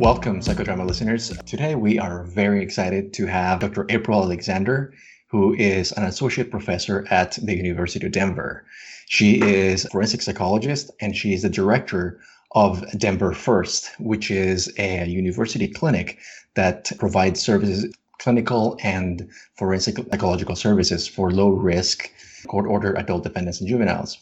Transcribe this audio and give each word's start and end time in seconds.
Welcome, 0.00 0.40
Psychodrama 0.40 0.86
listeners. 0.86 1.28
Today 1.44 1.74
we 1.74 1.98
are 1.98 2.24
very 2.24 2.62
excited 2.62 3.12
to 3.12 3.26
have 3.26 3.60
Dr. 3.60 3.84
April 3.90 4.22
Alexander, 4.22 4.94
who 5.28 5.52
is 5.52 5.92
an 5.92 6.04
associate 6.04 6.50
professor 6.50 7.06
at 7.10 7.32
the 7.42 7.54
University 7.54 8.06
of 8.06 8.12
Denver. 8.12 8.64
She 9.08 9.42
is 9.42 9.84
a 9.84 9.90
forensic 9.90 10.22
psychologist 10.22 10.90
and 11.02 11.14
she 11.14 11.34
is 11.34 11.42
the 11.42 11.50
director 11.50 12.18
of 12.52 12.82
Denver 12.96 13.34
First, 13.34 13.90
which 14.00 14.30
is 14.30 14.72
a 14.78 15.04
university 15.04 15.68
clinic 15.68 16.18
that 16.54 16.90
provides 16.98 17.42
services, 17.42 17.94
clinical 18.18 18.78
and 18.82 19.28
forensic 19.58 19.98
psychological 19.98 20.56
services 20.56 21.06
for 21.06 21.30
low 21.30 21.50
risk 21.50 22.10
court 22.48 22.64
ordered 22.66 22.96
adult 22.96 23.22
defendants 23.22 23.60
and 23.60 23.68
juveniles. 23.68 24.16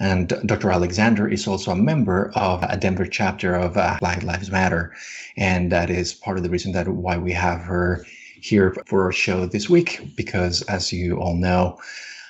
And 0.00 0.28
Dr. 0.46 0.70
Alexander 0.70 1.28
is 1.28 1.46
also 1.48 1.72
a 1.72 1.76
member 1.76 2.30
of 2.36 2.62
a 2.62 2.76
Denver 2.76 3.06
chapter 3.06 3.54
of 3.54 3.76
uh, 3.76 3.96
Black 3.98 4.22
Lives 4.22 4.50
Matter. 4.50 4.94
And 5.36 5.72
that 5.72 5.90
is 5.90 6.14
part 6.14 6.36
of 6.36 6.44
the 6.44 6.50
reason 6.50 6.72
that 6.72 6.88
why 6.88 7.18
we 7.18 7.32
have 7.32 7.60
her 7.62 8.04
here 8.40 8.76
for 8.86 9.04
our 9.04 9.12
show 9.12 9.46
this 9.46 9.68
week, 9.68 10.00
because 10.16 10.62
as 10.62 10.92
you 10.92 11.18
all 11.18 11.34
know, 11.34 11.78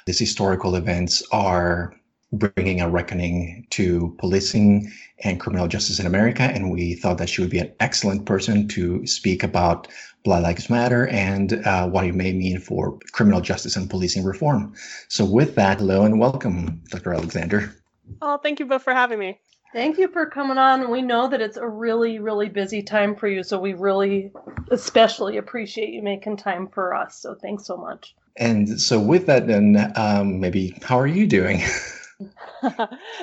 these 0.06 0.18
historical 0.18 0.74
events 0.76 1.22
are 1.30 1.94
bringing 2.32 2.80
a 2.80 2.88
reckoning 2.88 3.66
to 3.70 4.14
policing 4.18 4.90
and 5.24 5.40
criminal 5.40 5.68
justice 5.68 5.98
in 5.98 6.06
America. 6.06 6.42
And 6.42 6.70
we 6.70 6.94
thought 6.94 7.18
that 7.18 7.28
she 7.28 7.40
would 7.40 7.50
be 7.50 7.58
an 7.58 7.72
excellent 7.80 8.24
person 8.24 8.68
to 8.68 9.06
speak 9.06 9.42
about 9.42 9.88
Black 10.24 10.42
Lives 10.42 10.68
Matter 10.68 11.06
and 11.08 11.52
uh, 11.66 11.88
what 11.88 12.04
it 12.04 12.14
may 12.14 12.32
mean 12.32 12.58
for 12.58 12.98
criminal 13.12 13.40
justice 13.40 13.76
and 13.76 13.88
policing 13.88 14.24
reform. 14.24 14.74
So, 15.08 15.24
with 15.24 15.54
that, 15.54 15.78
hello 15.78 16.04
and 16.04 16.18
welcome, 16.18 16.82
Dr. 16.90 17.14
Alexander. 17.14 17.74
Oh, 18.20 18.38
thank 18.38 18.60
you 18.60 18.66
both 18.66 18.82
for 18.82 18.92
having 18.92 19.18
me. 19.18 19.40
Thank 19.72 19.98
you 19.98 20.08
for 20.08 20.26
coming 20.26 20.56
on. 20.58 20.90
We 20.90 21.02
know 21.02 21.28
that 21.28 21.40
it's 21.40 21.58
a 21.58 21.66
really, 21.66 22.18
really 22.18 22.48
busy 22.48 22.82
time 22.82 23.16
for 23.16 23.28
you, 23.28 23.42
so 23.42 23.60
we 23.60 23.74
really 23.74 24.32
especially 24.70 25.36
appreciate 25.36 25.90
you 25.90 26.02
making 26.02 26.38
time 26.38 26.68
for 26.68 26.94
us. 26.94 27.18
So, 27.18 27.34
thanks 27.34 27.66
so 27.66 27.76
much. 27.76 28.14
And 28.36 28.80
so, 28.80 28.98
with 28.98 29.26
that, 29.26 29.46
then 29.46 29.92
um, 29.96 30.40
maybe 30.40 30.74
how 30.82 30.98
are 30.98 31.06
you 31.06 31.26
doing? 31.26 31.62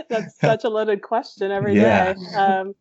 That's 0.10 0.40
such 0.40 0.64
a 0.64 0.70
loaded 0.70 1.02
question 1.02 1.52
every 1.52 1.76
yeah. 1.76 2.14
day. 2.14 2.20
Um, 2.36 2.76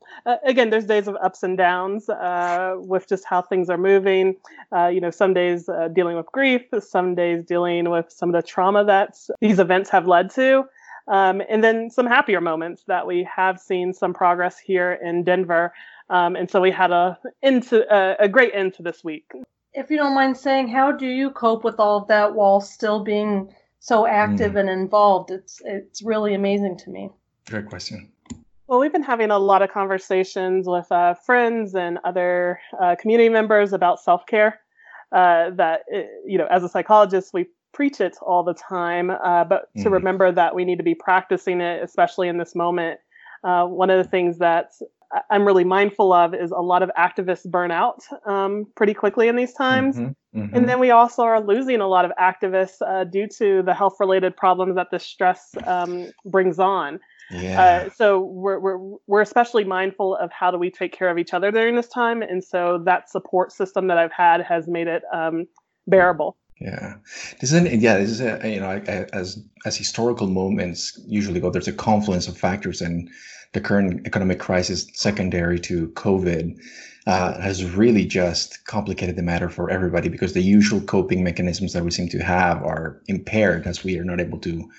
again, 0.47 0.71
there's 0.71 0.87
days 0.87 1.09
of 1.09 1.17
ups 1.17 1.43
and 1.43 1.59
downs 1.59 2.09
uh, 2.09 2.77
with 2.79 3.09
just 3.09 3.25
how 3.25 3.43
things 3.43 3.69
are 3.69 3.79
moving. 3.79 4.37
Uh, 4.75 4.87
you 4.87 5.01
know, 5.01 5.11
some 5.11 5.35
days 5.35 5.69
uh, 5.69 5.89
dealing 5.89 6.17
with 6.17 6.27
grief, 6.27 6.63
some 6.81 7.15
days 7.15 7.45
dealing 7.45 7.91
with 7.91 8.07
some 8.11 8.29
of 8.29 8.35
the 8.35 8.47
trauma 8.47 8.85
that 8.85 9.17
these 9.41 9.59
events 9.59 9.91
have 9.91 10.07
led 10.07 10.31
to. 10.31 10.65
Um, 11.09 11.43
and 11.51 11.63
then 11.63 11.91
some 11.91 12.07
happier 12.07 12.41
moments 12.41 12.85
that 12.87 13.07
we 13.07 13.29
have 13.35 13.59
seen 13.61 13.93
some 13.93 14.15
progress 14.15 14.59
here 14.59 14.99
in 15.05 15.25
Denver. 15.25 15.73
Um, 16.09 16.37
and 16.37 16.51
so 16.51 16.61
we 16.61 16.71
had 16.71 16.91
a 16.93 17.19
into 17.43 17.87
uh, 17.93 18.17
a 18.19 18.29
great 18.29 18.55
end 18.55 18.75
to 18.75 18.83
this 18.83 19.03
week. 19.03 19.31
If 19.73 19.91
you 19.91 19.97
don't 19.97 20.15
mind 20.15 20.37
saying, 20.37 20.69
how 20.69 20.93
do 20.93 21.07
you 21.07 21.31
cope 21.31 21.65
with 21.65 21.81
all 21.81 21.99
of 21.99 22.09
that 22.09 22.35
while 22.35 22.61
still 22.61 23.03
being 23.03 23.53
so 23.85 24.07
active 24.07 24.53
mm. 24.53 24.61
and 24.61 24.71
involved. 24.71 25.31
It's 25.31 25.61
it's 25.63 26.03
really 26.03 26.33
amazing 26.33 26.79
to 26.79 26.91
me. 26.91 27.11
Great 27.47 27.67
question. 27.67 28.11
Well, 28.67 28.81
we've 28.81 28.93
been 28.93 29.03
having 29.03 29.31
a 29.31 29.39
lot 29.39 29.61
of 29.61 29.71
conversations 29.71 30.67
with 30.67 30.91
uh, 30.91 31.13
friends 31.13 31.75
and 31.75 31.99
other 32.03 32.61
uh, 32.81 32.97
community 32.99 33.29
members 33.29 33.75
about 33.75 34.01
self 34.01 34.25
care. 34.27 34.59
Uh, 35.13 35.51
that 35.51 35.83
it, 35.89 36.09
you 36.27 36.39
know, 36.39 36.47
as 36.51 36.65
a 36.65 36.69
psychologist, 36.69 37.35
we 37.35 37.47
preach 37.75 38.01
it 38.01 38.17
all 38.23 38.43
the 38.43 38.55
time, 38.55 39.11
uh, 39.11 39.45
but 39.45 39.69
to 39.77 39.91
mm. 39.91 39.93
remember 39.93 40.33
that 40.33 40.55
we 40.55 40.65
need 40.65 40.79
to 40.79 40.83
be 40.83 40.95
practicing 40.95 41.61
it, 41.61 41.83
especially 41.83 42.29
in 42.29 42.39
this 42.39 42.55
moment. 42.55 42.99
Uh, 43.45 43.67
one 43.67 43.91
of 43.91 44.03
the 44.03 44.09
things 44.09 44.39
that 44.39 44.73
I'm 45.31 45.47
really 45.47 45.65
mindful 45.65 46.13
of 46.13 46.35
is 46.35 46.51
a 46.51 46.61
lot 46.61 46.83
of 46.83 46.91
activists 46.99 47.49
burn 47.49 47.71
out 47.71 48.03
um, 48.27 48.67
pretty 48.75 48.95
quickly 48.95 49.29
in 49.29 49.37
these 49.37 49.53
times. 49.53 49.97
Mm-hmm, 49.97 50.41
mm-hmm. 50.41 50.57
And 50.57 50.69
then 50.69 50.81
we 50.81 50.91
also 50.91 51.23
are 51.23 51.41
losing 51.41 51.81
a 51.81 51.87
lot 51.87 52.05
of 52.05 52.13
activists 52.21 52.83
uh, 52.87 53.05
due 53.05 53.27
to 53.39 53.63
the 53.63 53.75
health 53.75 53.97
related 54.01 54.37
problems 54.37 54.75
that 54.77 54.91
the 54.91 54.99
stress 54.99 55.55
um, 55.67 56.11
brings 56.25 56.59
on. 56.59 57.01
Yeah. 57.31 57.63
Uh, 57.63 57.91
so 57.91 58.21
we're, 58.21 58.59
we're, 58.59 58.79
we're 59.07 59.23
especially 59.23 59.65
mindful 59.65 60.17
of 60.17 60.31
how 60.33 60.51
do 60.51 60.59
we 60.59 60.71
take 60.71 60.93
care 60.93 61.09
of 61.09 61.19
each 61.19 61.33
other 61.33 61.51
during 61.51 61.77
this 61.77 61.89
time. 61.89 62.23
And 62.23 62.43
so 62.43 62.83
that 62.85 63.11
support 63.11 63.53
system 63.53 63.87
that 63.89 63.99
I've 63.99 64.13
had 64.13 64.43
has 64.43 64.69
made 64.69 64.89
it 64.89 65.03
um, 65.13 65.47
bearable. 65.87 66.37
Yeah, 66.61 66.95
this 67.41 67.53
is 67.53 67.83
yeah. 67.83 67.99
This 67.99 68.11
is 68.11 68.21
a, 68.21 68.41
you 68.49 68.61
know 68.61 68.81
as 69.13 69.43
as 69.67 69.77
historical 69.77 70.29
moments 70.29 70.99
usually 71.05 71.41
go. 71.41 71.51
There's 71.51 71.67
a 71.67 71.73
confluence 71.73 72.29
of 72.29 72.39
factors, 72.39 72.81
and 72.81 73.11
the 73.55 73.61
current 73.61 74.07
economic 74.07 74.39
crisis, 74.39 74.87
secondary 74.93 75.59
to 75.61 75.89
COVID, 75.91 76.61
uh, 77.07 77.41
has 77.41 77.65
really 77.65 78.05
just 78.05 78.65
complicated 78.67 79.17
the 79.17 79.23
matter 79.23 79.49
for 79.49 79.71
everybody 79.71 80.09
because 80.09 80.33
the 80.33 80.43
usual 80.43 80.81
coping 80.81 81.23
mechanisms 81.23 81.73
that 81.73 81.85
we 81.85 81.91
seem 81.91 82.09
to 82.09 82.19
have 82.19 82.63
are 82.63 83.01
impaired 83.07 83.67
as 83.67 83.85
we 83.85 83.99
are 83.99 84.05
not 84.05 84.21
able 84.21 84.39
to 84.39 84.71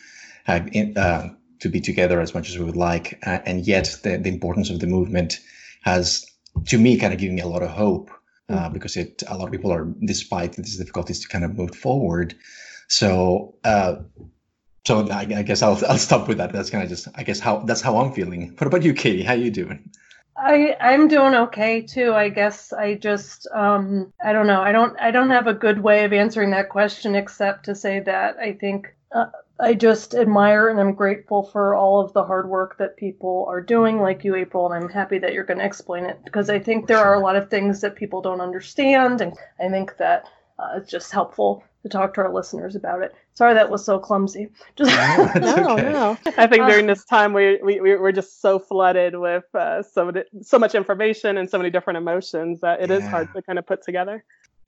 have 0.44 0.68
in, 0.74 0.98
uh, 0.98 1.30
to 1.60 1.70
be 1.70 1.80
together 1.80 2.20
as 2.20 2.34
much 2.34 2.50
as 2.50 2.58
we 2.58 2.66
would 2.66 2.76
like. 2.76 3.20
Uh, 3.26 3.40
and 3.46 3.66
yet, 3.66 3.98
the, 4.04 4.18
the 4.18 4.30
importance 4.30 4.70
of 4.70 4.80
the 4.80 4.88
movement 4.88 5.40
has, 5.84 6.26
to 6.68 6.78
me, 6.78 6.98
kind 6.98 7.14
of 7.14 7.20
given 7.20 7.36
me 7.36 7.42
a 7.42 7.48
lot 7.48 7.64
of 7.64 7.70
hope 7.70 8.12
uh, 8.50 8.56
mm-hmm. 8.56 8.74
because 8.74 8.98
it 8.98 9.24
a 9.28 9.38
lot 9.38 9.46
of 9.46 9.52
people 9.52 9.72
are, 9.72 9.88
despite 10.06 10.54
these 10.54 10.78
difficulties, 10.78 11.22
to 11.22 11.28
kind 11.28 11.46
of 11.46 11.58
move 11.58 11.76
forward. 11.76 12.36
So 12.88 13.56
uh, 13.64 13.96
so 14.86 15.08
I, 15.10 15.22
I, 15.22 15.44
guess 15.44 15.62
I'll 15.62 15.80
I'll 15.88 15.98
stop 15.98 16.28
with 16.28 16.38
that. 16.38 16.52
That's 16.54 16.70
kind 16.70 16.84
of 16.84 16.90
just 16.90 17.08
I 17.16 17.24
guess 17.24 17.40
how 17.40 17.60
that's 17.60 17.82
how 17.82 17.98
I'm 17.98 18.14
feeling. 18.14 18.54
What 18.58 18.68
about 18.68 18.84
you, 18.84 18.94
Katie? 18.94 19.24
How 19.24 19.34
are 19.34 19.38
you 19.38 19.52
doing? 19.52 19.90
I 20.38 20.76
I'm 20.80 21.08
doing 21.08 21.34
okay 21.34 21.82
too. 21.82 22.14
I 22.14 22.30
guess 22.30 22.74
I 22.74 22.96
just 22.96 23.48
um 23.54 24.14
I 24.24 24.34
don't 24.34 24.48
know. 24.48 24.62
I 24.62 24.72
don't 24.72 25.00
I 25.00 25.12
don't 25.12 25.30
have 25.30 25.48
a 25.48 25.54
good 25.54 25.82
way 25.82 26.04
of 26.04 26.14
answering 26.14 26.52
that 26.52 26.70
question 26.70 27.16
except 27.16 27.66
to 27.66 27.76
say 27.76 28.00
that 28.02 28.38
I 28.38 28.54
think 28.54 28.94
uh, 29.12 29.28
I 29.60 29.74
just 29.74 30.14
admire 30.14 30.68
and 30.68 30.80
I'm 30.80 30.94
grateful 30.94 31.44
for 31.44 31.76
all 31.76 32.02
of 32.02 32.12
the 32.12 32.26
hard 32.26 32.50
work 32.50 32.78
that 32.78 32.98
people 32.98 33.46
are 33.48 33.62
doing, 33.62 34.02
like 34.02 34.26
you, 34.26 34.36
April, 34.36 34.70
and 34.70 34.84
I'm 34.84 34.90
happy 34.90 35.18
that 35.20 35.32
you're 35.32 35.46
going 35.46 35.60
to 35.60 35.66
explain 35.66 36.04
it 36.04 36.20
because 36.26 36.50
I 36.50 36.60
think 36.60 36.88
there 36.88 36.98
are 36.98 37.14
a 37.14 37.22
lot 37.22 37.38
of 37.38 37.50
things 37.50 37.80
that 37.80 37.96
people 37.96 38.22
don't 38.22 38.42
understand, 38.42 39.22
and 39.22 39.34
I 39.58 39.70
think 39.70 39.96
that 39.98 40.26
uh, 40.60 40.72
it's 40.76 40.92
just 40.92 41.12
helpful 41.12 41.64
to 41.84 41.90
talk 41.90 42.14
to 42.16 42.22
our 42.22 42.34
listeners 42.34 42.76
about 42.76 43.02
it. 43.02 43.16
Sorry 43.36 43.54
that 43.54 43.70
was 43.70 43.84
so 43.84 44.00
clumsy. 44.00 44.50
Just 44.78 44.96
no, 45.36 45.74
okay. 45.74 45.92
no. 45.92 46.18
I 46.38 46.48
think 46.48 46.68
during 46.68 46.88
this 46.88 47.04
time 47.04 47.34
we 47.34 47.60
we 47.62 47.80
we're 47.80 48.14
just 48.14 48.42
so 48.42 48.60
flooded 48.60 49.18
with 49.18 49.44
uh, 49.54 49.84
so 49.84 50.12
so 50.42 50.58
much 50.58 50.74
information 50.74 51.38
and 51.38 51.50
so 51.50 51.58
many 51.58 51.70
different 51.70 51.98
emotions 51.98 52.62
that 52.62 52.82
it 52.82 52.90
yeah. 52.90 52.98
is 52.98 53.06
hard 53.06 53.34
to 53.34 53.42
kind 53.42 53.60
of 53.60 53.68
put 53.68 53.84
together. 53.84 54.24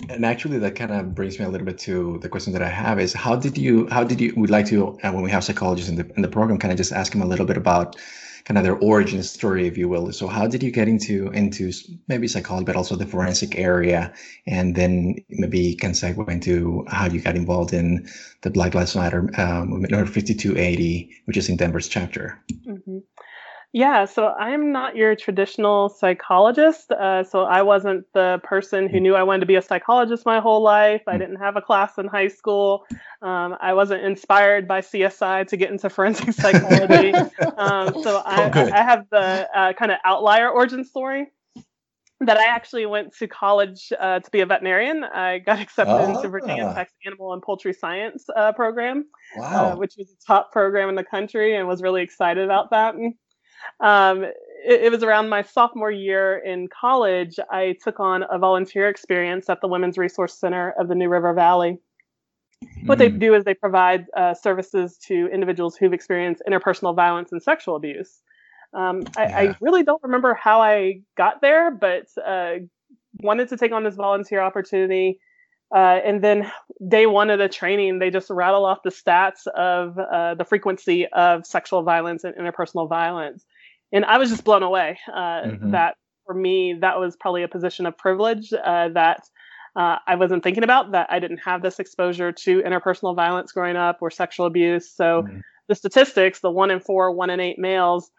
And 0.09 0.25
actually, 0.25 0.59
that 0.59 0.75
kind 0.75 0.91
of 0.91 1.15
brings 1.15 1.39
me 1.39 1.45
a 1.45 1.49
little 1.49 1.65
bit 1.65 1.79
to 1.79 2.19
the 2.19 2.29
question 2.29 2.51
that 2.53 2.61
I 2.61 2.67
have: 2.67 2.99
is 2.99 3.13
how 3.13 3.37
did 3.37 3.57
you 3.57 3.87
how 3.87 4.03
did 4.03 4.19
you 4.19 4.33
would 4.35 4.49
like 4.49 4.65
to 4.67 4.99
uh, 5.01 5.11
when 5.11 5.23
we 5.23 5.31
have 5.31 5.45
psychologists 5.45 5.89
in 5.89 5.95
the 5.95 6.11
in 6.17 6.21
the 6.21 6.27
program, 6.27 6.59
kind 6.59 6.73
of 6.73 6.77
just 6.77 6.91
ask 6.91 7.13
them 7.13 7.21
a 7.21 7.25
little 7.25 7.45
bit 7.45 7.57
about 7.57 7.95
kind 8.47 8.57
of 8.57 8.63
their 8.63 8.77
origin 8.77 9.21
story, 9.23 9.67
if 9.67 9.77
you 9.77 9.89
will. 9.89 10.09
So 10.13 10.25
how 10.27 10.47
did 10.47 10.63
you 10.63 10.71
get 10.71 10.87
into 10.87 11.27
into 11.31 11.73
maybe 12.07 12.29
psychology, 12.29 12.63
but 12.63 12.77
also 12.77 12.95
the 12.95 13.05
forensic 13.05 13.59
area, 13.59 14.13
and 14.45 14.73
then 14.73 15.15
maybe 15.27 15.75
can 15.75 15.91
segue 15.91 16.29
into 16.29 16.85
how 16.87 17.07
you 17.07 17.19
got 17.19 17.35
involved 17.35 17.73
in 17.73 18.07
the 18.43 18.49
Black 18.49 18.73
Lives 18.73 18.95
Matter 18.95 19.29
um, 19.37 19.71
movement, 19.71 19.91
or 19.91 20.05
5280, 20.05 21.11
which 21.25 21.35
is 21.35 21.49
in 21.49 21.57
Denver's 21.57 21.89
chapter. 21.89 22.41
Mm-hmm. 22.65 22.99
Yeah, 23.73 24.05
so 24.05 24.29
I'm 24.29 24.71
not 24.71 24.95
your 24.95 25.15
traditional 25.15 25.89
psychologist. 25.89 26.91
Uh, 26.91 27.23
so 27.23 27.41
I 27.43 27.61
wasn't 27.61 28.05
the 28.13 28.39
person 28.43 28.87
who 28.87 28.99
knew 28.99 29.13
I 29.13 29.23
wanted 29.23 29.41
to 29.41 29.45
be 29.45 29.55
a 29.55 29.61
psychologist 29.61 30.25
my 30.25 30.39
whole 30.39 30.61
life. 30.63 31.01
I 31.05 31.17
didn't 31.17 31.35
have 31.35 31.57
a 31.57 31.61
class 31.61 31.97
in 31.97 32.07
high 32.07 32.29
school. 32.29 32.85
Um, 33.21 33.57
I 33.59 33.73
wasn't 33.73 34.03
inspired 34.03 34.67
by 34.67 34.81
CSI 34.81 35.47
to 35.47 35.57
get 35.57 35.69
into 35.69 35.89
forensic 35.91 36.33
psychology. 36.33 37.13
um, 37.57 37.93
so 38.01 38.21
I, 38.25 38.51
oh, 38.53 38.71
I, 38.73 38.81
have 38.81 39.05
the 39.11 39.47
uh, 39.53 39.73
kind 39.73 39.91
of 39.91 39.97
outlier 40.05 40.49
origin 40.49 40.85
story 40.85 41.27
that 42.21 42.37
I 42.37 42.45
actually 42.45 42.85
went 42.85 43.15
to 43.17 43.27
college 43.27 43.93
uh, 43.99 44.19
to 44.19 44.31
be 44.31 44.39
a 44.39 44.45
veterinarian. 44.45 45.03
I 45.03 45.39
got 45.39 45.59
accepted 45.61 46.15
into 46.15 46.29
Virginia 46.29 46.73
Tech's 46.73 46.93
Animal 47.05 47.33
and 47.33 47.41
Poultry 47.41 47.73
Science 47.73 48.25
uh, 48.35 48.53
program, 48.53 49.05
uh, 49.37 49.41
wow. 49.41 49.71
uh, 49.71 49.75
which 49.75 49.95
was 49.97 50.09
a 50.09 50.25
top 50.25 50.51
program 50.51 50.89
in 50.89 50.95
the 50.95 51.03
country, 51.03 51.55
and 51.55 51.67
was 51.67 51.81
really 51.81 52.01
excited 52.01 52.43
about 52.43 52.71
that. 52.71 52.95
Um, 53.79 54.23
it, 54.23 54.33
it, 54.83 54.91
was 54.91 55.03
around 55.03 55.29
my 55.29 55.41
sophomore 55.41 55.91
year 55.91 56.37
in 56.37 56.67
college. 56.67 57.39
I 57.51 57.75
took 57.83 57.99
on 57.99 58.23
a 58.29 58.37
volunteer 58.37 58.89
experience 58.89 59.49
at 59.49 59.61
the 59.61 59.67
Women's 59.67 59.97
Resource 59.97 60.33
Center 60.33 60.73
of 60.79 60.87
the 60.87 60.95
New 60.95 61.09
River 61.09 61.33
Valley. 61.33 61.77
What 62.85 62.97
they 62.97 63.09
hmm. 63.09 63.19
do 63.19 63.33
is 63.35 63.43
they 63.43 63.53
provide 63.53 64.05
uh, 64.15 64.33
services 64.33 64.97
to 65.07 65.27
individuals 65.31 65.75
who've 65.75 65.93
experienced 65.93 66.41
interpersonal 66.49 66.95
violence 66.95 67.31
and 67.31 67.41
sexual 67.41 67.75
abuse. 67.75 68.21
Um, 68.73 69.03
I, 69.15 69.23
yeah. 69.23 69.37
I, 69.37 69.55
really 69.61 69.83
don't 69.83 70.01
remember 70.03 70.33
how 70.33 70.61
I 70.61 71.01
got 71.15 71.41
there, 71.41 71.71
but 71.71 72.07
uh, 72.25 72.55
wanted 73.21 73.49
to 73.49 73.57
take 73.57 73.71
on 73.71 73.83
this 73.83 73.95
volunteer 73.95 74.41
opportunity. 74.41 75.19
Uh, 75.75 75.99
and 76.03 76.23
then 76.23 76.49
day 76.87 77.05
one 77.05 77.29
of 77.29 77.39
the 77.39 77.49
training, 77.49 77.99
they 77.99 78.09
just 78.09 78.29
rattle 78.29 78.65
off 78.65 78.83
the 78.83 78.89
stats 78.89 79.47
of 79.47 79.97
uh, 79.99 80.35
the 80.35 80.45
frequency 80.45 81.07
of 81.07 81.45
sexual 81.45 81.83
violence 81.83 82.23
and 82.23 82.35
interpersonal 82.35 82.87
violence. 82.87 83.45
And 83.91 84.05
I 84.05 84.17
was 84.17 84.29
just 84.29 84.43
blown 84.43 84.63
away 84.63 84.97
uh, 85.11 85.41
mm-hmm. 85.43 85.71
that 85.71 85.95
for 86.25 86.33
me, 86.33 86.77
that 86.81 86.99
was 86.99 87.15
probably 87.15 87.43
a 87.43 87.47
position 87.47 87.85
of 87.85 87.97
privilege 87.97 88.53
uh, 88.53 88.89
that 88.89 89.23
uh, 89.75 89.97
I 90.05 90.15
wasn't 90.15 90.43
thinking 90.43 90.63
about. 90.63 90.91
That 90.91 91.07
I 91.09 91.19
didn't 91.19 91.39
have 91.39 91.61
this 91.61 91.79
exposure 91.79 92.31
to 92.31 92.61
interpersonal 92.61 93.15
violence 93.15 93.51
growing 93.51 93.75
up 93.75 93.99
or 94.01 94.11
sexual 94.11 94.45
abuse. 94.45 94.91
So 94.91 95.23
mm-hmm. 95.23 95.39
the 95.67 95.75
statistics, 95.75 96.39
the 96.39 96.51
one 96.51 96.71
in 96.71 96.79
four, 96.79 97.11
one 97.11 97.29
in 97.29 97.39
eight 97.39 97.59
males, 97.59 98.11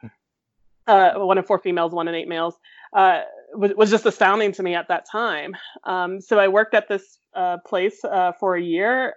uh, 0.86 1.12
one 1.14 1.38
in 1.38 1.44
four 1.44 1.58
females, 1.58 1.92
one 1.92 2.08
in 2.08 2.14
eight 2.14 2.28
males, 2.28 2.54
uh, 2.94 3.22
was, 3.54 3.72
was, 3.76 3.90
just 3.90 4.06
astounding 4.06 4.52
to 4.52 4.62
me 4.62 4.74
at 4.74 4.88
that 4.88 5.06
time. 5.10 5.56
Um, 5.84 6.20
so 6.20 6.38
I 6.38 6.48
worked 6.48 6.74
at 6.74 6.88
this 6.88 7.18
uh, 7.34 7.58
place 7.66 8.04
uh, 8.04 8.32
for 8.38 8.56
a 8.56 8.62
year. 8.62 9.14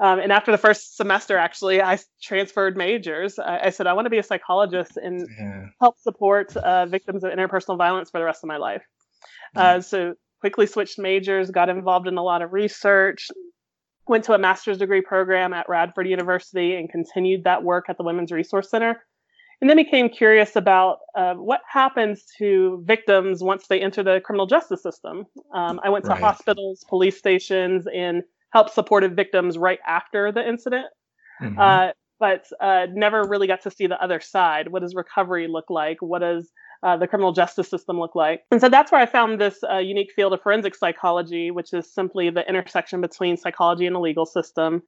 Um, 0.00 0.18
and 0.18 0.32
after 0.32 0.50
the 0.50 0.58
first 0.58 0.96
semester, 0.96 1.36
actually, 1.36 1.80
I 1.80 1.98
transferred 2.20 2.76
majors. 2.76 3.38
I, 3.38 3.66
I 3.66 3.70
said, 3.70 3.86
I 3.86 3.92
want 3.92 4.06
to 4.06 4.10
be 4.10 4.18
a 4.18 4.22
psychologist 4.22 4.96
and 4.96 5.28
yeah. 5.38 5.66
help 5.80 5.98
support 5.98 6.56
uh, 6.56 6.86
victims 6.86 7.22
of 7.24 7.30
interpersonal 7.30 7.78
violence 7.78 8.10
for 8.10 8.18
the 8.18 8.24
rest 8.24 8.42
of 8.42 8.48
my 8.48 8.56
life. 8.56 8.82
Mm-hmm. 9.56 9.82
so 9.82 10.14
quickly 10.40 10.66
switched 10.66 10.98
majors, 10.98 11.50
got 11.50 11.68
involved 11.68 12.08
in 12.08 12.16
a 12.16 12.22
lot 12.22 12.42
of 12.42 12.52
research, 12.52 13.28
went 14.08 14.24
to 14.24 14.32
a 14.32 14.38
master's 14.38 14.78
degree 14.78 15.02
program 15.02 15.52
at 15.52 15.68
Radford 15.68 16.08
University, 16.08 16.74
and 16.74 16.90
continued 16.90 17.44
that 17.44 17.62
work 17.62 17.84
at 17.88 17.96
the 17.96 18.02
Women's 18.02 18.32
Resource 18.32 18.70
Center 18.70 19.04
and 19.62 19.70
then 19.70 19.76
became 19.76 20.08
curious 20.08 20.56
about 20.56 20.98
uh, 21.14 21.34
what 21.34 21.60
happens 21.72 22.24
to 22.36 22.82
victims 22.84 23.44
once 23.44 23.68
they 23.68 23.80
enter 23.80 24.02
the 24.02 24.20
criminal 24.24 24.44
justice 24.44 24.82
system. 24.82 25.24
Um, 25.54 25.80
I 25.84 25.88
went 25.88 26.04
to 26.06 26.10
right. 26.10 26.20
hospitals, 26.20 26.84
police 26.88 27.16
stations, 27.16 27.86
and 27.94 28.24
helped 28.52 28.74
supported 28.74 29.14
victims 29.14 29.56
right 29.56 29.78
after 29.86 30.32
the 30.32 30.46
incident, 30.46 30.86
mm-hmm. 31.40 31.58
uh, 31.60 31.90
but 32.18 32.44
uh, 32.60 32.88
never 32.92 33.22
really 33.22 33.46
got 33.46 33.62
to 33.62 33.70
see 33.70 33.86
the 33.86 34.02
other 34.02 34.18
side. 34.18 34.72
What 34.72 34.82
does 34.82 34.96
recovery 34.96 35.46
look 35.46 35.70
like? 35.70 35.98
What 36.00 36.22
does 36.22 36.50
uh, 36.82 36.96
the 36.96 37.06
criminal 37.06 37.32
justice 37.32 37.68
system 37.70 38.00
look 38.00 38.16
like? 38.16 38.42
And 38.50 38.60
so 38.60 38.68
that's 38.68 38.90
where 38.90 39.00
I 39.00 39.06
found 39.06 39.40
this 39.40 39.60
uh, 39.62 39.78
unique 39.78 40.10
field 40.16 40.32
of 40.32 40.42
forensic 40.42 40.74
psychology, 40.74 41.52
which 41.52 41.72
is 41.72 41.88
simply 41.94 42.30
the 42.30 42.46
intersection 42.48 43.00
between 43.00 43.36
psychology 43.36 43.86
and 43.86 43.94
the 43.94 44.00
legal 44.00 44.26
system 44.26 44.82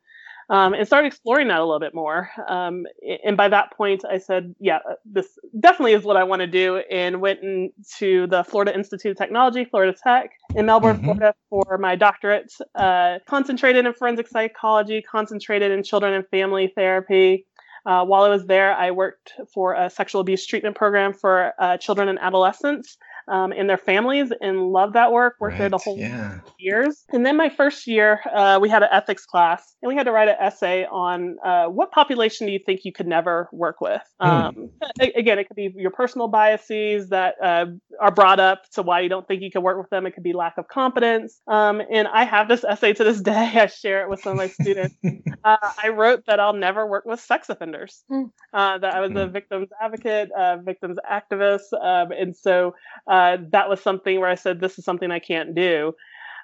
um, 0.50 0.74
and 0.74 0.86
started 0.86 1.06
exploring 1.06 1.48
that 1.48 1.58
a 1.58 1.64
little 1.64 1.80
bit 1.80 1.94
more. 1.94 2.30
Um, 2.48 2.86
and 3.24 3.36
by 3.36 3.48
that 3.48 3.72
point, 3.72 4.04
I 4.08 4.18
said, 4.18 4.54
yeah, 4.60 4.78
uh, 4.88 4.94
this 5.04 5.26
definitely 5.58 5.92
is 5.92 6.04
what 6.04 6.16
I 6.16 6.24
want 6.24 6.40
to 6.40 6.46
do, 6.46 6.78
and 6.90 7.20
went 7.20 7.40
into 7.42 8.26
the 8.26 8.44
Florida 8.44 8.74
Institute 8.74 9.12
of 9.12 9.16
Technology, 9.16 9.64
Florida 9.64 9.96
Tech, 10.02 10.30
in 10.54 10.66
Melbourne, 10.66 10.96
mm-hmm. 10.96 11.04
Florida, 11.04 11.34
for 11.50 11.78
my 11.78 11.96
doctorate. 11.96 12.52
Uh, 12.74 13.18
concentrated 13.26 13.86
in 13.86 13.92
forensic 13.94 14.28
psychology, 14.28 15.02
concentrated 15.02 15.72
in 15.72 15.82
children 15.82 16.14
and 16.14 16.26
family 16.28 16.72
therapy. 16.74 17.46
Uh, 17.86 18.02
while 18.04 18.22
I 18.22 18.28
was 18.28 18.46
there, 18.46 18.74
I 18.74 18.92
worked 18.92 19.32
for 19.52 19.74
a 19.74 19.90
sexual 19.90 20.22
abuse 20.22 20.46
treatment 20.46 20.74
program 20.74 21.12
for 21.12 21.52
uh, 21.58 21.76
children 21.76 22.08
and 22.08 22.18
adolescents 22.18 22.96
um, 23.28 23.52
and 23.52 23.68
their 23.68 23.78
families 23.78 24.32
and 24.40 24.70
love 24.70 24.92
that 24.94 25.12
work. 25.12 25.36
Worked 25.40 25.52
right, 25.52 25.58
there 25.58 25.68
the 25.68 25.78
whole 25.78 25.98
yeah. 25.98 26.38
years. 26.58 27.04
And 27.10 27.24
then 27.24 27.36
my 27.36 27.48
first 27.48 27.86
year, 27.86 28.20
uh, 28.34 28.58
we 28.60 28.68
had 28.68 28.82
an 28.82 28.88
ethics 28.90 29.24
class 29.24 29.76
and 29.82 29.88
we 29.88 29.94
had 29.94 30.04
to 30.04 30.12
write 30.12 30.28
an 30.28 30.36
essay 30.38 30.86
on 30.86 31.36
uh, 31.44 31.66
what 31.66 31.90
population 31.92 32.46
do 32.46 32.52
you 32.52 32.60
think 32.64 32.84
you 32.84 32.92
could 32.92 33.06
never 33.06 33.48
work 33.52 33.80
with? 33.80 34.02
Hmm. 34.20 34.28
Um, 34.28 34.70
again, 35.00 35.38
it 35.38 35.46
could 35.46 35.56
be 35.56 35.72
your 35.76 35.90
personal 35.90 36.28
biases 36.28 37.08
that 37.10 37.34
uh, 37.42 37.66
are 38.00 38.10
brought 38.10 38.40
up 38.40 38.62
to 38.72 38.82
why 38.82 39.00
you 39.00 39.08
don't 39.08 39.26
think 39.26 39.42
you 39.42 39.50
can 39.50 39.62
work 39.62 39.78
with 39.78 39.90
them. 39.90 40.06
It 40.06 40.12
could 40.12 40.22
be 40.22 40.32
lack 40.32 40.58
of 40.58 40.68
competence. 40.68 41.40
Um, 41.46 41.82
and 41.90 42.08
I 42.08 42.24
have 42.24 42.48
this 42.48 42.64
essay 42.64 42.92
to 42.94 43.04
this 43.04 43.20
day. 43.22 43.52
I 43.54 43.66
share 43.66 44.02
it 44.02 44.10
with 44.10 44.20
some 44.22 44.32
of 44.32 44.38
my 44.38 44.48
students. 44.48 44.96
Uh, 45.44 45.56
I 45.82 45.90
wrote 45.90 46.24
that 46.26 46.40
I'll 46.40 46.54
never 46.54 46.86
work 46.86 47.04
with 47.04 47.20
sex 47.20 47.50
offenders. 47.50 48.02
Hmm. 48.08 48.24
Uh, 48.54 48.78
that 48.78 48.94
I 48.94 49.00
was 49.00 49.10
a 49.10 49.26
hmm. 49.26 49.32
victims 49.32 49.68
advocate, 49.80 50.30
victims 50.64 50.96
activist, 51.10 51.72
um, 51.74 52.12
and 52.12 52.34
so 52.34 52.74
uh, 53.14 53.36
that 53.56 53.68
was 53.68 53.80
something 53.88 54.16
where 54.20 54.32
I 54.36 54.38
said, 54.44 54.54
this 54.60 54.78
is 54.78 54.84
something 54.84 55.10
I 55.10 55.22
can't 55.30 55.54
do. 55.54 55.76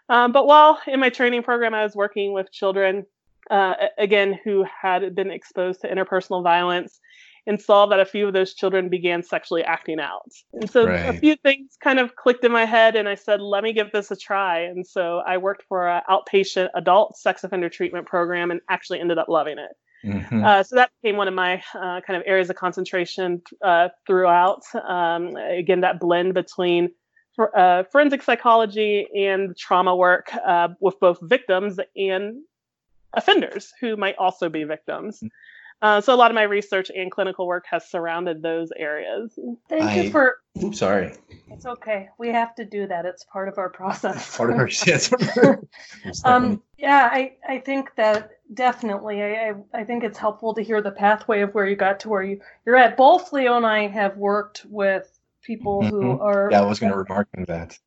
Um, 0.08 0.32
but 0.32 0.44
while 0.46 0.72
in 0.86 0.98
my 1.00 1.10
training 1.18 1.42
program, 1.42 1.74
I 1.74 1.84
was 1.84 1.94
working 2.04 2.28
with 2.32 2.52
children, 2.60 2.92
uh, 3.50 3.74
again, 3.98 4.38
who 4.44 4.64
had 4.82 5.14
been 5.14 5.30
exposed 5.30 5.80
to 5.80 5.88
interpersonal 5.94 6.42
violence 6.42 7.00
and 7.46 7.60
saw 7.60 7.86
that 7.86 8.00
a 8.00 8.04
few 8.04 8.26
of 8.28 8.34
those 8.34 8.54
children 8.60 8.88
began 8.88 9.22
sexually 9.22 9.64
acting 9.64 9.98
out. 9.98 10.30
And 10.52 10.70
so 10.70 10.86
right. 10.86 11.14
a 11.14 11.18
few 11.24 11.36
things 11.36 11.78
kind 11.82 11.98
of 11.98 12.14
clicked 12.22 12.44
in 12.44 12.52
my 12.52 12.66
head, 12.66 12.96
and 12.96 13.08
I 13.08 13.16
said, 13.16 13.40
let 13.40 13.62
me 13.64 13.72
give 13.72 13.90
this 13.92 14.10
a 14.10 14.16
try. 14.16 14.60
And 14.70 14.86
so 14.86 15.22
I 15.32 15.38
worked 15.38 15.64
for 15.68 15.88
an 15.88 16.02
outpatient 16.14 16.68
adult 16.74 17.16
sex 17.16 17.42
offender 17.44 17.70
treatment 17.70 18.06
program 18.06 18.50
and 18.50 18.60
actually 18.68 19.00
ended 19.00 19.18
up 19.18 19.28
loving 19.28 19.58
it. 19.58 19.72
Mm-hmm. 20.04 20.44
Uh, 20.44 20.62
so 20.62 20.76
that 20.76 20.90
became 21.02 21.16
one 21.16 21.28
of 21.28 21.34
my 21.34 21.62
uh, 21.74 22.00
kind 22.00 22.16
of 22.16 22.22
areas 22.26 22.50
of 22.50 22.56
concentration 22.56 23.42
uh, 23.62 23.88
throughout. 24.06 24.62
Um, 24.74 25.36
again, 25.36 25.80
that 25.80 26.00
blend 26.00 26.34
between 26.34 26.90
for, 27.34 27.56
uh, 27.58 27.84
forensic 27.84 28.22
psychology 28.22 29.06
and 29.14 29.56
trauma 29.56 29.94
work 29.94 30.30
uh, 30.46 30.68
with 30.80 30.98
both 31.00 31.18
victims 31.22 31.78
and 31.96 32.42
offenders 33.12 33.72
who 33.80 33.96
might 33.96 34.16
also 34.18 34.48
be 34.48 34.64
victims. 34.64 35.16
Mm-hmm. 35.16 35.26
Uh, 35.82 36.00
so 36.00 36.12
a 36.12 36.16
lot 36.16 36.30
of 36.30 36.34
my 36.34 36.42
research 36.42 36.90
and 36.94 37.10
clinical 37.10 37.46
work 37.46 37.64
has 37.70 37.88
surrounded 37.88 38.42
those 38.42 38.70
areas. 38.76 39.38
Thank 39.68 39.84
I, 39.84 40.00
you 40.02 40.10
for. 40.10 40.36
Oops, 40.62 40.78
sorry. 40.78 41.14
It's 41.50 41.64
okay. 41.64 42.10
We 42.18 42.28
have 42.28 42.54
to 42.56 42.66
do 42.66 42.86
that. 42.86 43.06
It's 43.06 43.24
part 43.24 43.48
of 43.48 43.56
our 43.56 43.70
process. 43.70 44.36
part 44.36 44.50
of 44.50 44.56
our 44.56 44.68
yes. 44.86 45.10
um, 46.24 46.62
yeah, 46.76 47.08
I 47.10 47.32
I 47.48 47.58
think 47.60 47.94
that 47.96 48.30
definitely. 48.54 49.22
I, 49.22 49.50
I 49.50 49.54
I 49.80 49.84
think 49.84 50.04
it's 50.04 50.18
helpful 50.18 50.54
to 50.54 50.62
hear 50.62 50.82
the 50.82 50.90
pathway 50.90 51.40
of 51.40 51.54
where 51.54 51.66
you 51.66 51.76
got 51.76 52.00
to 52.00 52.08
where 52.08 52.22
you 52.22 52.40
you're 52.66 52.76
at. 52.76 52.96
Both 52.96 53.32
Leo 53.32 53.56
and 53.56 53.66
I 53.66 53.86
have 53.88 54.16
worked 54.16 54.66
with 54.68 55.18
people 55.42 55.82
mm-hmm. 55.82 55.94
who 55.94 56.20
are. 56.20 56.48
Yeah, 56.50 56.60
I 56.60 56.66
was 56.66 56.78
going 56.78 56.92
to 56.92 56.98
remark 56.98 57.28
on 57.36 57.44
that. 57.44 57.78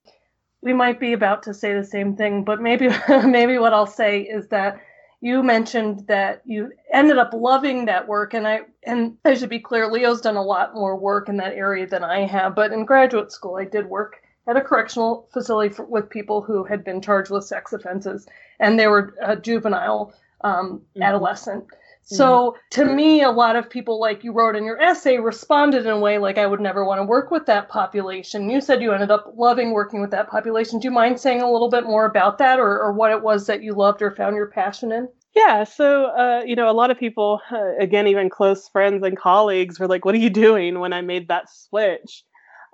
We 0.62 0.74
might 0.74 1.00
be 1.00 1.13
about 1.13 1.44
to 1.44 1.54
say 1.54 1.74
the 1.74 1.83
same 1.83 2.15
thing, 2.15 2.44
but 2.44 2.62
maybe 2.62 2.89
maybe 3.25 3.57
what 3.57 3.74
I'll 3.74 3.86
say 3.86 4.21
is 4.21 4.48
that 4.50 4.80
you 5.24 5.42
mentioned 5.42 6.06
that 6.07 6.42
you 6.44 6.69
ended 6.92 7.18
up 7.18 7.31
loving 7.33 7.86
that 7.86 8.06
work 8.10 8.33
and 8.33 8.45
i 8.45 8.60
and 8.83 9.15
i 9.24 9.33
should 9.33 9.50
be 9.50 9.57
clear 9.57 9.89
leo's 9.89 10.19
done 10.19 10.36
a 10.36 10.44
lot 10.44 10.75
more 10.75 10.98
work 10.98 11.30
in 11.30 11.38
that 11.38 11.54
area 11.54 11.88
than 11.88 12.04
i 12.04 12.25
have 12.25 12.54
but 12.54 12.74
in 12.74 12.83
graduate 12.83 13.31
school 13.31 13.56
i 13.56 13.63
did 13.63 13.89
work 13.89 14.21
at 14.48 14.57
a 14.57 14.62
correctional 14.62 15.30
facility 15.31 15.74
for, 15.74 15.86
with 15.86 16.10
people 16.10 16.42
who 16.42 16.65
had 16.65 16.83
been 16.83 17.01
charged 17.01 17.31
with 17.31 17.45
sex 17.45 17.71
offenses 17.71 18.27
and 18.60 18.77
they 18.77 18.88
were 18.88 19.15
a 19.21 19.38
juvenile 19.38 20.13
um, 20.44 20.81
mm-hmm. 20.95 21.04
adolescent 21.04 21.66
so 22.06 22.57
to 22.72 22.86
me, 22.86 23.24
a 23.24 23.31
lot 23.31 23.56
of 23.56 23.69
people, 23.69 24.00
like 24.00 24.24
you 24.24 24.34
wrote 24.34 24.56
in 24.56 24.65
your 24.65 24.79
essay, 24.82 25.18
responded 25.18 25.86
in 25.86 25.91
a 25.91 26.00
way 26.00 26.18
like 26.18 26.38
I 26.38 26.46
would 26.46 26.60
never 26.60 26.84
want 26.84 27.00
to 27.00 27.06
work 27.06 27.32
with 27.32 27.46
that 27.46 27.70
population. 27.70 28.50
You 28.50 28.60
said 28.60 28.82
you 28.82 28.91
ended 28.91 29.12
up 29.12 29.34
loving 29.38 29.72
working 29.72 30.01
with 30.01 30.12
that 30.12 30.29
population. 30.29 30.79
Do 30.79 30.88
you 30.88 30.91
mind 30.91 31.20
saying 31.20 31.41
a 31.41 31.50
little 31.50 31.70
bit 31.70 31.86
more 31.86 32.06
about 32.06 32.38
that, 32.39 32.60
or, 32.60 32.79
or 32.79 32.91
what 32.91 33.12
it 33.12 33.24
was 33.24 33.48
that 33.48 33.63
you 33.63 33.74
loved 33.74 34.01
or 34.01 34.12
found 34.12 34.36
your 34.36 34.48
passion 34.48 34.91
in? 34.91 35.08
Yeah, 35.34 35.63
so 35.63 36.08
uh, 36.08 36.44
you 36.46 36.56
know, 36.56 36.70
a 36.70 36.74
lot 36.74 36.91
of 36.91 37.00
people, 37.00 37.39
uh, 37.51 37.77
again, 37.79 38.08
even 38.08 38.29
close 38.29 38.68
friends 38.68 39.03
and 39.03 39.18
colleagues, 39.18 39.79
were 39.79 39.88
like, 39.88 40.03
"What 40.03 40.13
are 40.13 40.20
you 40.20 40.29
doing?" 40.29 40.79
When 40.79 40.94
I 40.94 41.01
made 41.01 41.29
that 41.29 41.50
switch. 41.50 42.24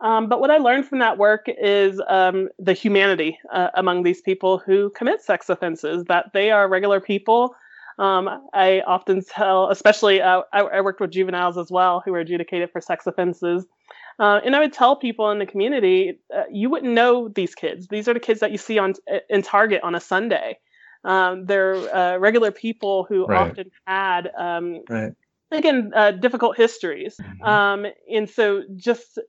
Um, 0.02 0.30
but 0.30 0.40
what 0.40 0.50
I 0.50 0.58
learned 0.58 0.86
from 0.88 1.00
that 1.00 1.18
work 1.18 1.48
is 1.48 2.02
um, 2.08 2.50
the 2.58 2.74
humanity 2.74 3.38
uh, 3.52 3.70
among 3.74 4.04
these 4.04 4.22
people 4.22 4.58
who 4.58 4.90
commit 4.92 5.22
sex 5.22 5.50
offenses. 5.50 6.06
That 6.06 6.32
they 6.34 6.52
are 6.52 6.68
regular 6.70 7.00
people 7.00 7.56
um, 8.00 8.30
I 8.54 8.82
often 8.88 9.24
tell, 9.24 9.70
especially 9.70 10.22
uh, 10.22 10.44
I, 10.54 10.62
I, 10.62 10.82
worked 10.82 11.02
with 11.02 11.12
juveniles 11.12 11.58
as 11.58 11.70
well 11.70 12.02
who 12.04 12.14
were 12.14 12.20
adjudicated 12.20 12.72
for 12.72 12.80
sex 12.80 13.06
offenses. 13.06 13.66
Uh, 14.18 14.40
and 14.44 14.56
I 14.56 14.60
would 14.60 14.72
tell 14.72 14.96
people 14.96 15.30
in 15.32 15.40
the 15.40 15.46
community, 15.46 16.18
uh, 16.34 16.44
you 16.50 16.70
wouldn't 16.70 16.94
know 16.94 17.28
these 17.28 17.56
kids. 17.56 17.88
These 17.90 18.08
are 18.08 18.14
the 18.14 18.20
kids 18.22 18.40
that 18.40 18.52
you 18.52 18.58
see 18.58 18.80
on 18.80 18.94
in 19.30 19.42
Target 19.42 19.84
on 19.84 19.96
a 19.96 20.00
Sunday. 20.00 20.60
Um, 21.04 21.46
they're 21.46 21.76
uh, 21.76 22.18
regular 22.18 22.52
people 22.52 23.06
who 23.08 23.26
right. 23.26 23.50
often 23.50 23.70
had, 23.86 24.32
um, 24.38 24.82
right. 24.90 25.14
again, 25.52 25.92
uh, 25.94 26.12
difficult 26.12 26.56
histories. 26.56 27.18
Mm-hmm. 27.18 27.44
Um, 27.44 27.86
and 28.10 28.30
so 28.30 28.64
just 28.78 29.20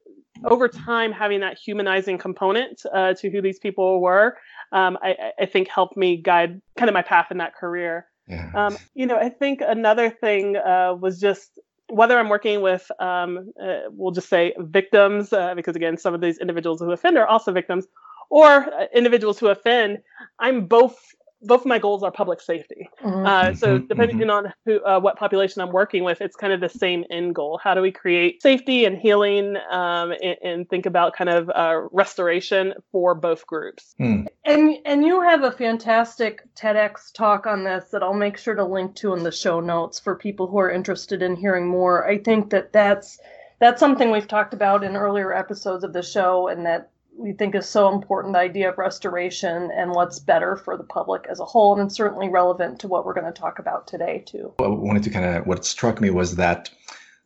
over 0.44 0.68
time, 0.68 1.12
having 1.12 1.40
that 1.40 1.58
humanizing 1.58 2.18
component 2.18 2.82
uh, 2.92 3.14
to 3.14 3.30
who 3.30 3.42
these 3.42 3.58
people 3.58 4.00
were, 4.00 4.36
um, 4.72 4.98
I, 5.02 5.32
I 5.38 5.46
think 5.46 5.68
helped 5.68 5.96
me 5.96 6.16
guide 6.16 6.60
kind 6.76 6.88
of 6.88 6.94
my 6.94 7.02
path 7.02 7.28
in 7.30 7.38
that 7.38 7.54
career. 7.54 8.06
Yeah. 8.26 8.50
Um, 8.54 8.78
you 8.94 9.06
know, 9.06 9.16
I 9.16 9.28
think 9.28 9.60
another 9.60 10.08
thing 10.08 10.56
uh, 10.56 10.94
was 10.98 11.20
just 11.20 11.58
whether 11.88 12.18
I'm 12.18 12.28
working 12.28 12.62
with, 12.62 12.88
um, 13.00 13.52
uh, 13.60 13.80
we'll 13.90 14.12
just 14.12 14.28
say 14.28 14.54
victims, 14.58 15.32
uh, 15.32 15.54
because 15.54 15.74
again, 15.74 15.96
some 15.96 16.14
of 16.14 16.20
these 16.20 16.38
individuals 16.38 16.80
who 16.80 16.92
offend 16.92 17.18
are 17.18 17.26
also 17.26 17.52
victims, 17.52 17.86
or 18.30 18.46
uh, 18.46 18.86
individuals 18.94 19.40
who 19.40 19.48
offend, 19.48 19.98
I'm 20.38 20.66
both 20.66 20.96
both 21.42 21.60
of 21.60 21.66
my 21.66 21.78
goals 21.78 22.02
are 22.02 22.10
public 22.10 22.40
safety. 22.40 22.88
Mm-hmm. 23.02 23.26
Uh, 23.26 23.54
so 23.54 23.78
mm-hmm. 23.78 23.86
depending 23.86 24.18
mm-hmm. 24.18 24.30
on 24.30 24.52
who, 24.66 24.84
uh, 24.84 25.00
what 25.00 25.16
population 25.16 25.62
I'm 25.62 25.72
working 25.72 26.04
with, 26.04 26.20
it's 26.20 26.36
kind 26.36 26.52
of 26.52 26.60
the 26.60 26.68
same 26.68 27.04
end 27.10 27.34
goal. 27.34 27.58
How 27.62 27.74
do 27.74 27.80
we 27.80 27.92
create 27.92 28.42
safety 28.42 28.84
and 28.84 28.98
healing, 28.98 29.56
um, 29.70 30.12
and, 30.22 30.36
and, 30.42 30.70
think 30.70 30.86
about 30.86 31.14
kind 31.14 31.30
of 31.30 31.50
uh, 31.50 31.88
restoration 31.90 32.74
for 32.92 33.14
both 33.14 33.46
groups? 33.46 33.94
Mm. 34.00 34.26
And 34.44 34.76
and 34.84 35.04
you 35.04 35.22
have 35.22 35.42
a 35.42 35.52
fantastic 35.52 36.42
TEDx 36.54 37.12
talk 37.12 37.46
on 37.46 37.64
this 37.64 37.86
that 37.92 38.02
I'll 38.02 38.12
make 38.12 38.36
sure 38.36 38.54
to 38.54 38.64
link 38.64 38.94
to 38.96 39.14
in 39.14 39.22
the 39.22 39.32
show 39.32 39.60
notes 39.60 39.98
for 39.98 40.14
people 40.14 40.46
who 40.46 40.58
are 40.58 40.70
interested 40.70 41.22
in 41.22 41.36
hearing 41.36 41.66
more. 41.66 42.06
I 42.06 42.18
think 42.18 42.50
that 42.50 42.72
that's 42.72 43.18
that's 43.58 43.80
something 43.80 44.10
we've 44.10 44.28
talked 44.28 44.54
about 44.54 44.84
in 44.84 44.96
earlier 44.96 45.32
episodes 45.32 45.84
of 45.84 45.92
the 45.92 46.02
show, 46.02 46.48
and 46.48 46.66
that 46.66 46.90
we 47.20 47.32
think 47.32 47.54
is 47.54 47.68
so 47.68 47.92
important 47.92 48.34
the 48.34 48.40
idea 48.40 48.70
of 48.70 48.78
restoration 48.78 49.70
and 49.74 49.92
what's 49.92 50.18
better 50.18 50.56
for 50.56 50.76
the 50.76 50.84
public 50.84 51.26
as 51.30 51.38
a 51.38 51.44
whole 51.44 51.78
and 51.78 51.86
it's 51.86 51.94
certainly 51.94 52.28
relevant 52.28 52.80
to 52.80 52.88
what 52.88 53.04
we're 53.04 53.14
going 53.14 53.30
to 53.32 53.40
talk 53.40 53.58
about 53.58 53.86
today 53.86 54.24
too. 54.26 54.52
I 54.58 54.66
wanted 54.66 55.02
to 55.04 55.10
kind 55.10 55.24
of 55.24 55.46
what 55.46 55.64
struck 55.64 56.00
me 56.00 56.10
was 56.10 56.36
that 56.36 56.70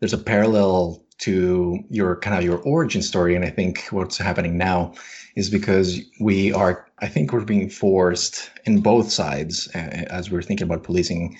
there's 0.00 0.12
a 0.12 0.18
parallel 0.18 1.02
to 1.18 1.78
your 1.90 2.16
kind 2.16 2.36
of 2.36 2.42
your 2.42 2.58
origin 2.62 3.00
story 3.00 3.36
and 3.36 3.44
i 3.44 3.50
think 3.50 3.86
what's 3.90 4.18
happening 4.18 4.58
now 4.58 4.92
is 5.36 5.48
because 5.48 6.00
we 6.20 6.52
are 6.52 6.83
i 7.00 7.08
think 7.08 7.32
we're 7.32 7.44
being 7.44 7.68
forced 7.68 8.50
in 8.64 8.80
both 8.80 9.10
sides 9.10 9.68
as 9.74 10.30
we're 10.30 10.42
thinking 10.42 10.66
about 10.66 10.82
policing 10.82 11.36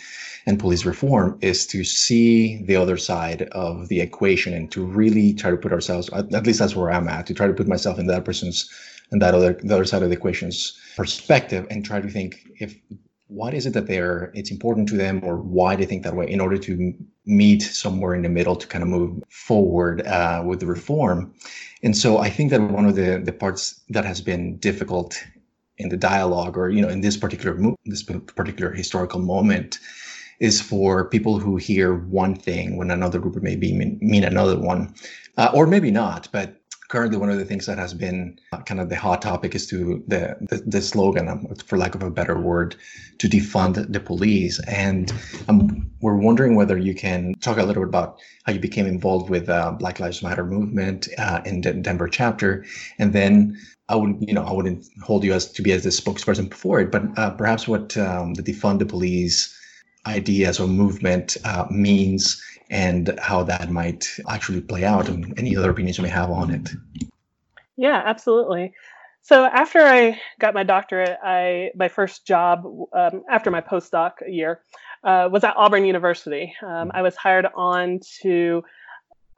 and 0.46 0.58
police 0.58 0.84
reform 0.84 1.38
is 1.40 1.66
to 1.66 1.84
see 1.84 2.62
the 2.64 2.76
other 2.76 2.96
side 2.96 3.42
of 3.52 3.88
the 3.88 4.00
equation 4.00 4.52
and 4.52 4.70
to 4.70 4.84
really 4.84 5.32
try 5.32 5.50
to 5.50 5.56
put 5.56 5.72
ourselves 5.72 6.10
at 6.12 6.46
least 6.46 6.58
that's 6.58 6.76
where 6.76 6.90
i'm 6.90 7.08
at 7.08 7.26
to 7.26 7.34
try 7.34 7.46
to 7.46 7.54
put 7.54 7.68
myself 7.68 7.98
in 7.98 8.06
that 8.06 8.24
person's 8.24 8.68
and 9.10 9.20
that 9.22 9.34
other 9.34 9.58
the 9.62 9.74
other 9.74 9.84
side 9.84 10.02
of 10.02 10.08
the 10.10 10.16
equation's 10.16 10.78
perspective 10.96 11.66
and 11.70 11.84
try 11.84 12.00
to 12.00 12.08
think 12.08 12.46
if 12.58 12.76
what 13.28 13.54
is 13.54 13.66
it 13.66 13.72
that 13.72 13.86
they're 13.86 14.30
it's 14.34 14.50
important 14.50 14.88
to 14.88 14.96
them 14.96 15.20
or 15.24 15.36
why 15.36 15.74
they 15.76 15.86
think 15.86 16.02
that 16.02 16.14
way 16.14 16.30
in 16.30 16.40
order 16.40 16.58
to 16.58 16.92
meet 17.26 17.62
somewhere 17.62 18.14
in 18.14 18.22
the 18.22 18.28
middle 18.28 18.54
to 18.54 18.66
kind 18.66 18.82
of 18.82 18.88
move 18.88 19.22
forward 19.30 20.06
uh, 20.06 20.42
with 20.44 20.60
the 20.60 20.66
reform. 20.66 21.34
And 21.82 21.96
so 21.96 22.18
i 22.18 22.30
think 22.30 22.50
that 22.50 22.60
one 22.60 22.86
of 22.86 22.96
the 22.96 23.20
the 23.24 23.32
parts 23.32 23.80
that 23.90 24.04
has 24.04 24.20
been 24.20 24.58
difficult 24.58 25.22
in 25.78 25.88
the 25.88 25.96
dialogue 25.96 26.56
or 26.56 26.70
you 26.70 26.80
know 26.80 26.88
in 26.88 27.00
this 27.00 27.16
particular 27.16 27.58
this 27.84 28.02
particular 28.02 28.72
historical 28.72 29.20
moment 29.20 29.78
is 30.40 30.60
for 30.60 31.04
people 31.08 31.38
who 31.38 31.56
hear 31.56 31.94
one 31.94 32.34
thing 32.34 32.76
when 32.76 32.90
another 32.90 33.18
group 33.18 33.40
may 33.42 33.56
be 33.56 33.72
mean, 33.72 33.98
mean 34.00 34.24
another 34.24 34.58
one, 34.58 34.92
uh, 35.36 35.50
or 35.54 35.66
maybe 35.66 35.90
not. 35.90 36.28
But 36.32 36.56
currently, 36.88 37.16
one 37.18 37.30
of 37.30 37.38
the 37.38 37.44
things 37.44 37.66
that 37.66 37.78
has 37.78 37.94
been 37.94 38.38
uh, 38.52 38.60
kind 38.62 38.80
of 38.80 38.88
the 38.88 38.96
hot 38.96 39.22
topic 39.22 39.54
is 39.54 39.66
to 39.68 40.02
the 40.06 40.36
the, 40.40 40.62
the 40.66 40.82
slogan, 40.82 41.28
um, 41.28 41.46
for 41.66 41.78
lack 41.78 41.94
of 41.94 42.02
a 42.02 42.10
better 42.10 42.38
word, 42.38 42.76
to 43.18 43.28
defund 43.28 43.92
the 43.92 44.00
police. 44.00 44.60
And 44.68 45.12
um, 45.48 45.90
we're 46.00 46.16
wondering 46.16 46.56
whether 46.56 46.76
you 46.76 46.94
can 46.94 47.34
talk 47.40 47.58
a 47.58 47.64
little 47.64 47.82
bit 47.82 47.88
about 47.88 48.18
how 48.44 48.52
you 48.52 48.60
became 48.60 48.86
involved 48.86 49.30
with 49.30 49.48
uh, 49.48 49.72
Black 49.72 50.00
Lives 50.00 50.22
Matter 50.22 50.44
movement 50.44 51.08
uh, 51.18 51.40
in 51.44 51.60
the 51.60 51.72
Denver 51.72 52.08
chapter, 52.08 52.64
and 52.98 53.12
then 53.12 53.58
I 53.94 53.96
wouldn't, 53.96 54.28
you 54.28 54.34
know, 54.34 54.42
I 54.42 54.52
wouldn't 54.52 54.86
hold 55.02 55.22
you 55.22 55.32
as 55.32 55.50
to 55.52 55.62
be 55.62 55.70
as 55.70 55.84
the 55.84 55.90
spokesperson 55.90 56.52
for 56.52 56.80
it, 56.80 56.90
but 56.90 57.02
uh, 57.16 57.30
perhaps 57.30 57.68
what 57.68 57.96
um, 57.96 58.34
the 58.34 58.42
defund 58.42 58.80
the 58.80 58.86
police 58.86 59.56
ideas 60.04 60.58
or 60.58 60.66
movement 60.66 61.36
uh, 61.44 61.66
means 61.70 62.42
and 62.70 63.16
how 63.22 63.44
that 63.44 63.70
might 63.70 64.08
actually 64.28 64.60
play 64.60 64.84
out 64.84 65.08
and 65.08 65.38
any 65.38 65.56
other 65.56 65.70
opinions 65.70 65.96
you 65.96 66.02
may 66.02 66.10
have 66.10 66.28
on 66.28 66.50
it. 66.50 66.70
Yeah, 67.76 68.02
absolutely. 68.04 68.72
So 69.22 69.44
after 69.44 69.80
I 69.80 70.20
got 70.40 70.54
my 70.54 70.64
doctorate, 70.64 71.16
I 71.22 71.70
my 71.76 71.88
first 71.88 72.26
job 72.26 72.66
um, 72.92 73.22
after 73.30 73.50
my 73.52 73.60
postdoc 73.60 74.12
year 74.28 74.60
uh, 75.04 75.28
was 75.30 75.44
at 75.44 75.56
Auburn 75.56 75.84
University. 75.84 76.52
Um, 76.66 76.90
I 76.92 77.02
was 77.02 77.14
hired 77.14 77.46
on 77.54 78.00
to 78.22 78.64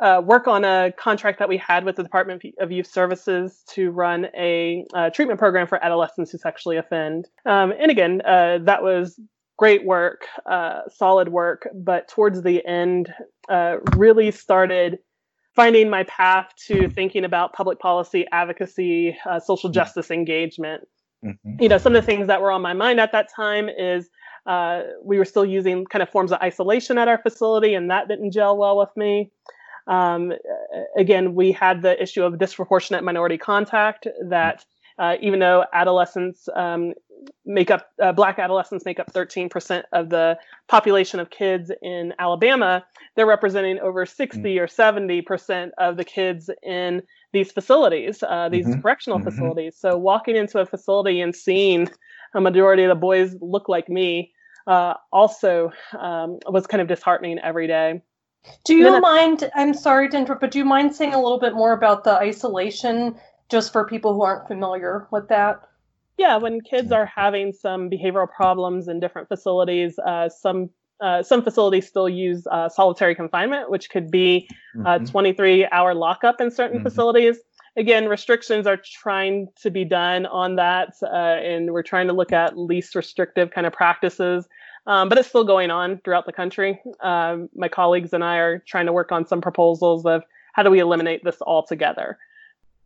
uh, 0.01 0.21
work 0.25 0.47
on 0.47 0.65
a 0.65 0.93
contract 0.99 1.39
that 1.39 1.49
we 1.49 1.57
had 1.57 1.85
with 1.85 1.97
the 1.97 2.03
Department 2.03 2.43
of 2.59 2.71
Youth 2.71 2.87
Services 2.87 3.63
to 3.69 3.91
run 3.91 4.27
a 4.37 4.85
uh, 4.95 5.11
treatment 5.11 5.39
program 5.39 5.67
for 5.67 5.83
adolescents 5.83 6.31
who 6.31 6.39
sexually 6.39 6.77
offend. 6.77 7.29
Um, 7.47 7.73
and 7.79 7.91
again, 7.91 8.21
uh, 8.27 8.59
that 8.63 8.83
was 8.83 9.19
great 9.59 9.85
work, 9.85 10.27
uh, 10.45 10.83
solid 10.95 11.29
work, 11.31 11.69
but 11.75 12.09
towards 12.09 12.43
the 12.43 12.65
end, 12.67 13.13
uh, 13.49 13.77
really 13.97 14.31
started 14.31 14.99
finding 15.55 15.89
my 15.89 16.03
path 16.05 16.53
to 16.67 16.91
thinking 16.91 17.25
about 17.25 17.55
public 17.55 17.79
policy, 17.79 18.27
advocacy, 18.33 19.17
social 19.43 19.71
mm-hmm. 19.71 19.73
justice 19.73 20.11
engagement. 20.11 20.87
Mm-hmm. 21.25 21.63
You 21.63 21.71
know, 21.71 21.79
some 21.79 21.97
of 21.97 22.03
the 22.03 22.07
things 22.07 22.27
that 22.27 22.43
were 22.43 22.51
on 22.51 22.61
my 22.61 22.75
mind 22.75 23.01
at 23.01 23.13
that 23.13 23.29
time 23.35 23.71
is 23.71 24.11
uh, 24.47 24.83
we 25.03 25.19
were 25.19 25.25
still 25.25 25.45
using 25.45 25.85
kind 25.87 26.03
of 26.03 26.09
forms 26.09 26.33
of 26.33 26.41
isolation 26.41 26.99
at 26.99 27.09
our 27.09 27.19
facility, 27.19 27.75
and 27.75 27.91
that 27.91 28.09
didn't 28.09 28.33
gel 28.33 28.57
well 28.57 28.79
with 28.79 28.91
me. 28.97 29.31
Um, 29.87 30.33
again, 30.97 31.35
we 31.35 31.53
had 31.53 31.83
the 31.83 32.01
issue 32.03 32.25
of 32.25 32.39
disproportionate 32.39 33.05
minority 33.05 33.39
contact 33.39 34.07
that 34.29 34.65
uh, 34.99 35.17
even 35.21 35.41
though 35.41 35.65
adolescents 35.73 36.49
um, 36.55 36.95
make 37.45 37.71
up 37.71 37.89
uh, 38.03 38.13
black 38.13 38.39
adolescents 38.39 38.85
make 38.85 38.99
up 38.99 39.13
13% 39.13 39.83
of 39.93 40.11
the 40.11 40.39
population 40.69 41.21
of 41.21 41.31
kids 41.31 41.71
in 41.83 42.15
Alabama, 42.19 42.85
they're 43.15 43.27
representing 43.27 43.79
over 43.81 44.07
60 44.07 44.41
mm-hmm. 44.41 44.63
or 44.63 44.67
70% 44.67 45.71
of 45.79 45.97
the 45.97 46.05
kids 46.05 46.51
in 46.63 47.03
these 47.33 47.53
facilities, 47.53 48.23
uh, 48.23 48.49
these 48.49 48.67
mm-hmm. 48.67 48.81
correctional 48.81 49.19
mm-hmm. 49.19 49.29
facilities. 49.29 49.77
So 49.77 49.97
walking 49.97 50.37
into 50.37 50.59
a 50.59 50.67
facility 50.67 51.21
and 51.21 51.35
seeing 51.35 51.89
a 52.35 52.41
majority 52.41 52.85
of 52.85 52.89
the 52.89 52.95
boys 52.95 53.37
look 53.41 53.69
like 53.69 53.89
me 53.89 54.33
uh, 54.67 54.95
also 55.13 55.73
um, 55.99 56.39
was 56.47 56.67
kind 56.67 56.81
of 56.81 56.89
disheartening 56.89 57.39
every 57.39 57.67
day. 57.67 58.03
Do 58.65 58.75
you 58.75 59.01
mind? 59.01 59.51
I'm 59.55 59.75
sorry 59.75 60.09
to 60.11 60.17
interrupt, 60.17 60.41
but 60.41 60.51
do 60.51 60.59
you 60.59 60.65
mind 60.65 60.95
saying 60.95 61.15
a 61.15 61.23
little 61.23 61.39
bit 61.39 61.55
more 61.55 61.73
about 61.73 62.05
the 62.05 62.13
isolation, 62.13 63.17
just 63.49 63.73
for 63.73 63.87
people 63.87 64.15
who 64.15 64.23
aren't 64.23 64.49
familiar 64.49 65.07
with 65.11 65.29
that? 65.29 65.69
Yeah, 66.19 66.37
when 66.37 66.61
kids 66.63 66.93
are 66.93 67.07
having 67.07 67.53
some 67.53 67.91
behavioral 67.91 68.31
problems 68.31 68.89
in 68.89 69.01
different 69.01 69.29
facilities, 69.29 69.99
uh, 69.99 70.29
some 70.29 70.71
uh, 71.01 71.23
some 71.23 71.43
facilities 71.43 71.87
still 71.87 72.09
use 72.09 72.47
uh, 72.51 72.71
solitary 72.71 73.15
confinement, 73.15 73.71
which 73.71 73.91
could 73.91 74.11
be 74.11 74.49
uh, 74.81 74.97
mm-hmm. 74.97 75.05
23 75.05 75.67
hour 75.71 75.95
lockup 75.95 76.41
in 76.41 76.51
certain 76.51 76.79
mm-hmm. 76.79 76.87
facilities. 76.87 77.39
Again, 77.77 78.09
restrictions 78.09 78.67
are 78.67 78.79
trying 78.79 79.49
to 79.61 79.71
be 79.71 79.85
done 79.85 80.25
on 80.25 80.57
that, 80.57 80.95
uh, 81.03 81.07
and 81.07 81.71
we're 81.73 81.83
trying 81.83 82.07
to 82.07 82.15
look 82.15 82.33
at 82.33 82.57
least 82.57 82.95
restrictive 82.95 83.51
kind 83.51 83.67
of 83.67 83.75
practices. 83.75 84.49
Um, 84.87 85.09
but 85.09 85.19
it's 85.19 85.29
still 85.29 85.45
going 85.45 85.71
on 85.71 85.99
throughout 86.05 86.27
the 86.27 86.33
country. 86.33 86.81
Um, 87.01 87.49
my 87.55 87.69
colleagues 87.69 88.13
and 88.13 88.23
I 88.23 88.37
are 88.37 88.59
trying 88.61 88.87
to 88.87 88.93
work 88.93 89.11
on 89.11 89.27
some 89.27 89.41
proposals 89.41 90.07
of 90.07 90.23
how 90.53 90.63
do 90.63 90.71
we 90.71 90.79
eliminate 90.79 91.25
this 91.25 91.43
altogether. 91.43 92.19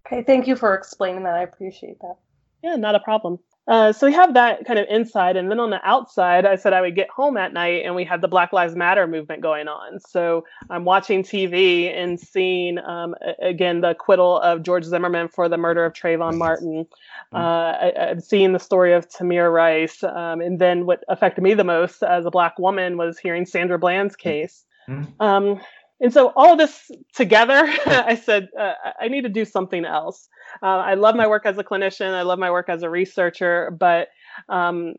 Okay, 0.06 0.22
thank 0.22 0.46
you 0.46 0.56
for 0.56 0.74
explaining 0.74 1.24
that. 1.24 1.34
I 1.34 1.42
appreciate 1.42 2.00
that. 2.00 2.16
Yeah, 2.64 2.76
not 2.76 2.94
a 2.94 3.00
problem. 3.00 3.38
Uh, 3.70 3.92
so 3.92 4.04
we 4.04 4.12
have 4.12 4.34
that 4.34 4.64
kind 4.66 4.80
of 4.80 4.86
inside, 4.90 5.36
and 5.36 5.48
then 5.48 5.60
on 5.60 5.70
the 5.70 5.80
outside, 5.88 6.44
I 6.44 6.56
said 6.56 6.72
I 6.72 6.80
would 6.80 6.96
get 6.96 7.08
home 7.08 7.36
at 7.36 7.52
night, 7.52 7.84
and 7.84 7.94
we 7.94 8.04
had 8.04 8.20
the 8.20 8.26
Black 8.26 8.52
Lives 8.52 8.74
Matter 8.74 9.06
movement 9.06 9.42
going 9.42 9.68
on. 9.68 10.00
So 10.00 10.44
I'm 10.68 10.84
watching 10.84 11.22
TV 11.22 11.88
and 11.96 12.18
seeing 12.18 12.78
um, 12.80 13.14
again 13.40 13.80
the 13.80 13.90
acquittal 13.90 14.40
of 14.40 14.64
George 14.64 14.84
Zimmerman 14.84 15.28
for 15.28 15.48
the 15.48 15.56
murder 15.56 15.84
of 15.84 15.92
Trayvon 15.92 16.36
Martin. 16.36 16.84
Mm-hmm. 17.32 17.36
Uh, 17.36 17.38
I, 17.38 18.10
am 18.10 18.20
seeing 18.20 18.52
the 18.52 18.58
story 18.58 18.92
of 18.92 19.08
Tamir 19.08 19.52
Rice, 19.52 20.02
um, 20.02 20.40
and 20.40 20.58
then 20.58 20.84
what 20.84 21.04
affected 21.08 21.42
me 21.42 21.54
the 21.54 21.62
most 21.62 22.02
as 22.02 22.26
a 22.26 22.30
black 22.30 22.58
woman 22.58 22.96
was 22.96 23.20
hearing 23.20 23.46
Sandra 23.46 23.78
Bland's 23.78 24.16
case. 24.16 24.64
Mm-hmm. 24.88 25.22
Um, 25.22 25.60
and 26.00 26.12
so 26.12 26.32
all 26.34 26.52
of 26.52 26.58
this 26.58 26.90
together, 27.14 27.54
I 27.86 28.14
said 28.14 28.48
uh, 28.58 28.72
I 29.00 29.08
need 29.08 29.22
to 29.22 29.28
do 29.28 29.44
something 29.44 29.84
else. 29.84 30.28
Uh, 30.62 30.66
I 30.66 30.94
love 30.94 31.14
my 31.14 31.26
work 31.26 31.46
as 31.46 31.58
a 31.58 31.64
clinician. 31.64 32.14
I 32.14 32.22
love 32.22 32.38
my 32.38 32.50
work 32.50 32.68
as 32.68 32.82
a 32.82 32.90
researcher, 32.90 33.70
but 33.78 34.08
um, 34.48 34.94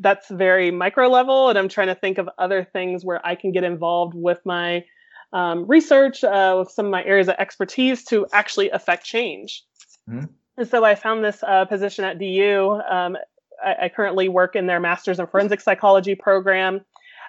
that's 0.00 0.28
very 0.28 0.70
micro 0.70 1.08
level, 1.08 1.50
and 1.50 1.58
I'm 1.58 1.68
trying 1.68 1.88
to 1.88 1.94
think 1.94 2.18
of 2.18 2.28
other 2.38 2.64
things 2.64 3.04
where 3.04 3.24
I 3.26 3.34
can 3.34 3.52
get 3.52 3.64
involved 3.64 4.14
with 4.14 4.40
my 4.44 4.84
um, 5.32 5.66
research, 5.66 6.24
uh, 6.24 6.56
with 6.58 6.70
some 6.70 6.86
of 6.86 6.92
my 6.92 7.04
areas 7.04 7.28
of 7.28 7.34
expertise 7.38 8.04
to 8.04 8.26
actually 8.32 8.70
affect 8.70 9.04
change. 9.04 9.64
Mm-hmm. 10.08 10.26
And 10.56 10.68
so 10.68 10.84
I 10.84 10.94
found 10.94 11.24
this 11.24 11.42
uh, 11.46 11.66
position 11.66 12.04
at 12.04 12.18
DU. 12.18 12.80
Um, 12.90 13.16
I, 13.64 13.84
I 13.84 13.88
currently 13.88 14.28
work 14.28 14.56
in 14.56 14.66
their 14.66 14.80
Master's 14.80 15.18
in 15.18 15.26
Forensic 15.26 15.60
Psychology 15.60 16.14
program. 16.14 16.80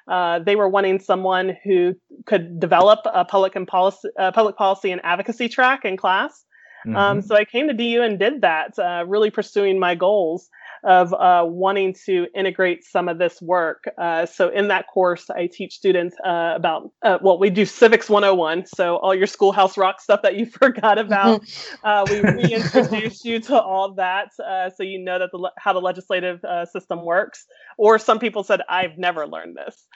Uh, 0.08 0.40
they 0.40 0.56
were 0.56 0.70
wanting 0.70 1.00
someone 1.00 1.58
who 1.64 1.96
could 2.26 2.60
develop 2.60 3.00
a 3.06 3.26
public 3.26 3.56
and 3.56 3.68
policy, 3.68 4.10
uh, 4.18 4.32
public 4.32 4.56
policy 4.56 4.92
and 4.92 5.02
advocacy 5.04 5.50
track 5.50 5.86
in 5.86 5.98
class. 5.98 6.46
Mm-hmm. 6.86 6.96
Um, 6.96 7.22
so 7.22 7.36
I 7.36 7.46
came 7.46 7.68
to 7.68 7.74
DU 7.74 8.02
and 8.02 8.18
did 8.18 8.42
that, 8.42 8.78
uh, 8.80 9.04
really 9.06 9.30
pursuing 9.30 9.80
my 9.80 9.96
goals 9.96 10.50
of 10.84 11.14
uh, 11.14 11.44
wanting 11.46 11.96
to 12.06 12.28
integrate 12.36 12.84
some 12.84 13.08
of 13.10 13.18
this 13.18 13.42
work. 13.42 13.86
Uh, 13.98 14.26
so 14.26 14.50
in 14.50 14.68
that 14.70 14.88
course, 14.88 15.30
I 15.30 15.48
teach 15.48 15.76
students 15.76 16.16
uh, 16.26 16.54
about, 16.56 16.92
uh, 17.04 17.18
well, 17.22 17.38
we 17.38 17.50
do 17.50 17.66
Civics 17.66 18.10
101. 18.10 18.66
So 18.68 18.98
all 18.98 19.14
your 19.14 19.28
schoolhouse 19.28 19.78
rock 19.78 20.02
stuff 20.02 20.22
that 20.24 20.36
you 20.36 20.46
forgot 20.52 20.98
about, 20.98 21.42
mm-hmm. 21.42 21.86
uh, 21.86 22.06
we 22.10 22.22
reintroduce 22.22 23.26
you 23.26 23.40
to 23.42 23.62
all 23.62 23.94
that 23.96 24.30
so 24.36 24.84
you 24.84 25.00
know 25.00 25.20
that 25.20 25.32
the, 25.32 25.52
how 25.58 25.74
the 25.74 25.82
legislative 25.82 26.42
system 26.72 27.04
works. 27.04 27.46
Or 27.78 28.00
some 28.00 28.20
people 28.20 28.44
said, 28.44 28.62
I've 28.70 28.98
never 28.98 29.28
learned 29.28 29.58
this. 29.58 29.88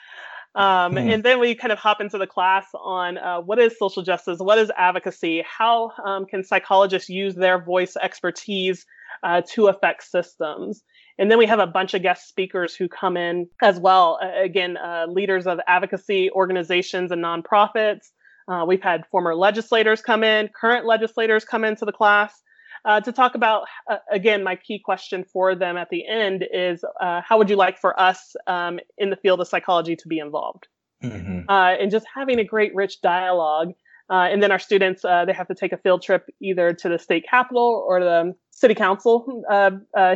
Um, 0.54 0.94
mm. 0.94 1.12
And 1.12 1.24
then 1.24 1.40
we 1.40 1.54
kind 1.54 1.72
of 1.72 1.78
hop 1.78 2.00
into 2.00 2.16
the 2.16 2.26
class 2.26 2.66
on 2.74 3.18
uh, 3.18 3.40
what 3.40 3.58
is 3.58 3.76
social 3.78 4.02
justice, 4.02 4.38
what 4.38 4.58
is 4.58 4.70
advocacy, 4.76 5.44
how 5.46 5.90
um, 6.04 6.26
can 6.26 6.44
psychologists 6.44 7.08
use 7.08 7.34
their 7.34 7.58
voice 7.58 7.96
expertise 8.00 8.86
uh, 9.24 9.42
to 9.54 9.66
affect 9.66 10.04
systems. 10.04 10.82
And 11.18 11.30
then 11.30 11.38
we 11.38 11.46
have 11.46 11.58
a 11.58 11.66
bunch 11.66 11.94
of 11.94 12.02
guest 12.02 12.28
speakers 12.28 12.76
who 12.76 12.88
come 12.88 13.16
in 13.16 13.48
as 13.62 13.80
well. 13.80 14.18
Uh, 14.22 14.42
again, 14.42 14.76
leaders 15.08 15.46
of 15.46 15.58
advocacy 15.66 16.30
organizations 16.30 17.10
and 17.10 17.24
nonprofits. 17.24 18.10
Uh, 18.46 18.64
we've 18.68 18.82
had 18.82 19.06
former 19.10 19.34
legislators 19.34 20.02
come 20.02 20.22
in, 20.22 20.50
current 20.60 20.84
legislators 20.84 21.44
come 21.44 21.64
into 21.64 21.84
the 21.84 21.92
class. 21.92 22.42
uh, 22.84 23.00
to 23.00 23.12
talk 23.12 23.34
about, 23.34 23.64
uh, 23.90 23.96
again, 24.10 24.44
my 24.44 24.56
key 24.56 24.78
question 24.78 25.24
for 25.32 25.54
them 25.54 25.76
at 25.76 25.88
the 25.90 26.06
end 26.06 26.44
is 26.52 26.84
uh, 27.00 27.20
how 27.26 27.38
would 27.38 27.48
you 27.48 27.56
like 27.56 27.78
for 27.78 27.98
us 27.98 28.36
um, 28.46 28.78
in 28.98 29.10
the 29.10 29.16
field 29.16 29.40
of 29.40 29.48
psychology 29.48 29.96
to 29.96 30.08
be 30.08 30.18
involved? 30.18 30.68
Mm-hmm. 31.02 31.48
Uh, 31.48 31.74
and 31.80 31.90
just 31.90 32.06
having 32.14 32.38
a 32.38 32.44
great, 32.44 32.74
rich 32.74 33.00
dialogue. 33.00 33.72
Uh, 34.10 34.28
and 34.30 34.42
then 34.42 34.52
our 34.52 34.58
students, 34.58 35.02
they 35.02 35.32
have 35.32 35.48
to 35.48 35.54
take 35.54 35.72
a 35.72 35.78
field 35.78 36.02
trip 36.02 36.26
either 36.40 36.74
to 36.74 36.88
the 36.90 36.98
state 36.98 37.24
capitol 37.28 37.84
or 37.88 38.00
the 38.00 38.34
city 38.50 38.74
council 38.74 39.42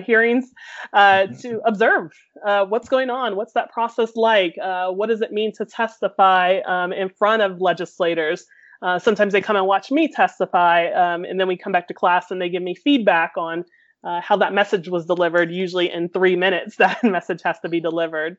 hearings 0.05 0.53
mm-hmm. 0.95 1.35
to 1.37 1.61
observe 1.65 2.11
what's 2.69 2.89
going 2.89 3.09
on, 3.09 3.35
what's 3.35 3.55
that 3.55 3.71
process 3.73 4.15
like, 4.15 4.55
what 4.59 5.09
does 5.09 5.23
it 5.23 5.33
mean 5.33 5.53
to 5.55 5.65
testify 5.65 6.59
um, 6.67 6.93
in 6.93 7.09
front 7.09 7.43
of 7.43 7.61
legislators. 7.61 8.45
Uh, 8.81 8.99
sometimes 8.99 9.33
they 9.33 9.41
come 9.41 9.57
and 9.57 9.67
watch 9.67 9.91
me 9.91 10.09
testify, 10.09 10.87
um, 10.93 11.25
and 11.25 11.41
then 11.41 11.49
we 11.49 11.57
come 11.57 11.73
back 11.73 11.89
to 11.89 11.95
class 11.95 12.31
and 12.31 12.41
they 12.41 12.49
give 12.49 12.63
me 12.63 12.75
feedback 12.75 13.33
on 13.37 13.65
uh, 14.05 14.21
how 14.21 14.37
that 14.37 14.53
message 14.53 14.89
was 14.89 15.05
delivered. 15.05 15.51
Usually 15.51 15.91
in 15.91 16.09
three 16.09 16.37
minutes, 16.37 16.77
that 16.79 17.03
message 17.03 17.43
has 17.43 17.59
to 17.61 17.69
be 17.69 17.81
delivered. 17.81 18.37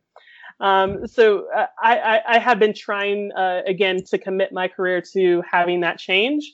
Um, 0.60 1.08
so 1.08 1.48
uh, 1.56 1.68
I, 1.82 1.98
I, 1.98 2.22
I, 2.36 2.40
have 2.40 2.60
been 2.60 2.74
trying 2.74 3.32
uh, 3.32 3.62
again 3.66 4.04
to 4.06 4.18
commit 4.18 4.52
my 4.52 4.68
career 4.68 5.02
to 5.14 5.42
having 5.50 5.82
that 5.82 6.00
change. 6.00 6.52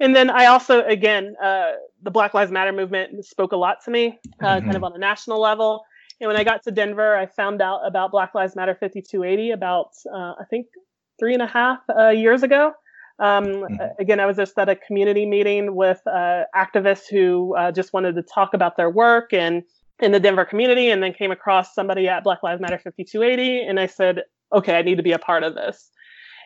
And 0.00 0.16
then 0.16 0.30
I 0.30 0.46
also, 0.46 0.84
again, 0.84 1.36
uh, 1.42 1.72
the 2.02 2.10
Black 2.10 2.34
Lives 2.34 2.50
Matter 2.50 2.72
movement 2.72 3.24
spoke 3.24 3.52
a 3.52 3.56
lot 3.56 3.84
to 3.84 3.90
me, 3.90 4.18
mm-hmm. 4.42 4.64
kind 4.64 4.76
of 4.76 4.82
on 4.82 4.94
a 4.94 4.98
national 4.98 5.40
level. 5.40 5.84
And 6.20 6.28
when 6.28 6.36
I 6.36 6.44
got 6.44 6.62
to 6.64 6.70
Denver, 6.70 7.16
I 7.16 7.26
found 7.26 7.62
out 7.62 7.86
about 7.86 8.10
Black 8.10 8.34
Lives 8.34 8.56
Matter 8.56 8.74
5280 8.74 9.52
about, 9.52 9.90
I 10.12 10.44
think, 10.48 10.66
three 11.18 11.34
and 11.34 11.42
a 11.42 11.46
half 11.46 11.80
years 12.14 12.42
ago. 12.42 12.72
Um, 13.20 13.44
mm-hmm. 13.44 13.74
Again, 13.98 14.18
I 14.18 14.26
was 14.26 14.38
just 14.38 14.58
at 14.58 14.68
a 14.68 14.74
community 14.74 15.26
meeting 15.26 15.76
with 15.76 16.00
uh, 16.06 16.44
activists 16.56 17.04
who 17.08 17.54
uh, 17.54 17.70
just 17.70 17.92
wanted 17.92 18.16
to 18.16 18.22
talk 18.22 18.54
about 18.54 18.78
their 18.78 18.88
work 18.88 19.32
and 19.32 19.62
in 20.00 20.12
the 20.12 20.20
Denver 20.20 20.44
community, 20.44 20.90
and 20.90 21.02
then 21.02 21.12
came 21.12 21.30
across 21.30 21.74
somebody 21.74 22.08
at 22.08 22.24
Black 22.24 22.42
Lives 22.42 22.60
Matter 22.60 22.78
5280, 22.78 23.60
and 23.60 23.78
I 23.78 23.86
said, 23.86 24.22
"Okay, 24.52 24.78
I 24.78 24.82
need 24.82 24.96
to 24.96 25.02
be 25.02 25.12
a 25.12 25.18
part 25.18 25.42
of 25.42 25.54
this." 25.54 25.90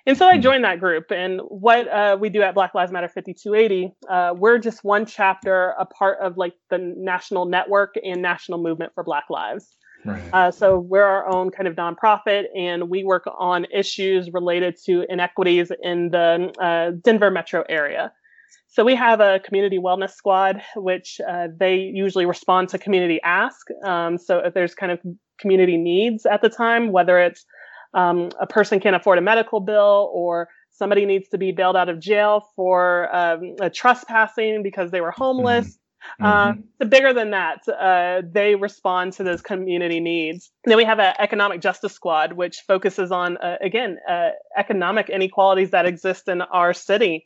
And 0.06 0.18
so 0.18 0.26
I 0.26 0.32
mm-hmm. 0.32 0.42
joined 0.42 0.64
that 0.64 0.80
group. 0.80 1.10
And 1.10 1.40
what 1.48 1.88
uh, 1.88 2.16
we 2.20 2.28
do 2.28 2.42
at 2.42 2.54
Black 2.54 2.74
Lives 2.74 2.92
Matter 2.92 3.08
5280, 3.08 3.94
uh, 4.08 4.34
we're 4.36 4.58
just 4.58 4.84
one 4.84 5.06
chapter, 5.06 5.74
a 5.78 5.86
part 5.86 6.18
of 6.20 6.36
like 6.36 6.54
the 6.70 6.78
national 6.78 7.46
network 7.46 7.94
and 8.04 8.20
national 8.20 8.62
movement 8.62 8.92
for 8.94 9.02
Black 9.02 9.24
Lives. 9.30 9.76
Right. 10.04 10.22
Uh, 10.34 10.50
so 10.50 10.78
we're 10.78 11.04
our 11.04 11.26
own 11.26 11.50
kind 11.50 11.66
of 11.66 11.76
nonprofit, 11.76 12.44
and 12.54 12.90
we 12.90 13.04
work 13.04 13.24
on 13.38 13.66
issues 13.72 14.30
related 14.30 14.76
to 14.84 15.06
inequities 15.08 15.72
in 15.82 16.10
the 16.10 16.52
uh, 16.60 16.90
Denver 17.02 17.30
metro 17.30 17.64
area. 17.70 18.12
So 18.74 18.84
we 18.84 18.96
have 18.96 19.20
a 19.20 19.38
community 19.38 19.78
wellness 19.78 20.10
squad, 20.14 20.60
which 20.74 21.20
uh, 21.20 21.46
they 21.56 21.76
usually 21.76 22.26
respond 22.26 22.70
to 22.70 22.78
community 22.78 23.20
ask. 23.22 23.68
Um, 23.84 24.18
so 24.18 24.38
if 24.38 24.52
there's 24.52 24.74
kind 24.74 24.90
of 24.90 24.98
community 25.38 25.76
needs 25.76 26.26
at 26.26 26.42
the 26.42 26.48
time, 26.48 26.90
whether 26.90 27.20
it's 27.20 27.46
um, 27.94 28.30
a 28.40 28.48
person 28.48 28.80
can't 28.80 28.96
afford 28.96 29.18
a 29.18 29.20
medical 29.20 29.60
bill 29.60 30.10
or 30.12 30.48
somebody 30.72 31.06
needs 31.06 31.28
to 31.28 31.38
be 31.38 31.52
bailed 31.52 31.76
out 31.76 31.88
of 31.88 32.00
jail 32.00 32.48
for 32.56 33.14
um, 33.14 33.54
a 33.60 33.70
trespassing 33.70 34.64
because 34.64 34.90
they 34.90 35.00
were 35.00 35.12
homeless. 35.12 35.78
Mm-hmm. 36.20 36.24
Mm-hmm. 36.24 36.60
Uh, 36.82 36.86
bigger 36.86 37.12
than 37.12 37.30
that, 37.30 37.60
uh, 37.68 38.22
they 38.28 38.56
respond 38.56 39.12
to 39.12 39.22
those 39.22 39.40
community 39.40 40.00
needs. 40.00 40.50
And 40.64 40.72
then 40.72 40.78
we 40.78 40.84
have 40.84 40.98
an 40.98 41.14
economic 41.20 41.60
justice 41.60 41.92
squad, 41.92 42.32
which 42.32 42.64
focuses 42.66 43.12
on, 43.12 43.36
uh, 43.36 43.56
again, 43.60 43.98
uh, 44.10 44.30
economic 44.58 45.10
inequalities 45.10 45.70
that 45.70 45.86
exist 45.86 46.26
in 46.26 46.42
our 46.42 46.74
city. 46.74 47.24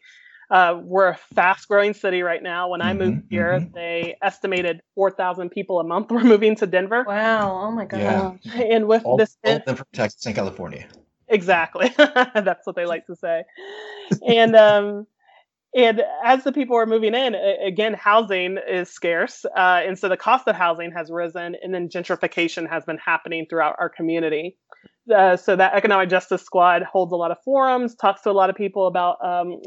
Uh, 0.51 0.81
we're 0.83 1.09
a 1.09 1.19
fast 1.35 1.69
growing 1.69 1.93
city 1.93 2.23
right 2.23 2.43
now. 2.43 2.69
When 2.69 2.81
I 2.81 2.93
mm-hmm, 2.93 2.99
moved 2.99 3.23
here, 3.29 3.61
mm-hmm. 3.61 3.75
they 3.75 4.17
estimated 4.23 4.81
4,000 4.95 5.51
people 5.51 5.81
a 5.81 5.85
month 5.85 6.11
were 6.11 6.25
moving 6.25 6.57
to 6.57 6.67
Denver. 6.67 7.05
Wow. 7.07 7.67
Oh 7.67 7.71
my 7.71 7.85
God. 7.85 8.01
Yeah. 8.43 8.63
And 8.69 8.87
with 8.87 9.05
all, 9.05 9.17
this, 9.17 9.37
all 9.45 9.61
from 9.61 9.87
Texas 9.93 10.25
and 10.27 10.35
California. 10.35 10.87
Exactly. 11.29 11.93
That's 11.97 12.67
what 12.67 12.77
they 12.77 12.87
like 12.87 13.07
to 13.07 13.17
say. 13.17 13.45
and, 14.27 14.57
um, 14.57 15.07
and 15.75 16.03
as 16.25 16.45
the 16.45 16.53
people 16.53 16.77
are 16.77 16.87
moving 16.87 17.15
in, 17.15 17.35
again, 17.35 17.93
housing 17.93 18.57
is 18.69 18.89
scarce. 18.89 19.45
Uh, 19.45 19.83
and 19.85 19.99
so 19.99 20.09
the 20.09 20.17
cost 20.17 20.49
of 20.49 20.57
housing 20.57 20.91
has 20.93 21.11
risen, 21.11 21.57
and 21.63 21.75
then 21.75 21.91
gentrification 21.91 22.69
has 22.69 22.85
been 22.87 22.97
happening 22.97 23.47
throughout 23.51 23.77
our 23.79 23.91
community. 23.91 24.57
Uh, 25.15 25.37
so 25.37 25.57
that 25.57 25.75
economic 25.75 26.09
justice 26.09 26.43
squad 26.43 26.83
holds 26.83 27.13
a 27.13 27.17
lot 27.17 27.31
of 27.31 27.37
forums, 27.45 27.95
talks 27.95 28.23
to 28.23 28.31
a 28.31 28.33
lot 28.33 28.49
of 28.49 28.57
people 28.57 28.87
about 28.87 29.23
um, 29.23 29.61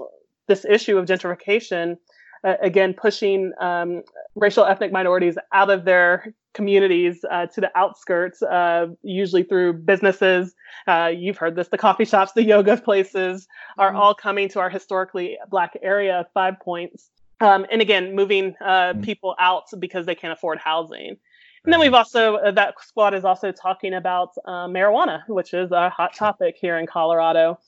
this 0.51 0.65
issue 0.65 0.97
of 0.97 1.05
gentrification 1.05 1.95
uh, 2.43 2.55
again 2.61 2.93
pushing 2.93 3.53
um, 3.61 4.03
racial 4.35 4.65
ethnic 4.65 4.91
minorities 4.91 5.37
out 5.53 5.69
of 5.69 5.85
their 5.85 6.33
communities 6.53 7.23
uh, 7.31 7.45
to 7.45 7.61
the 7.61 7.71
outskirts, 7.77 8.41
uh, 8.41 8.87
usually 9.03 9.43
through 9.43 9.71
businesses. 9.71 10.53
Uh, 10.87 11.09
you've 11.15 11.37
heard 11.37 11.55
this: 11.55 11.69
the 11.69 11.77
coffee 11.77 12.03
shops, 12.05 12.33
the 12.33 12.43
yoga 12.43 12.75
places 12.77 13.47
are 13.77 13.89
mm-hmm. 13.89 13.97
all 13.97 14.13
coming 14.13 14.49
to 14.49 14.59
our 14.59 14.69
historically 14.69 15.37
black 15.49 15.77
area, 15.81 16.27
Five 16.33 16.55
Points, 16.59 17.09
um, 17.39 17.65
and 17.71 17.81
again 17.81 18.15
moving 18.15 18.55
uh, 18.59 18.65
mm-hmm. 18.65 19.01
people 19.01 19.35
out 19.39 19.65
because 19.79 20.05
they 20.05 20.15
can't 20.15 20.33
afford 20.33 20.57
housing. 20.57 21.15
And 21.63 21.71
then 21.71 21.79
we've 21.79 21.93
also 21.93 22.37
uh, 22.37 22.51
that 22.51 22.73
squad 22.81 23.13
is 23.13 23.23
also 23.23 23.51
talking 23.51 23.93
about 23.93 24.31
marijuana, 24.47 25.21
which 25.27 25.53
is 25.53 25.71
a 25.71 25.89
hot 25.89 26.15
topic 26.15 26.55
here 26.59 26.77
in 26.77 26.87
Colorado. 26.87 27.59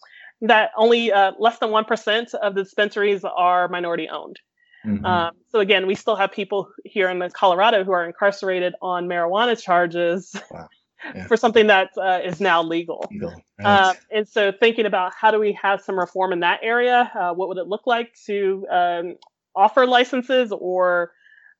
That 0.41 0.71
only 0.77 1.11
less 1.39 1.59
than 1.59 1.71
one 1.71 1.85
percent 1.85 2.33
of 2.33 2.55
the 2.55 2.63
dispensaries 2.63 3.23
are 3.23 3.67
minority 3.67 4.09
owned. 4.09 4.39
Mm-hmm. 4.85 5.05
Um, 5.05 5.31
so 5.49 5.59
again, 5.59 5.87
we 5.87 5.95
still 5.95 6.15
have 6.15 6.31
people 6.31 6.69
here 6.83 7.09
in 7.09 7.29
Colorado 7.31 7.83
who 7.83 7.91
are 7.91 8.05
incarcerated 8.05 8.73
on 8.81 9.07
marijuana 9.07 9.61
charges 9.61 10.35
wow. 10.51 10.67
yeah. 11.15 11.27
for 11.27 11.37
something 11.37 11.67
that 11.67 11.91
uh, 11.97 12.19
is 12.23 12.41
now 12.41 12.61
legal. 12.61 13.07
legal. 13.09 13.33
Right. 13.59 13.65
Uh, 13.65 13.93
and 14.11 14.27
so 14.27 14.51
thinking 14.51 14.85
about 14.85 15.13
how 15.17 15.31
do 15.31 15.39
we 15.39 15.57
have 15.61 15.81
some 15.81 15.97
reform 15.97 16.33
in 16.33 16.41
that 16.41 16.59
area? 16.63 17.09
Uh, 17.17 17.33
what 17.33 17.47
would 17.47 17.57
it 17.57 17.67
look 17.67 17.87
like 17.87 18.13
to 18.25 18.67
um, 18.69 19.15
offer 19.55 19.85
licenses 19.85 20.51
or 20.51 21.11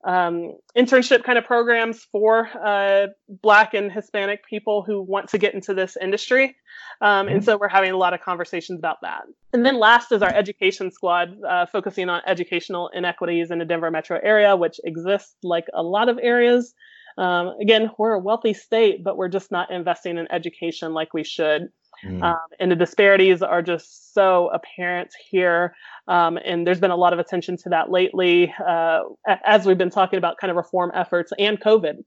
um, 0.04 0.52
internship 0.76 1.24
kind 1.24 1.38
of 1.38 1.44
programs 1.44 2.04
for 2.12 2.48
uh, 2.62 3.06
Black 3.28 3.74
and 3.74 3.90
Hispanic 3.90 4.44
people 4.46 4.82
who 4.82 5.02
want 5.02 5.30
to 5.30 5.38
get 5.38 5.54
into 5.54 5.72
this 5.74 5.96
industry. 6.00 6.56
Um, 7.00 7.28
and 7.28 7.38
mm-hmm. 7.38 7.44
so 7.44 7.56
we're 7.56 7.68
having 7.68 7.92
a 7.92 7.96
lot 7.96 8.14
of 8.14 8.20
conversations 8.20 8.78
about 8.78 8.98
that. 9.02 9.22
And 9.52 9.64
then 9.64 9.78
last 9.78 10.12
is 10.12 10.22
our 10.22 10.32
education 10.32 10.90
squad, 10.90 11.42
uh, 11.42 11.66
focusing 11.66 12.08
on 12.08 12.20
educational 12.26 12.88
inequities 12.88 13.50
in 13.50 13.58
the 13.58 13.64
Denver 13.64 13.90
metro 13.90 14.18
area, 14.22 14.56
which 14.56 14.78
exists 14.84 15.34
like 15.42 15.66
a 15.72 15.82
lot 15.82 16.08
of 16.08 16.18
areas. 16.20 16.74
Um, 17.16 17.54
again, 17.60 17.90
we're 17.98 18.12
a 18.12 18.18
wealthy 18.18 18.54
state, 18.54 19.04
but 19.04 19.16
we're 19.16 19.28
just 19.28 19.50
not 19.50 19.70
investing 19.70 20.18
in 20.18 20.26
education 20.30 20.92
like 20.92 21.14
we 21.14 21.24
should. 21.24 21.68
Mm. 22.06 22.22
Um, 22.22 22.46
and 22.60 22.70
the 22.70 22.76
disparities 22.76 23.42
are 23.42 23.62
just 23.62 24.12
so 24.14 24.50
apparent 24.52 25.12
here. 25.30 25.74
Um, 26.08 26.38
and 26.44 26.66
there's 26.66 26.80
been 26.80 26.90
a 26.90 26.96
lot 26.96 27.12
of 27.12 27.18
attention 27.18 27.56
to 27.58 27.68
that 27.70 27.90
lately, 27.90 28.52
uh, 28.66 29.00
as 29.44 29.66
we've 29.66 29.78
been 29.78 29.90
talking 29.90 30.18
about 30.18 30.36
kind 30.38 30.50
of 30.50 30.56
reform 30.56 30.92
efforts 30.94 31.32
and 31.38 31.60
COVID. 31.60 32.04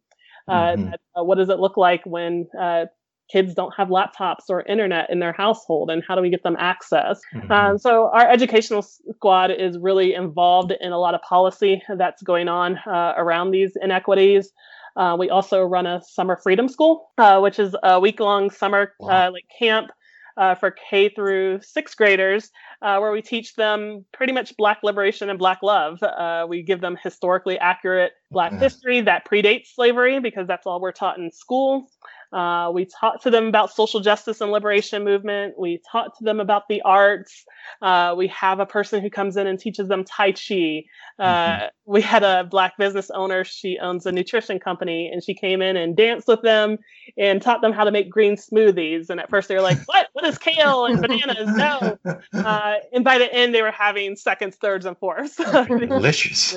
Uh, 0.48 0.54
mm-hmm. 0.54 0.94
uh, 1.16 1.24
what 1.24 1.38
does 1.38 1.50
it 1.50 1.60
look 1.60 1.76
like 1.76 2.06
when 2.06 2.48
uh, 2.60 2.86
kids 3.30 3.54
don't 3.54 3.74
have 3.76 3.90
laptops 3.90 4.50
or 4.50 4.62
internet 4.62 5.10
in 5.10 5.20
their 5.20 5.34
household, 5.34 5.90
and 5.90 6.04
how 6.08 6.16
do 6.16 6.22
we 6.22 6.30
get 6.30 6.44
them 6.44 6.56
access? 6.58 7.20
Mm-hmm. 7.36 7.52
Um, 7.52 7.78
so, 7.78 8.10
our 8.14 8.30
educational 8.30 8.82
squad 8.82 9.52
is 9.52 9.78
really 9.78 10.14
involved 10.14 10.74
in 10.80 10.94
a 10.94 11.00
lot 11.00 11.16
of 11.16 11.22
policy 11.22 11.82
that's 11.98 12.22
going 12.24 12.48
on 12.48 12.78
uh, 12.88 13.14
around 13.18 13.52
these 13.52 13.74
inequities. 13.82 14.52
Uh, 14.98 15.16
we 15.18 15.30
also 15.30 15.62
run 15.62 15.86
a 15.86 16.02
summer 16.02 16.38
freedom 16.42 16.68
school, 16.68 17.12
uh, 17.18 17.40
which 17.40 17.60
is 17.60 17.76
a 17.84 18.00
week 18.00 18.20
long 18.20 18.50
summer 18.50 18.94
wow. 19.00 19.28
uh, 19.28 19.32
like 19.32 19.46
camp 19.58 19.92
uh, 20.38 20.56
for 20.56 20.72
K 20.90 21.10
through 21.10 21.60
sixth 21.62 21.98
graders, 21.98 22.52
uh, 22.82 22.98
where 23.00 23.12
we 23.12 23.22
teach 23.22 23.56
them 23.56 24.06
pretty 24.14 24.34
much 24.34 24.56
Black 24.58 24.80
liberation 24.84 25.30
and 25.30 25.40
Black 25.40 25.60
love. 25.64 26.02
Uh, 26.02 26.46
we 26.48 26.62
give 26.62 26.82
them 26.82 26.98
historically 27.02 27.58
accurate 27.58 28.14
Black 28.32 28.54
history 28.54 29.02
that 29.02 29.26
predates 29.26 29.68
slavery 29.74 30.20
because 30.20 30.48
that's 30.48 30.68
all 30.68 30.80
we're 30.80 30.92
taught 30.92 31.18
in 31.18 31.32
school. 31.32 31.90
Uh, 32.32 32.72
we 32.74 32.86
talked 32.86 33.24
to 33.24 33.30
them 33.30 33.48
about 33.48 33.74
social 33.74 34.00
justice 34.00 34.42
and 34.42 34.52
liberation 34.52 35.04
movement. 35.04 35.58
We 35.58 35.82
talked 35.92 36.18
to 36.18 36.24
them 36.24 36.40
about 36.40 36.68
the 36.68 36.82
arts. 36.82 37.46
Uh, 37.82 38.16
we 38.18 38.28
have 38.28 38.60
a 38.60 38.66
person 38.66 39.02
who 39.02 39.10
comes 39.10 39.38
in 39.38 39.48
and 39.48 39.60
teaches 39.60 39.88
them 39.88 40.04
Tai 40.04 40.34
Chi. 40.34 40.84
Uh, 41.20 41.26
mm-hmm. 41.26 41.66
We 41.86 42.02
had 42.02 42.24
a 42.24 42.44
black 42.44 42.78
business 42.78 43.10
owner. 43.10 43.44
She 43.44 43.78
owns 43.80 44.06
a 44.06 44.12
nutrition 44.12 44.60
company, 44.60 45.10
and 45.12 45.24
she 45.24 45.34
came 45.34 45.62
in 45.62 45.78
and 45.78 45.96
danced 45.96 46.28
with 46.28 46.42
them 46.42 46.78
and 47.18 47.42
taught 47.42 47.62
them 47.62 47.72
how 47.72 47.86
to 47.86 47.92
make 47.92 48.10
green 48.10 48.36
smoothies. 48.36 49.10
And 49.10 49.20
at 49.20 49.30
first 49.30 49.48
they 49.48 49.56
were 49.56 49.62
like, 49.62 49.80
"What? 49.86 50.08
What 50.14 50.26
is 50.26 50.38
kale 50.38 50.86
and 50.86 51.02
bananas?" 51.02 51.56
No. 51.56 51.98
Uh, 52.34 52.76
and 52.94 53.04
by 53.04 53.18
the 53.18 53.34
end, 53.34 53.54
they 53.56 53.62
were 53.62 53.72
having 53.72 54.16
seconds, 54.16 54.58
thirds, 54.58 54.86
and 54.86 54.98
fourths. 54.98 55.36
Delicious. 55.68 56.56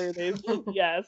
yes. 0.73 1.05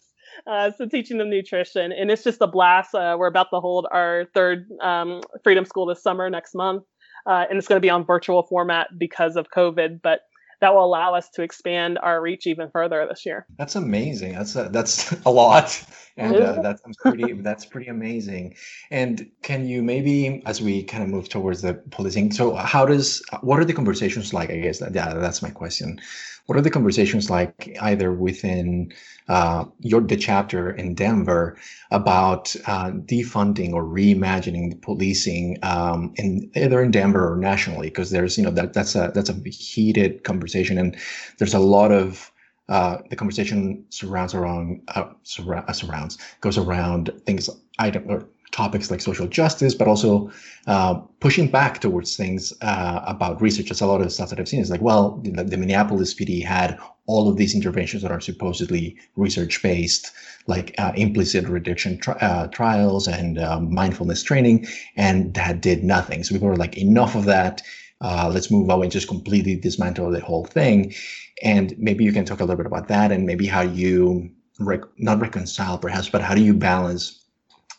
Uh, 0.47 0.71
so 0.77 0.87
teaching 0.87 1.17
them 1.17 1.29
nutrition, 1.29 1.91
and 1.91 2.11
it's 2.11 2.23
just 2.23 2.41
a 2.41 2.47
blast. 2.47 2.93
Uh, 2.93 3.15
we're 3.17 3.27
about 3.27 3.49
to 3.51 3.59
hold 3.59 3.87
our 3.91 4.25
third 4.33 4.67
um, 4.81 5.21
Freedom 5.43 5.65
School 5.65 5.85
this 5.85 6.01
summer 6.01 6.29
next 6.29 6.55
month, 6.55 6.83
uh, 7.25 7.45
and 7.49 7.57
it's 7.57 7.67
going 7.67 7.77
to 7.77 7.85
be 7.85 7.89
on 7.89 8.05
virtual 8.05 8.43
format 8.43 8.87
because 8.97 9.35
of 9.35 9.47
COVID. 9.55 10.01
But 10.01 10.21
that 10.63 10.73
will 10.73 10.85
allow 10.85 11.13
us 11.13 11.29
to 11.31 11.41
expand 11.41 11.99
our 12.01 12.21
reach 12.21 12.47
even 12.47 12.69
further 12.71 13.05
this 13.09 13.25
year. 13.25 13.45
That's 13.57 13.75
amazing. 13.75 14.31
That's 14.31 14.55
a, 14.55 14.69
that's 14.69 15.11
a 15.25 15.29
lot, 15.29 15.83
and 16.15 16.37
uh, 16.37 16.61
that's 16.61 16.81
pretty 17.01 17.33
that's 17.33 17.65
pretty 17.65 17.87
amazing. 17.87 18.55
And 18.89 19.29
can 19.41 19.67
you 19.67 19.83
maybe, 19.83 20.41
as 20.45 20.61
we 20.61 20.83
kind 20.83 21.03
of 21.03 21.09
move 21.09 21.27
towards 21.27 21.61
the 21.63 21.73
policing, 21.91 22.31
so 22.31 22.55
how 22.55 22.85
does 22.85 23.21
what 23.41 23.59
are 23.59 23.65
the 23.65 23.73
conversations 23.73 24.33
like? 24.33 24.49
I 24.51 24.59
guess 24.59 24.79
that 24.79 24.95
yeah, 24.95 25.13
that's 25.15 25.41
my 25.41 25.49
question. 25.49 25.99
What 26.45 26.57
are 26.57 26.61
the 26.61 26.69
conversations 26.69 27.29
like 27.29 27.77
either 27.81 28.11
within 28.11 28.91
uh, 29.29 29.65
your 29.79 30.01
the 30.01 30.17
chapter 30.17 30.71
in 30.71 30.93
Denver 30.93 31.57
about 31.89 32.53
uh, 32.67 32.91
defunding 32.91 33.73
or 33.73 33.83
reimagining 33.83 34.81
policing 34.81 35.57
um, 35.63 36.13
in 36.17 36.51
either 36.55 36.83
in 36.83 36.91
Denver 36.91 37.31
or 37.31 37.37
nationally? 37.37 37.87
Because 37.87 38.11
there's 38.11 38.37
you 38.37 38.43
know 38.43 38.51
that 38.51 38.73
that's 38.73 38.95
a 38.95 39.11
that's 39.15 39.29
a 39.29 39.39
heated 39.49 40.23
conversation, 40.25 40.77
and 40.77 40.97
there's 41.39 41.53
a 41.53 41.59
lot 41.59 41.91
of 41.91 42.29
uh, 42.69 42.97
the 43.09 43.15
conversation 43.15 43.85
surrounds 43.89 44.33
around 44.33 44.81
uh, 44.89 45.05
surra- 45.23 45.67
uh, 45.67 45.73
surrounds 45.73 46.17
goes 46.41 46.57
around 46.57 47.11
things 47.25 47.49
item 47.79 48.03
or 48.09 48.27
topics 48.53 48.91
like 48.91 49.01
social 49.01 49.27
justice, 49.27 49.73
but 49.75 49.87
also 49.87 50.31
uh, 50.67 50.93
pushing 51.19 51.49
back 51.49 51.81
towards 51.81 52.15
things 52.15 52.53
uh, 52.61 53.01
about 53.05 53.41
research. 53.41 53.67
That's 53.67 53.81
a 53.81 53.87
lot 53.87 53.99
of 53.99 54.11
stuff 54.13 54.29
that 54.29 54.39
I've 54.39 54.47
seen 54.47 54.61
is 54.61 54.69
like, 54.69 54.81
well, 54.81 55.19
the, 55.23 55.43
the 55.43 55.57
Minneapolis 55.57 56.13
PD 56.13 56.41
had 56.45 56.79
all 57.07 57.27
of 57.27 57.35
these 57.35 57.53
interventions 57.53 58.03
that 58.03 58.11
are 58.11 58.21
supposedly 58.21 58.95
research 59.17 59.61
based, 59.61 60.11
like 60.47 60.73
uh, 60.77 60.93
implicit 60.95 61.47
reduction 61.49 61.97
tri- 61.97 62.13
uh, 62.21 62.47
trials 62.47 63.07
and 63.07 63.39
um, 63.39 63.73
mindfulness 63.73 64.23
training, 64.23 64.65
and 64.95 65.33
that 65.33 65.59
did 65.59 65.83
nothing. 65.83 66.23
So 66.23 66.33
people 66.33 66.47
were 66.47 66.55
like, 66.55 66.77
enough 66.77 67.15
of 67.15 67.25
that. 67.25 67.61
Uh, 68.01 68.29
let's 68.31 68.51
move 68.51 68.69
on 68.69 68.83
and 68.83 68.91
just 68.91 69.07
completely 69.07 69.55
dismantle 69.55 70.11
the 70.11 70.19
whole 70.19 70.45
thing. 70.45 70.93
And 71.41 71.73
maybe 71.77 72.03
you 72.03 72.11
can 72.11 72.25
talk 72.25 72.39
a 72.39 72.43
little 72.43 72.57
bit 72.57 72.65
about 72.65 72.87
that 72.89 73.11
and 73.11 73.25
maybe 73.25 73.47
how 73.47 73.61
you 73.61 74.29
rec- 74.59 74.99
not 74.99 75.19
reconcile 75.19 75.77
perhaps, 75.77 76.09
but 76.09 76.21
how 76.21 76.35
do 76.35 76.41
you 76.41 76.53
balance 76.53 77.22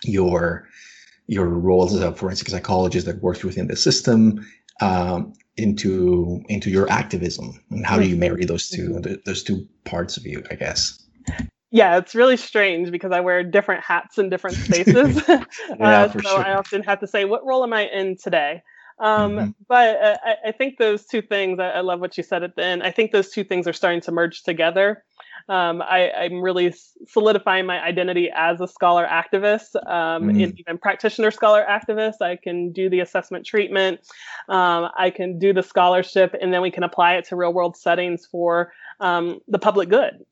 your 0.05 0.69
your 1.27 1.47
roles 1.47 1.95
as 1.95 2.01
a 2.01 2.13
forensic 2.13 2.49
psychologist 2.49 3.07
that 3.07 3.23
works 3.23 3.43
within 3.43 3.67
the 3.67 3.77
system 3.77 4.45
um, 4.81 5.33
into 5.57 6.43
into 6.49 6.71
your 6.71 6.91
activism 6.91 7.61
and 7.71 7.87
how 7.87 7.97
do 7.99 8.09
you 8.09 8.17
marry 8.17 8.45
those 8.45 8.69
2 8.69 8.89
mm-hmm. 8.89 9.15
those 9.25 9.43
two 9.43 9.67
parts 9.85 10.17
of 10.17 10.27
you 10.27 10.43
i 10.51 10.55
guess 10.55 11.01
yeah 11.71 11.97
it's 11.97 12.15
really 12.15 12.37
strange 12.37 12.91
because 12.91 13.13
i 13.13 13.21
wear 13.21 13.45
different 13.45 13.83
hats 13.85 14.19
in 14.19 14.29
different 14.29 14.57
spaces 14.57 15.23
yeah, 15.29 15.45
uh, 15.81 16.13
so 16.13 16.21
sure. 16.21 16.45
i 16.45 16.55
often 16.55 16.83
have 16.83 16.99
to 16.99 17.07
say 17.07 17.25
what 17.25 17.47
role 17.47 17.63
am 17.63 17.73
i 17.73 17.87
in 17.87 18.17
today 18.17 18.63
um, 19.01 19.33
mm-hmm. 19.33 19.51
but 19.69 19.97
uh, 20.01 20.17
I, 20.25 20.49
I, 20.49 20.53
think 20.53 20.79
those 20.79 21.05
two 21.05 21.21
things 21.21 21.59
I, 21.59 21.71
I, 21.71 21.81
love 21.81 21.99
what 21.99 22.17
you 22.17 22.23
said 22.23 22.43
at 22.43 22.57
the 22.57 22.65
end 22.65 22.83
i 22.83 22.91
think 22.91 23.13
those 23.13 23.31
two 23.31 23.45
things 23.45 23.69
are 23.69 23.73
starting 23.73 24.01
to 24.03 24.13
merge 24.13 24.43
together 24.43 25.05
um, 25.49 25.83
I, 25.83 26.11
am 26.25 26.41
really 26.41 26.75
solidifying 27.07 27.67
my 27.67 27.83
identity 27.83 28.31
as 28.35 28.61
a 28.61 28.69
scholar 28.69 29.07
activist, 29.07 29.77
um, 29.87 30.31
mm. 30.31 30.59
even 30.59 30.79
practitioner 30.79 31.31
scholar 31.31 31.65
activist. 31.69 32.23
I 32.23 32.37
can 32.37 32.73
do 32.73 32.89
the 32.89 33.01
assessment 33.01 33.45
treatment, 33.45 34.01
um, 34.49 34.89
I 34.97 35.11
can 35.11 35.39
do 35.39 35.53
the 35.53 35.63
scholarship, 35.63 36.35
and 36.41 36.53
then 36.53 36.63
we 36.63 36.71
can 36.71 36.83
apply 36.83 37.15
it 37.15 37.27
to 37.27 37.37
real 37.37 37.53
world 37.53 37.77
settings 37.77 38.27
for 38.27 38.73
um, 39.01 39.41
the 39.49 39.59
public 39.59 39.89
good. 39.89 40.25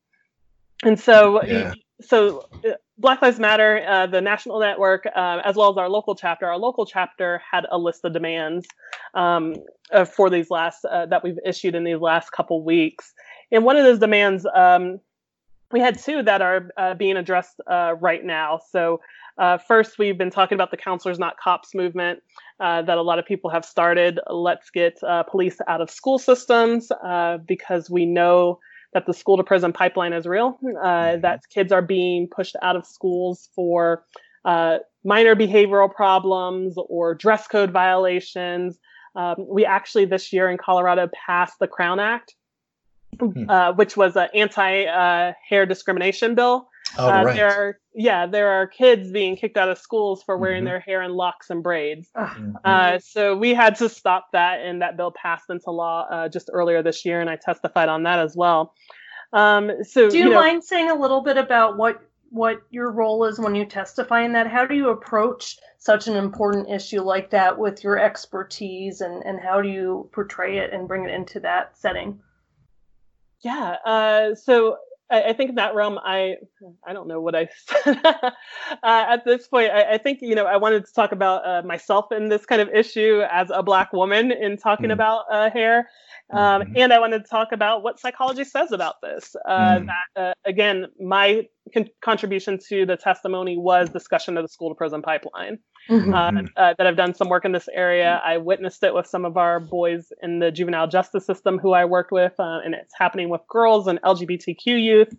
And 0.85 0.99
so, 0.99 1.43
yeah. 1.45 1.75
so 2.01 2.49
uh, 2.65 2.73
Black 2.99 3.23
Lives 3.23 3.39
Matter, 3.39 3.85
uh, 3.87 4.07
the 4.07 4.21
national 4.21 4.61
network, 4.61 5.07
uh, 5.07 5.41
as 5.45 5.57
well 5.57 5.71
as 5.71 5.77
our 5.77 5.89
local 5.89 6.15
chapter. 6.15 6.47
Our 6.47 6.59
local 6.59 6.87
chapter 6.87 7.41
had 7.51 7.67
a 7.71 7.79
list 7.79 8.05
of 8.05 8.13
demands 8.13 8.67
um, 9.15 9.55
uh, 9.93 10.05
for 10.05 10.31
these 10.31 10.51
last 10.51 10.85
uh, 10.85 11.07
that 11.07 11.23
we've 11.23 11.39
issued 11.45 11.75
in 11.75 11.85
these 11.85 11.99
last 11.99 12.31
couple 12.31 12.65
weeks, 12.65 13.13
and 13.53 13.65
one 13.65 13.77
of 13.77 13.85
those 13.85 13.99
demands, 13.99 14.47
um, 14.55 14.99
we 15.71 15.81
had 15.81 15.99
two 15.99 16.23
that 16.23 16.43
are 16.43 16.71
uh, 16.77 16.95
being 16.95 17.17
addressed 17.17 17.61
uh, 17.71 17.95
right 18.01 18.25
now. 18.25 18.61
So, 18.71 19.01
uh, 19.39 19.59
first, 19.59 19.99
we've 19.99 20.19
been 20.19 20.31
talking 20.31 20.57
about 20.57 20.71
the 20.71 20.77
counselors 20.77 21.19
not 21.19 21.39
cops 21.39 21.75
movement 21.75 22.21
uh, 22.61 22.83
that 22.83 22.99
a 22.99 23.03
lot 23.03 23.19
of 23.19 23.25
people 23.25 23.51
have 23.51 23.65
started. 23.65 24.21
Let's 24.29 24.71
get 24.71 24.99
uh, 25.03 25.23
police 25.23 25.59
out 25.69 25.81
of 25.81 25.91
school 25.91 26.19
systems 26.19 26.91
uh, 26.91 27.39
because 27.47 27.89
we 27.89 28.05
know 28.05 28.59
that 28.93 29.07
the 29.07 29.15
school 29.15 29.39
to 29.39 29.45
prison 29.45 29.73
pipeline 29.73 30.13
is 30.13 30.27
real, 30.27 30.59
mm-hmm. 30.63 31.21
that 31.23 31.41
kids 31.49 31.73
are 31.73 31.81
being 31.81 32.29
pushed 32.29 32.57
out 32.61 32.77
of 32.77 32.85
schools 32.85 33.49
for 33.55 34.05
minor 34.45 35.35
behavioral 35.35 35.93
problems 35.93 36.75
or 36.89 37.15
dress 37.15 37.49
code 37.49 37.71
violations. 37.71 38.79
Um, 39.15 39.37
we 39.39 39.65
actually 39.65 40.05
this 40.05 40.33
year 40.33 40.51
in 40.51 40.59
Colorado 40.59 41.09
passed 41.27 41.59
the 41.59 41.67
Crown 41.67 42.01
Act, 42.01 42.35
Hmm. 43.21 43.49
uh, 43.49 43.73
which 43.75 43.97
was 43.97 44.17
an 44.17 44.29
anti-hair 44.35 45.63
uh, 45.63 45.65
discrimination 45.67 46.35
bill. 46.35 46.69
Oh, 46.99 47.09
uh, 47.09 47.25
right. 47.25 47.37
There 47.37 47.49
are, 47.49 47.79
yeah, 47.95 48.27
there 48.27 48.49
are 48.49 48.67
kids 48.67 49.11
being 49.11 49.37
kicked 49.37 49.57
out 49.57 49.69
of 49.69 49.79
schools 49.79 50.23
for 50.23 50.37
wearing 50.37 50.61
mm-hmm. 50.61 50.67
their 50.67 50.81
hair 50.81 51.03
in 51.03 51.13
locks 51.13 51.51
and 51.51 51.63
braids. 51.63 52.09
Mm-hmm. 52.17 52.57
Uh, 52.65 52.99
so 52.99 53.37
we 53.37 53.55
had 53.55 53.77
to 53.77 53.89
stop 53.89 54.29
that, 54.33 54.61
and 54.61 54.83
that 54.83 54.97
bill 54.97 55.13
passed 55.13 55.51
into 55.51 55.71
law 55.71 56.07
uh, 56.11 56.29
just 56.29 56.51
earlier 56.53 56.83
this 56.83 57.05
year, 57.05 57.21
and 57.21 57.29
I 57.31 57.37
testified 57.37 57.89
on 57.89 58.03
that 58.05 58.19
as 58.19 58.35
well. 58.35 58.75
Um, 59.33 59.71
so, 59.83 60.11
do 60.11 60.19
you, 60.19 60.25
you 60.25 60.31
know, 60.31 60.37
mind 60.37 60.65
saying 60.65 60.91
a 60.91 60.95
little 60.95 61.23
bit 61.23 61.37
about 61.37 61.77
what 61.77 62.03
what 62.31 62.63
your 62.71 62.91
role 62.91 63.25
is 63.25 63.39
when 63.39 63.55
you 63.55 63.67
testify 63.67 64.23
in 64.23 64.33
that? 64.33 64.47
How 64.47 64.65
do 64.65 64.75
you 64.75 64.89
approach 64.89 65.59
such 65.79 66.09
an 66.09 66.17
important 66.17 66.71
issue 66.71 67.03
like 67.03 67.31
that 67.31 67.59
with 67.59 67.85
your 67.85 67.99
expertise, 67.99 69.01
and 69.01 69.23
and 69.25 69.39
how 69.41 69.61
do 69.61 69.69
you 69.69 70.11
portray 70.13 70.59
it 70.59 70.73
and 70.73 70.89
bring 70.89 71.05
it 71.05 71.11
into 71.11 71.41
that 71.41 71.79
setting? 71.79 72.19
Yeah. 73.43 73.77
Uh, 73.85 74.35
so 74.35 74.77
I, 75.11 75.25
I, 75.25 75.33
think 75.33 75.51
in 75.51 75.57
that 75.57 75.75
realm, 75.75 75.99
I 76.03 76.37
I 76.87 76.93
don't 76.93 77.07
know 77.07 77.21
what 77.21 77.35
I 77.35 77.49
said 77.67 78.01
uh, 78.05 78.13
at 78.83 79.25
this 79.25 79.47
point. 79.47 79.71
I, 79.71 79.95
I, 79.95 79.99
think 79.99 80.21
you 80.23 80.35
know 80.35 80.47
I 80.47 80.57
wanted 80.57 80.87
to 80.87 80.93
talk 80.93 81.13
about 81.13 81.47
uh, 81.47 81.63
myself 81.67 82.11
in 82.13 82.29
this 82.29 82.47
kind 82.47 82.63
of 82.63 82.69
issue 82.71 83.23
as 83.31 83.51
a 83.53 83.63
black 83.63 83.93
woman 83.93 84.33
in 84.33 84.57
talking 84.57 84.89
mm. 84.89 84.95
about 84.95 85.25
uh, 85.31 85.51
hair, 85.51 85.91
um, 86.31 86.63
mm-hmm. 86.63 86.73
and 86.77 86.93
I 86.93 86.99
wanted 86.99 87.25
to 87.25 87.29
talk 87.29 87.53
about 87.53 87.83
what 87.83 88.01
psychology 88.01 88.45
says 88.45 88.73
about 88.73 88.97
this. 89.03 89.35
Uh, 89.47 89.79
mm. 89.79 89.87
That 89.87 90.23
uh, 90.23 90.33
again, 90.45 90.87
my 91.01 91.47
con- 91.75 91.89
contribution 92.03 92.59
to 92.69 92.87
the 92.87 92.97
testimony 92.97 93.57
was 93.57 93.91
discussion 93.91 94.37
of 94.37 94.45
the 94.45 94.49
school 94.49 94.71
to 94.71 94.75
prison 94.75 95.03
pipeline. 95.03 95.59
Mm-hmm. 95.91 96.15
Uh, 96.15 96.43
uh, 96.57 96.75
that 96.79 96.87
I've 96.87 96.97
done 96.97 97.13
some 97.13 97.29
work 97.29 97.45
in 97.45 97.51
this 97.51 97.69
area. 97.75 98.23
I 98.25 98.39
witnessed 98.39 98.85
it 98.85 98.95
with 98.95 99.07
some 99.07 99.25
of 99.25 99.37
our 99.37 99.59
boys 99.59 100.13
in 100.23 100.39
the 100.39 100.53
juvenile 100.53 100.87
justice 100.87 101.27
system 101.27 101.59
who 101.59 101.73
I 101.73 101.85
worked 101.85 102.13
with, 102.13 102.35
uh, 102.39 102.61
and 102.65 102.75
it's 102.75 102.95
happening 102.97 103.29
with 103.29 103.41
girls 103.49 103.89
and 103.89 104.01
LGBTQ 104.03 104.57
youth. 104.65 105.13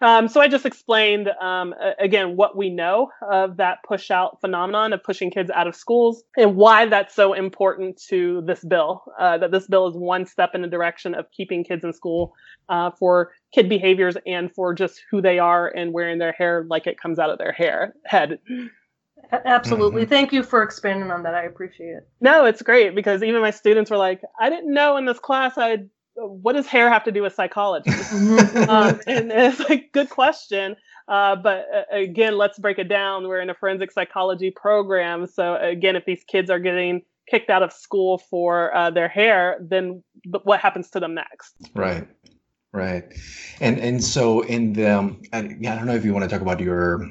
Um, 0.00 0.28
so 0.28 0.40
I 0.40 0.48
just 0.48 0.64
explained 0.64 1.28
um, 1.40 1.74
again 1.98 2.36
what 2.36 2.56
we 2.56 2.70
know 2.70 3.10
of 3.30 3.56
that 3.56 3.78
push 3.86 4.10
out 4.10 4.40
phenomenon 4.40 4.92
of 4.92 5.02
pushing 5.02 5.30
kids 5.30 5.50
out 5.50 5.66
of 5.66 5.74
schools 5.74 6.22
and 6.36 6.54
why 6.54 6.86
that's 6.86 7.14
so 7.14 7.32
important 7.32 8.00
to 8.08 8.42
this 8.46 8.64
bill. 8.64 9.02
Uh, 9.18 9.38
that 9.38 9.50
this 9.50 9.66
bill 9.66 9.88
is 9.88 9.96
one 9.96 10.24
step 10.24 10.50
in 10.54 10.62
the 10.62 10.68
direction 10.68 11.14
of 11.14 11.30
keeping 11.32 11.64
kids 11.64 11.84
in 11.84 11.92
school 11.92 12.32
uh, 12.68 12.90
for 12.92 13.32
kid 13.52 13.68
behaviors 13.68 14.16
and 14.26 14.54
for 14.54 14.72
just 14.72 15.02
who 15.10 15.20
they 15.20 15.38
are 15.38 15.68
and 15.68 15.92
wearing 15.92 16.18
their 16.18 16.32
hair 16.32 16.64
like 16.68 16.86
it 16.86 17.00
comes 17.00 17.18
out 17.18 17.30
of 17.30 17.38
their 17.38 17.52
hair 17.52 17.94
head. 18.04 18.38
Absolutely. 19.32 20.02
Mm-hmm. 20.02 20.10
Thank 20.10 20.32
you 20.32 20.42
for 20.42 20.62
expanding 20.62 21.10
on 21.10 21.22
that. 21.24 21.34
I 21.34 21.42
appreciate 21.42 21.90
it. 21.90 22.08
No, 22.20 22.44
it's 22.46 22.62
great 22.62 22.94
because 22.94 23.22
even 23.22 23.40
my 23.40 23.50
students 23.50 23.90
were 23.90 23.96
like, 23.96 24.22
I 24.40 24.48
didn't 24.48 24.72
know 24.72 24.96
in 24.96 25.04
this 25.04 25.18
class 25.18 25.58
I'd 25.58 25.90
what 26.18 26.54
does 26.54 26.66
hair 26.66 26.90
have 26.90 27.04
to 27.04 27.12
do 27.12 27.22
with 27.22 27.34
psychology? 27.34 27.90
um, 28.68 29.00
and 29.06 29.30
it's 29.32 29.60
like 29.68 29.92
good 29.92 30.10
question. 30.10 30.76
Uh, 31.06 31.36
but 31.36 31.66
uh, 31.74 31.82
again, 31.96 32.36
let's 32.36 32.58
break 32.58 32.78
it 32.78 32.88
down. 32.88 33.28
We're 33.28 33.40
in 33.40 33.50
a 33.50 33.54
forensic 33.54 33.92
psychology 33.92 34.50
program, 34.50 35.26
so 35.26 35.56
again, 35.56 35.96
if 35.96 36.04
these 36.04 36.22
kids 36.24 36.50
are 36.50 36.58
getting 36.58 37.02
kicked 37.30 37.50
out 37.50 37.62
of 37.62 37.72
school 37.72 38.18
for 38.18 38.74
uh, 38.74 38.90
their 38.90 39.08
hair, 39.08 39.58
then 39.60 40.02
what 40.42 40.60
happens 40.60 40.90
to 40.90 41.00
them 41.00 41.14
next? 41.14 41.54
Right, 41.74 42.06
right, 42.72 43.04
and 43.60 43.78
and 43.78 44.04
so 44.04 44.42
in 44.42 44.74
the, 44.74 44.98
um, 44.98 45.22
I, 45.32 45.38
I 45.38 45.42
don't 45.42 45.86
know 45.86 45.94
if 45.94 46.04
you 46.04 46.12
want 46.12 46.24
to 46.24 46.28
talk 46.28 46.42
about 46.42 46.60
your 46.60 47.10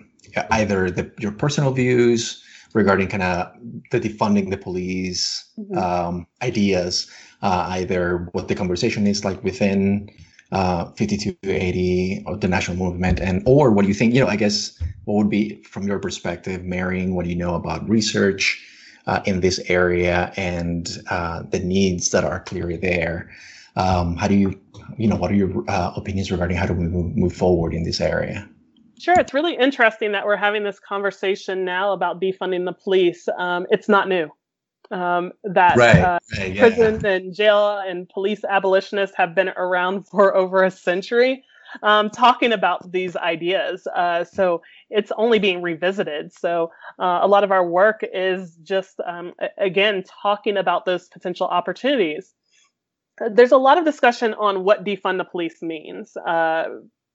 either 0.52 0.92
the, 0.92 1.12
your 1.20 1.32
personal 1.32 1.72
views 1.72 2.44
regarding 2.74 3.08
kind 3.08 3.24
of 3.24 3.52
the 3.92 4.00
defunding 4.00 4.52
the 4.52 4.58
police 4.58 5.52
mm-hmm. 5.58 5.78
um, 5.78 6.28
ideas 6.44 7.10
uh, 7.42 7.68
either 7.72 8.30
what 8.32 8.48
the 8.48 8.56
conversation 8.56 9.08
is 9.08 9.24
like 9.24 9.44
within 9.44 10.10
uh, 10.52 10.86
5280 10.92 12.24
or 12.26 12.38
the 12.38 12.48
national 12.48 12.78
movement 12.78 13.20
and 13.20 13.44
or 13.46 13.72
what 13.72 13.82
do 13.82 13.90
you 13.90 13.94
think 13.94 14.14
you 14.14 14.22
know 14.22 14.28
i 14.28 14.36
guess 14.38 14.82
what 15.04 15.16
would 15.16 15.30
be 15.30 15.62
from 15.64 15.86
your 15.86 16.00
perspective 16.00 16.64
marrying 16.64 17.16
what 17.16 17.26
you 17.26 17.36
know 17.36 17.56
about 17.56 17.88
research 17.90 18.64
uh, 19.08 19.22
in 19.26 19.40
this 19.40 19.60
area 19.70 20.32
and 20.36 21.00
uh, 21.10 21.42
the 21.50 21.60
needs 21.60 22.12
that 22.12 22.24
are 22.24 22.42
clearly 22.42 22.78
there. 22.78 23.30
Um, 23.76 24.16
how 24.16 24.28
do 24.28 24.36
you 24.36 24.60
you 24.98 25.08
know 25.08 25.16
what 25.16 25.32
are 25.32 25.36
your 25.36 25.64
uh, 25.70 25.94
opinions 25.96 26.32
regarding 26.32 26.58
how 26.58 26.66
do 26.66 26.74
we 26.74 26.86
move, 26.86 27.16
move 27.16 27.34
forward 27.34 27.74
in 27.74 27.84
this 27.84 28.02
area? 28.02 28.48
Sure, 29.00 29.16
it's 29.18 29.34
really 29.34 29.56
interesting 29.56 30.12
that 30.12 30.26
we're 30.26 30.36
having 30.36 30.64
this 30.64 30.80
conversation 30.80 31.64
now 31.64 31.94
about 31.94 32.20
defunding 32.20 32.66
the 32.66 32.74
police. 32.74 33.28
Um, 33.38 33.68
it's 33.70 33.88
not 33.88 34.08
new 34.08 34.30
um, 34.92 35.32
that 35.44 35.78
right, 35.78 36.00
uh, 36.00 36.20
right, 36.38 36.54
yeah. 36.54 36.62
prison 36.62 37.06
and 37.06 37.34
jail 37.34 37.78
and 37.80 38.08
police 38.10 38.44
abolitionists 38.44 39.16
have 39.16 39.36
been 39.36 39.50
around 39.50 40.08
for 40.10 40.36
over 40.36 40.64
a 40.64 40.72
century 40.72 41.44
um, 41.84 42.10
talking 42.10 42.52
about 42.52 42.92
these 42.92 43.16
ideas. 43.16 43.88
Uh, 43.88 44.24
so 44.24 44.62
it's 44.90 45.12
only 45.18 45.40
being 45.40 45.62
revisited. 45.62 46.34
So 46.34 46.72
uh, 47.00 47.20
a 47.22 47.28
lot 47.28 47.44
of 47.44 47.52
our 47.52 47.68
work 47.68 48.04
is 48.14 48.56
just, 48.64 49.00
um, 49.06 49.34
again, 49.58 50.04
talking 50.22 50.58
about 50.58 50.86
those 50.86 51.08
potential 51.10 51.48
opportunities. 51.48 52.34
There's 53.32 53.52
a 53.52 53.58
lot 53.58 53.78
of 53.78 53.86
discussion 53.86 54.34
on 54.36 54.64
what 54.64 54.86
defund 54.86 55.18
the 55.18 55.26
police 55.26 55.62
means 55.62 56.16
uh, 56.18 56.66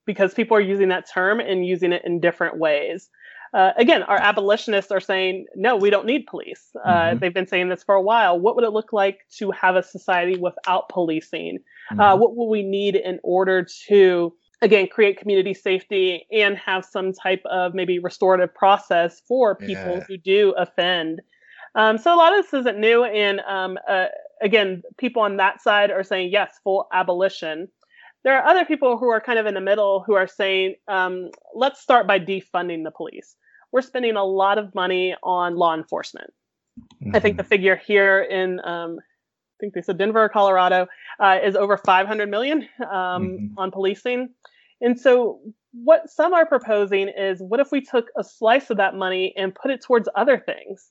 because 0.04 0.34
people 0.34 0.56
are 0.56 0.60
using 0.60 0.88
that 0.88 1.08
term 1.08 1.38
and 1.38 1.64
using 1.64 1.92
it 1.92 2.02
in 2.04 2.20
different 2.20 2.58
ways. 2.58 3.08
Uh, 3.54 3.72
again, 3.76 4.02
our 4.04 4.16
abolitionists 4.16 4.90
are 4.90 5.00
saying, 5.00 5.44
no, 5.54 5.76
we 5.76 5.90
don't 5.90 6.06
need 6.06 6.26
police. 6.26 6.70
Uh, 6.84 6.90
mm-hmm. 6.90 7.18
They've 7.18 7.34
been 7.34 7.46
saying 7.46 7.68
this 7.68 7.82
for 7.84 7.94
a 7.94 8.00
while. 8.00 8.40
What 8.40 8.56
would 8.56 8.64
it 8.64 8.70
look 8.70 8.92
like 8.92 9.18
to 9.38 9.50
have 9.50 9.76
a 9.76 9.82
society 9.82 10.38
without 10.38 10.88
policing? 10.88 11.58
Uh, 11.90 11.92
mm-hmm. 11.92 12.00
Uh, 12.00 12.16
what 12.16 12.34
will 12.34 12.48
we 12.48 12.62
need 12.62 12.96
in 12.96 13.20
order 13.22 13.66
to, 13.88 14.32
again, 14.62 14.88
create 14.90 15.18
community 15.18 15.52
safety 15.52 16.26
and 16.32 16.56
have 16.56 16.84
some 16.84 17.12
type 17.12 17.42
of 17.50 17.74
maybe 17.74 17.98
restorative 17.98 18.54
process 18.54 19.20
for 19.28 19.54
people 19.54 19.96
yeah. 19.96 20.04
who 20.08 20.16
do 20.16 20.54
offend? 20.56 21.20
Um, 21.74 21.98
so 21.98 22.14
a 22.14 22.16
lot 22.16 22.36
of 22.36 22.44
this 22.44 22.54
isn't 22.60 22.78
new. 22.78 23.04
And 23.04 23.40
um, 23.40 23.78
uh, 23.86 24.06
again, 24.40 24.82
people 24.96 25.20
on 25.20 25.36
that 25.36 25.60
side 25.60 25.90
are 25.90 26.04
saying, 26.04 26.30
yes, 26.32 26.58
full 26.64 26.86
abolition 26.92 27.68
there 28.24 28.40
are 28.40 28.48
other 28.48 28.64
people 28.64 28.98
who 28.98 29.08
are 29.08 29.20
kind 29.20 29.38
of 29.38 29.46
in 29.46 29.54
the 29.54 29.60
middle 29.60 30.04
who 30.06 30.14
are 30.14 30.28
saying, 30.28 30.76
um, 30.86 31.30
let's 31.56 31.80
start 31.80 32.06
by 32.06 32.20
defunding 32.20 32.84
the 32.84 32.92
police 32.92 33.34
we're 33.72 33.82
spending 33.82 34.16
a 34.16 34.24
lot 34.24 34.58
of 34.58 34.74
money 34.74 35.14
on 35.22 35.56
law 35.56 35.74
enforcement. 35.74 36.32
Mm-hmm. 37.02 37.16
I 37.16 37.20
think 37.20 37.36
the 37.36 37.42
mm-hmm. 37.42 37.48
figure 37.48 37.76
here 37.76 38.20
in, 38.20 38.60
um, 38.64 38.98
I 39.00 39.56
think 39.60 39.74
they 39.74 39.82
said 39.82 39.98
Denver, 39.98 40.28
Colorado, 40.28 40.86
uh, 41.20 41.38
is 41.42 41.56
over 41.56 41.76
500 41.76 42.30
million 42.30 42.68
um, 42.80 42.88
mm-hmm. 42.90 43.58
on 43.58 43.70
policing. 43.70 44.30
And 44.80 44.98
so, 44.98 45.40
what 45.72 46.10
some 46.10 46.34
are 46.34 46.44
proposing 46.44 47.08
is 47.08 47.40
what 47.40 47.60
if 47.60 47.72
we 47.72 47.80
took 47.80 48.08
a 48.18 48.24
slice 48.24 48.68
of 48.68 48.76
that 48.76 48.94
money 48.94 49.32
and 49.36 49.54
put 49.54 49.70
it 49.70 49.82
towards 49.82 50.08
other 50.14 50.38
things? 50.38 50.90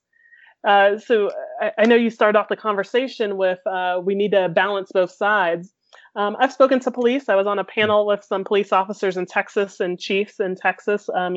Uh, 0.66 0.98
so, 0.98 1.32
I, 1.60 1.72
I, 1.80 1.86
know 1.86 1.96
you 1.96 2.10
started 2.10 2.38
off 2.40 2.48
the 2.50 2.56
conversation 2.56 3.38
with 3.38 3.60
uh, 3.68 4.00
we 4.04 4.16
need 4.16 4.32
to 4.32 4.48
balance 4.50 4.92
both 4.94 5.12
sides. 5.12 5.74
Um, 6.16 6.38
I've 6.40 6.54
spoken 6.54 6.80
to 6.82 6.92
police. 6.92 7.30
I 7.30 7.36
was 7.36 7.48
on 7.48 7.60
a 7.60 7.64
panel 7.64 8.06
with 8.06 8.24
some 8.24 8.44
police 8.44 8.72
officers 8.72 9.18
in 9.18 9.26
Texas 9.26 9.80
and 9.80 10.00
chiefs 10.00 10.40
in 10.40 10.56
Texas 10.56 11.10
um, 11.10 11.34
mm-hmm. 11.34 11.36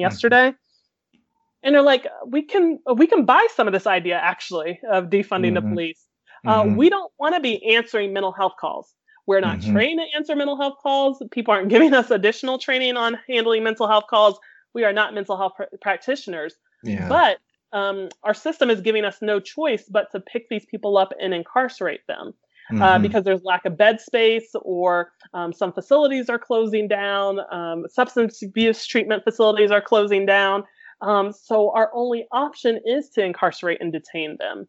And 1.65 1.75
they're 1.75 1.83
like 1.83 2.07
we 2.27 2.43
can 2.43 2.79
we 2.95 3.07
can 3.07 3.25
buy 3.25 3.45
some 3.55 3.67
of 3.67 3.73
this 3.73 3.87
idea 3.87 4.17
actually 4.17 4.79
of 4.91 5.07
defunding 5.07 5.55
mm-hmm. 5.55 5.55
the 5.55 5.63
police 5.63 6.07
uh, 6.47 6.63
mm-hmm. 6.63 6.77
we 6.77 6.91
don't 6.91 7.11
want 7.19 7.35
to 7.35 7.41
be 7.41 7.75
answering 7.75 8.13
mental 8.13 8.33
health 8.33 8.53
calls 8.61 8.95
we're 9.27 9.41
not 9.41 9.59
mm-hmm. 9.59 9.73
trained 9.73 10.01
to 10.01 10.17
answer 10.17 10.37
mental 10.37 10.57
health 10.57 10.75
calls 10.83 11.23
people 11.33 11.53
aren't 11.53 11.69
giving 11.69 11.95
us 11.95 12.11
additional 12.11 12.59
training 12.59 12.97
on 12.97 13.19
handling 13.29 13.65
mental 13.65 13.89
health 13.89 14.05
calls 14.09 14.39
we 14.75 14.85
are 14.85 14.93
not 14.93 15.15
mental 15.15 15.37
health 15.37 15.53
pr- 15.57 15.77
practitioners 15.81 16.55
yeah. 16.85 17.09
but 17.09 17.39
um, 17.73 18.09
our 18.23 18.35
system 18.35 18.71
is 18.71 18.81
giving 18.81 19.05
us 19.05 19.19
no 19.21 19.41
choice 19.41 19.85
but 19.91 20.13
to 20.13 20.21
pick 20.21 20.49
these 20.49 20.65
people 20.67 20.97
up 20.97 21.13
and 21.21 21.35
incarcerate 21.35 22.07
them 22.07 22.33
uh, 22.71 22.75
mm-hmm. 22.75 23.03
because 23.03 23.25
there's 23.25 23.43
lack 23.43 23.65
of 23.67 23.77
bed 23.77 24.01
space 24.01 24.51
or 24.63 25.11
um, 25.35 25.53
some 25.53 25.73
facilities 25.73 26.31
are 26.31 26.39
closing 26.39 26.89
down 26.89 27.41
um, 27.53 27.85
substance 27.89 28.43
abuse 28.43 28.87
treatment 28.87 29.25
facilities 29.25 29.71
are 29.71 29.83
closing 29.83 30.25
down 30.25 30.65
um, 31.01 31.33
so 31.33 31.71
our 31.73 31.91
only 31.95 32.27
option 32.33 32.81
is 32.85 33.11
to 33.11 33.23
incarcerate 33.23 33.81
and 33.81 33.93
detain 33.93 34.37
them. 34.39 34.67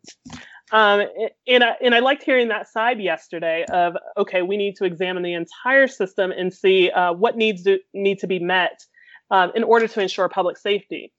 Um, 0.72 1.04
and, 1.48 1.64
I, 1.64 1.76
and 1.82 1.94
I 1.94 2.00
liked 2.00 2.24
hearing 2.24 2.48
that 2.48 2.68
side 2.68 3.00
yesterday 3.00 3.66
of, 3.72 3.96
okay, 4.18 4.42
we 4.42 4.58
need 4.58 4.76
to 4.78 4.86
examine 4.86 5.24
the 5.24 5.34
entire 5.34 5.88
system 5.88 6.32
and 6.32 6.54
see 6.54 6.90
uh, 6.90 7.14
what 7.14 7.38
needs 7.38 7.64
to 7.64 7.80
need 7.94 8.20
to 8.20 8.28
be 8.28 8.40
met 8.40 8.84
um, 9.32 9.52
in 9.56 9.64
order 9.64 9.88
to 9.88 10.02
ensure 10.02 10.28
public 10.28 10.58
safety. 10.58 11.12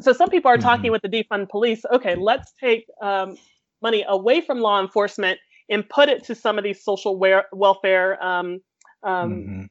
So 0.00 0.12
some 0.12 0.30
people 0.30 0.50
are 0.50 0.56
mm-hmm. 0.56 0.62
talking 0.62 0.90
with 0.90 1.02
the 1.02 1.08
defund 1.08 1.50
police. 1.50 1.84
Okay, 1.92 2.14
let's 2.14 2.52
take 2.58 2.86
um, 3.02 3.36
money 3.82 4.04
away 4.08 4.40
from 4.40 4.60
law 4.60 4.80
enforcement 4.80 5.38
and 5.68 5.86
put 5.88 6.08
it 6.08 6.24
to 6.24 6.34
some 6.34 6.56
of 6.56 6.64
these 6.64 6.82
social 6.82 7.18
welfare 7.52 8.22
um, 8.24 8.60
um, 9.02 9.30
mm-hmm 9.32 9.62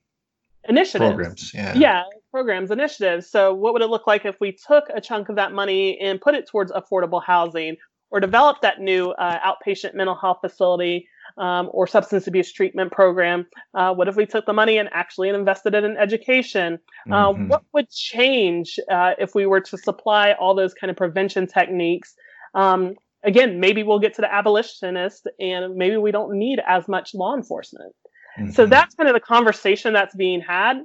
initiatives. 0.68 1.10
Programs, 1.10 1.54
yeah. 1.54 1.74
Yeah, 1.76 2.04
programs, 2.32 2.72
initiatives. 2.72 3.30
So, 3.30 3.54
what 3.54 3.74
would 3.74 3.82
it 3.82 3.90
look 3.90 4.08
like 4.08 4.26
if 4.26 4.40
we 4.40 4.54
took 4.54 4.86
a 4.94 5.02
chunk 5.02 5.30
of 5.30 5.36
that 5.36 5.52
money 5.52 6.00
and 6.00 6.20
put 6.20 6.34
it 6.34 6.48
towards 6.48 6.72
affordable 6.72 7.24
housing 7.24 7.78
or 8.10 8.20
develop 8.20 8.62
that 8.62 8.80
new 8.80 9.12
uh, 9.12 9.40
outpatient 9.40 9.94
mental 9.94 10.16
health 10.16 10.40
facility 10.42 11.08
um, 11.38 11.70
or 11.72 11.88
substance 11.88 12.28
abuse 12.28 12.52
treatment 12.52 12.92
program? 12.92 13.46
Uh, 13.74 13.94
what 13.94 14.08
if 14.08 14.16
we 14.16 14.26
took 14.26 14.46
the 14.46 14.54
money 14.54 14.78
and 14.78 14.90
actually 14.92 15.30
invested 15.30 15.74
it 15.74 15.84
in 15.84 15.98
education? 15.98 16.80
Uh, 17.10 17.32
mm-hmm. 17.32 17.48
What 17.48 17.64
would 17.74 17.90
change 17.90 18.80
uh, 18.90 19.14
if 19.18 19.36
we 19.36 19.46
were 19.46 19.62
to 19.62 19.78
supply 19.78 20.34
all 20.34 20.56
those 20.56 20.74
kind 20.74 20.92
of 20.92 20.98
prevention 20.98 21.48
techniques? 21.48 22.14
Um, 22.54 22.96
again, 23.24 23.60
maybe 23.60 23.84
we'll 23.84 24.00
get 24.00 24.14
to 24.16 24.22
the 24.22 24.34
abolitionist 24.34 25.28
and 25.40 25.76
maybe 25.76 25.98
we 25.98 26.12
don't 26.12 26.38
need 26.38 26.60
as 26.68 26.88
much 26.88 27.14
law 27.14 27.36
enforcement. 27.36 27.94
Mm-hmm. 28.38 28.52
So 28.52 28.66
that's 28.66 28.96
kind 28.96 29.10
of 29.10 29.14
the 29.14 29.20
conversation 29.20 29.94
that's 29.94 30.16
being 30.16 30.42
had. 30.42 30.82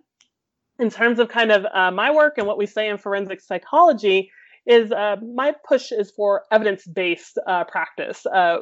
In 0.79 0.91
terms 0.91 1.19
of 1.19 1.29
kind 1.29 1.51
of 1.51 1.67
uh, 1.73 1.91
my 1.91 2.11
work 2.11 2.39
and 2.39 2.47
what 2.47 2.59
we 2.59 2.67
say 2.67 2.89
in 2.89 2.99
forensic 2.99 3.41
psychology, 3.41 4.31
is 4.67 4.91
uh, 4.91 5.17
my 5.35 5.55
push 5.67 5.93
is 5.93 6.11
for 6.11 6.43
evidence 6.51 6.87
based 6.87 7.39
uh, 7.47 7.65
practice. 7.65 8.27
Uh, 8.27 8.59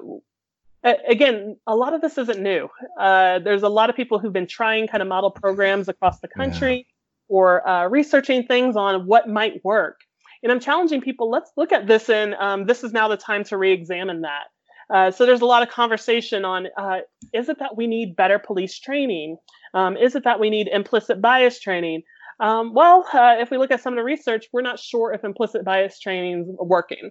again, 1.08 1.56
a 1.66 1.74
lot 1.74 1.94
of 1.94 2.02
this 2.02 2.18
isn't 2.18 2.40
new. 2.40 2.68
Uh, 3.00 3.38
there's 3.38 3.62
a 3.62 3.68
lot 3.68 3.88
of 3.88 3.96
people 3.96 4.18
who've 4.18 4.32
been 4.32 4.46
trying 4.46 4.86
kind 4.86 5.02
of 5.02 5.08
model 5.08 5.30
programs 5.30 5.88
across 5.88 6.20
the 6.20 6.28
country 6.28 6.76
yeah. 6.76 6.82
or 7.28 7.66
uh, 7.66 7.88
researching 7.88 8.46
things 8.46 8.76
on 8.76 9.06
what 9.06 9.28
might 9.28 9.64
work. 9.64 10.00
And 10.42 10.52
I'm 10.52 10.60
challenging 10.60 11.00
people, 11.00 11.30
let's 11.30 11.50
look 11.56 11.72
at 11.72 11.86
this 11.86 12.10
and 12.10 12.34
um, 12.34 12.66
this 12.66 12.84
is 12.84 12.92
now 12.92 13.08
the 13.08 13.16
time 13.16 13.44
to 13.44 13.56
re 13.56 13.72
examine 13.72 14.20
that. 14.22 14.44
Uh, 14.92 15.10
so 15.10 15.24
there's 15.24 15.40
a 15.40 15.46
lot 15.46 15.62
of 15.62 15.70
conversation 15.70 16.44
on 16.44 16.68
uh, 16.76 16.98
is 17.32 17.48
it 17.48 17.58
that 17.60 17.74
we 17.78 17.86
need 17.86 18.14
better 18.14 18.38
police 18.38 18.78
training? 18.78 19.38
Um, 19.74 19.96
is 19.96 20.14
it 20.14 20.24
that 20.24 20.40
we 20.40 20.50
need 20.50 20.68
implicit 20.68 21.20
bias 21.20 21.60
training? 21.60 22.02
Um, 22.40 22.74
well, 22.74 23.06
uh, 23.12 23.36
if 23.38 23.50
we 23.50 23.58
look 23.58 23.70
at 23.70 23.82
some 23.82 23.92
of 23.92 23.96
the 23.96 24.04
research, 24.04 24.46
we're 24.52 24.62
not 24.62 24.78
sure 24.78 25.12
if 25.12 25.24
implicit 25.24 25.64
bias 25.64 26.00
training 26.00 26.40
is 26.42 26.56
working. 26.58 27.10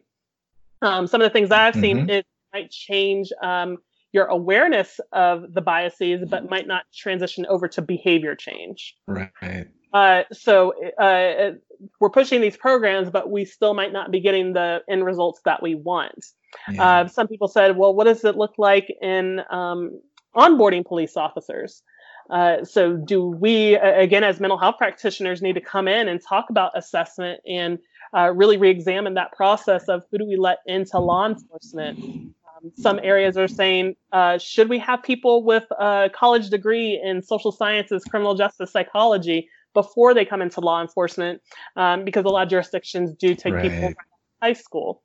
Um, 0.81 1.07
some 1.07 1.21
of 1.21 1.25
the 1.25 1.29
things 1.29 1.51
I've 1.51 1.75
seen 1.75 1.97
mm-hmm. 1.99 2.09
is 2.09 2.23
might 2.53 2.69
change 2.71 3.31
um, 3.41 3.77
your 4.11 4.25
awareness 4.25 4.99
of 5.11 5.53
the 5.53 5.61
biases, 5.61 6.23
but 6.29 6.49
might 6.49 6.67
not 6.67 6.83
transition 6.93 7.45
over 7.47 7.67
to 7.69 7.81
behavior 7.81 8.35
change. 8.35 8.95
Right. 9.07 9.67
Uh, 9.93 10.23
so 10.31 10.73
uh, 10.97 11.51
we're 11.99 12.09
pushing 12.09 12.41
these 12.41 12.57
programs, 12.57 13.09
but 13.09 13.29
we 13.29 13.45
still 13.45 13.73
might 13.73 13.93
not 13.93 14.11
be 14.11 14.19
getting 14.19 14.53
the 14.53 14.81
end 14.89 15.05
results 15.05 15.41
that 15.45 15.61
we 15.61 15.75
want. 15.75 16.25
Yeah. 16.71 16.83
Uh, 16.83 17.07
some 17.07 17.27
people 17.27 17.47
said, 17.47 17.77
well, 17.77 17.93
what 17.93 18.05
does 18.05 18.23
it 18.23 18.35
look 18.35 18.53
like 18.57 18.93
in 19.01 19.41
um, 19.49 19.99
onboarding 20.35 20.85
police 20.85 21.17
officers? 21.17 21.81
Uh, 22.29 22.63
so, 22.63 22.95
do 22.95 23.25
we, 23.25 23.75
again, 23.75 24.23
as 24.23 24.39
mental 24.39 24.57
health 24.57 24.75
practitioners, 24.77 25.41
need 25.41 25.53
to 25.53 25.61
come 25.61 25.87
in 25.87 26.07
and 26.07 26.21
talk 26.21 26.49
about 26.49 26.71
assessment 26.75 27.41
and 27.47 27.79
uh, 28.15 28.31
really 28.33 28.57
re 28.57 28.69
examine 28.69 29.15
that 29.15 29.31
process 29.33 29.87
of 29.89 30.03
who 30.09 30.19
do 30.19 30.25
we 30.25 30.35
let 30.35 30.59
into 30.65 30.99
law 30.99 31.27
enforcement? 31.27 31.99
Um, 31.99 32.71
some 32.75 32.99
areas 33.03 33.37
are 33.37 33.47
saying, 33.47 33.95
uh, 34.11 34.37
should 34.37 34.69
we 34.69 34.79
have 34.79 35.03
people 35.03 35.43
with 35.43 35.65
a 35.71 36.09
college 36.13 36.49
degree 36.49 36.99
in 37.03 37.21
social 37.21 37.51
sciences, 37.51 38.03
criminal 38.05 38.35
justice 38.35 38.71
psychology? 38.71 39.49
before 39.73 40.13
they 40.13 40.23
come 40.23 40.41
into 40.41 40.59
law 40.59 40.81
enforcement 40.81 41.41
um, 41.75 42.05
because 42.05 42.25
a 42.25 42.29
lot 42.29 42.43
of 42.43 42.49
jurisdictions 42.49 43.13
do 43.15 43.35
take 43.35 43.53
right. 43.53 43.63
people 43.63 43.87
from 43.87 43.95
high 44.41 44.53
school. 44.53 45.01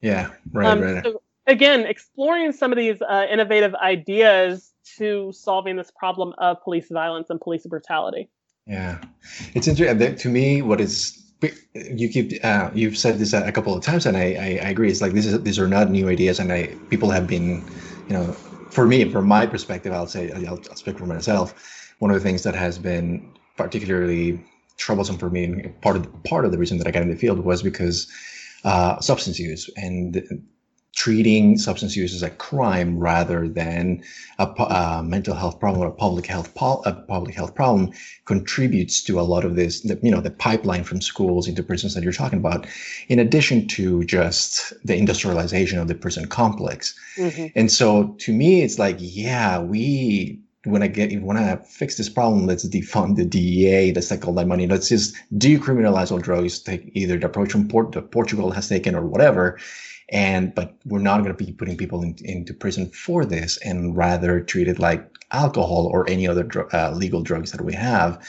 Yeah, 0.00 0.30
right, 0.52 0.66
um, 0.66 0.80
right. 0.80 1.04
So 1.04 1.22
again, 1.46 1.86
exploring 1.86 2.52
some 2.52 2.72
of 2.72 2.78
these 2.78 3.00
uh, 3.02 3.26
innovative 3.30 3.74
ideas 3.74 4.72
to 4.98 5.32
solving 5.32 5.76
this 5.76 5.90
problem 5.90 6.34
of 6.38 6.62
police 6.62 6.88
violence 6.90 7.30
and 7.30 7.40
police 7.40 7.66
brutality. 7.66 8.28
Yeah, 8.66 9.00
it's 9.54 9.66
interesting. 9.66 10.16
To 10.16 10.28
me, 10.28 10.62
what 10.62 10.80
is 10.80 11.16
you 11.74 12.08
keep 12.08 12.44
uh, 12.44 12.70
you've 12.74 12.96
said 12.96 13.18
this 13.18 13.32
a 13.32 13.52
couple 13.52 13.74
of 13.74 13.82
times, 13.82 14.06
and 14.06 14.16
I, 14.16 14.34
I, 14.34 14.66
I 14.66 14.68
agree. 14.70 14.90
It's 14.90 15.00
like 15.00 15.12
this 15.12 15.26
is 15.26 15.42
these 15.42 15.58
are 15.58 15.68
not 15.68 15.90
new 15.90 16.08
ideas, 16.08 16.38
and 16.38 16.52
I 16.52 16.66
people 16.88 17.10
have 17.10 17.26
been, 17.26 17.64
you 18.08 18.14
know, 18.14 18.32
for 18.70 18.86
me, 18.86 19.10
from 19.10 19.26
my 19.26 19.46
perspective, 19.46 19.92
I'll 19.92 20.06
say 20.06 20.30
I'll, 20.32 20.60
I'll 20.70 20.76
speak 20.76 20.98
for 20.98 21.06
myself. 21.06 21.54
One 21.98 22.10
of 22.10 22.14
the 22.14 22.22
things 22.22 22.42
that 22.44 22.54
has 22.54 22.78
been 22.78 23.32
particularly 23.56 24.44
troublesome 24.76 25.18
for 25.18 25.30
me, 25.30 25.44
and 25.44 25.80
part 25.80 25.96
of 25.96 26.02
the, 26.02 26.28
part 26.28 26.44
of 26.44 26.52
the 26.52 26.58
reason 26.58 26.78
that 26.78 26.86
I 26.86 26.90
got 26.90 27.02
in 27.02 27.10
the 27.10 27.16
field 27.16 27.40
was 27.40 27.62
because 27.62 28.10
uh, 28.64 29.00
substance 29.00 29.38
use 29.38 29.70
and 29.76 30.44
treating 30.94 31.56
substance 31.56 31.94
use 31.94 32.14
as 32.14 32.22
a 32.22 32.30
crime 32.30 32.98
rather 32.98 33.48
than 33.48 34.02
a, 34.38 34.46
a 34.46 35.02
mental 35.04 35.34
health 35.34 35.60
problem 35.60 35.82
or 35.82 35.88
a 35.88 35.92
public 35.92 36.26
health 36.26 36.52
pol- 36.54 36.82
a 36.84 36.92
public 36.92 37.34
health 37.34 37.54
problem 37.54 37.92
contributes 38.24 39.02
to 39.02 39.20
a 39.20 39.22
lot 39.22 39.44
of 39.44 39.54
this 39.54 39.82
the, 39.82 39.98
you 40.02 40.10
know 40.10 40.20
the 40.20 40.30
pipeline 40.30 40.82
from 40.82 41.00
schools 41.00 41.46
into 41.46 41.62
prisons 41.62 41.94
that 41.94 42.02
you're 42.02 42.12
talking 42.12 42.38
about 42.38 42.66
in 43.08 43.18
addition 43.18 43.68
to 43.68 44.02
just 44.04 44.72
the 44.84 44.96
industrialization 44.96 45.78
of 45.78 45.86
the 45.86 45.94
prison 45.94 46.26
complex 46.26 46.94
mm-hmm. 47.16 47.46
and 47.54 47.70
so 47.70 48.14
to 48.18 48.32
me 48.32 48.62
it's 48.62 48.78
like 48.78 48.96
yeah 48.98 49.60
we 49.60 50.40
when 50.64 50.82
I 50.82 50.88
get 50.88 51.22
when 51.22 51.38
I 51.38 51.56
fix 51.56 51.96
this 51.96 52.10
problem, 52.10 52.46
let's 52.46 52.68
defund 52.68 53.16
the 53.16 53.24
DEA, 53.24 53.94
let's 53.94 54.08
take 54.08 54.26
all 54.26 54.34
that 54.34 54.46
money, 54.46 54.66
let's 54.66 54.90
just 54.90 55.16
decriminalize 55.34 56.12
all 56.12 56.18
drugs, 56.18 56.58
take 56.58 56.90
either 56.92 57.18
the 57.18 57.26
approach 57.26 57.52
from 57.52 57.66
Port, 57.68 58.10
Portugal 58.10 58.50
has 58.50 58.68
taken 58.68 58.94
or 58.94 59.06
whatever, 59.06 59.58
and 60.10 60.54
but 60.54 60.74
we're 60.84 60.98
not 60.98 61.22
going 61.22 61.34
to 61.34 61.44
be 61.44 61.52
putting 61.52 61.76
people 61.76 62.02
in, 62.02 62.16
into 62.24 62.52
prison 62.52 62.86
for 62.90 63.24
this 63.24 63.56
and 63.58 63.96
rather 63.96 64.40
treat 64.40 64.68
it 64.68 64.78
like 64.78 65.08
alcohol 65.30 65.88
or 65.92 66.08
any 66.10 66.26
other 66.26 66.42
dr- 66.42 66.72
uh, 66.74 66.90
legal 66.92 67.22
drugs 67.22 67.52
that 67.52 67.60
we 67.62 67.72
have 67.72 68.22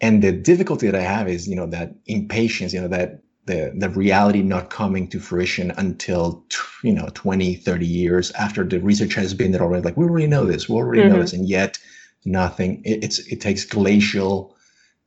and 0.00 0.22
the 0.22 0.32
difficulty 0.32 0.86
that 0.86 0.98
i 0.98 1.02
have 1.02 1.28
is 1.28 1.46
you 1.46 1.54
know 1.54 1.66
that 1.66 1.94
impatience 2.06 2.72
you 2.72 2.80
know 2.80 2.88
that 2.88 3.20
the 3.46 3.72
the 3.76 3.90
reality 3.90 4.42
not 4.42 4.70
coming 4.70 5.06
to 5.06 5.20
fruition 5.20 5.70
until 5.76 6.44
you 6.82 6.92
know 6.92 7.08
20 7.14 7.54
30 7.56 7.86
years 7.86 8.30
after 8.32 8.64
the 8.64 8.80
research 8.80 9.14
has 9.14 9.34
been 9.34 9.52
there 9.52 9.62
already 9.62 9.84
like 9.84 9.96
we 9.96 10.04
already 10.04 10.26
know 10.26 10.44
this 10.44 10.68
we 10.68 10.76
already 10.76 11.02
mm-hmm. 11.02 11.12
know 11.12 11.20
this 11.20 11.32
and 11.32 11.48
yet 11.48 11.78
nothing 12.24 12.80
it, 12.84 13.04
it's 13.04 13.18
it 13.30 13.40
takes 13.40 13.64
glacial 13.64 14.56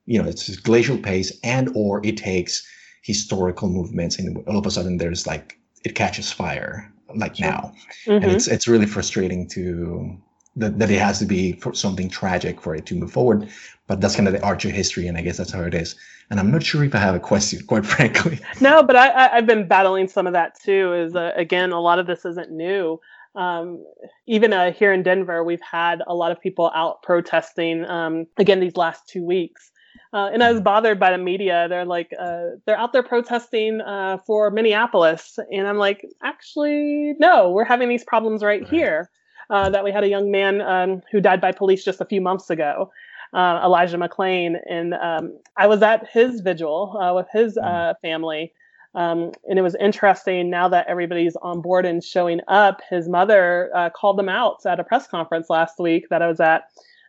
you 0.06 0.22
know 0.22 0.30
it's 0.30 0.56
glacial 0.58 0.98
pace 0.98 1.38
and 1.44 1.70
or 1.74 2.06
it 2.06 2.18
takes 2.18 2.68
historical 3.02 3.70
movements 3.70 4.20
and 4.20 4.38
all 4.48 4.60
of 4.60 4.66
a 4.66 4.72
sudden 4.72 4.98
there's 4.98 5.26
like 5.26 5.58
it 5.88 5.95
catches 5.95 6.32
fire 6.32 6.91
like 7.15 7.36
sure. 7.36 7.47
now. 7.47 7.73
Mm-hmm. 8.06 8.23
and 8.23 8.26
it's 8.26 8.47
it's 8.47 8.67
really 8.67 8.86
frustrating 8.86 9.47
to 9.50 10.17
that, 10.58 10.78
that 10.80 10.89
it 10.91 11.00
has 11.00 11.19
to 11.19 11.26
be 11.26 11.54
for 11.54 11.73
something 11.73 12.10
tragic 12.10 12.62
for 12.62 12.76
it 12.76 12.86
to 12.88 12.95
move 12.95 13.12
forward 13.12 13.47
but 13.88 14.02
that's 14.02 14.15
kind 14.15 14.28
of 14.28 14.34
the 14.34 14.43
arch 14.43 14.65
of 14.65 14.71
history 14.71 15.08
and 15.08 15.17
i 15.17 15.21
guess 15.21 15.38
that's 15.38 15.54
how 15.54 15.62
it 15.62 15.73
is. 15.73 15.95
And 16.30 16.39
i'm 16.41 16.52
not 16.52 16.63
sure 16.63 16.84
if 16.84 16.93
i 16.93 17.00
have 17.00 17.15
a 17.15 17.19
question 17.19 17.65
quite 17.65 17.86
frankly. 17.95 18.39
No 18.60 18.84
but 18.84 18.95
i 18.95 19.30
i've 19.36 19.47
been 19.47 19.67
battling 19.67 20.08
some 20.08 20.28
of 20.28 20.34
that 20.34 20.60
too 20.60 20.93
is 20.93 21.15
uh, 21.15 21.32
again 21.36 21.71
a 21.71 21.80
lot 21.80 22.00
of 22.00 22.08
this 22.08 22.26
isn't 22.26 22.52
new. 22.52 23.00
Um, 23.36 23.86
even 24.26 24.52
uh, 24.52 24.71
here 24.71 24.91
in 24.91 25.04
denver 25.04 25.43
we've 25.43 25.62
had 25.62 26.02
a 26.08 26.15
lot 26.15 26.32
of 26.32 26.41
people 26.41 26.71
out 26.73 27.04
protesting 27.04 27.86
um, 27.86 28.26
again 28.38 28.60
these 28.60 28.78
last 28.78 29.08
two 29.08 29.23
weeks 29.23 29.71
uh, 30.13 30.30
and 30.32 30.43
I 30.43 30.52
was 30.52 30.62
bothered 30.62 31.00
by 31.00 31.12
the 31.12 31.17
media. 31.17 31.67
They're 31.70 31.86
like, 31.86 32.13
uh, 32.17 32.58
they're 32.65 32.78
out 32.78 32.93
there 32.93 33.04
protesting 33.04 33.82
uh, 33.82 34.17
for 34.26 34.50
Minneapolis. 34.50 35.38
And 35.52 35.67
I'm 35.67 35.78
like, 35.78 36.06
actually, 36.24 37.13
no, 37.20 37.52
we're 37.52 37.65
having 37.65 37.89
these 37.89 38.04
problems 38.04 38.43
right, 38.43 38.62
right. 38.62 38.70
here. 38.70 39.10
Uh, 39.50 39.70
that 39.70 39.82
we 39.82 39.93
had 39.93 40.04
a 40.04 40.10
young 40.10 40.30
man 40.30 40.60
um, 40.60 41.02
who 41.10 41.22
died 41.22 41.39
by 41.39 41.54
police 41.54 41.86
just 41.86 42.02
a 42.02 42.06
few 42.06 42.20
months 42.20 42.50
ago, 42.50 42.91
uh, 43.34 43.62
Elijah 43.63 43.98
McClain. 43.98 44.58
And 44.70 44.93
um, 44.93 45.39
I 45.56 45.67
was 45.67 45.82
at 45.82 46.06
his 46.10 46.41
vigil 46.41 46.98
uh, 47.02 47.13
with 47.13 47.28
his 47.32 47.56
mm. 47.56 47.96
family. 48.02 48.52
Um, 48.93 49.32
and 49.50 49.58
it 49.58 49.62
was 49.62 49.74
interesting 49.76 50.50
now 50.50 50.67
that 50.67 50.88
everybody's 50.88 51.38
on 51.38 51.62
board 51.62 51.86
and 51.86 52.04
showing 52.04 52.41
up. 52.50 52.82
His 52.89 53.08
mother 53.08 53.72
called 53.96 54.20
them 54.20 54.28
out 54.28 54.65
at 54.65 54.82
a 54.82 54.84
press 54.84 55.08
conference 55.08 55.50
last 55.50 55.80
week 55.80 56.10
that 56.10 56.22
I 56.22 56.28
was 56.28 56.41
at 56.41 56.63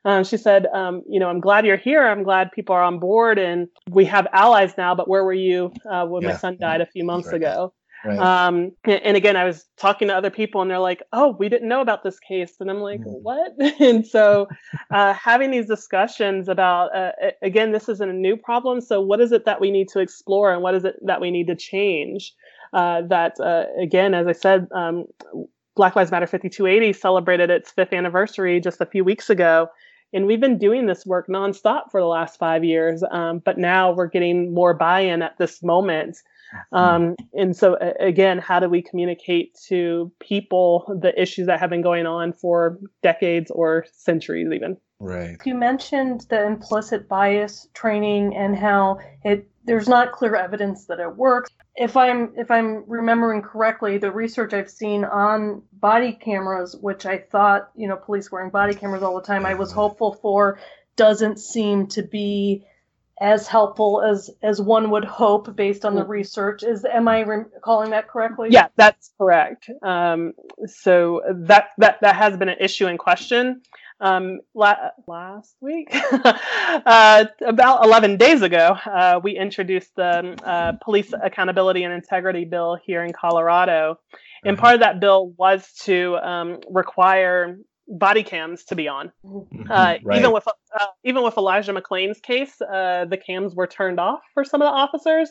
um, 0.09 0.25
she 0.25 0.39
said, 0.39 0.67
um, 0.73 1.03
you 1.07 1.21
know, 1.21 1.29
I'm 1.29 1.39
glad 1.39 1.67
you're 1.67 1.77
here. 1.77 2.07
I'm 2.07 2.23
glad 2.23 2.51
people 2.53 2.75
are 2.75 2.83
on 2.83 2.99
board 2.99 3.39
and 3.39 3.69
we 3.91 4.07
have 4.07 4.27
allies 4.33 4.73
now, 4.79 4.95
but 4.95 5.07
where 5.07 5.23
were 5.23 5.35
you 5.35 5.71
uh, 5.91 6.07
when 6.07 6.23
yeah. 6.23 6.31
my 6.31 6.37
son 6.37 6.57
died 6.59 6.81
a 6.81 6.87
few 6.87 7.05
months 7.05 7.29
right. 7.29 7.37
ago? 7.37 7.75
Right. 8.07 8.19
Um, 8.19 8.73
and 8.85 9.19
again, 9.19 9.37
I 9.37 9.45
was 9.45 9.67
talking 9.77 10.09
to 10.09 10.17
other 10.17 10.31
people 10.31 10.63
and 10.63 10.71
they're 10.71 10.79
like, 10.79 11.03
oh, 11.13 11.37
we 11.39 11.51
didn't 11.51 11.69
know 11.69 11.83
about 11.83 12.05
this 12.05 12.19
case. 12.21 12.55
And 12.59 12.71
I'm 12.71 12.81
like, 12.81 13.01
mm. 13.01 13.21
what? 13.21 13.53
and 13.81 14.07
so 14.07 14.49
uh, 14.91 15.13
having 15.13 15.51
these 15.51 15.67
discussions 15.67 16.49
about, 16.49 16.97
uh, 16.97 17.13
again, 17.43 17.73
this 17.73 17.91
isn't 17.91 18.09
a 18.09 18.15
new 18.15 18.39
problem. 18.39 18.81
So 18.81 19.03
what 19.03 19.21
is 19.21 19.31
it 19.31 19.45
that 19.45 19.61
we 19.61 19.71
need 19.71 19.89
to 19.89 19.99
explore 19.99 20.55
and 20.55 20.63
what 20.63 20.75
is 20.75 20.85
it 20.85 20.97
that 21.05 21.21
we 21.21 21.31
need 21.31 21.49
to 21.49 21.55
change? 21.55 22.33
Uh, 22.73 23.03
that, 23.03 23.39
uh, 23.41 23.65
again, 23.79 24.15
as 24.15 24.27
I 24.27 24.33
said, 24.33 24.69
um, 24.73 25.05
Black 25.77 25.97
Lives 25.97 26.11
Matter 26.11 26.27
5280 26.27 26.95
celebrated 26.95 27.51
its 27.51 27.71
fifth 27.71 27.93
anniversary 27.93 28.59
just 28.59 28.81
a 28.81 28.87
few 28.87 29.05
weeks 29.05 29.29
ago. 29.29 29.69
And 30.13 30.27
we've 30.27 30.41
been 30.41 30.59
doing 30.59 30.87
this 30.87 31.05
work 31.05 31.29
nonstop 31.29 31.91
for 31.91 32.01
the 32.01 32.07
last 32.07 32.39
five 32.39 32.65
years, 32.65 33.03
um, 33.11 33.41
but 33.45 33.59
now 33.59 33.93
we're 33.93 34.07
getting 34.07 34.55
more 34.55 34.75
buy 34.75 35.01
in 35.01 35.23
at 35.23 35.37
this 35.39 35.63
moment. 35.63 36.19
Um, 36.73 37.15
and 37.35 37.55
so, 37.55 37.77
again, 38.01 38.39
how 38.39 38.59
do 38.59 38.69
we 38.69 38.81
communicate 38.81 39.55
to 39.69 40.11
people 40.19 40.99
the 41.03 41.21
issues 41.21 41.47
that 41.47 41.61
have 41.61 41.69
been 41.69 41.83
going 41.83 42.07
on 42.07 42.33
for 42.33 42.79
decades 43.03 43.51
or 43.51 43.85
centuries, 43.93 44.49
even? 44.53 44.79
Right. 45.01 45.37
You 45.45 45.55
mentioned 45.55 46.27
the 46.29 46.45
implicit 46.45 47.09
bias 47.09 47.69
training 47.73 48.37
and 48.37 48.57
how 48.57 48.99
it 49.25 49.49
there's 49.65 49.89
not 49.89 50.13
clear 50.13 50.35
evidence 50.35 50.87
that 50.87 50.99
it 50.99 51.15
works. 51.17 51.51
If 51.77 51.97
I'm 51.97 52.33
if 52.37 52.51
I'm 52.51 52.85
remembering 52.89 53.43
correctly, 53.43 53.99
the 53.99 54.11
research 54.11 54.55
I've 54.55 54.71
seen 54.71 55.05
on 55.05 55.63
body 55.75 56.13
cameras, 56.13 56.75
which 56.75 57.07
I 57.07 57.19
thought 57.19 57.71
you 57.77 57.87
know 57.87 57.97
police 57.97 58.33
wearing 58.33 58.51
body 58.51 58.75
cameras 58.75 59.03
all 59.03 59.15
the 59.15 59.27
time, 59.27 59.47
I 59.47 59.55
was 59.55 59.71
hopeful 59.71 60.15
for, 60.15 60.59
doesn't 60.97 61.39
seem 61.39 61.87
to 61.89 62.03
be 62.03 62.65
as 63.21 63.47
helpful 63.47 64.03
as 64.03 64.31
as 64.43 64.61
one 64.61 64.91
would 64.91 65.05
hope 65.05 65.55
based 65.55 65.85
on 65.85 65.95
the 65.95 66.05
mm. 66.05 66.09
research. 66.09 66.63
Is 66.63 66.85
am 66.85 67.07
I 67.07 67.21
recalling 67.21 67.91
that 67.91 68.09
correctly? 68.09 68.49
Yeah, 68.51 68.69
that's 68.77 69.11
correct. 69.19 69.71
Um, 69.83 70.33
so 70.67 71.23
that 71.47 71.71
that 71.79 71.99
that 72.01 72.17
has 72.17 72.37
been 72.37 72.49
an 72.49 72.59
issue 72.61 72.87
in 72.87 72.97
question. 72.97 73.63
Um, 74.01 74.41
la- 74.55 74.91
last 75.07 75.57
week, 75.61 75.89
uh, 75.93 77.25
about 77.45 77.85
11 77.85 78.17
days 78.17 78.43
ago, 78.43 78.77
uh, 78.87 79.21
we 79.23 79.37
introduced 79.37 79.95
the 79.97 80.39
uh, 80.45 80.73
Police 80.83 81.13
Accountability 81.21 81.83
and 81.83 81.93
Integrity 81.93 82.45
Bill 82.45 82.79
here 82.85 83.03
in 83.03 83.13
Colorado. 83.13 83.99
And 84.45 84.57
mm-hmm. 84.57 84.63
part 84.63 84.75
of 84.75 84.81
that 84.81 85.01
bill 85.01 85.35
was 85.37 85.69
to 85.85 86.17
um, 86.19 86.61
require 86.71 87.59
body 87.89 88.23
cams 88.23 88.65
to 88.65 88.77
be 88.77 88.87
on. 88.89 89.11
Mm-hmm. 89.25 89.71
Uh, 89.71 89.95
right. 90.05 90.19
Even 90.19 90.33
with 90.33 90.47
uh, 90.47 90.87
even 91.05 91.23
with 91.25 91.37
Elijah 91.37 91.73
McClain's 91.73 92.21
case, 92.21 92.61
uh, 92.61 93.07
the 93.07 93.17
cams 93.17 93.55
were 93.55 93.67
turned 93.67 93.99
off 93.99 94.21
for 94.35 94.45
some 94.45 94.63
of 94.63 94.67
the 94.67 94.73
officers. 94.73 95.31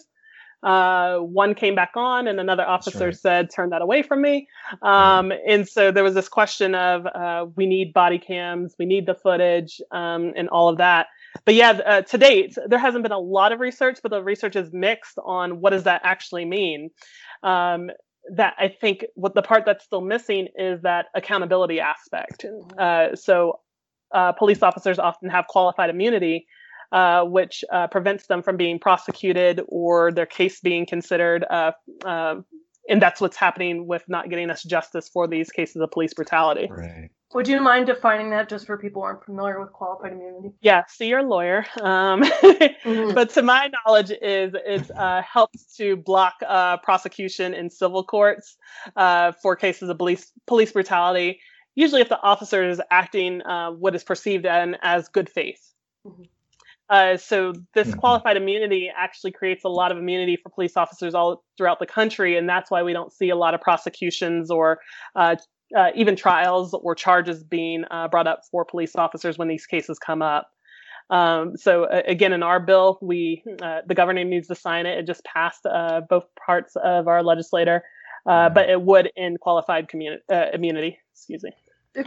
Uh, 0.64 1.18
one 1.20 1.54
came 1.54 1.76
back 1.76 1.92
on, 1.96 2.28
and 2.28 2.40
another 2.40 2.68
officer 2.68 3.06
right. 3.06 3.18
said, 3.18 3.50
"Turn 3.54 3.70
that 3.70 3.82
away 3.82 4.02
from 4.02 4.22
me." 4.22 4.48
Um, 4.82 5.30
right. 5.30 5.40
And 5.48 5.68
so 5.68 5.92
there 5.92 6.04
was 6.04 6.16
this 6.16 6.28
question 6.28 6.74
of, 6.74 7.06
uh, 7.06 7.46
"We 7.56 7.66
need 7.68 7.94
body 7.94 8.18
cams, 8.18 8.76
we 8.80 8.86
need 8.86 9.06
the 9.06 9.16
footage, 9.16 9.80
um, 9.92 10.34
and 10.36 10.50
all 10.50 10.70
of 10.70 10.78
that." 10.78 11.08
But 11.46 11.54
yeah, 11.54 11.72
uh, 11.86 12.02
to 12.02 12.18
date, 12.18 12.58
there 12.66 12.80
hasn't 12.80 13.04
been 13.04 13.12
a 13.12 13.20
lot 13.20 13.52
of 13.52 13.60
research, 13.60 14.00
but 14.02 14.10
the 14.10 14.24
research 14.24 14.56
is 14.56 14.74
mixed 14.74 15.20
on 15.24 15.62
what 15.62 15.70
does 15.72 15.84
that 15.84 16.02
actually 16.04 16.46
mean. 16.46 16.90
Um, 17.44 17.92
that 18.32 18.56
I 18.58 18.68
think 18.68 19.06
what 19.16 19.36
the 19.36 19.42
part 19.42 19.64
that's 19.66 19.86
still 19.86 20.02
missing 20.02 20.48
is 20.58 20.82
that 20.82 21.06
accountability 21.16 21.80
aspect. 21.80 22.46
Uh, 22.78 23.16
so 23.16 23.60
uh, 24.14 24.34
police 24.34 24.62
officers 24.64 25.00
often 25.00 25.30
have 25.30 25.48
qualified 25.48 25.90
immunity, 25.90 26.46
uh, 26.92 27.24
which 27.24 27.64
uh, 27.72 27.88
prevents 27.88 28.28
them 28.28 28.42
from 28.42 28.58
being 28.58 28.80
prosecuted 28.80 29.62
or 29.68 30.12
their 30.12 30.26
case 30.26 30.60
being 30.60 30.86
considered. 30.86 31.46
Uh, 31.50 31.72
um, 32.06 32.46
and 32.90 33.02
that's 33.02 33.20
what's 33.20 33.38
happening 33.38 33.86
with 33.86 34.04
not 34.08 34.30
getting 34.30 34.50
us 34.50 34.64
justice 34.64 35.10
for 35.10 35.28
these 35.28 35.50
cases 35.50 35.82
of 35.82 35.92
police 35.92 36.14
brutality. 36.14 36.68
Right. 36.70 37.10
Would 37.34 37.50
you 37.50 37.60
mind 37.60 37.88
defining 37.88 38.30
that 38.30 38.48
just 38.48 38.66
for 38.66 38.78
people 38.78 39.02
who 39.02 39.08
aren't 39.08 39.26
familiar 39.26 39.60
with 39.60 39.74
qualified 39.74 40.14
immunity? 40.14 40.54
Yeah, 40.62 40.84
see 40.88 41.10
your 41.10 41.24
lawyer. 41.24 41.66
Um, 41.82 42.22
mm-hmm. 42.24 43.14
But 43.14 43.32
to 43.32 43.42
my 43.42 43.70
knowledge, 43.86 44.12
is 44.12 44.54
it 44.56 44.90
uh, 44.92 45.22
helps 45.22 45.76
to 45.76 45.98
block 45.98 46.36
uh, 46.48 46.78
prosecution 46.78 47.54
in 47.54 47.70
civil 47.70 48.06
courts 48.06 48.56
uh, 48.96 49.34
for 49.42 49.58
cases 49.58 49.90
of 49.90 49.98
police 49.98 50.32
police 50.46 50.72
brutality. 50.72 51.42
Usually, 51.76 52.02
if 52.02 52.10
the 52.10 52.20
officer 52.22 52.68
is 52.68 52.82
acting 52.90 53.42
uh, 53.42 53.72
what 53.72 53.94
is 53.94 54.06
perceived 54.06 54.46
as 54.46 55.10
good 55.10 55.30
faith. 55.30 55.74
Mm-hmm. 56.06 56.24
Uh, 56.90 57.18
so 57.18 57.54
this 57.74 57.88
mm-hmm. 57.88 58.00
qualified 58.00 58.38
immunity 58.38 58.90
actually 58.96 59.32
creates 59.32 59.64
a 59.66 59.70
lot 59.70 59.92
of 59.92 59.98
immunity 59.98 60.38
for 60.42 60.50
police 60.50 60.78
officers 60.78 61.14
all 61.14 61.44
throughout 61.58 61.80
the 61.80 61.86
country, 61.86 62.38
and 62.38 62.48
that's 62.48 62.72
why 62.72 62.82
we 62.82 62.94
don't 62.94 63.12
see 63.12 63.30
a 63.30 63.36
lot 63.36 63.54
of 63.54 63.62
prosecutions 63.62 64.50
or 64.50 64.80
uh, 65.16 65.36
uh, 65.76 65.90
even 65.96 66.16
trials 66.16 66.74
or 66.74 66.96
charges 66.96 67.44
being 67.44 67.84
uh, 67.92 68.08
brought 68.08 68.28
up 68.28 68.42
for 68.50 68.64
police 68.64 68.96
officers 68.96 69.38
when 69.38 69.50
these 69.50 69.66
cases 69.66 70.00
come 70.00 70.22
up. 70.22 70.50
Um, 71.10 71.58
so 71.58 71.86
uh, 71.86 72.04
again, 72.06 72.32
in 72.32 72.42
our 72.42 72.60
bill, 72.60 73.00
we 73.02 73.44
uh, 73.62 73.80
the 73.86 73.96
governor 73.96 74.24
needs 74.24 74.48
to 74.48 74.56
sign 74.56 74.86
it. 74.86 74.98
It 74.98 75.08
just 75.08 75.24
passed 75.26 75.66
both 76.10 76.26
parts 76.46 76.76
of 76.78 77.08
our 77.08 77.22
legislator, 77.22 77.84
mm-hmm. 78.26 78.54
but 78.54 78.70
it 78.70 78.82
would 78.82 79.12
end 79.18 79.42
qualified 79.42 79.90
immunity. 80.54 81.00
Excuse 81.14 81.44
me 81.44 81.52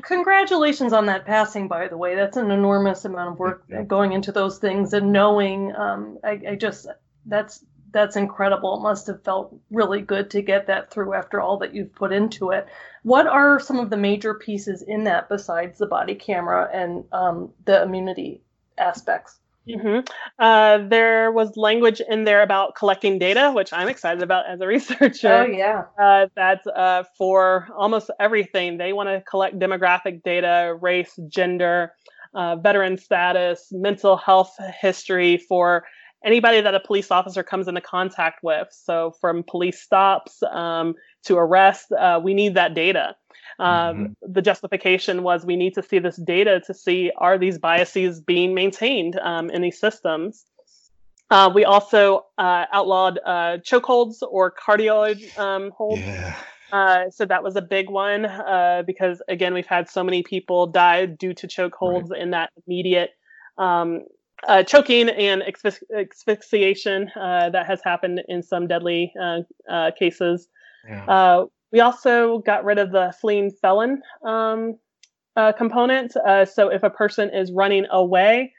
congratulations 0.03 0.93
on 0.93 1.07
that 1.07 1.27
passing 1.27 1.69
by 1.69 1.89
the 1.89 1.97
way 1.97 2.15
that's 2.15 2.37
an 2.37 2.51
enormous 2.51 3.05
amount 3.05 3.33
of 3.33 3.39
work 3.39 3.65
going 3.87 4.13
into 4.13 4.33
those 4.33 4.59
things 4.59 4.93
and 4.93 5.13
knowing 5.13 5.75
um, 5.75 6.19
I, 6.23 6.41
I, 6.51 6.55
just 6.55 6.87
that's 7.27 7.65
that's 7.93 8.17
incredible. 8.17 8.77
It 8.77 8.83
must 8.83 9.07
have 9.09 9.25
felt 9.25 9.55
really 9.71 10.01
good 10.01 10.31
to 10.31 10.43
get 10.43 10.67
that 10.69 10.91
through 10.91 11.15
after 11.15 11.41
all 11.41 11.59
that 11.59 11.75
you've 11.75 11.95
put 11.95 12.13
into 12.13 12.51
it. 12.51 12.67
What 13.03 13.27
are 13.27 13.59
some 13.59 13.79
of 13.79 13.91
the 13.91 13.97
major 13.97 14.35
pieces 14.35 14.83
in 14.83 15.05
that 15.05 15.29
besides 15.29 15.79
the 15.79 15.87
body 15.87 16.15
camera 16.15 16.69
and 16.73 17.05
um, 17.13 17.53
the 17.65 17.83
immunity 17.83 18.43
aspects? 18.79 19.41
Mm-hmm. 19.69 20.09
Uh, 20.39 20.89
there 20.89 21.31
was 21.31 21.57
language 21.57 22.01
in 22.09 22.25
there 22.25 22.43
about 22.43 22.75
collecting 22.75 23.19
data, 23.19 23.53
which 23.55 23.73
I'm 23.73 23.89
excited 23.89 24.23
about 24.23 24.47
as 24.49 24.61
a 24.61 24.67
researcher. 24.67 25.33
Oh, 25.33 25.47
yeah. 25.47 25.85
Uh, 26.01 26.27
that's 26.35 26.67
uh, 26.67 27.05
for 27.17 27.69
almost 27.77 28.11
everything. 28.19 28.79
They 28.79 28.93
want 28.93 29.09
to 29.09 29.23
collect 29.29 29.59
demographic 29.59 30.23
data, 30.23 30.77
race, 30.81 31.19
gender, 31.29 31.93
uh, 32.35 32.57
veteran 32.57 32.97
status, 32.97 33.69
mental 33.71 34.17
health 34.17 34.57
history 34.81 35.37
for 35.37 35.85
anybody 36.25 36.61
that 36.61 36.75
a 36.75 36.81
police 36.81 37.11
officer 37.11 37.43
comes 37.43 37.69
into 37.69 37.81
contact 37.81 38.43
with. 38.43 38.69
So, 38.71 39.13
from 39.21 39.43
police 39.43 39.81
stops 39.81 40.43
um, 40.45 40.95
to 41.25 41.37
arrest, 41.37 41.93
uh, 41.93 42.21
we 42.23 42.35
need 42.35 42.55
that 42.55 42.75
data. 42.75 43.17
Um, 43.59 43.69
mm-hmm. 43.69 44.33
The 44.33 44.43
justification 44.43 45.23
was 45.23 45.45
we 45.45 45.57
need 45.57 45.75
to 45.75 45.83
see 45.83 45.99
this 45.99 46.17
data 46.17 46.61
to 46.67 46.75
see 46.75 47.11
are 47.17 47.39
these 47.39 47.59
biases 47.59 48.21
being 48.21 48.55
maintained 48.55 49.19
um, 49.19 49.51
in 49.51 49.63
these 49.63 49.79
systems. 49.79 50.45
Uh, 51.31 51.51
we 51.55 51.65
also 51.65 52.27
uh, 52.39 52.67
outlawed 52.73 53.21
uh, 53.25 53.59
chokeholds 53.59 54.17
or 54.29 54.51
carotid 54.51 55.23
um, 55.39 55.71
holds. 55.71 56.03
Yeah. 56.03 56.35
Uh, 56.73 57.11
so 57.11 57.25
that 57.25 57.43
was 57.43 57.57
a 57.57 57.63
big 57.63 57.91
one 57.91 58.25
uh, 58.25 58.83
because 58.87 59.21
again 59.29 59.55
we've 59.55 59.67
had 59.67 59.89
so 59.89 60.05
many 60.05 60.23
people 60.23 60.69
die 60.69 61.05
due 61.05 61.35
to 61.35 61.49
chokeholds 61.49 62.11
right. 62.11 62.21
in 62.21 62.31
that 62.31 62.51
immediate 62.65 63.11
um, 63.59 64.03
uh, 64.47 64.63
choking 64.63 65.09
and 65.09 65.43
asphyxiation 65.93 67.11
uh, 67.17 67.51
that 67.51 67.67
has 67.67 67.81
happened 67.83 68.23
in 68.29 68.43
some 68.43 68.67
deadly 68.67 69.13
uh, 69.21 69.41
uh, 69.69 69.91
cases. 69.99 70.49
Yeah. 70.89 71.45
We 71.73 71.81
also 71.81 72.39
got 72.39 72.65
rid 72.65 72.79
of 72.79 72.93
the 72.93 73.15
fleeing 73.21 73.51
felon 73.51 74.03
um, 74.25 74.79
component. 75.57 76.13
so 76.13 76.69
if 76.69 76.83
a 76.83 76.91
person 76.91 77.31
is 77.33 77.53
running 77.53 77.87
away, 77.91 78.53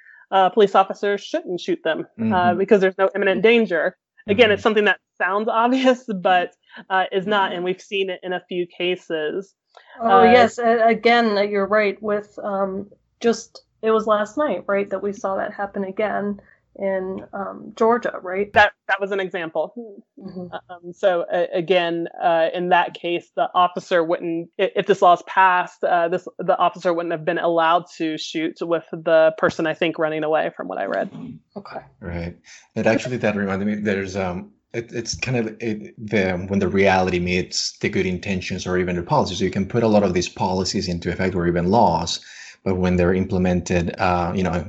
police 0.53 0.75
officers 0.75 1.21
shouldn't 1.21 1.59
shoot 1.59 1.79
them 1.83 2.07
mm-hmm. 2.19 2.57
because 2.57 2.81
there's 2.81 2.97
no 2.97 3.09
imminent 3.15 3.41
danger. 3.41 3.97
Again, 4.27 4.45
mm-hmm. 4.45 4.53
it's 4.53 4.63
something 4.63 4.85
that 4.85 4.99
sounds 5.17 5.47
obvious, 5.51 6.05
but 6.21 6.53
uh, 6.89 7.05
is 7.11 7.27
not, 7.27 7.53
and 7.53 7.63
we've 7.63 7.81
seen 7.81 8.09
it 8.09 8.19
in 8.23 8.33
a 8.33 8.43
few 8.47 8.67
cases. 8.67 9.53
Oh 9.99 10.21
uh, 10.21 10.23
yes, 10.23 10.59
again, 10.59 11.49
you're 11.49 11.67
right. 11.67 12.01
With 12.01 12.37
um, 12.43 12.89
just 13.19 13.63
it 13.81 13.91
was 13.91 14.07
last 14.07 14.37
night, 14.37 14.63
right, 14.67 14.89
that 14.89 15.01
we 15.01 15.13
saw 15.13 15.35
that 15.37 15.53
happen 15.53 15.83
again 15.83 16.39
in 16.75 17.25
um, 17.33 17.73
Georgia, 17.75 18.19
right? 18.21 18.51
That 18.53 18.73
that 18.87 19.01
was 19.01 19.11
an 19.11 19.19
example. 19.19 19.73
Mm-hmm. 20.17 20.53
Um, 20.53 20.93
so 20.93 21.21
uh, 21.21 21.47
again, 21.53 22.07
uh, 22.21 22.47
in 22.53 22.69
that 22.69 22.93
case, 22.93 23.29
the 23.35 23.49
officer 23.53 24.03
wouldn't, 24.03 24.49
if 24.57 24.87
this 24.87 25.01
law 25.01 25.13
is 25.13 25.21
passed, 25.23 25.83
uh, 25.83 26.07
this 26.07 26.27
the 26.39 26.57
officer 26.57 26.93
wouldn't 26.93 27.11
have 27.11 27.25
been 27.25 27.37
allowed 27.37 27.85
to 27.97 28.17
shoot 28.17 28.57
with 28.61 28.85
the 28.91 29.33
person 29.37 29.67
I 29.67 29.73
think 29.73 29.99
running 29.99 30.23
away, 30.23 30.51
from 30.55 30.67
what 30.67 30.77
I 30.77 30.85
read. 30.85 31.09
Okay. 31.55 31.81
Right. 31.99 32.37
And 32.75 32.87
actually, 32.87 33.17
that 33.17 33.35
reminded 33.35 33.65
me. 33.65 33.75
There's 33.75 34.15
um 34.15 34.51
it, 34.73 34.91
it's 34.93 35.15
kind 35.15 35.37
of 35.37 35.57
it, 35.59 35.93
the 35.97 36.33
when 36.47 36.59
the 36.59 36.69
reality 36.69 37.19
meets 37.19 37.77
the 37.79 37.89
good 37.89 38.05
intentions 38.05 38.65
or 38.65 38.77
even 38.77 38.95
the 38.95 39.03
policies. 39.03 39.39
So 39.39 39.43
you 39.43 39.51
can 39.51 39.67
put 39.67 39.83
a 39.83 39.87
lot 39.87 40.03
of 40.03 40.13
these 40.13 40.29
policies 40.29 40.87
into 40.87 41.11
effect 41.11 41.35
or 41.35 41.47
even 41.47 41.69
laws, 41.69 42.23
but 42.63 42.75
when 42.75 42.95
they're 42.95 43.13
implemented, 43.13 43.95
uh, 43.99 44.31
you 44.35 44.43
know, 44.43 44.65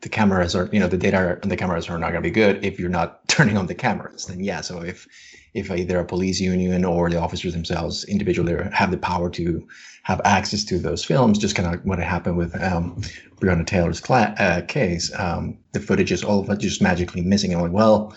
the 0.00 0.08
cameras 0.08 0.54
are 0.54 0.68
you 0.72 0.80
know 0.80 0.88
the 0.88 0.96
data 0.96 1.38
on 1.42 1.48
the 1.48 1.56
cameras 1.56 1.88
are 1.88 1.98
not 1.98 2.12
going 2.12 2.22
to 2.22 2.28
be 2.28 2.30
good 2.30 2.64
if 2.64 2.78
you're 2.78 2.88
not 2.88 3.26
turning 3.28 3.56
on 3.56 3.66
the 3.66 3.74
cameras. 3.74 4.26
Then 4.26 4.40
yeah, 4.40 4.60
so 4.60 4.80
if 4.80 5.06
if 5.54 5.70
either 5.70 5.98
a 5.98 6.04
police 6.04 6.40
union 6.40 6.84
or 6.84 7.10
the 7.10 7.20
officers 7.20 7.52
themselves 7.52 8.04
individually 8.04 8.54
have 8.72 8.90
the 8.90 8.98
power 8.98 9.30
to 9.30 9.66
have 10.02 10.20
access 10.24 10.64
to 10.64 10.78
those 10.78 11.04
films, 11.04 11.38
just 11.38 11.56
kind 11.56 11.74
of 11.74 11.84
what 11.84 11.98
happened 11.98 12.36
with 12.36 12.54
um, 12.62 13.00
Breonna 13.40 13.66
Taylor's 13.66 14.00
cla- 14.00 14.34
uh, 14.38 14.60
case, 14.62 15.10
um, 15.18 15.58
the 15.72 15.80
footage 15.80 16.12
is 16.12 16.22
all 16.22 16.48
it 16.50 16.58
just 16.58 16.82
magically 16.82 17.22
missing. 17.22 17.52
And 17.52 17.62
like, 17.62 17.72
well, 17.72 18.16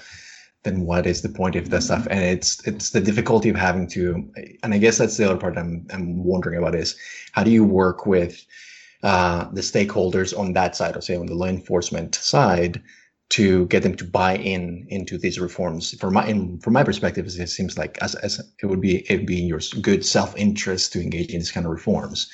then 0.64 0.82
what 0.82 1.08
is 1.08 1.22
the 1.22 1.30
point 1.30 1.56
of 1.56 1.70
that 1.70 1.84
stuff? 1.84 2.08
And 2.10 2.24
it's 2.24 2.66
it's 2.68 2.92
the 2.92 3.02
difficulty 3.02 3.50
of 3.50 3.56
having 3.56 3.88
to, 3.88 4.30
and 4.64 4.74
I 4.74 4.78
guess 4.78 4.98
that's 4.98 5.18
the 5.18 5.26
other 5.26 5.38
part 5.38 5.58
I'm 5.58 5.88
I'm 5.92 6.24
wondering 6.24 6.58
about 6.58 6.76
is 6.76 6.96
how 7.32 7.44
do 7.44 7.52
you 7.52 7.64
work 7.64 8.06
with 8.06 8.46
uh, 9.04 9.50
the 9.52 9.62
stakeholders 9.62 10.38
on 10.38 10.54
that 10.54 10.76
side, 10.76 10.96
or 10.96 11.02
say 11.02 11.16
on 11.16 11.26
the 11.26 11.36
law 11.36 11.48
enforcement 11.48 12.16
side, 12.16 12.82
to 13.30 13.66
get 13.68 13.82
them 13.82 13.96
to 13.96 14.06
buy 14.06 14.36
in 14.36 14.86
into 14.90 15.18
these 15.18 15.40
reforms. 15.40 15.98
From 16.00 16.14
my 16.14 16.28
in, 16.28 16.60
from 16.60 16.74
my 16.74 16.84
perspective, 16.84 17.26
it 17.26 17.50
seems 17.50 17.78
like 17.78 17.98
as, 18.02 18.16
as 18.16 18.42
it 18.62 18.66
would 18.66 18.82
be 18.82 19.10
it 19.12 19.18
would 19.18 19.26
be 19.26 19.42
in 19.42 19.48
your 19.48 19.62
good 19.82 20.06
self 20.06 20.36
interest 20.38 20.94
to 20.94 21.02
engage 21.02 21.32
in 21.32 21.40
these 21.40 21.52
kind 21.52 21.66
of 21.66 21.72
reforms. 21.72 22.30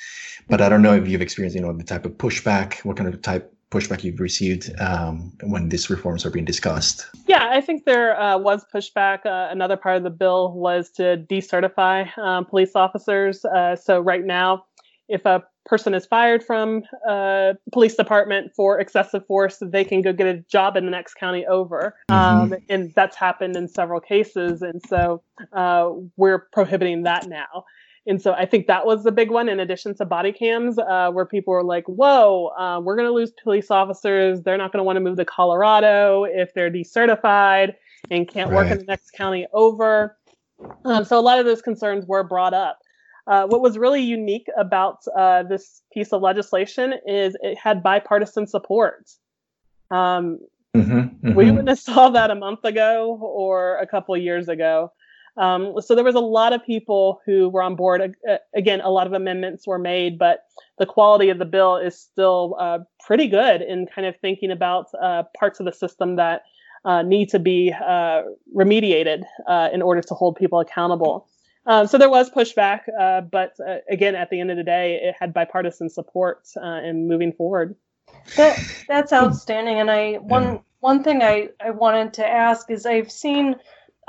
But 0.48 0.60
I 0.60 0.68
don't 0.68 0.82
know 0.82 0.94
if 0.94 1.06
you've 1.08 1.22
experienced 1.22 1.56
you 1.56 1.62
know 1.62 1.72
the 1.72 1.84
type 1.84 2.04
of 2.04 2.12
pushback, 2.12 2.84
what 2.84 2.96
kind 2.96 3.12
of 3.12 3.20
type 3.22 3.54
pushback 3.70 4.02
you've 4.02 4.20
received 4.20 4.72
um, 4.80 5.32
when 5.42 5.68
these 5.68 5.90
reforms 5.90 6.24
are 6.24 6.30
being 6.30 6.44
discussed? 6.44 7.06
Yeah, 7.26 7.48
I 7.50 7.60
think 7.60 7.84
there 7.84 8.18
uh, 8.20 8.38
was 8.38 8.64
pushback. 8.74 9.26
Uh, 9.26 9.48
another 9.50 9.76
part 9.76 9.98
of 9.98 10.02
the 10.02 10.10
bill 10.10 10.52
was 10.52 10.90
to 10.92 11.24
decertify 11.28 12.16
um, 12.18 12.44
police 12.44 12.72
officers. 12.74 13.44
Uh, 13.44 13.76
so 13.76 14.00
right 14.00 14.24
now, 14.24 14.64
if 15.08 15.24
a 15.26 15.42
person 15.68 15.94
is 15.94 16.06
fired 16.06 16.42
from 16.42 16.82
a 17.06 17.10
uh, 17.10 17.54
police 17.72 17.94
department 17.94 18.50
for 18.56 18.80
excessive 18.80 19.26
force, 19.26 19.58
they 19.60 19.84
can 19.84 20.02
go 20.02 20.12
get 20.12 20.26
a 20.26 20.38
job 20.50 20.76
in 20.76 20.84
the 20.84 20.90
next 20.90 21.14
county 21.14 21.46
over. 21.46 21.94
Mm-hmm. 22.10 22.52
Um, 22.52 22.58
and 22.68 22.92
that's 22.94 23.16
happened 23.16 23.54
in 23.56 23.68
several 23.68 24.00
cases. 24.00 24.62
And 24.62 24.80
so 24.88 25.22
uh, 25.52 25.90
we're 26.16 26.46
prohibiting 26.52 27.02
that 27.02 27.28
now. 27.28 27.64
And 28.06 28.22
so 28.22 28.32
I 28.32 28.46
think 28.46 28.68
that 28.68 28.86
was 28.86 29.04
the 29.04 29.12
big 29.12 29.30
one, 29.30 29.50
in 29.50 29.60
addition 29.60 29.94
to 29.96 30.06
body 30.06 30.32
cams, 30.32 30.78
uh, 30.78 31.10
where 31.12 31.26
people 31.26 31.52
were 31.52 31.62
like, 31.62 31.84
whoa, 31.84 32.46
uh, 32.58 32.80
we're 32.82 32.96
going 32.96 33.06
to 33.06 33.12
lose 33.12 33.32
police 33.42 33.70
officers. 33.70 34.40
They're 34.40 34.56
not 34.56 34.72
going 34.72 34.80
to 34.80 34.84
want 34.84 34.96
to 34.96 35.00
move 35.00 35.18
to 35.18 35.26
Colorado 35.26 36.24
if 36.24 36.54
they're 36.54 36.70
decertified 36.70 37.74
and 38.10 38.26
can't 38.26 38.50
right. 38.50 38.56
work 38.56 38.70
in 38.70 38.78
the 38.78 38.84
next 38.84 39.10
county 39.10 39.46
over. 39.52 40.16
Um, 40.86 41.04
so 41.04 41.18
a 41.18 41.20
lot 41.20 41.38
of 41.38 41.44
those 41.44 41.60
concerns 41.60 42.06
were 42.06 42.24
brought 42.24 42.54
up. 42.54 42.78
Uh, 43.28 43.46
what 43.46 43.60
was 43.60 43.76
really 43.76 44.02
unique 44.02 44.46
about 44.56 44.98
uh, 45.16 45.42
this 45.42 45.82
piece 45.92 46.12
of 46.12 46.22
legislation 46.22 46.94
is 47.06 47.36
it 47.42 47.58
had 47.58 47.82
bipartisan 47.82 48.46
support. 48.46 49.10
Um, 49.90 50.38
mm-hmm, 50.74 50.98
mm-hmm. 50.98 51.34
We 51.34 51.50
wouldn't 51.50 51.68
have 51.68 51.78
saw 51.78 52.08
that 52.10 52.30
a 52.30 52.34
month 52.34 52.64
ago 52.64 53.18
or 53.20 53.76
a 53.76 53.86
couple 53.86 54.16
years 54.16 54.48
ago. 54.48 54.92
Um, 55.36 55.74
so 55.80 55.94
there 55.94 56.04
was 56.04 56.16
a 56.16 56.20
lot 56.20 56.52
of 56.52 56.64
people 56.64 57.20
who 57.24 57.48
were 57.48 57.62
on 57.62 57.76
board. 57.76 58.16
Uh, 58.28 58.36
again, 58.56 58.80
a 58.80 58.90
lot 58.90 59.06
of 59.06 59.12
amendments 59.12 59.66
were 59.66 59.78
made, 59.78 60.18
but 60.18 60.44
the 60.78 60.86
quality 60.86 61.28
of 61.28 61.38
the 61.38 61.44
bill 61.44 61.76
is 61.76 61.98
still 61.98 62.56
uh, 62.58 62.78
pretty 63.06 63.28
good 63.28 63.62
in 63.62 63.86
kind 63.86 64.06
of 64.06 64.16
thinking 64.20 64.50
about 64.50 64.86
uh, 65.00 65.22
parts 65.38 65.60
of 65.60 65.66
the 65.66 65.72
system 65.72 66.16
that 66.16 66.42
uh, 66.84 67.02
need 67.02 67.28
to 67.28 67.38
be 67.38 67.72
uh, 67.72 68.22
remediated 68.56 69.22
uh, 69.46 69.68
in 69.72 69.82
order 69.82 70.00
to 70.00 70.14
hold 70.14 70.36
people 70.36 70.58
accountable. 70.58 71.28
Um, 71.68 71.86
so 71.86 71.98
there 71.98 72.08
was 72.08 72.30
pushback, 72.30 72.80
uh, 72.98 73.20
but 73.20 73.52
uh, 73.60 73.76
again, 73.90 74.14
at 74.14 74.30
the 74.30 74.40
end 74.40 74.50
of 74.50 74.56
the 74.56 74.64
day, 74.64 75.00
it 75.02 75.14
had 75.20 75.34
bipartisan 75.34 75.90
support 75.90 76.48
uh, 76.56 76.80
in 76.82 77.06
moving 77.06 77.32
forward. 77.32 77.76
That, 78.36 78.58
that's 78.88 79.12
outstanding. 79.12 79.78
And 79.78 79.90
I 79.90 80.14
one 80.14 80.60
one 80.80 81.04
thing 81.04 81.22
I, 81.22 81.50
I 81.60 81.70
wanted 81.70 82.14
to 82.14 82.26
ask 82.26 82.70
is 82.70 82.86
I've 82.86 83.12
seen 83.12 83.56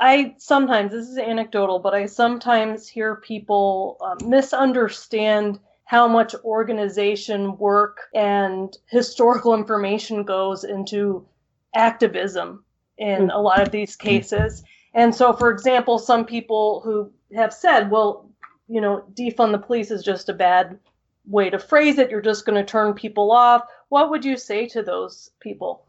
I 0.00 0.34
sometimes, 0.38 0.92
this 0.92 1.08
is 1.08 1.18
anecdotal, 1.18 1.78
but 1.78 1.94
I 1.94 2.06
sometimes 2.06 2.88
hear 2.88 3.16
people 3.16 3.98
um, 4.00 4.30
misunderstand 4.30 5.60
how 5.84 6.08
much 6.08 6.34
organization 6.42 7.58
work 7.58 8.08
and 8.14 8.74
historical 8.86 9.52
information 9.54 10.22
goes 10.24 10.64
into 10.64 11.26
activism 11.74 12.64
in 12.96 13.24
hmm. 13.24 13.30
a 13.30 13.38
lot 13.38 13.60
of 13.60 13.70
these 13.70 13.94
hmm. 14.00 14.06
cases. 14.06 14.64
And 14.94 15.14
so, 15.14 15.32
for 15.32 15.50
example, 15.50 15.98
some 15.98 16.24
people 16.24 16.80
who 16.84 17.12
have 17.36 17.52
said, 17.52 17.90
well, 17.90 18.28
you 18.68 18.80
know, 18.80 19.04
defund 19.14 19.52
the 19.52 19.58
police 19.58 19.90
is 19.90 20.02
just 20.02 20.28
a 20.28 20.32
bad 20.32 20.78
way 21.26 21.50
to 21.50 21.58
phrase 21.58 21.98
it. 21.98 22.10
You're 22.10 22.20
just 22.20 22.46
going 22.46 22.56
to 22.56 22.64
turn 22.64 22.94
people 22.94 23.30
off. 23.32 23.62
What 23.88 24.10
would 24.10 24.24
you 24.24 24.36
say 24.36 24.66
to 24.68 24.82
those 24.82 25.30
people? 25.40 25.84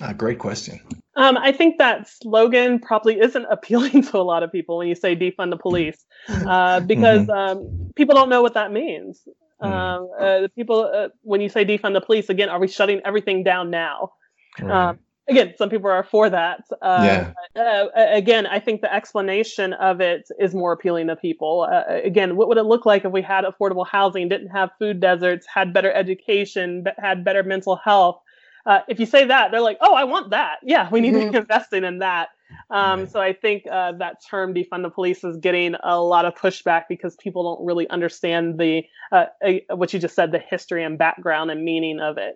Uh, 0.00 0.12
great 0.12 0.38
question. 0.38 0.80
Um, 1.16 1.38
I 1.38 1.52
think 1.52 1.78
that 1.78 2.08
slogan 2.08 2.78
probably 2.78 3.20
isn't 3.20 3.46
appealing 3.50 4.02
to 4.02 4.18
a 4.18 4.22
lot 4.22 4.42
of 4.42 4.52
people 4.52 4.78
when 4.78 4.88
you 4.88 4.94
say 4.94 5.16
defund 5.16 5.50
the 5.50 5.56
police, 5.56 6.04
uh, 6.28 6.80
because 6.80 7.26
mm-hmm. 7.26 7.30
um, 7.30 7.92
people 7.94 8.14
don't 8.14 8.28
know 8.28 8.42
what 8.42 8.54
that 8.54 8.72
means. 8.72 9.26
Mm. 9.62 9.66
Um, 9.66 10.08
uh, 10.20 10.48
people, 10.54 10.90
uh, 10.94 11.08
when 11.22 11.40
you 11.40 11.48
say 11.48 11.64
defund 11.64 11.94
the 11.94 12.02
police, 12.02 12.28
again, 12.28 12.50
are 12.50 12.60
we 12.60 12.68
shutting 12.68 13.00
everything 13.06 13.42
down 13.42 13.70
now? 13.70 14.12
Right. 14.60 14.96
Again, 15.28 15.54
some 15.58 15.68
people 15.68 15.90
are 15.90 16.04
for 16.04 16.30
that. 16.30 16.64
Uh, 16.80 17.32
yeah. 17.56 17.60
Uh, 17.60 17.86
again, 17.94 18.46
I 18.46 18.60
think 18.60 18.80
the 18.80 18.92
explanation 18.92 19.72
of 19.72 20.00
it 20.00 20.28
is 20.38 20.54
more 20.54 20.72
appealing 20.72 21.08
to 21.08 21.16
people. 21.16 21.64
again, 21.88 22.36
what 22.36 22.48
would 22.48 22.58
it 22.58 22.64
look 22.64 22.86
like 22.86 23.04
if 23.04 23.12
we 23.12 23.22
had 23.22 23.44
affordable 23.44 23.86
housing, 23.86 24.28
didn't 24.28 24.48
have 24.48 24.70
food 24.78 25.00
deserts, 25.00 25.46
had 25.52 25.72
better 25.72 25.92
education, 25.92 26.84
had 26.98 27.24
better 27.24 27.42
mental 27.42 27.76
health? 27.76 28.20
uh, 28.66 28.80
if 28.88 28.98
you 28.98 29.06
say 29.06 29.24
that, 29.24 29.50
they're 29.50 29.60
like, 29.60 29.78
"Oh, 29.80 29.94
I 29.94 30.04
want 30.04 30.30
that. 30.30 30.56
Yeah, 30.62 30.88
we 30.90 31.00
need 31.00 31.14
mm-hmm. 31.14 31.26
to 31.26 31.32
be 31.32 31.38
investing 31.38 31.84
in 31.84 32.00
that." 32.00 32.30
Um, 32.70 33.00
right. 33.00 33.10
So 33.10 33.20
I 33.20 33.32
think 33.32 33.64
uh, 33.70 33.92
that 33.92 34.16
term 34.28 34.54
defund 34.54 34.82
the 34.82 34.90
police 34.90 35.24
is 35.24 35.36
getting 35.36 35.76
a 35.82 36.00
lot 36.00 36.24
of 36.24 36.34
pushback 36.34 36.84
because 36.88 37.16
people 37.16 37.56
don't 37.56 37.64
really 37.64 37.88
understand 37.90 38.58
the 38.58 38.82
uh, 39.12 39.26
what 39.70 39.92
you 39.92 40.00
just 40.00 40.16
said, 40.16 40.32
the 40.32 40.38
history 40.38 40.82
and 40.82 40.98
background 40.98 41.50
and 41.50 41.64
meaning 41.64 42.00
of 42.00 42.18
it. 42.18 42.34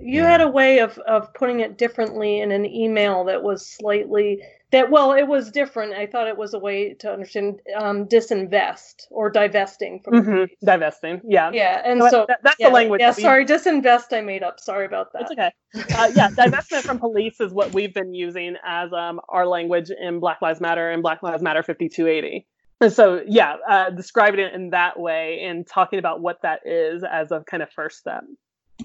You 0.00 0.22
had 0.22 0.40
a 0.40 0.48
way 0.48 0.78
of, 0.80 0.98
of 0.98 1.32
putting 1.34 1.60
it 1.60 1.78
differently 1.78 2.40
in 2.40 2.50
an 2.52 2.66
email 2.66 3.24
that 3.24 3.42
was 3.42 3.66
slightly 3.66 4.42
that 4.72 4.90
well 4.90 5.12
it 5.12 5.26
was 5.26 5.50
different. 5.50 5.94
I 5.94 6.06
thought 6.06 6.28
it 6.28 6.36
was 6.36 6.54
a 6.54 6.58
way 6.58 6.94
to 6.94 7.12
understand 7.12 7.60
um, 7.76 8.06
disinvest 8.06 9.06
or 9.10 9.30
divesting 9.30 10.00
from 10.04 10.14
mm-hmm. 10.14 10.44
divesting. 10.64 11.20
Yeah. 11.24 11.50
Yeah 11.52 11.82
and 11.84 12.00
so, 12.02 12.10
so 12.10 12.24
that, 12.28 12.40
that's 12.42 12.56
yeah, 12.58 12.68
the 12.68 12.74
language 12.74 13.00
yeah 13.00 13.12
sorry 13.12 13.44
disinvest 13.44 14.12
i 14.12 14.20
made 14.20 14.42
up. 14.42 14.60
Sorry 14.60 14.86
about 14.86 15.12
that. 15.12 15.22
It's 15.22 15.32
okay. 15.32 15.50
Uh, 15.96 16.10
yeah 16.14 16.30
divestment 16.30 16.82
from 16.82 16.98
police 16.98 17.40
is 17.40 17.52
what 17.52 17.72
we've 17.74 17.94
been 17.94 18.14
using 18.14 18.56
as 18.64 18.92
um, 18.92 19.20
our 19.28 19.46
language 19.46 19.90
in 19.90 20.20
black 20.20 20.40
lives 20.40 20.60
matter 20.60 20.90
and 20.90 21.02
black 21.02 21.22
lives 21.22 21.42
matter 21.42 21.62
5280 21.62 22.46
and 22.80 22.92
so 22.92 23.22
yeah 23.26 23.56
uh, 23.68 23.90
describing 23.90 24.40
it 24.40 24.54
in 24.54 24.70
that 24.70 24.98
way 24.98 25.40
and 25.44 25.66
talking 25.66 25.98
about 25.98 26.20
what 26.20 26.42
that 26.42 26.60
is 26.64 27.02
as 27.04 27.30
a 27.30 27.42
kind 27.48 27.62
of 27.62 27.70
first 27.70 27.98
step 27.98 28.24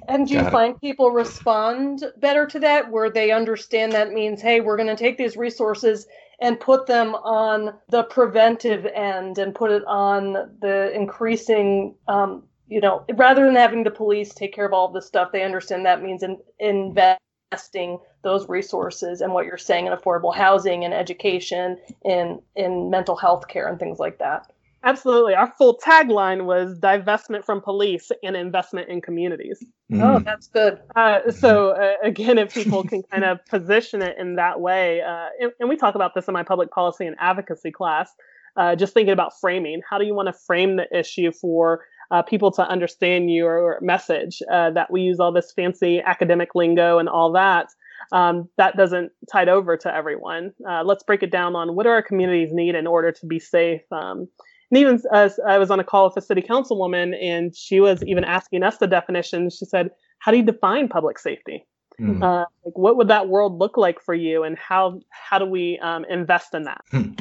and 0.07 0.27
do 0.27 0.35
you 0.35 0.49
find 0.49 0.79
people 0.79 1.11
respond 1.11 2.03
better 2.17 2.45
to 2.47 2.59
that, 2.59 2.91
where 2.91 3.09
they 3.09 3.31
understand 3.31 3.91
that 3.93 4.13
means, 4.13 4.41
hey, 4.41 4.61
we're 4.61 4.77
going 4.77 4.87
to 4.89 4.95
take 4.95 5.17
these 5.17 5.37
resources 5.37 6.07
and 6.41 6.59
put 6.59 6.85
them 6.85 7.15
on 7.15 7.73
the 7.89 8.03
preventive 8.03 8.85
end 8.87 9.37
and 9.37 9.55
put 9.55 9.71
it 9.71 9.83
on 9.85 10.33
the 10.61 10.91
increasing, 10.93 11.95
um, 12.07 12.43
you 12.67 12.81
know, 12.81 13.05
rather 13.15 13.45
than 13.45 13.55
having 13.55 13.83
the 13.83 13.91
police 13.91 14.33
take 14.33 14.53
care 14.53 14.65
of 14.65 14.73
all 14.73 14.87
of 14.87 14.93
this 14.93 15.05
stuff, 15.05 15.31
they 15.31 15.43
understand 15.43 15.85
that 15.85 16.03
means 16.03 16.23
in, 16.23 16.37
investing 16.59 17.99
those 18.23 18.49
resources 18.49 19.21
and 19.21 19.31
what 19.31 19.45
you're 19.45 19.57
saying 19.57 19.87
in 19.87 19.93
affordable 19.93 20.35
housing 20.35 20.83
and 20.83 20.93
education, 20.93 21.77
in 22.03 22.41
in 22.55 22.89
mental 22.89 23.15
health 23.15 23.47
care 23.47 23.67
and 23.67 23.79
things 23.79 23.99
like 23.99 24.17
that. 24.17 24.51
Absolutely. 24.85 25.33
Our 25.33 25.51
full 25.57 25.79
tagline 25.83 26.45
was 26.45 26.79
divestment 26.79 27.43
from 27.43 27.59
police 27.59 28.11
and 28.21 28.35
investment 28.35 28.87
in 28.87 29.01
communities. 29.01 29.63
Mm. 29.91 30.03
Oh, 30.03 30.19
that's 30.19 30.45
good. 30.47 30.79
Uh, 30.95 31.31
so, 31.31 31.71
uh, 31.71 31.93
again, 32.03 32.37
if 32.37 32.53
people 32.53 32.83
can 32.83 33.01
kind 33.11 33.23
of 33.23 33.43
position 33.47 34.03
it 34.03 34.15
in 34.19 34.35
that 34.35 34.61
way, 34.61 35.01
uh, 35.01 35.29
and, 35.41 35.51
and, 35.59 35.69
we 35.69 35.75
talk 35.75 35.95
about 35.95 36.13
this 36.13 36.27
in 36.27 36.35
my 36.35 36.43
public 36.43 36.69
policy 36.69 37.07
and 37.07 37.15
advocacy 37.19 37.71
class, 37.71 38.11
uh, 38.57 38.75
just 38.75 38.93
thinking 38.93 39.11
about 39.11 39.31
framing. 39.41 39.81
How 39.89 39.97
do 39.97 40.05
you 40.05 40.13
want 40.13 40.27
to 40.27 40.33
frame 40.33 40.75
the 40.75 40.87
issue 40.95 41.31
for 41.31 41.83
uh, 42.11 42.21
people 42.21 42.51
to 42.51 42.61
understand 42.61 43.31
your 43.31 43.79
message? 43.81 44.43
Uh, 44.51 44.69
that 44.69 44.91
we 44.91 45.01
use 45.01 45.19
all 45.19 45.31
this 45.31 45.51
fancy 45.51 45.99
academic 45.99 46.53
lingo 46.53 46.99
and 46.99 47.09
all 47.09 47.31
that. 47.31 47.69
Um, 48.11 48.49
that 48.57 48.77
doesn't 48.77 49.11
tide 49.31 49.49
over 49.49 49.77
to 49.77 49.93
everyone. 49.93 50.53
let's 50.83 51.03
break 51.03 51.23
it 51.23 51.31
down 51.31 51.55
on 51.55 51.73
what 51.73 51.83
do 51.83 51.89
our 51.89 52.03
communities 52.03 52.49
need 52.51 52.75
in 52.75 52.85
order 52.85 53.11
to 53.11 53.25
be 53.25 53.39
safe. 53.39 53.81
Um, 53.91 54.27
and 54.71 54.79
even 54.79 55.01
as 55.13 55.39
I 55.47 55.57
was 55.57 55.69
on 55.71 55.79
a 55.79 55.83
call 55.83 56.05
with 56.05 56.17
a 56.17 56.25
city 56.25 56.41
councilwoman, 56.41 57.15
and 57.21 57.55
she 57.55 57.79
was 57.79 58.03
even 58.03 58.23
asking 58.23 58.63
us 58.63 58.77
the 58.77 58.87
definition. 58.87 59.49
She 59.49 59.65
said, 59.65 59.91
"How 60.19 60.31
do 60.31 60.37
you 60.37 60.43
define 60.43 60.87
public 60.87 61.19
safety? 61.19 61.65
Mm. 61.99 62.21
Uh, 62.21 62.45
like, 62.65 62.77
what 62.77 62.97
would 62.97 63.07
that 63.07 63.29
world 63.29 63.57
look 63.57 63.77
like 63.77 64.01
for 64.01 64.13
you, 64.13 64.43
and 64.43 64.57
how 64.57 64.99
how 65.09 65.39
do 65.39 65.45
we 65.45 65.79
um, 65.79 66.05
invest 66.05 66.53
in 66.53 66.63
that?" 66.63 66.81
Hmm. 66.91 67.11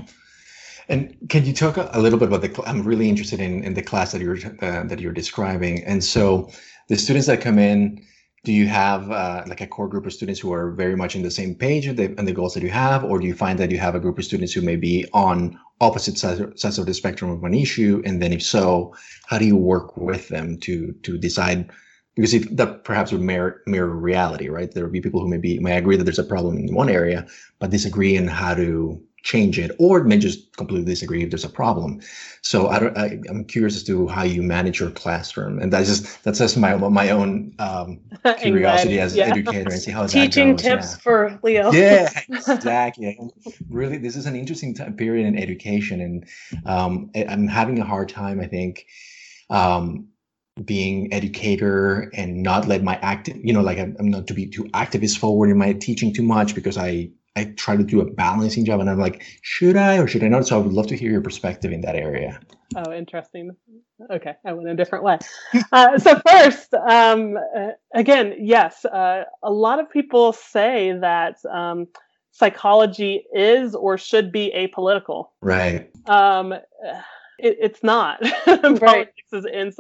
And 0.88 1.16
can 1.30 1.47
you 1.47 1.55
talk 1.55 1.76
a 1.76 1.99
little 1.99 2.18
bit 2.18 2.28
about 2.28 2.42
the? 2.42 2.62
I'm 2.66 2.82
really 2.82 3.09
interested 3.09 3.40
in, 3.40 3.64
in 3.64 3.74
the 3.74 3.82
class 3.82 4.12
that 4.12 4.20
you're 4.20 4.38
uh, 4.61 4.84
that 4.84 5.01
you're 5.01 5.12
describing. 5.12 5.82
And 5.84 6.05
so, 6.05 6.51
the 6.88 6.97
students 6.97 7.26
that 7.26 7.40
come 7.40 7.59
in, 7.59 8.05
do 8.45 8.53
you 8.53 8.66
have 8.68 9.11
uh, 9.11 9.42
like 9.47 9.62
a 9.62 9.66
core 9.66 9.88
group 9.88 10.05
of 10.07 10.12
students 10.12 10.38
who 10.38 10.53
are 10.53 10.70
very 10.70 10.97
much 10.97 11.16
in 11.16 11.22
the 11.22 11.30
same 11.30 11.55
page 11.55 11.86
and 11.86 11.97
the, 11.97 12.09
the 12.09 12.32
goals 12.32 12.53
that 12.55 12.62
you 12.62 12.68
have, 12.68 13.03
or 13.03 13.18
do 13.18 13.26
you 13.26 13.34
find 13.34 13.59
that 13.59 13.70
you 13.70 13.78
have 13.78 13.95
a 13.95 14.01
group 14.01 14.18
of 14.18 14.24
students 14.24 14.53
who 14.53 14.61
may 14.61 14.76
be 14.76 15.07
on 15.14 15.59
opposite 15.80 16.18
sides, 16.18 16.40
sides 16.61 16.78
of 16.78 16.84
the 16.86 16.95
spectrum 16.95 17.30
of 17.30 17.40
one 17.40 17.55
issue? 17.55 18.03
And 18.05 18.20
then 18.20 18.32
if 18.34 18.42
so, 18.42 18.95
how 19.26 19.38
do 19.38 19.47
you 19.47 19.57
work 19.57 19.97
with 19.97 20.28
them 20.28 20.59
to 20.61 20.92
to 21.05 21.16
decide? 21.16 21.70
Because 22.16 22.34
if 22.34 22.49
that 22.57 22.84
perhaps 22.84 23.11
would 23.11 23.22
mirror, 23.22 23.62
mirror 23.66 23.88
reality, 23.88 24.49
right? 24.49 24.70
There 24.70 24.84
would 24.84 24.92
be 24.92 25.01
people 25.01 25.20
who 25.20 25.28
may 25.28 25.38
be 25.38 25.59
may 25.59 25.78
agree 25.78 25.97
that 25.97 26.05
there's 26.05 26.18
a 26.18 26.24
problem 26.24 26.59
in 26.59 26.74
one 26.74 26.90
area, 26.90 27.26
but 27.59 27.70
disagree 27.70 28.14
in 28.14 28.28
how 28.28 28.55
to 28.55 29.03
change 29.24 29.58
it, 29.58 29.72
or 29.78 29.98
it 29.98 30.04
may 30.04 30.18
just 30.18 30.54
completely 30.56 30.84
disagree 30.84 31.22
if 31.24 31.30
there's 31.30 31.44
a 31.44 31.48
problem. 31.48 32.00
So 32.42 32.68
I 32.68 32.78
don't, 32.78 32.96
I, 32.96 33.18
am 33.28 33.46
curious 33.46 33.74
as 33.74 33.82
to 33.84 34.06
how 34.06 34.22
you 34.22 34.42
manage 34.42 34.78
your 34.78 34.90
classroom, 34.90 35.58
and 35.58 35.72
that's 35.72 35.88
just 35.88 36.22
that's 36.22 36.38
just 36.38 36.58
my 36.58 36.76
my 36.76 37.10
own 37.10 37.54
um, 37.58 38.00
curiosity 38.38 39.00
as 39.00 39.16
an 39.16 39.22
educator 39.22 39.70
and 39.70 39.80
see 39.80 39.90
how 39.90 40.06
teaching 40.06 40.56
tips 40.56 40.92
yeah. 40.92 40.98
for 40.98 41.40
Leo. 41.42 41.72
Yeah, 41.72 42.10
exactly. 42.28 43.18
really, 43.68 43.96
this 43.96 44.14
is 44.14 44.26
an 44.26 44.36
interesting 44.36 44.74
time 44.74 44.94
period 44.94 45.26
in 45.26 45.38
education, 45.38 46.00
and 46.02 46.26
um, 46.66 47.10
I'm 47.16 47.48
having 47.48 47.80
a 47.80 47.84
hard 47.84 48.08
time. 48.08 48.40
I 48.40 48.46
think. 48.46 48.86
Um, 49.50 50.08
being 50.64 51.12
educator 51.12 52.12
and 52.14 52.40
not 52.40 52.68
let 52.68 52.80
my 52.80 52.96
active 53.02 53.36
you 53.42 53.52
know 53.52 53.60
like 53.60 53.76
I'm, 53.76 53.96
I'm, 53.98 54.08
not 54.08 54.28
to 54.28 54.34
be 54.34 54.46
too 54.46 54.62
activist 54.66 55.18
forward 55.18 55.50
in 55.50 55.58
my 55.58 55.72
teaching 55.72 56.14
too 56.14 56.22
much 56.22 56.54
because 56.54 56.78
i 56.78 57.10
I 57.37 57.45
try 57.57 57.76
to 57.76 57.82
do 57.82 58.01
a 58.01 58.05
balancing 58.05 58.64
job, 58.64 58.80
and 58.80 58.89
I'm 58.89 58.99
like, 58.99 59.24
should 59.43 59.76
I 59.76 59.99
or 59.99 60.07
should 60.07 60.22
I 60.22 60.28
not? 60.28 60.47
So 60.47 60.57
I 60.57 60.62
would 60.62 60.72
love 60.72 60.87
to 60.89 60.97
hear 60.97 61.11
your 61.11 61.20
perspective 61.20 61.72
in 61.72 61.80
that 61.80 61.97
area. 61.97 62.39
Oh, 62.76 62.93
interesting. 62.93 63.51
Okay, 64.11 64.35
I 64.45 64.53
went 64.53 64.68
a 64.68 64.74
different 64.74 65.05
way. 65.05 65.18
Uh, 65.72 65.99
so 65.99 66.20
first, 66.26 66.74
um, 66.74 67.37
uh, 67.37 67.70
again, 67.95 68.35
yes, 68.39 68.85
uh, 68.85 69.24
a 69.43 69.51
lot 69.51 69.80
of 69.80 69.91
people 69.91 70.32
say 70.32 70.93
that 71.01 71.37
um, 71.53 71.89
psychology 72.30 73.24
is 73.35 73.74
or 73.74 73.99
should 73.99 74.30
be 74.30 74.53
apolitical. 74.55 75.28
Right. 75.41 75.91
Um, 76.07 76.55
it, 77.45 77.59
it's 77.61 77.82
not. 77.82 78.20
politics 78.47 79.32
is 79.32 79.45
in 79.45 79.72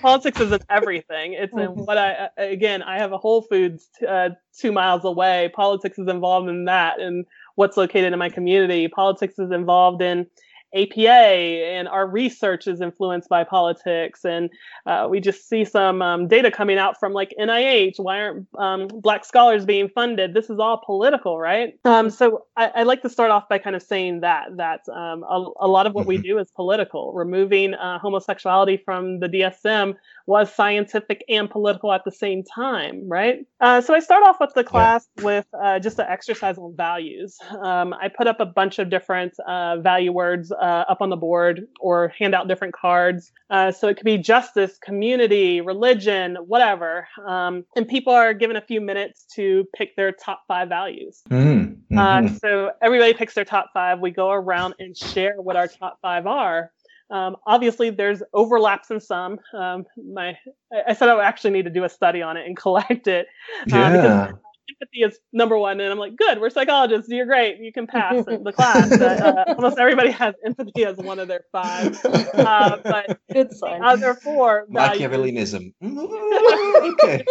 politics 0.00 0.40
isn't 0.40 0.64
everything. 0.70 1.34
It's 1.34 1.52
in 1.52 1.68
what 1.84 1.98
I 1.98 2.30
again. 2.36 2.82
I 2.82 2.98
have 2.98 3.12
a 3.12 3.18
Whole 3.18 3.42
Foods 3.42 3.88
t- 3.98 4.06
uh, 4.06 4.30
two 4.58 4.72
miles 4.72 5.04
away. 5.04 5.52
Politics 5.54 5.98
is 5.98 6.08
involved 6.08 6.48
in 6.48 6.64
that, 6.64 6.98
and 6.98 7.26
what's 7.54 7.76
located 7.76 8.12
in 8.12 8.18
my 8.18 8.30
community. 8.30 8.88
Politics 8.88 9.38
is 9.38 9.52
involved 9.52 10.00
in 10.02 10.26
APA 10.74 11.08
and 11.08 11.88
our 11.88 12.06
research 12.06 12.66
is 12.66 12.80
influenced 12.80 13.28
by 13.28 13.44
politics. 13.44 14.24
And 14.24 14.50
uh, 14.86 15.08
we 15.10 15.20
just 15.20 15.48
see 15.48 15.64
some 15.64 16.02
um, 16.02 16.28
data 16.28 16.50
coming 16.50 16.78
out 16.78 16.98
from 16.98 17.12
like 17.12 17.34
NIH. 17.38 17.98
Why 17.98 18.20
aren't 18.20 18.46
um, 18.58 18.88
Black 18.88 19.24
scholars 19.24 19.64
being 19.64 19.88
funded? 19.88 20.34
This 20.34 20.50
is 20.50 20.58
all 20.58 20.82
political, 20.84 21.38
right? 21.38 21.78
Um, 21.84 22.10
so 22.10 22.46
I, 22.56 22.68
I, 22.76 22.82
like 22.84 23.02
to 23.02 23.08
start 23.08 23.30
off 23.30 23.48
by 23.48 23.58
kind 23.58 23.76
of 23.76 23.82
saying 23.82 24.20
that 24.20 24.56
that 24.56 24.80
um, 24.88 25.24
a, 25.24 25.44
a, 25.60 25.68
lot 25.68 25.86
of 25.86 25.94
what 25.94 26.06
we 26.06 26.16
mm-hmm. 26.16 26.22
do 26.22 26.38
is 26.38 26.50
political. 26.50 27.12
Removing 27.12 27.74
uh, 27.74 27.98
homosexuality 27.98 28.76
from 28.76 29.20
the 29.20 29.28
DSM 29.28 29.94
was 30.26 30.52
scientific 30.54 31.24
and 31.28 31.50
political 31.50 31.92
at 31.92 32.04
the 32.04 32.10
same 32.10 32.44
time, 32.44 33.08
right? 33.08 33.46
Uh, 33.60 33.80
so 33.80 33.94
I 33.94 34.00
start 34.00 34.22
off 34.22 34.38
with 34.40 34.54
the 34.54 34.64
class 34.64 35.08
yeah. 35.16 35.24
with 35.24 35.46
uh, 35.60 35.78
just 35.80 35.98
an 35.98 36.06
exercise 36.08 36.56
on 36.56 36.74
values. 36.76 37.38
Um, 37.62 37.92
I 37.94 38.08
put 38.08 38.26
up 38.26 38.40
a 38.40 38.46
bunch 38.46 38.78
of 38.78 38.90
different 38.90 39.32
uh, 39.40 39.78
value 39.78 40.12
words 40.12 40.52
uh, 40.60 40.84
up 40.88 41.00
on 41.00 41.10
the 41.10 41.16
board 41.16 41.66
or 41.80 42.08
hand 42.18 42.34
out 42.34 42.48
different 42.48 42.74
cards. 42.74 43.32
Uh, 43.48 43.72
so 43.72 43.88
it 43.88 43.96
could 43.96 44.04
be 44.04 44.18
justice, 44.18 44.78
community, 44.78 45.60
religion, 45.60 46.36
whatever. 46.46 47.08
Um, 47.26 47.64
and 47.76 47.88
people 47.88 48.12
are 48.12 48.34
given 48.34 48.56
a 48.56 48.60
few 48.60 48.80
minutes 48.80 49.24
to 49.34 49.66
pick 49.74 49.96
their 49.96 50.12
top 50.12 50.42
five 50.46 50.68
values. 50.68 51.22
Mm-hmm. 51.30 51.98
Uh, 51.98 52.02
mm-hmm. 52.02 52.36
so 52.36 52.70
everybody 52.82 53.14
picks 53.14 53.34
their 53.34 53.44
top 53.44 53.70
five. 53.72 54.00
We 54.00 54.10
go 54.10 54.30
around 54.30 54.74
and 54.78 54.96
share 54.96 55.40
what 55.40 55.56
our 55.56 55.66
top 55.66 55.98
five 56.02 56.26
are. 56.26 56.70
Um, 57.10 57.36
obviously, 57.44 57.90
there's 57.90 58.22
overlaps 58.32 58.90
in 58.90 59.00
some. 59.00 59.40
Um, 59.52 59.84
my, 59.96 60.38
I 60.86 60.94
said 60.94 61.08
I 61.08 61.14
would 61.14 61.24
actually 61.24 61.50
need 61.50 61.64
to 61.64 61.70
do 61.70 61.82
a 61.82 61.88
study 61.88 62.22
on 62.22 62.36
it 62.36 62.46
and 62.46 62.56
collect 62.56 63.08
it. 63.08 63.26
Uh, 63.62 63.76
yeah 63.76 64.32
empathy 64.70 65.02
is 65.02 65.18
number 65.32 65.58
one. 65.58 65.80
And 65.80 65.92
I'm 65.92 65.98
like, 65.98 66.16
good, 66.16 66.40
we're 66.40 66.50
psychologists. 66.50 67.08
You're 67.08 67.26
great. 67.26 67.58
You 67.60 67.72
can 67.72 67.86
pass 67.86 68.24
the 68.24 68.52
class. 68.56 68.88
But, 68.90 69.20
uh, 69.20 69.44
almost 69.48 69.78
everybody 69.78 70.10
has 70.10 70.34
empathy 70.44 70.84
as 70.84 70.96
one 70.98 71.18
of 71.18 71.28
their 71.28 71.44
five. 71.52 71.98
Uh, 72.04 72.78
but 72.82 73.20
it's 73.28 73.60
the 73.60 73.66
other 73.66 74.14
four. 74.14 74.66
Machiavellianism. 74.70 75.72
okay. 75.82 77.24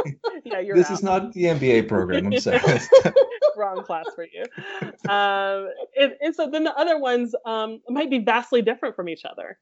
Yeah, 0.46 0.60
you're 0.60 0.76
This 0.76 0.88
out. 0.88 0.94
is 0.94 1.04
not 1.04 1.34
the 1.34 1.44
MBA 1.46 1.88
program. 1.88 2.28
I'm 2.28 2.40
sorry. 2.40 2.60
Wrong 3.58 3.84
class 3.84 4.06
for 4.16 4.26
you. 4.26 4.44
Um, 5.10 5.70
and, 6.00 6.14
and, 6.22 6.36
so 6.36 6.50
then 6.50 6.64
the 6.64 6.74
other 6.76 6.98
ones 6.98 7.36
um, 7.46 7.82
might 7.90 8.10
be 8.10 8.20
vastly 8.20 8.62
different 8.62 8.96
from 8.96 9.10
each 9.10 9.26
other. 9.26 9.58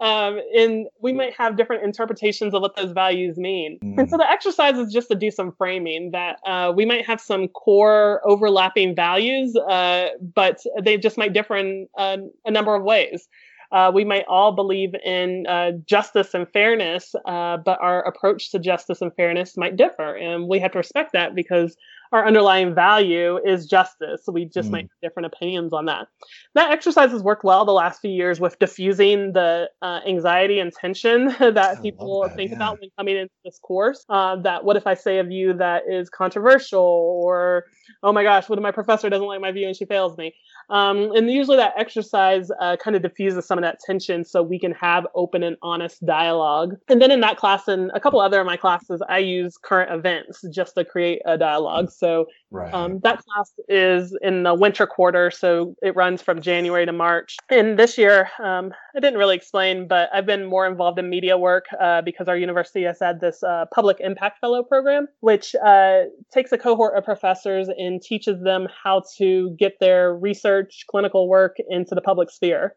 Um, 0.00 0.40
and 0.56 0.86
we 1.00 1.12
might 1.12 1.34
have 1.36 1.56
different 1.56 1.82
interpretations 1.82 2.54
of 2.54 2.62
what 2.62 2.76
those 2.76 2.92
values 2.92 3.36
mean. 3.36 3.78
Mm. 3.82 3.98
And 3.98 4.10
so 4.10 4.16
the 4.16 4.30
exercise 4.30 4.78
is 4.78 4.92
just 4.92 5.08
to 5.08 5.16
do 5.16 5.30
some 5.30 5.50
framing 5.50 6.12
that 6.12 6.38
uh, 6.46 6.72
we 6.74 6.86
might 6.86 7.04
have 7.04 7.20
some 7.20 7.48
core 7.48 8.20
overlapping 8.24 8.94
values, 8.94 9.56
uh, 9.56 10.10
but 10.34 10.62
they 10.80 10.98
just 10.98 11.18
might 11.18 11.32
differ 11.32 11.56
in 11.56 11.88
uh, 11.98 12.18
a 12.44 12.50
number 12.50 12.76
of 12.76 12.84
ways. 12.84 13.28
uh, 13.70 13.90
we 13.92 14.04
might 14.04 14.24
all 14.28 14.52
believe 14.52 14.94
in 15.04 15.46
uh, 15.46 15.72
justice 15.84 16.32
and 16.34 16.48
fairness, 16.52 17.14
uh, 17.26 17.58
but 17.58 17.78
our 17.80 18.02
approach 18.02 18.50
to 18.50 18.58
justice 18.58 19.02
and 19.02 19.14
fairness 19.14 19.56
might 19.56 19.76
differ. 19.76 20.14
And 20.14 20.48
we 20.48 20.58
have 20.60 20.72
to 20.72 20.78
respect 20.78 21.12
that 21.12 21.34
because 21.34 21.76
our 22.12 22.26
underlying 22.26 22.74
value 22.74 23.38
is 23.44 23.66
justice. 23.66 24.24
So 24.24 24.32
we 24.32 24.44
just 24.44 24.68
mm. 24.68 24.72
might 24.72 24.82
have 24.82 25.00
different 25.02 25.26
opinions 25.26 25.72
on 25.72 25.86
that. 25.86 26.08
That 26.54 26.70
exercise 26.70 27.10
has 27.10 27.22
worked 27.22 27.44
well 27.44 27.64
the 27.64 27.72
last 27.72 28.00
few 28.00 28.10
years 28.10 28.40
with 28.40 28.58
diffusing 28.58 29.32
the 29.32 29.70
uh, 29.82 30.00
anxiety 30.06 30.60
and 30.60 30.72
tension 30.72 31.26
that 31.40 31.82
people 31.82 32.22
that, 32.22 32.36
think 32.36 32.50
yeah. 32.50 32.56
about 32.56 32.80
when 32.80 32.90
coming 32.98 33.16
into 33.16 33.34
this 33.44 33.58
course. 33.58 34.04
Uh, 34.08 34.36
that 34.36 34.64
what 34.64 34.76
if 34.76 34.86
I 34.86 34.94
say 34.94 35.18
a 35.18 35.24
view 35.24 35.52
that 35.54 35.84
is 35.88 36.08
controversial 36.08 36.80
or 36.80 37.64
oh 38.02 38.12
my 38.12 38.22
gosh, 38.22 38.48
what 38.48 38.58
if 38.58 38.62
my 38.62 38.72
professor 38.72 39.08
doesn't 39.10 39.26
like 39.26 39.40
my 39.40 39.52
view 39.52 39.66
and 39.66 39.76
she 39.76 39.84
fails 39.84 40.16
me? 40.16 40.34
Um, 40.70 41.12
and 41.16 41.30
usually 41.30 41.56
that 41.56 41.74
exercise 41.76 42.50
uh, 42.60 42.76
kind 42.76 42.94
of 42.94 43.02
diffuses 43.02 43.46
some 43.46 43.58
of 43.58 43.62
that 43.62 43.80
tension 43.80 44.24
so 44.24 44.42
we 44.42 44.58
can 44.58 44.72
have 44.72 45.06
open 45.14 45.42
and 45.42 45.56
honest 45.62 46.04
dialogue. 46.04 46.76
And 46.88 47.00
then 47.00 47.10
in 47.10 47.20
that 47.20 47.36
class 47.36 47.68
and 47.68 47.90
a 47.94 48.00
couple 48.00 48.20
other 48.20 48.40
of 48.40 48.46
my 48.46 48.56
classes, 48.56 49.02
I 49.08 49.18
use 49.18 49.56
current 49.56 49.90
events 49.90 50.44
just 50.50 50.74
to 50.74 50.84
create 50.84 51.22
a 51.24 51.38
dialogue. 51.38 51.90
So 51.90 52.26
right. 52.50 52.72
um, 52.72 53.00
that 53.02 53.22
class 53.24 53.52
is 53.68 54.16
in 54.22 54.42
the 54.42 54.54
winter 54.54 54.86
quarter, 54.86 55.30
so 55.30 55.74
it 55.82 55.94
runs 55.96 56.22
from 56.22 56.40
January 56.40 56.86
to 56.86 56.92
March. 56.92 57.36
And 57.50 57.78
this 57.78 57.98
year, 57.98 58.28
um, 58.42 58.72
I 58.96 59.00
didn't 59.00 59.18
really 59.18 59.36
explain, 59.36 59.88
but 59.88 60.08
I've 60.12 60.26
been 60.26 60.46
more 60.46 60.66
involved 60.66 60.98
in 60.98 61.08
media 61.08 61.36
work 61.38 61.66
uh, 61.80 62.02
because 62.02 62.28
our 62.28 62.36
university 62.36 62.84
has 62.84 62.98
had 63.00 63.20
this 63.20 63.42
uh, 63.42 63.66
public 63.74 63.98
impact 64.00 64.40
fellow 64.40 64.62
program, 64.62 65.06
which 65.20 65.54
uh, 65.54 66.02
takes 66.32 66.52
a 66.52 66.58
cohort 66.58 66.96
of 66.96 67.04
professors 67.04 67.68
and 67.68 68.02
teaches 68.02 68.42
them 68.42 68.66
how 68.82 69.02
to 69.18 69.54
get 69.58 69.74
their 69.80 70.14
research, 70.14 70.84
clinical 70.90 71.28
work 71.28 71.56
into 71.68 71.94
the 71.94 72.00
public 72.00 72.30
sphere. 72.30 72.74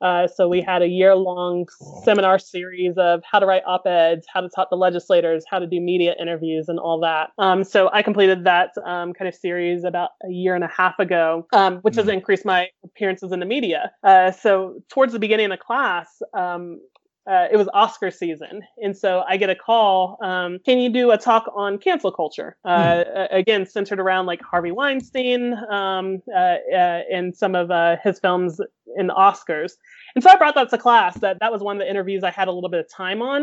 Uh, 0.00 0.26
so 0.26 0.48
we 0.48 0.60
had 0.60 0.82
a 0.82 0.88
year 0.88 1.14
long 1.14 1.66
cool. 1.78 2.02
seminar 2.04 2.38
series 2.38 2.94
of 2.96 3.22
how 3.30 3.38
to 3.38 3.46
write 3.46 3.62
op 3.66 3.86
eds, 3.86 4.26
how 4.32 4.40
to 4.40 4.48
talk 4.48 4.68
to 4.70 4.76
legislators, 4.76 5.44
how 5.48 5.58
to 5.58 5.66
do 5.66 5.80
media 5.80 6.14
interviews, 6.20 6.68
and 6.68 6.78
all 6.78 7.00
that. 7.00 7.30
Um, 7.38 7.64
so 7.64 7.90
I 7.92 8.02
completed 8.02 8.44
that 8.44 8.70
um, 8.84 9.12
kind 9.12 9.28
of 9.28 9.34
series 9.34 9.84
about 9.84 10.10
a 10.22 10.30
year 10.30 10.54
and 10.54 10.64
a 10.64 10.68
half 10.68 10.98
ago, 10.98 11.46
um, 11.52 11.78
which 11.78 11.92
mm-hmm. 11.92 12.00
has 12.00 12.08
increased 12.08 12.44
my 12.44 12.68
appearances 12.84 13.32
in 13.32 13.40
the 13.40 13.46
media. 13.46 13.92
Uh, 14.02 14.30
so 14.30 14.82
towards 14.90 15.12
the 15.12 15.18
beginning 15.18 15.50
of 15.52 15.58
class, 15.58 16.22
um, 16.34 16.80
uh, 17.26 17.48
it 17.50 17.56
was 17.56 17.68
Oscar 17.72 18.10
season, 18.10 18.62
and 18.82 18.94
so 18.94 19.24
I 19.26 19.38
get 19.38 19.48
a 19.48 19.54
call. 19.54 20.18
Um, 20.22 20.58
can 20.58 20.78
you 20.78 20.90
do 20.90 21.10
a 21.10 21.16
talk 21.16 21.50
on 21.56 21.78
cancel 21.78 22.12
culture? 22.12 22.56
Uh, 22.66 22.76
mm. 22.76 23.28
Again, 23.30 23.64
centered 23.64 23.98
around 23.98 24.26
like 24.26 24.42
Harvey 24.42 24.72
Weinstein 24.72 25.54
um, 25.70 26.20
uh, 26.34 26.38
uh 26.38 27.00
and 27.10 27.34
some 27.34 27.54
of 27.54 27.70
uh, 27.70 27.96
his 28.04 28.20
films 28.20 28.60
in 28.96 29.06
the 29.06 29.14
Oscars. 29.14 29.72
And 30.14 30.22
so 30.22 30.30
I 30.30 30.36
brought 30.36 30.54
that 30.54 30.70
to 30.70 30.78
class. 30.78 31.18
That 31.20 31.38
that 31.40 31.52
was 31.52 31.62
one 31.62 31.76
of 31.76 31.80
the 31.80 31.90
interviews 31.90 32.24
I 32.24 32.30
had 32.30 32.48
a 32.48 32.52
little 32.52 32.70
bit 32.70 32.80
of 32.80 32.90
time 32.90 33.22
on. 33.22 33.42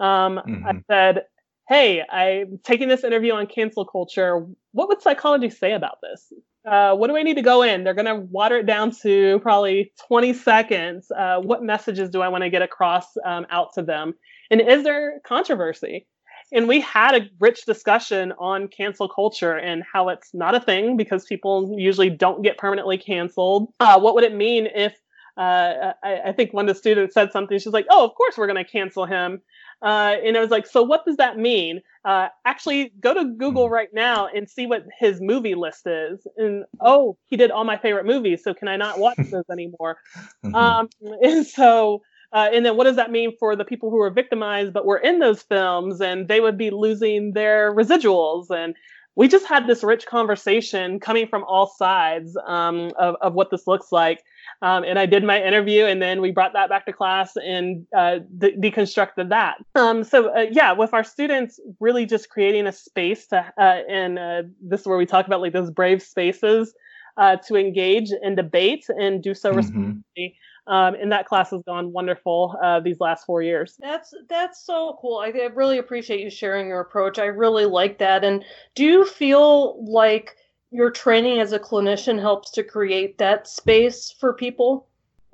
Um, 0.00 0.40
mm-hmm. 0.46 0.66
I 0.66 0.82
said, 0.90 1.24
"Hey, 1.68 2.02
I'm 2.08 2.60
taking 2.64 2.88
this 2.88 3.04
interview 3.04 3.32
on 3.32 3.46
cancel 3.46 3.84
culture. 3.84 4.46
What 4.72 4.88
would 4.88 5.02
psychology 5.02 5.50
say 5.50 5.72
about 5.72 5.98
this?" 6.02 6.32
uh, 6.64 6.94
what 6.94 7.08
do 7.08 7.16
I 7.16 7.22
need 7.22 7.34
to 7.34 7.42
go 7.42 7.62
in? 7.62 7.82
They're 7.82 7.94
going 7.94 8.06
to 8.06 8.16
water 8.16 8.58
it 8.58 8.66
down 8.66 8.92
to 9.02 9.40
probably 9.40 9.92
20 10.06 10.32
seconds. 10.32 11.10
Uh, 11.10 11.40
what 11.40 11.62
messages 11.62 12.10
do 12.10 12.22
I 12.22 12.28
want 12.28 12.44
to 12.44 12.50
get 12.50 12.62
across 12.62 13.06
um, 13.24 13.46
out 13.50 13.72
to 13.74 13.82
them? 13.82 14.14
And 14.50 14.60
is 14.60 14.84
there 14.84 15.20
controversy? 15.24 16.06
And 16.52 16.68
we 16.68 16.80
had 16.80 17.14
a 17.14 17.28
rich 17.40 17.64
discussion 17.64 18.32
on 18.38 18.68
cancel 18.68 19.08
culture 19.08 19.56
and 19.56 19.82
how 19.90 20.08
it's 20.10 20.34
not 20.34 20.54
a 20.54 20.60
thing 20.60 20.96
because 20.96 21.24
people 21.24 21.74
usually 21.78 22.10
don't 22.10 22.42
get 22.42 22.58
permanently 22.58 22.98
canceled. 22.98 23.72
Uh, 23.80 23.98
what 23.98 24.14
would 24.14 24.24
it 24.24 24.34
mean 24.34 24.68
if 24.74 24.94
uh, 25.38 25.92
I, 26.04 26.20
I, 26.26 26.32
think 26.32 26.52
one 26.52 26.68
of 26.68 26.74
the 26.74 26.78
students 26.78 27.14
said 27.14 27.32
something? 27.32 27.58
She's 27.58 27.72
like, 27.72 27.86
"Oh, 27.88 28.04
of 28.04 28.14
course 28.14 28.36
we're 28.36 28.46
going 28.46 28.62
to 28.62 28.70
cancel 28.70 29.06
him." 29.06 29.40
Uh, 29.82 30.14
and 30.24 30.36
I 30.36 30.40
was 30.40 30.50
like, 30.50 30.66
so 30.66 30.82
what 30.82 31.04
does 31.04 31.16
that 31.16 31.36
mean? 31.36 31.80
Uh, 32.04 32.28
actually, 32.44 32.92
go 33.00 33.12
to 33.14 33.24
Google 33.24 33.66
hmm. 33.66 33.74
right 33.74 33.88
now 33.92 34.28
and 34.28 34.48
see 34.48 34.66
what 34.66 34.84
his 34.98 35.20
movie 35.20 35.56
list 35.56 35.86
is. 35.86 36.24
And 36.36 36.64
oh, 36.80 37.18
he 37.26 37.36
did 37.36 37.50
all 37.50 37.64
my 37.64 37.76
favorite 37.76 38.06
movies, 38.06 38.42
so 38.44 38.54
can 38.54 38.68
I 38.68 38.76
not 38.76 38.98
watch 38.98 39.16
those 39.30 39.44
anymore? 39.50 39.98
Mm-hmm. 40.44 40.54
Um, 40.54 40.88
and 41.22 41.46
so, 41.46 42.02
uh, 42.32 42.48
and 42.52 42.64
then 42.64 42.76
what 42.76 42.84
does 42.84 42.96
that 42.96 43.10
mean 43.10 43.36
for 43.38 43.56
the 43.56 43.64
people 43.64 43.90
who 43.90 43.96
were 43.96 44.10
victimized 44.10 44.72
but 44.72 44.86
were 44.86 44.98
in 44.98 45.18
those 45.18 45.42
films 45.42 46.00
and 46.00 46.28
they 46.28 46.40
would 46.40 46.56
be 46.56 46.70
losing 46.70 47.32
their 47.32 47.74
residuals? 47.74 48.50
And 48.50 48.74
we 49.14 49.28
just 49.28 49.46
had 49.46 49.66
this 49.66 49.84
rich 49.84 50.06
conversation 50.06 50.98
coming 50.98 51.26
from 51.26 51.44
all 51.44 51.66
sides 51.66 52.36
um, 52.46 52.92
of, 52.98 53.16
of 53.20 53.34
what 53.34 53.50
this 53.50 53.66
looks 53.66 53.92
like. 53.92 54.22
Um, 54.62 54.84
and 54.84 54.98
I 54.98 55.06
did 55.06 55.24
my 55.24 55.42
interview, 55.42 55.84
and 55.84 56.00
then 56.00 56.20
we 56.20 56.30
brought 56.30 56.52
that 56.54 56.68
back 56.68 56.86
to 56.86 56.92
class 56.92 57.36
and 57.36 57.86
uh, 57.96 58.20
de- 58.38 58.56
deconstructed 58.56 59.28
that. 59.28 59.56
Um, 59.74 60.04
so 60.04 60.34
uh, 60.34 60.46
yeah, 60.50 60.72
with 60.72 60.94
our 60.94 61.04
students, 61.04 61.60
really 61.80 62.06
just 62.06 62.30
creating 62.30 62.66
a 62.66 62.72
space 62.72 63.26
to, 63.28 63.44
uh, 63.58 63.80
and 63.88 64.18
uh, 64.18 64.42
this 64.62 64.80
is 64.80 64.86
where 64.86 64.96
we 64.96 65.04
talk 65.04 65.26
about 65.26 65.40
like 65.40 65.52
those 65.52 65.70
brave 65.70 66.02
spaces 66.02 66.74
uh, 67.16 67.36
to 67.48 67.56
engage 67.56 68.10
and 68.22 68.36
debate 68.36 68.86
and 68.88 69.22
do 69.22 69.34
so 69.34 69.50
mm-hmm. 69.50 69.58
responsibly. 69.58 70.36
Um, 70.66 70.94
and 70.94 71.10
that 71.10 71.26
class 71.26 71.50
has 71.50 71.62
gone 71.62 71.92
wonderful 71.92 72.56
uh, 72.62 72.78
these 72.78 73.00
last 73.00 73.26
four 73.26 73.42
years. 73.42 73.76
That's 73.80 74.14
that's 74.28 74.64
so 74.64 74.96
cool. 75.00 75.18
I, 75.18 75.28
I 75.30 75.46
really 75.54 75.78
appreciate 75.78 76.20
you 76.20 76.30
sharing 76.30 76.68
your 76.68 76.80
approach. 76.80 77.18
I 77.18 77.24
really 77.24 77.64
like 77.64 77.98
that. 77.98 78.22
And 78.22 78.44
do 78.76 78.84
you 78.84 79.04
feel 79.04 79.84
like 79.84 80.36
your 80.70 80.90
training 80.90 81.40
as 81.40 81.52
a 81.52 81.58
clinician 81.58 82.20
helps 82.20 82.50
to 82.52 82.62
create 82.62 83.18
that 83.18 83.48
space 83.48 84.14
for 84.20 84.32
people? 84.32 84.86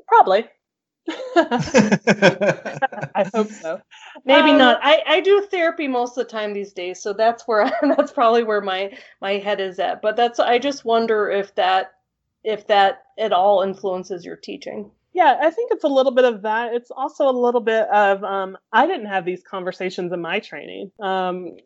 Probably. 0.06 0.46
I 1.36 3.30
hope 3.34 3.48
so. 3.48 3.80
Maybe 4.24 4.50
um, 4.50 4.58
not. 4.58 4.80
I, 4.82 5.02
I 5.06 5.20
do 5.20 5.46
therapy 5.50 5.88
most 5.88 6.16
of 6.16 6.26
the 6.26 6.30
time 6.30 6.52
these 6.52 6.72
days, 6.72 7.02
so 7.02 7.12
that's 7.12 7.46
where 7.46 7.64
I, 7.64 7.72
that's 7.96 8.12
probably 8.12 8.44
where 8.44 8.60
my 8.60 8.96
my 9.20 9.32
head 9.32 9.60
is 9.60 9.78
at. 9.78 10.02
But 10.02 10.16
that's 10.16 10.40
I 10.40 10.58
just 10.58 10.84
wonder 10.84 11.30
if 11.30 11.54
that 11.54 11.94
if 12.44 12.66
that 12.68 13.04
at 13.18 13.32
all 13.32 13.62
influences 13.62 14.24
your 14.24 14.36
teaching. 14.36 14.90
Yeah, 15.18 15.36
I 15.42 15.50
think 15.50 15.72
it's 15.72 15.82
a 15.82 15.88
little 15.88 16.12
bit 16.12 16.24
of 16.24 16.42
that. 16.42 16.74
It's 16.74 16.92
also 16.92 17.28
a 17.28 17.34
little 17.36 17.60
bit 17.60 17.88
of 17.88 18.22
um, 18.22 18.56
I 18.72 18.86
didn't 18.86 19.06
have 19.06 19.24
these 19.24 19.42
conversations 19.42 20.12
in 20.12 20.20
my 20.20 20.38
training. 20.38 20.92
Um, 21.02 21.56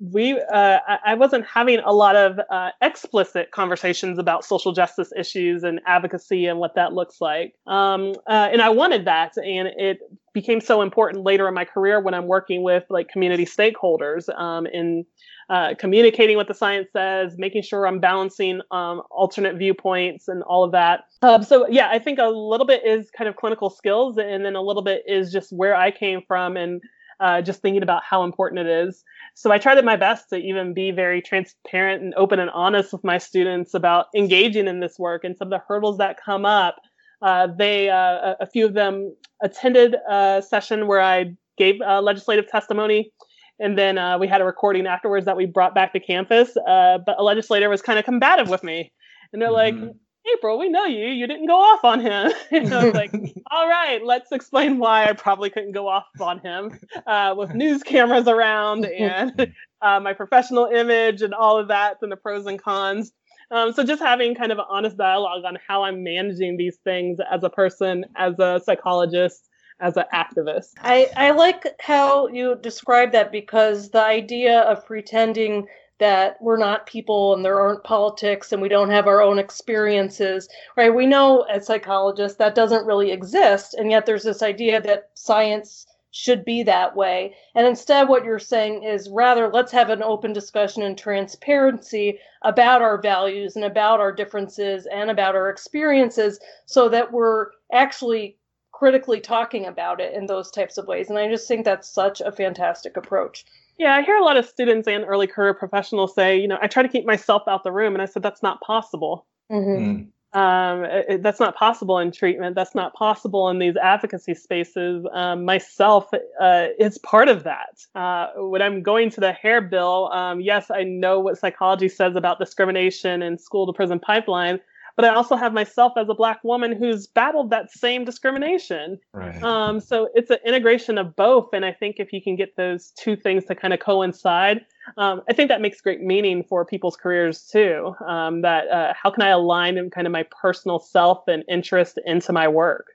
we 0.00 0.40
uh, 0.40 0.78
I 1.06 1.14
wasn't 1.14 1.46
having 1.46 1.78
a 1.84 1.92
lot 1.92 2.16
of 2.16 2.40
uh, 2.50 2.70
explicit 2.82 3.52
conversations 3.52 4.18
about 4.18 4.44
social 4.44 4.72
justice 4.72 5.12
issues 5.16 5.62
and 5.62 5.80
advocacy 5.86 6.46
and 6.46 6.58
what 6.58 6.74
that 6.74 6.92
looks 6.92 7.20
like. 7.20 7.54
Um, 7.68 8.14
uh, 8.26 8.48
and 8.52 8.60
I 8.60 8.70
wanted 8.70 9.04
that, 9.04 9.36
and 9.36 9.68
it 9.76 9.98
became 10.34 10.60
so 10.60 10.82
important 10.82 11.22
later 11.22 11.46
in 11.46 11.54
my 11.54 11.66
career 11.66 12.00
when 12.00 12.14
I'm 12.14 12.26
working 12.26 12.64
with 12.64 12.82
like 12.90 13.06
community 13.08 13.46
stakeholders 13.46 14.28
um, 14.36 14.66
in 14.66 15.06
uh, 15.50 15.74
communicating 15.76 16.36
what 16.36 16.46
the 16.46 16.54
science 16.54 16.88
says, 16.92 17.34
making 17.36 17.60
sure 17.60 17.84
I'm 17.84 17.98
balancing 17.98 18.60
um, 18.70 19.02
alternate 19.10 19.56
viewpoints 19.56 20.28
and 20.28 20.44
all 20.44 20.62
of 20.62 20.70
that. 20.70 21.06
Um, 21.22 21.42
so 21.42 21.66
yeah, 21.68 21.88
I 21.90 21.98
think 21.98 22.20
a 22.20 22.28
little 22.28 22.66
bit 22.66 22.86
is 22.86 23.10
kind 23.10 23.28
of 23.28 23.34
clinical 23.34 23.68
skills, 23.68 24.16
and 24.16 24.44
then 24.44 24.54
a 24.54 24.62
little 24.62 24.82
bit 24.82 25.02
is 25.08 25.32
just 25.32 25.52
where 25.52 25.74
I 25.74 25.90
came 25.90 26.22
from 26.26 26.56
and 26.56 26.80
uh, 27.18 27.42
just 27.42 27.62
thinking 27.62 27.82
about 27.82 28.04
how 28.04 28.22
important 28.22 28.60
it 28.60 28.68
is. 28.68 29.02
So 29.34 29.50
I 29.50 29.58
tried 29.58 29.84
my 29.84 29.96
best 29.96 30.28
to 30.30 30.36
even 30.36 30.72
be 30.72 30.92
very 30.92 31.20
transparent 31.20 32.00
and 32.00 32.14
open 32.14 32.38
and 32.38 32.50
honest 32.50 32.92
with 32.92 33.02
my 33.02 33.18
students 33.18 33.74
about 33.74 34.06
engaging 34.14 34.68
in 34.68 34.78
this 34.78 35.00
work 35.00 35.24
and 35.24 35.36
some 35.36 35.48
of 35.48 35.50
the 35.50 35.64
hurdles 35.66 35.98
that 35.98 36.16
come 36.24 36.46
up. 36.46 36.76
Uh, 37.22 37.48
they, 37.58 37.90
uh, 37.90 38.34
a 38.40 38.46
few 38.46 38.64
of 38.64 38.74
them 38.74 39.14
attended 39.42 39.96
a 40.08 40.42
session 40.46 40.86
where 40.86 41.00
I 41.00 41.34
gave 41.58 41.80
legislative 41.80 42.48
testimony. 42.48 43.12
And 43.60 43.78
then 43.78 43.98
uh, 43.98 44.18
we 44.18 44.26
had 44.26 44.40
a 44.40 44.44
recording 44.44 44.86
afterwards 44.86 45.26
that 45.26 45.36
we 45.36 45.46
brought 45.46 45.74
back 45.74 45.92
to 45.92 46.00
campus. 46.00 46.56
Uh, 46.56 46.98
but 47.04 47.18
a 47.18 47.22
legislator 47.22 47.68
was 47.68 47.82
kind 47.82 47.98
of 47.98 48.04
combative 48.04 48.48
with 48.48 48.64
me. 48.64 48.90
And 49.32 49.40
they're 49.40 49.50
mm-hmm. 49.50 49.84
like, 49.84 49.94
April, 50.36 50.58
we 50.58 50.68
know 50.68 50.84
you. 50.84 51.06
You 51.06 51.26
didn't 51.26 51.46
go 51.46 51.58
off 51.58 51.84
on 51.84 52.00
him. 52.00 52.32
and 52.50 52.72
I 52.72 52.84
was 52.86 52.94
like, 52.94 53.12
all 53.50 53.68
right, 53.68 54.00
let's 54.04 54.32
explain 54.32 54.78
why 54.78 55.06
I 55.06 55.12
probably 55.12 55.50
couldn't 55.50 55.72
go 55.72 55.88
off 55.88 56.06
on 56.20 56.40
him 56.40 56.78
uh, 57.06 57.34
with 57.36 57.54
news 57.54 57.82
cameras 57.82 58.28
around 58.28 58.86
and 58.86 59.52
uh, 59.82 60.00
my 60.00 60.12
professional 60.12 60.66
image 60.66 61.22
and 61.22 61.34
all 61.34 61.58
of 61.58 61.68
that 61.68 61.98
and 62.02 62.10
the 62.10 62.16
pros 62.16 62.46
and 62.46 62.62
cons. 62.62 63.12
Um, 63.50 63.72
so 63.72 63.84
just 63.84 64.00
having 64.00 64.34
kind 64.34 64.52
of 64.52 64.58
an 64.58 64.64
honest 64.68 64.96
dialogue 64.96 65.44
on 65.44 65.58
how 65.66 65.82
I'm 65.82 66.04
managing 66.04 66.56
these 66.56 66.78
things 66.84 67.18
as 67.30 67.42
a 67.42 67.50
person, 67.50 68.04
as 68.16 68.38
a 68.38 68.60
psychologist, 68.64 69.49
as 69.80 69.96
an 69.96 70.04
activist. 70.14 70.74
I, 70.80 71.10
I 71.16 71.30
like 71.30 71.66
how 71.80 72.28
you 72.28 72.56
describe 72.60 73.12
that 73.12 73.32
because 73.32 73.90
the 73.90 74.04
idea 74.04 74.60
of 74.60 74.86
pretending 74.86 75.66
that 75.98 76.36
we're 76.40 76.56
not 76.56 76.86
people 76.86 77.34
and 77.34 77.44
there 77.44 77.60
aren't 77.60 77.84
politics 77.84 78.52
and 78.52 78.60
we 78.60 78.68
don't 78.68 78.90
have 78.90 79.06
our 79.06 79.22
own 79.22 79.38
experiences, 79.38 80.48
right? 80.76 80.94
We 80.94 81.06
know 81.06 81.42
as 81.42 81.66
psychologists 81.66 82.38
that 82.38 82.54
doesn't 82.54 82.86
really 82.86 83.12
exist. 83.12 83.74
And 83.74 83.90
yet 83.90 84.06
there's 84.06 84.24
this 84.24 84.42
idea 84.42 84.80
that 84.80 85.10
science 85.14 85.86
should 86.12 86.44
be 86.44 86.62
that 86.64 86.96
way. 86.96 87.36
And 87.54 87.66
instead, 87.66 88.08
what 88.08 88.24
you're 88.24 88.38
saying 88.38 88.82
is 88.82 89.08
rather, 89.10 89.48
let's 89.48 89.70
have 89.72 89.90
an 89.90 90.02
open 90.02 90.32
discussion 90.32 90.82
and 90.82 90.98
transparency 90.98 92.18
about 92.42 92.82
our 92.82 93.00
values 93.00 93.54
and 93.54 93.64
about 93.64 94.00
our 94.00 94.10
differences 94.10 94.86
and 94.86 95.10
about 95.10 95.36
our 95.36 95.50
experiences 95.50 96.40
so 96.64 96.88
that 96.88 97.12
we're 97.12 97.48
actually 97.72 98.36
critically 98.80 99.20
talking 99.20 99.66
about 99.66 100.00
it 100.00 100.14
in 100.14 100.26
those 100.26 100.50
types 100.50 100.78
of 100.78 100.88
ways. 100.88 101.10
And 101.10 101.18
I 101.18 101.28
just 101.28 101.46
think 101.46 101.64
that's 101.64 101.88
such 101.88 102.20
a 102.20 102.32
fantastic 102.32 102.96
approach. 102.96 103.44
Yeah, 103.78 103.94
I 103.94 104.02
hear 104.02 104.16
a 104.16 104.24
lot 104.24 104.36
of 104.38 104.46
students 104.46 104.88
and 104.88 105.04
early 105.04 105.26
career 105.26 105.54
professionals 105.54 106.14
say, 106.14 106.40
you 106.40 106.48
know, 106.48 106.58
I 106.60 106.66
try 106.66 106.82
to 106.82 106.88
keep 106.88 107.06
myself 107.06 107.42
out 107.46 107.62
the 107.62 107.72
room, 107.72 107.94
and 107.94 108.02
I 108.02 108.06
said 108.06 108.22
that's 108.22 108.42
not 108.42 108.60
possible. 108.62 109.26
Mm-hmm. 109.52 109.84
Mm 109.84 110.06
um, 110.32 110.84
it, 110.84 111.22
that's 111.22 111.40
not 111.40 111.56
possible 111.56 111.98
in 111.98 112.12
treatment. 112.12 112.54
That's 112.54 112.74
not 112.74 112.94
possible 112.94 113.48
in 113.48 113.58
these 113.58 113.76
advocacy 113.76 114.34
spaces. 114.34 115.04
Um, 115.12 115.44
myself 115.44 116.08
uh, 116.40 116.66
is 116.78 116.98
part 116.98 117.28
of 117.28 117.42
that. 117.44 117.80
Uh, 117.96 118.28
when 118.36 118.62
I'm 118.62 118.82
going 118.82 119.10
to 119.10 119.20
the 119.20 119.32
hair 119.32 119.60
bill, 119.60 120.10
um, 120.12 120.40
yes, 120.40 120.70
I 120.70 120.84
know 120.84 121.18
what 121.18 121.38
psychology 121.38 121.88
says 121.88 122.14
about 122.14 122.38
discrimination 122.38 123.22
and 123.22 123.40
school 123.40 123.66
to 123.66 123.72
prison 123.72 123.98
pipeline, 123.98 124.60
but 124.96 125.04
I 125.04 125.14
also 125.14 125.36
have 125.36 125.52
myself 125.52 125.92
as 125.96 126.08
a 126.08 126.14
black 126.14 126.42
woman 126.44 126.72
who's 126.72 127.06
battled 127.06 127.50
that 127.50 127.70
same 127.70 128.04
discrimination. 128.04 128.98
Right. 129.12 129.42
Um, 129.42 129.80
so 129.80 130.08
it's 130.14 130.30
an 130.30 130.38
integration 130.44 130.98
of 130.98 131.16
both, 131.16 131.48
and 131.52 131.64
I 131.64 131.72
think 131.72 131.96
if 131.98 132.12
you 132.12 132.22
can 132.22 132.36
get 132.36 132.56
those 132.56 132.92
two 132.98 133.16
things 133.16 133.44
to 133.46 133.54
kind 133.54 133.74
of 133.74 133.80
coincide, 133.80 134.64
um, 134.96 135.22
I 135.28 135.32
think 135.32 135.48
that 135.48 135.60
makes 135.60 135.80
great 135.80 136.00
meaning 136.00 136.42
for 136.42 136.64
people's 136.64 136.96
careers 136.96 137.46
too. 137.46 137.94
Um, 138.06 138.42
that 138.42 138.68
uh, 138.68 138.92
how 139.00 139.10
can 139.10 139.22
I 139.22 139.28
align 139.28 139.78
in 139.78 139.90
kind 139.90 140.06
of 140.06 140.12
my 140.12 140.24
personal 140.40 140.78
self 140.78 141.28
and 141.28 141.44
interest 141.48 141.98
into 142.06 142.32
my 142.32 142.48
work? 142.48 142.92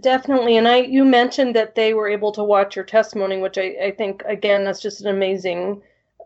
Definitely, 0.00 0.56
and 0.56 0.66
I 0.66 0.78
you 0.78 1.04
mentioned 1.04 1.54
that 1.54 1.76
they 1.76 1.94
were 1.94 2.08
able 2.08 2.32
to 2.32 2.42
watch 2.42 2.74
your 2.74 2.84
testimony, 2.84 3.38
which 3.38 3.56
I, 3.56 3.76
I 3.84 3.90
think 3.92 4.22
again 4.26 4.64
that's 4.64 4.82
just 4.82 5.00
an 5.00 5.06
amazing 5.06 5.80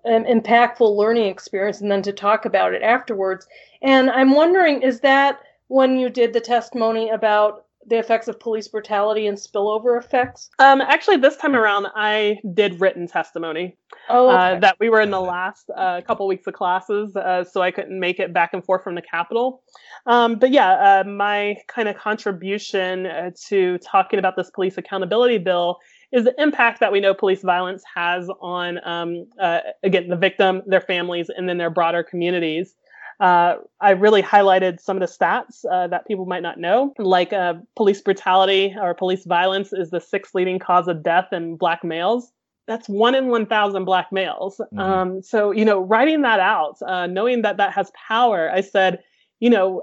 um, 0.07 0.25
impactful 0.25 0.97
learning 0.97 1.27
experience 1.27 1.81
and 1.81 1.91
then 1.91 2.03
to 2.03 2.13
talk 2.13 2.45
about 2.45 2.75
it 2.75 2.83
afterwards. 2.83 3.47
And 3.83 4.11
I'm 4.11 4.35
wondering, 4.35 4.83
is 4.83 5.01
that 5.01 5.41
when 5.69 5.99
you 5.99 6.09
did 6.11 6.33
the 6.33 6.41
testimony 6.41 7.11
about 7.11 7.65
the 7.87 7.99
effects 7.99 8.29
of 8.29 8.41
police 8.41 8.69
brutality 8.69 9.27
and 9.27 9.37
spillover 9.37 9.99
effects? 9.99 10.51
Um, 10.59 10.81
actually, 10.81 11.19
this 11.19 11.37
time 11.37 11.55
around, 11.55 11.87
I 11.95 12.39
did 12.55 12.81
written 12.81 13.07
testimony. 13.07 13.77
Oh, 14.09 14.29
uh, 14.29 14.33
okay. 14.33 14.57
uh, 14.57 14.61
that 14.61 14.77
we 14.81 14.91
were 14.91 15.01
in 15.01 15.11
the 15.11 15.21
last 15.21 15.71
uh, 15.77 16.01
couple 16.07 16.27
weeks 16.27 16.47
of 16.47 16.55
classes, 16.55 17.15
uh, 17.17 17.45
so 17.45 17.63
I 17.63 17.71
couldn't 17.71 17.99
make 17.99 18.19
it 18.21 18.33
back 18.33 18.53
and 18.53 18.65
forth 18.65 18.83
from 18.83 18.95
the 18.95 19.03
Capitol. 19.03 19.63
Um, 20.07 20.39
but 20.39 20.51
yeah, 20.51 20.73
uh, 20.73 21.05
my 21.09 21.57
kind 21.69 21.89
of 21.89 21.97
contribution 21.97 23.07
uh, 23.07 23.31
to 23.49 23.79
talking 23.79 24.19
about 24.19 24.37
this 24.37 24.51
police 24.51 24.77
accountability 24.77 25.39
bill 25.39 25.79
is 26.13 26.25
the 26.25 26.35
impact 26.41 26.81
that 26.81 26.93
we 26.93 27.01
know 27.01 27.15
police 27.15 27.43
violence 27.43 27.83
has 27.95 28.29
on, 28.41 28.81
um, 28.87 29.27
uh, 29.41 29.61
again, 29.83 30.09
the 30.09 30.17
victim, 30.17 30.63
their 30.67 30.81
families, 30.81 31.31
and 31.35 31.49
then 31.49 31.59
their 31.59 31.71
broader 31.71 32.03
communities. 32.03 32.75
Uh, 33.21 33.57
I 33.81 33.91
really 33.91 34.23
highlighted 34.23 34.81
some 34.81 34.97
of 34.97 35.01
the 35.01 35.07
stats 35.07 35.65
uh, 35.71 35.87
that 35.89 36.07
people 36.07 36.27
might 36.27 36.43
not 36.43 36.59
know, 36.59 36.93
like 36.99 37.33
uh, 37.33 37.55
police 37.77 38.01
brutality 38.01 38.75
or 38.81 38.95
police 38.95 39.25
violence 39.25 39.73
is 39.73 39.91
the 39.91 40.01
sixth 40.01 40.35
leading 40.35 40.59
cause 40.59 40.89
of 40.89 41.03
death 41.03 41.33
in 41.33 41.57
Black 41.57 41.85
males. 41.85 42.33
That's 42.67 42.89
one 42.89 43.15
in 43.15 43.29
1,000 43.29 43.85
Black 43.85 44.11
males. 44.11 44.59
Mm-hmm. 44.59 44.79
Um, 44.79 45.23
so, 45.23 45.53
you 45.53 45.65
know, 45.65 45.81
writing 45.81 46.23
that 46.23 46.41
out, 46.41 46.79
uh, 46.83 47.07
knowing 47.07 47.43
that 47.43 47.59
that 47.59 47.73
has 47.73 47.93
power, 48.09 48.51
I 48.51 48.63
said, 48.63 49.01
you 49.41 49.51
know, 49.51 49.82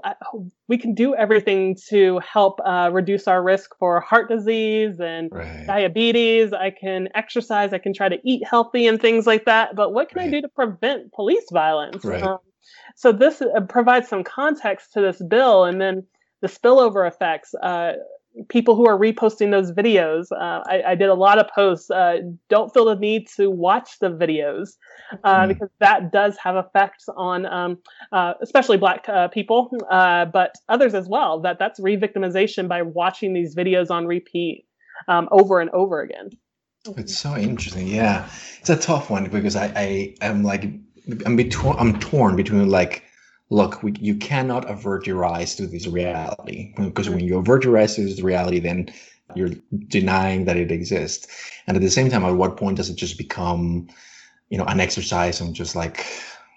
we 0.68 0.78
can 0.78 0.94
do 0.94 1.14
everything 1.14 1.76
to 1.88 2.18
help 2.20 2.58
uh, 2.64 2.90
reduce 2.92 3.28
our 3.28 3.42
risk 3.42 3.70
for 3.78 4.00
heart 4.00 4.28
disease 4.28 4.98
and 4.98 5.30
right. 5.30 5.66
diabetes. 5.66 6.52
I 6.52 6.70
can 6.70 7.08
exercise. 7.14 7.72
I 7.72 7.78
can 7.78 7.92
try 7.92 8.08
to 8.08 8.18
eat 8.24 8.42
healthy 8.44 8.86
and 8.86 9.00
things 9.00 9.26
like 9.26 9.44
that. 9.44 9.76
But 9.76 9.92
what 9.92 10.08
can 10.08 10.18
right. 10.18 10.28
I 10.28 10.30
do 10.30 10.40
to 10.42 10.48
prevent 10.48 11.12
police 11.12 11.44
violence? 11.52 12.04
Right. 12.04 12.22
Um, 12.22 12.38
so 12.96 13.12
this 13.12 13.42
uh, 13.42 13.60
provides 13.68 14.08
some 14.08 14.24
context 14.24 14.92
to 14.94 15.00
this 15.00 15.22
bill, 15.22 15.64
and 15.64 15.80
then 15.80 16.06
the 16.40 16.48
spillover 16.48 17.06
effects. 17.06 17.54
Uh, 17.54 17.92
people 18.48 18.76
who 18.76 18.86
are 18.86 18.98
reposting 18.98 19.50
those 19.50 19.72
videos. 19.72 20.26
Uh, 20.32 20.62
I, 20.66 20.82
I, 20.88 20.94
did 20.94 21.08
a 21.08 21.14
lot 21.14 21.38
of 21.38 21.48
posts. 21.54 21.90
Uh, 21.90 22.18
don't 22.48 22.72
feel 22.72 22.86
the 22.86 22.96
need 22.96 23.28
to 23.36 23.50
watch 23.50 23.98
the 24.00 24.08
videos 24.08 24.70
uh, 25.24 25.40
mm. 25.40 25.48
because 25.48 25.68
that 25.80 26.12
does 26.12 26.36
have 26.38 26.56
effects 26.56 27.08
on, 27.16 27.46
um, 27.46 27.78
uh, 28.12 28.34
especially 28.40 28.78
Black 28.78 29.08
uh, 29.08 29.28
people, 29.28 29.70
uh, 29.90 30.24
but 30.26 30.54
others 30.68 30.94
as 30.94 31.08
well. 31.08 31.40
That 31.40 31.58
that's 31.58 31.78
re-victimization 31.80 32.68
by 32.68 32.82
watching 32.82 33.34
these 33.34 33.54
videos 33.54 33.90
on 33.90 34.06
repeat 34.06 34.66
um, 35.08 35.28
over 35.30 35.60
and 35.60 35.70
over 35.70 36.00
again. 36.00 36.30
It's 36.96 37.16
so 37.16 37.36
interesting. 37.36 37.86
Yeah, 37.86 38.28
it's 38.58 38.70
a 38.70 38.76
tough 38.76 39.08
one 39.10 39.28
because 39.28 39.56
I 39.56 39.72
I 39.76 40.14
am 40.20 40.42
like 40.42 40.64
I'm 41.26 41.36
between 41.36 41.76
I'm 41.78 41.98
torn 42.00 42.34
between 42.34 42.68
like 42.68 43.04
look, 43.52 43.82
we, 43.82 43.92
you 44.00 44.14
cannot 44.16 44.68
avert 44.68 45.06
your 45.06 45.26
eyes 45.26 45.54
to 45.56 45.66
this 45.66 45.86
reality 45.86 46.72
because 46.78 47.10
when 47.10 47.20
you 47.20 47.36
avert 47.36 47.64
your 47.64 47.76
eyes 47.76 47.94
to 47.94 48.02
this 48.02 48.22
reality, 48.22 48.58
then 48.58 48.90
you're 49.34 49.50
denying 49.88 50.46
that 50.46 50.56
it 50.56 50.72
exists. 50.72 51.26
And 51.66 51.76
at 51.76 51.82
the 51.82 51.90
same 51.90 52.10
time, 52.10 52.24
at 52.24 52.34
what 52.34 52.56
point 52.56 52.78
does 52.78 52.88
it 52.88 52.96
just 52.96 53.18
become, 53.18 53.88
you 54.48 54.56
know, 54.56 54.64
an 54.64 54.80
exercise 54.80 55.38
and 55.42 55.54
just 55.54 55.76
like 55.76 56.06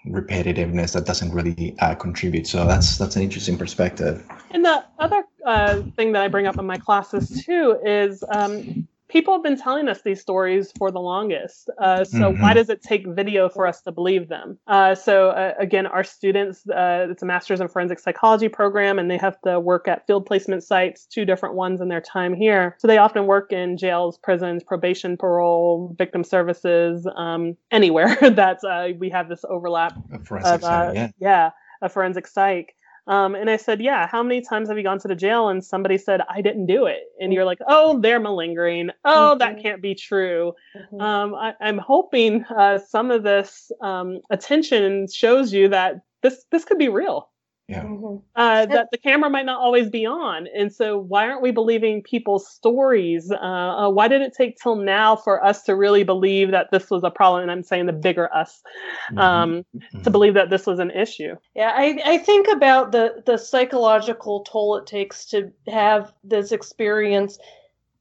repetitiveness 0.06 0.94
that 0.94 1.04
doesn't 1.04 1.32
really 1.32 1.76
uh, 1.80 1.94
contribute? 1.96 2.46
So 2.46 2.66
that's 2.66 2.96
that's 2.96 3.14
an 3.14 3.22
interesting 3.22 3.58
perspective. 3.58 4.26
And 4.50 4.64
the 4.64 4.82
other 4.98 5.22
uh, 5.44 5.82
thing 5.96 6.12
that 6.12 6.22
I 6.22 6.28
bring 6.28 6.46
up 6.46 6.58
in 6.58 6.64
my 6.64 6.78
classes 6.78 7.44
too 7.44 7.78
is 7.84 8.24
um, 8.30 8.88
people 9.16 9.32
have 9.32 9.42
been 9.42 9.56
telling 9.56 9.88
us 9.88 10.02
these 10.02 10.20
stories 10.20 10.70
for 10.76 10.90
the 10.90 11.00
longest. 11.00 11.70
Uh, 11.80 12.04
so 12.04 12.18
mm-hmm. 12.18 12.42
why 12.42 12.52
does 12.52 12.68
it 12.68 12.82
take 12.82 13.06
video 13.06 13.48
for 13.48 13.66
us 13.66 13.80
to 13.80 13.90
believe 13.90 14.28
them? 14.28 14.58
Uh, 14.66 14.94
so 14.94 15.30
uh, 15.30 15.54
again, 15.58 15.86
our 15.86 16.04
students, 16.04 16.68
uh, 16.68 17.06
it's 17.08 17.22
a 17.22 17.26
master's 17.26 17.58
in 17.58 17.66
forensic 17.66 17.98
psychology 17.98 18.50
program, 18.50 18.98
and 18.98 19.10
they 19.10 19.16
have 19.16 19.40
to 19.40 19.58
work 19.58 19.88
at 19.88 20.06
field 20.06 20.26
placement 20.26 20.62
sites, 20.62 21.06
two 21.06 21.24
different 21.24 21.54
ones 21.54 21.80
in 21.80 21.88
their 21.88 22.02
time 22.02 22.34
here. 22.34 22.76
So 22.78 22.86
they 22.86 22.98
often 22.98 23.24
work 23.24 23.52
in 23.52 23.78
jails, 23.78 24.18
prisons, 24.18 24.62
probation, 24.62 25.16
parole, 25.16 25.94
victim 25.96 26.22
services, 26.22 27.08
um, 27.16 27.56
anywhere 27.70 28.14
that 28.20 28.58
uh, 28.64 28.88
we 28.98 29.08
have 29.08 29.30
this 29.30 29.46
overlap. 29.48 29.94
A 30.12 30.18
forensic 30.18 30.52
of, 30.56 30.64
uh, 30.64 30.92
yeah. 30.94 31.08
yeah, 31.18 31.50
a 31.80 31.88
forensic 31.88 32.26
psych. 32.26 32.75
Um, 33.06 33.34
and 33.34 33.48
I 33.48 33.56
said, 33.56 33.80
Yeah, 33.80 34.06
how 34.06 34.22
many 34.22 34.40
times 34.40 34.68
have 34.68 34.76
you 34.76 34.82
gone 34.82 34.98
to 35.00 35.08
the 35.08 35.14
jail? 35.14 35.48
And 35.48 35.64
somebody 35.64 35.98
said, 35.98 36.22
I 36.28 36.40
didn't 36.40 36.66
do 36.66 36.86
it. 36.86 37.04
And 37.20 37.32
you're 37.32 37.44
like, 37.44 37.58
Oh, 37.66 38.00
they're 38.00 38.20
malingering. 38.20 38.90
Oh, 39.04 39.30
mm-hmm. 39.30 39.38
that 39.38 39.62
can't 39.62 39.80
be 39.80 39.94
true. 39.94 40.54
Mm-hmm. 40.76 41.00
Um, 41.00 41.34
I, 41.34 41.54
am 41.60 41.78
hoping 41.78 42.44
uh, 42.44 42.78
some 42.78 43.10
of 43.10 43.22
this 43.22 43.70
um, 43.80 44.20
attention 44.30 45.06
shows 45.12 45.52
you 45.52 45.68
that 45.68 46.02
this 46.22 46.44
this 46.50 46.64
could 46.64 46.78
be 46.78 46.88
real. 46.88 47.28
Yeah. 47.68 47.82
Mm-hmm. 47.82 48.18
Uh, 48.36 48.66
that 48.66 48.90
the 48.92 48.98
camera 48.98 49.28
might 49.28 49.44
not 49.44 49.60
always 49.60 49.90
be 49.90 50.06
on. 50.06 50.46
And 50.56 50.72
so, 50.72 50.98
why 50.98 51.28
aren't 51.28 51.42
we 51.42 51.50
believing 51.50 52.00
people's 52.00 52.48
stories? 52.48 53.32
Uh, 53.32 53.34
uh, 53.34 53.90
why 53.90 54.06
did 54.06 54.22
it 54.22 54.34
take 54.38 54.56
till 54.56 54.76
now 54.76 55.16
for 55.16 55.44
us 55.44 55.64
to 55.64 55.74
really 55.74 56.04
believe 56.04 56.52
that 56.52 56.70
this 56.70 56.90
was 56.90 57.02
a 57.02 57.10
problem? 57.10 57.42
And 57.42 57.50
I'm 57.50 57.64
saying 57.64 57.86
the 57.86 57.92
bigger 57.92 58.32
us 58.32 58.62
mm-hmm. 59.10 59.18
um, 59.18 59.64
mm-hmm. 59.76 60.02
to 60.02 60.10
believe 60.10 60.34
that 60.34 60.48
this 60.48 60.64
was 60.64 60.78
an 60.78 60.92
issue. 60.92 61.34
Yeah, 61.56 61.72
I, 61.74 62.00
I 62.04 62.18
think 62.18 62.46
about 62.46 62.92
the, 62.92 63.24
the 63.26 63.36
psychological 63.36 64.44
toll 64.44 64.76
it 64.76 64.86
takes 64.86 65.26
to 65.26 65.50
have 65.66 66.12
this 66.22 66.52
experience, 66.52 67.36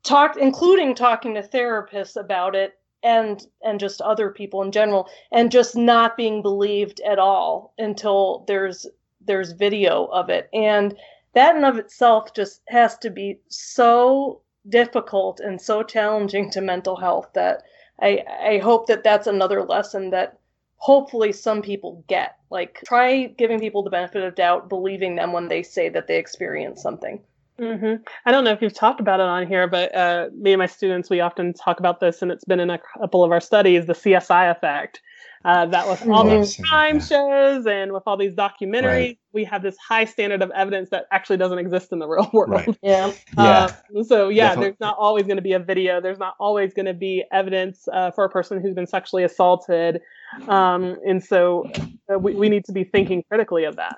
talk, 0.03 0.38
including 0.38 0.93
talking 0.93 1.34
to 1.34 1.41
therapists 1.41 2.16
about 2.16 2.55
it 2.55 2.78
and 3.01 3.47
and 3.63 3.80
just 3.80 4.01
other 4.01 4.30
people 4.30 4.61
in 4.61 4.72
general 4.72 5.07
and 5.32 5.51
just 5.51 5.76
not 5.76 6.18
being 6.18 6.41
believed 6.41 6.99
at 7.01 7.20
all 7.20 7.74
until 7.78 8.43
there's 8.47 8.88
there's 9.26 9.51
video 9.51 10.05
of 10.05 10.30
it 10.30 10.49
and 10.53 10.95
that 11.34 11.55
in 11.55 11.63
of 11.63 11.78
itself 11.78 12.34
just 12.34 12.61
has 12.67 12.97
to 12.97 13.09
be 13.09 13.39
so 13.49 14.41
difficult 14.69 15.39
and 15.39 15.61
so 15.61 15.84
challenging 15.84 16.49
to 16.49 16.61
mental 16.61 16.95
health 16.95 17.28
that 17.34 17.63
I 18.01 18.23
I 18.41 18.57
hope 18.59 18.88
that 18.88 19.03
that's 19.03 19.28
another 19.28 19.63
lesson 19.63 20.09
that 20.09 20.39
hopefully 20.78 21.32
some 21.32 21.61
people 21.61 22.03
get. 22.07 22.38
Like 22.49 22.82
try 22.86 23.26
giving 23.26 23.59
people 23.59 23.84
the 23.84 23.89
benefit 23.89 24.23
of 24.23 24.36
doubt, 24.36 24.69
believing 24.69 25.15
them 25.15 25.34
when 25.34 25.47
they 25.47 25.63
say 25.63 25.89
that 25.89 26.07
they 26.07 26.17
experience 26.17 26.82
something. 26.82 27.21
Mm-hmm. 27.59 28.03
I 28.26 28.32
don't 28.32 28.43
know 28.43 28.51
if 28.51 28.61
you've 28.61 28.73
talked 28.73 28.99
about 28.99 29.21
it 29.21 29.26
on 29.26 29.47
here, 29.47 29.65
but 29.65 29.95
uh, 29.95 30.28
me 30.36 30.51
and 30.51 30.59
my 30.59 30.65
students, 30.65 31.09
we 31.09 31.21
often 31.21 31.53
talk 31.53 31.80
about 31.80 32.01
this, 32.01 32.21
and 32.21 32.30
it's 32.30 32.43
been 32.43 32.59
in 32.59 32.69
a 32.69 32.80
couple 32.99 33.23
of 33.23 33.32
our 33.32 33.39
studies 33.39 33.86
the 33.86 33.93
CSI 33.93 34.51
effect, 34.51 35.01
uh, 35.45 35.67
that 35.67 35.87
with 35.87 36.07
all 36.09 36.27
these 36.27 36.57
crime 36.57 36.99
shows 36.99 37.67
and 37.67 37.93
with 37.93 38.01
all 38.07 38.17
these 38.17 38.33
documentaries, 38.33 38.83
right. 38.83 39.19
we 39.31 39.43
have 39.43 39.61
this 39.61 39.77
high 39.77 40.03
standard 40.03 40.41
of 40.41 40.49
evidence 40.51 40.89
that 40.89 41.05
actually 41.11 41.37
doesn't 41.37 41.59
exist 41.59 41.91
in 41.91 41.99
the 41.99 42.07
real 42.07 42.27
world. 42.33 42.49
Right. 42.49 42.65
Yeah. 42.81 43.11
Uh, 43.37 43.71
so 44.07 44.29
yeah, 44.29 44.49
Definitely. 44.49 44.65
there's 44.65 44.79
not 44.79 44.97
always 44.97 45.23
going 45.25 45.37
to 45.37 45.41
be 45.41 45.53
a 45.53 45.59
video. 45.59 46.01
There's 46.01 46.19
not 46.19 46.35
always 46.39 46.73
going 46.73 46.85
to 46.87 46.93
be 46.93 47.23
evidence 47.31 47.87
uh, 47.91 48.11
for 48.11 48.23
a 48.23 48.29
person 48.29 48.59
who's 48.61 48.73
been 48.73 48.87
sexually 48.87 49.23
assaulted, 49.23 50.01
um, 50.47 50.97
and 51.05 51.23
so 51.23 51.69
uh, 52.13 52.17
we 52.17 52.35
we 52.35 52.49
need 52.49 52.65
to 52.65 52.71
be 52.71 52.83
thinking 52.83 53.23
critically 53.27 53.63
of 53.65 53.75
that. 53.75 53.97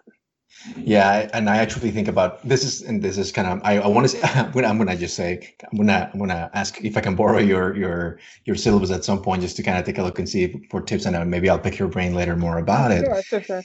Yeah, 0.77 1.29
and 1.33 1.49
I 1.49 1.57
actually 1.57 1.91
think 1.91 2.07
about 2.07 2.47
this 2.47 2.63
is 2.63 2.81
and 2.81 3.01
this 3.01 3.17
is 3.17 3.31
kind 3.31 3.47
of 3.47 3.61
I, 3.63 3.77
I 3.79 3.87
want 3.87 4.09
to 4.09 4.17
say 4.17 4.21
I'm 4.23 4.51
gonna, 4.51 4.67
I'm 4.67 4.77
gonna 4.77 4.97
just 4.97 5.15
say 5.15 5.55
I'm 5.71 5.77
gonna 5.77 6.09
I'm 6.11 6.19
gonna 6.19 6.49
ask 6.53 6.83
if 6.83 6.97
I 6.97 7.01
can 7.01 7.15
borrow 7.15 7.37
your 7.37 7.75
your 7.75 8.19
your 8.45 8.55
syllabus 8.55 8.91
at 8.91 9.05
some 9.05 9.21
point 9.21 9.41
just 9.41 9.55
to 9.57 9.63
kind 9.63 9.77
of 9.77 9.85
take 9.85 9.97
a 9.97 10.03
look 10.03 10.17
and 10.19 10.27
see 10.27 10.61
for 10.71 10.81
tips 10.81 11.05
and 11.05 11.29
maybe 11.29 11.49
I'll 11.49 11.59
pick 11.59 11.77
your 11.77 11.87
brain 11.87 12.13
later 12.13 12.35
more 12.35 12.57
about 12.57 12.91
it. 12.91 13.05
Sure, 13.05 13.21
sure, 13.21 13.41
sure. 13.41 13.63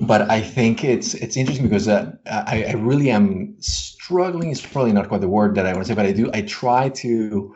But 0.00 0.30
I 0.30 0.40
think 0.40 0.84
it's 0.84 1.14
it's 1.14 1.36
interesting 1.36 1.66
because 1.66 1.88
uh, 1.88 2.12
I 2.26 2.64
I 2.64 2.72
really 2.72 3.10
am 3.10 3.56
struggling 3.60 4.50
is 4.50 4.60
probably 4.60 4.92
not 4.92 5.08
quite 5.08 5.22
the 5.22 5.28
word 5.28 5.54
that 5.54 5.66
I 5.66 5.72
want 5.72 5.86
to 5.86 5.88
say, 5.88 5.94
but 5.94 6.06
I 6.06 6.12
do 6.12 6.30
I 6.34 6.42
try 6.42 6.90
to 6.90 7.54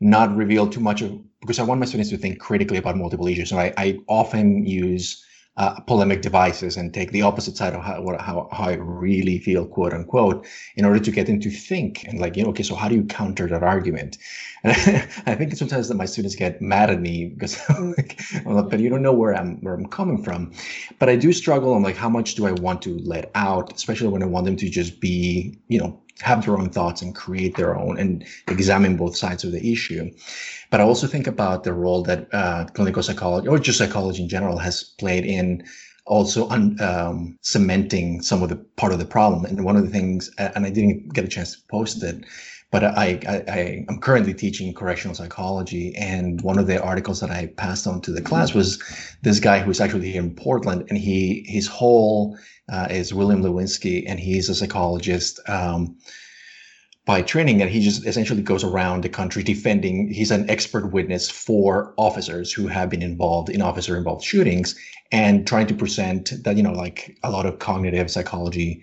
not 0.00 0.34
reveal 0.36 0.68
too 0.68 0.80
much 0.80 1.02
of 1.02 1.18
because 1.40 1.58
I 1.58 1.62
want 1.62 1.78
my 1.78 1.86
students 1.86 2.10
to 2.10 2.16
think 2.16 2.40
critically 2.40 2.78
about 2.78 2.96
multiple 2.96 3.28
issues. 3.28 3.50
So 3.50 3.58
I, 3.58 3.72
I 3.76 3.98
often 4.08 4.66
use 4.66 5.24
uh, 5.56 5.78
polemic 5.80 6.20
devices 6.20 6.76
and 6.76 6.92
take 6.92 7.12
the 7.12 7.22
opposite 7.22 7.56
side 7.56 7.74
of 7.74 7.82
how, 7.82 8.04
how, 8.18 8.48
how 8.50 8.64
I 8.64 8.74
really 8.74 9.38
feel, 9.38 9.64
quote 9.64 9.92
unquote, 9.92 10.46
in 10.74 10.84
order 10.84 10.98
to 10.98 11.10
get 11.12 11.26
them 11.26 11.38
to 11.40 11.50
think 11.50 12.04
and 12.04 12.18
like, 12.18 12.36
you 12.36 12.42
know, 12.42 12.50
okay, 12.50 12.64
so 12.64 12.74
how 12.74 12.88
do 12.88 12.96
you 12.96 13.04
counter 13.04 13.46
that 13.46 13.62
argument? 13.62 14.18
And 14.64 14.72
I 15.26 15.34
think 15.36 15.54
sometimes 15.56 15.88
that 15.88 15.94
my 15.94 16.06
students 16.06 16.34
get 16.34 16.60
mad 16.60 16.90
at 16.90 17.00
me 17.00 17.26
because 17.26 17.58
I'm 17.68 17.92
like, 17.92 18.20
but 18.44 18.80
you 18.80 18.88
don't 18.88 19.02
know 19.02 19.12
where 19.12 19.34
I'm, 19.34 19.60
where 19.62 19.74
I'm 19.74 19.86
coming 19.86 20.22
from. 20.22 20.52
But 20.98 21.08
I 21.08 21.16
do 21.16 21.32
struggle. 21.32 21.74
I'm 21.74 21.82
like, 21.84 21.96
how 21.96 22.08
much 22.08 22.34
do 22.34 22.46
I 22.46 22.52
want 22.52 22.82
to 22.82 22.98
let 22.98 23.30
out, 23.36 23.72
especially 23.74 24.08
when 24.08 24.22
I 24.22 24.26
want 24.26 24.46
them 24.46 24.56
to 24.56 24.68
just 24.68 25.00
be, 25.00 25.56
you 25.68 25.78
know, 25.78 26.00
have 26.20 26.44
their 26.44 26.56
own 26.56 26.70
thoughts 26.70 27.02
and 27.02 27.14
create 27.14 27.56
their 27.56 27.76
own 27.76 27.98
and 27.98 28.24
examine 28.48 28.96
both 28.96 29.16
sides 29.16 29.44
of 29.44 29.52
the 29.52 29.72
issue. 29.72 30.10
But 30.70 30.80
I 30.80 30.84
also 30.84 31.06
think 31.06 31.26
about 31.26 31.64
the 31.64 31.72
role 31.72 32.02
that 32.04 32.32
uh, 32.32 32.66
clinical 32.74 33.02
psychology 33.02 33.48
or 33.48 33.58
just 33.58 33.78
psychology 33.78 34.22
in 34.22 34.28
general 34.28 34.58
has 34.58 34.82
played 34.82 35.24
in 35.24 35.64
also 36.06 36.48
un, 36.50 36.80
um, 36.80 37.38
cementing 37.42 38.20
some 38.22 38.42
of 38.42 38.48
the 38.48 38.56
part 38.56 38.92
of 38.92 38.98
the 38.98 39.04
problem. 39.04 39.44
And 39.44 39.64
one 39.64 39.76
of 39.76 39.84
the 39.84 39.90
things, 39.90 40.30
and 40.38 40.66
I 40.66 40.70
didn't 40.70 41.14
get 41.14 41.24
a 41.24 41.28
chance 41.28 41.56
to 41.56 41.62
post 41.68 42.02
it, 42.02 42.24
but 42.74 42.82
I, 42.82 43.20
I, 43.48 43.84
am 43.88 44.00
currently 44.00 44.34
teaching 44.34 44.74
correctional 44.74 45.14
psychology, 45.14 45.94
and 45.94 46.40
one 46.40 46.58
of 46.58 46.66
the 46.66 46.82
articles 46.82 47.20
that 47.20 47.30
I 47.30 47.46
passed 47.46 47.86
on 47.86 48.00
to 48.00 48.10
the 48.10 48.20
class 48.20 48.52
was 48.52 48.82
this 49.22 49.38
guy 49.38 49.60
who's 49.60 49.80
actually 49.80 50.10
here 50.10 50.20
in 50.20 50.34
Portland, 50.34 50.84
and 50.88 50.98
he 50.98 51.44
his 51.46 51.68
whole 51.68 52.36
uh, 52.70 52.88
is 52.90 53.14
William 53.14 53.42
Lewinski, 53.42 54.04
and 54.06 54.18
he's 54.18 54.48
a 54.48 54.54
psychologist. 54.54 55.40
Um, 55.48 55.96
by 57.06 57.20
training 57.20 57.60
and 57.60 57.70
he 57.70 57.80
just 57.80 58.06
essentially 58.06 58.42
goes 58.42 58.64
around 58.64 59.02
the 59.02 59.08
country 59.08 59.42
defending 59.42 60.08
he's 60.08 60.30
an 60.30 60.48
expert 60.48 60.90
witness 60.90 61.30
for 61.30 61.92
officers 61.98 62.52
who 62.52 62.66
have 62.66 62.88
been 62.88 63.02
involved 63.02 63.50
in 63.50 63.60
officer 63.60 63.96
involved 63.96 64.24
shootings 64.24 64.74
and 65.12 65.46
trying 65.46 65.66
to 65.66 65.74
present 65.74 66.32
that 66.44 66.56
you 66.56 66.62
know 66.62 66.72
like 66.72 67.16
a 67.22 67.30
lot 67.30 67.46
of 67.46 67.58
cognitive 67.58 68.10
psychology 68.10 68.82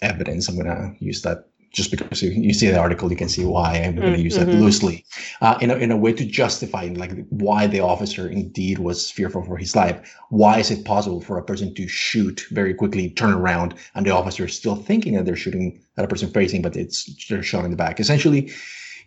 evidence 0.00 0.48
i'm 0.48 0.54
going 0.54 0.66
to 0.66 1.04
use 1.04 1.22
that 1.22 1.47
just 1.70 1.90
because 1.90 2.22
you, 2.22 2.54
see 2.54 2.68
the 2.68 2.78
article, 2.78 3.10
you 3.10 3.16
can 3.16 3.28
see 3.28 3.44
why 3.44 3.74
I'm 3.74 3.96
going 3.96 4.14
to 4.14 4.20
use 4.20 4.36
that 4.36 4.48
mm-hmm. 4.48 4.60
loosely, 4.60 5.04
uh, 5.40 5.58
in, 5.60 5.70
a, 5.70 5.76
in 5.76 5.90
a 5.90 5.96
way 5.96 6.12
to 6.12 6.24
justify 6.24 6.90
like 6.94 7.12
why 7.28 7.66
the 7.66 7.80
officer 7.80 8.28
indeed 8.28 8.78
was 8.78 9.10
fearful 9.10 9.44
for 9.44 9.56
his 9.56 9.76
life. 9.76 10.16
Why 10.30 10.58
is 10.58 10.70
it 10.70 10.84
possible 10.84 11.20
for 11.20 11.38
a 11.38 11.44
person 11.44 11.74
to 11.74 11.86
shoot 11.86 12.46
very 12.50 12.72
quickly, 12.74 13.10
turn 13.10 13.34
around, 13.34 13.74
and 13.94 14.06
the 14.06 14.10
officer 14.10 14.46
is 14.46 14.56
still 14.56 14.76
thinking 14.76 15.14
that 15.14 15.26
they're 15.26 15.36
shooting 15.36 15.80
at 15.96 16.04
a 16.04 16.08
person 16.08 16.30
facing, 16.30 16.62
but 16.62 16.76
it's 16.76 17.26
they're 17.26 17.42
shot 17.42 17.64
in 17.64 17.70
the 17.70 17.76
back. 17.76 18.00
Essentially, 18.00 18.50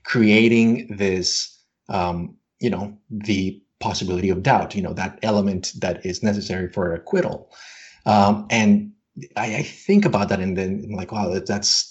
creating 0.03 0.95
this, 0.95 1.59
um, 1.89 2.35
you 2.59 2.69
know, 2.69 2.95
the 3.09 3.61
possibility 3.79 4.29
of 4.29 4.43
doubt. 4.43 4.75
You 4.75 4.83
know, 4.83 4.93
that 4.93 5.17
element 5.23 5.73
that 5.79 6.05
is 6.05 6.21
necessary 6.21 6.69
for 6.69 6.93
acquittal. 6.93 7.51
Um, 8.05 8.47
and 8.49 8.91
I, 9.35 9.57
I, 9.57 9.63
think 9.63 10.05
about 10.05 10.29
that 10.29 10.39
and 10.39 10.57
then 10.57 10.83
I'm 10.85 10.95
like, 10.95 11.11
wow, 11.11 11.39
that's 11.45 11.90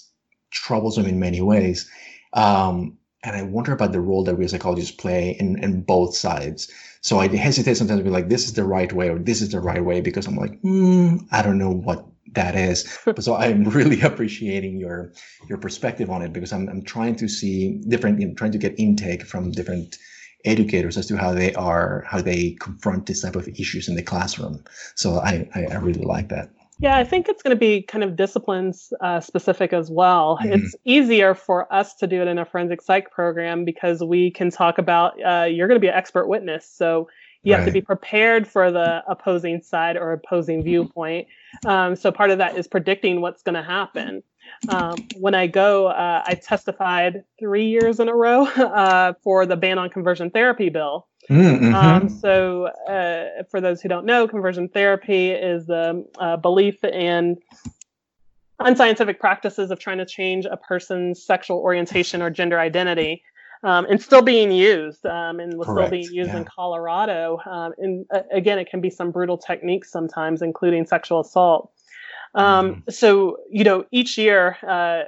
troublesome 0.51 1.05
in 1.05 1.19
many 1.19 1.41
ways. 1.41 1.89
Um, 2.33 2.97
and 3.23 3.35
I 3.35 3.43
wonder 3.43 3.71
about 3.71 3.91
the 3.91 4.01
role 4.01 4.23
that 4.23 4.35
we 4.35 4.45
as 4.45 4.51
psychologists 4.51 4.95
play 4.95 5.35
in, 5.39 5.63
in 5.63 5.81
both 5.81 6.15
sides. 6.15 6.71
So 7.01 7.19
I 7.19 7.27
hesitate 7.27 7.77
sometimes 7.77 7.99
to 7.99 8.03
be 8.03 8.09
like, 8.09 8.29
this 8.29 8.45
is 8.45 8.53
the 8.53 8.63
right 8.63 8.91
way 8.91 9.09
or 9.09 9.19
this 9.19 9.41
is 9.41 9.49
the 9.49 9.59
right 9.59 9.83
way 9.83 10.01
because 10.01 10.27
I'm 10.27 10.35
like, 10.35 10.59
hmm, 10.61 11.17
I 11.31 11.41
don't 11.41 11.57
know 11.57 11.71
what 11.71 12.05
that 12.33 12.55
is. 12.55 12.97
so 13.19 13.35
I'm 13.35 13.63
really 13.65 14.01
appreciating 14.09 14.79
your 14.79 15.11
your 15.49 15.57
perspective 15.57 16.09
on 16.09 16.21
it 16.21 16.33
because 16.33 16.53
I'm 16.53 16.67
I'm 16.69 16.83
trying 16.83 17.15
to 17.17 17.27
see 17.27 17.81
different, 17.87 18.19
you 18.19 18.27
know, 18.27 18.33
trying 18.33 18.51
to 18.53 18.57
get 18.57 18.79
intake 18.79 19.23
from 19.23 19.51
different 19.51 19.97
educators 20.43 20.97
as 20.97 21.05
to 21.07 21.17
how 21.17 21.33
they 21.33 21.53
are 21.53 22.03
how 22.07 22.21
they 22.21 22.57
confront 22.59 23.05
this 23.05 23.21
type 23.21 23.35
of 23.35 23.47
issues 23.49 23.87
in 23.87 23.95
the 23.95 24.03
classroom. 24.03 24.63
So 24.95 25.19
I 25.19 25.47
I, 25.53 25.65
I 25.65 25.75
really 25.75 26.03
like 26.03 26.29
that. 26.29 26.49
Yeah, 26.81 26.97
I 26.97 27.03
think 27.03 27.29
it's 27.29 27.43
going 27.43 27.55
to 27.55 27.59
be 27.59 27.83
kind 27.83 28.03
of 28.03 28.15
disciplines 28.15 28.91
uh, 29.01 29.19
specific 29.19 29.71
as 29.71 29.91
well. 29.91 30.39
Mm-hmm. 30.41 30.53
It's 30.53 30.75
easier 30.83 31.35
for 31.35 31.71
us 31.71 31.93
to 31.95 32.07
do 32.07 32.23
it 32.23 32.27
in 32.27 32.39
a 32.39 32.45
forensic 32.45 32.81
psych 32.81 33.11
program 33.11 33.65
because 33.65 34.03
we 34.03 34.31
can 34.31 34.49
talk 34.49 34.79
about 34.79 35.13
uh, 35.23 35.45
you're 35.45 35.67
going 35.67 35.79
to 35.79 35.81
be 35.81 35.89
an 35.89 35.93
expert 35.93 36.27
witness. 36.27 36.67
So 36.67 37.07
you 37.43 37.53
right. 37.53 37.59
have 37.59 37.67
to 37.67 37.71
be 37.71 37.81
prepared 37.81 38.47
for 38.47 38.71
the 38.71 39.03
opposing 39.07 39.61
side 39.61 39.95
or 39.95 40.11
opposing 40.13 40.63
viewpoint. 40.63 41.27
Um, 41.65 41.95
so 41.95 42.11
part 42.11 42.31
of 42.31 42.39
that 42.39 42.57
is 42.57 42.67
predicting 42.67 43.21
what's 43.21 43.43
going 43.43 43.55
to 43.55 43.63
happen. 43.63 44.23
Um, 44.69 44.95
when 45.17 45.35
I 45.35 45.47
go, 45.47 45.87
uh, 45.87 46.23
I 46.25 46.33
testified 46.33 47.23
three 47.39 47.67
years 47.67 47.99
in 47.99 48.09
a 48.09 48.15
row 48.15 48.45
uh, 48.47 49.13
for 49.23 49.45
the 49.45 49.55
ban 49.55 49.77
on 49.77 49.89
conversion 49.89 50.31
therapy 50.31 50.69
bill. 50.69 51.07
Mm-hmm. 51.29 51.75
Um, 51.75 52.09
so, 52.09 52.65
uh, 52.87 53.43
for 53.49 53.61
those 53.61 53.81
who 53.81 53.89
don't 53.89 54.05
know, 54.05 54.27
conversion 54.27 54.67
therapy 54.67 55.31
is 55.31 55.67
the 55.67 56.05
uh, 56.19 56.37
belief 56.37 56.83
in 56.83 57.37
unscientific 58.59 59.19
practices 59.19 59.71
of 59.71 59.79
trying 59.79 59.97
to 59.99 60.05
change 60.05 60.45
a 60.45 60.57
person's 60.57 61.23
sexual 61.23 61.57
orientation 61.57 62.21
or 62.21 62.29
gender 62.29 62.59
identity. 62.59 63.23
Um, 63.63 63.85
and 63.85 64.01
still 64.01 64.23
being 64.23 64.51
used, 64.51 65.05
um, 65.05 65.39
and 65.39 65.55
was 65.55 65.67
still 65.67 65.87
being 65.87 66.11
used 66.11 66.31
yeah. 66.31 66.37
in 66.37 66.45
Colorado. 66.45 67.39
Um, 67.45 67.73
and 67.77 68.07
uh, 68.11 68.21
again, 68.31 68.57
it 68.57 68.67
can 68.67 68.81
be 68.81 68.89
some 68.89 69.11
brutal 69.11 69.37
techniques 69.37 69.91
sometimes, 69.91 70.41
including 70.41 70.87
sexual 70.87 71.19
assault. 71.19 71.71
Um, 72.33 72.71
mm-hmm. 72.71 72.89
So, 72.89 73.37
you 73.51 73.63
know, 73.63 73.85
each 73.91 74.17
year, 74.17 74.57
uh, 74.67 75.03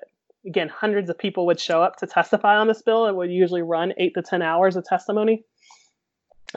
again, 0.46 0.70
hundreds 0.70 1.10
of 1.10 1.18
people 1.18 1.48
would 1.48 1.60
show 1.60 1.82
up 1.82 1.96
to 1.98 2.06
testify 2.06 2.56
on 2.56 2.68
this 2.68 2.84
bill. 2.84 3.08
It 3.08 3.16
would 3.16 3.32
usually 3.32 3.64
run 3.64 3.92
eight 3.98 4.14
to 4.14 4.22
10 4.22 4.44
hours 4.44 4.76
of 4.76 4.86
testimony 4.86 5.44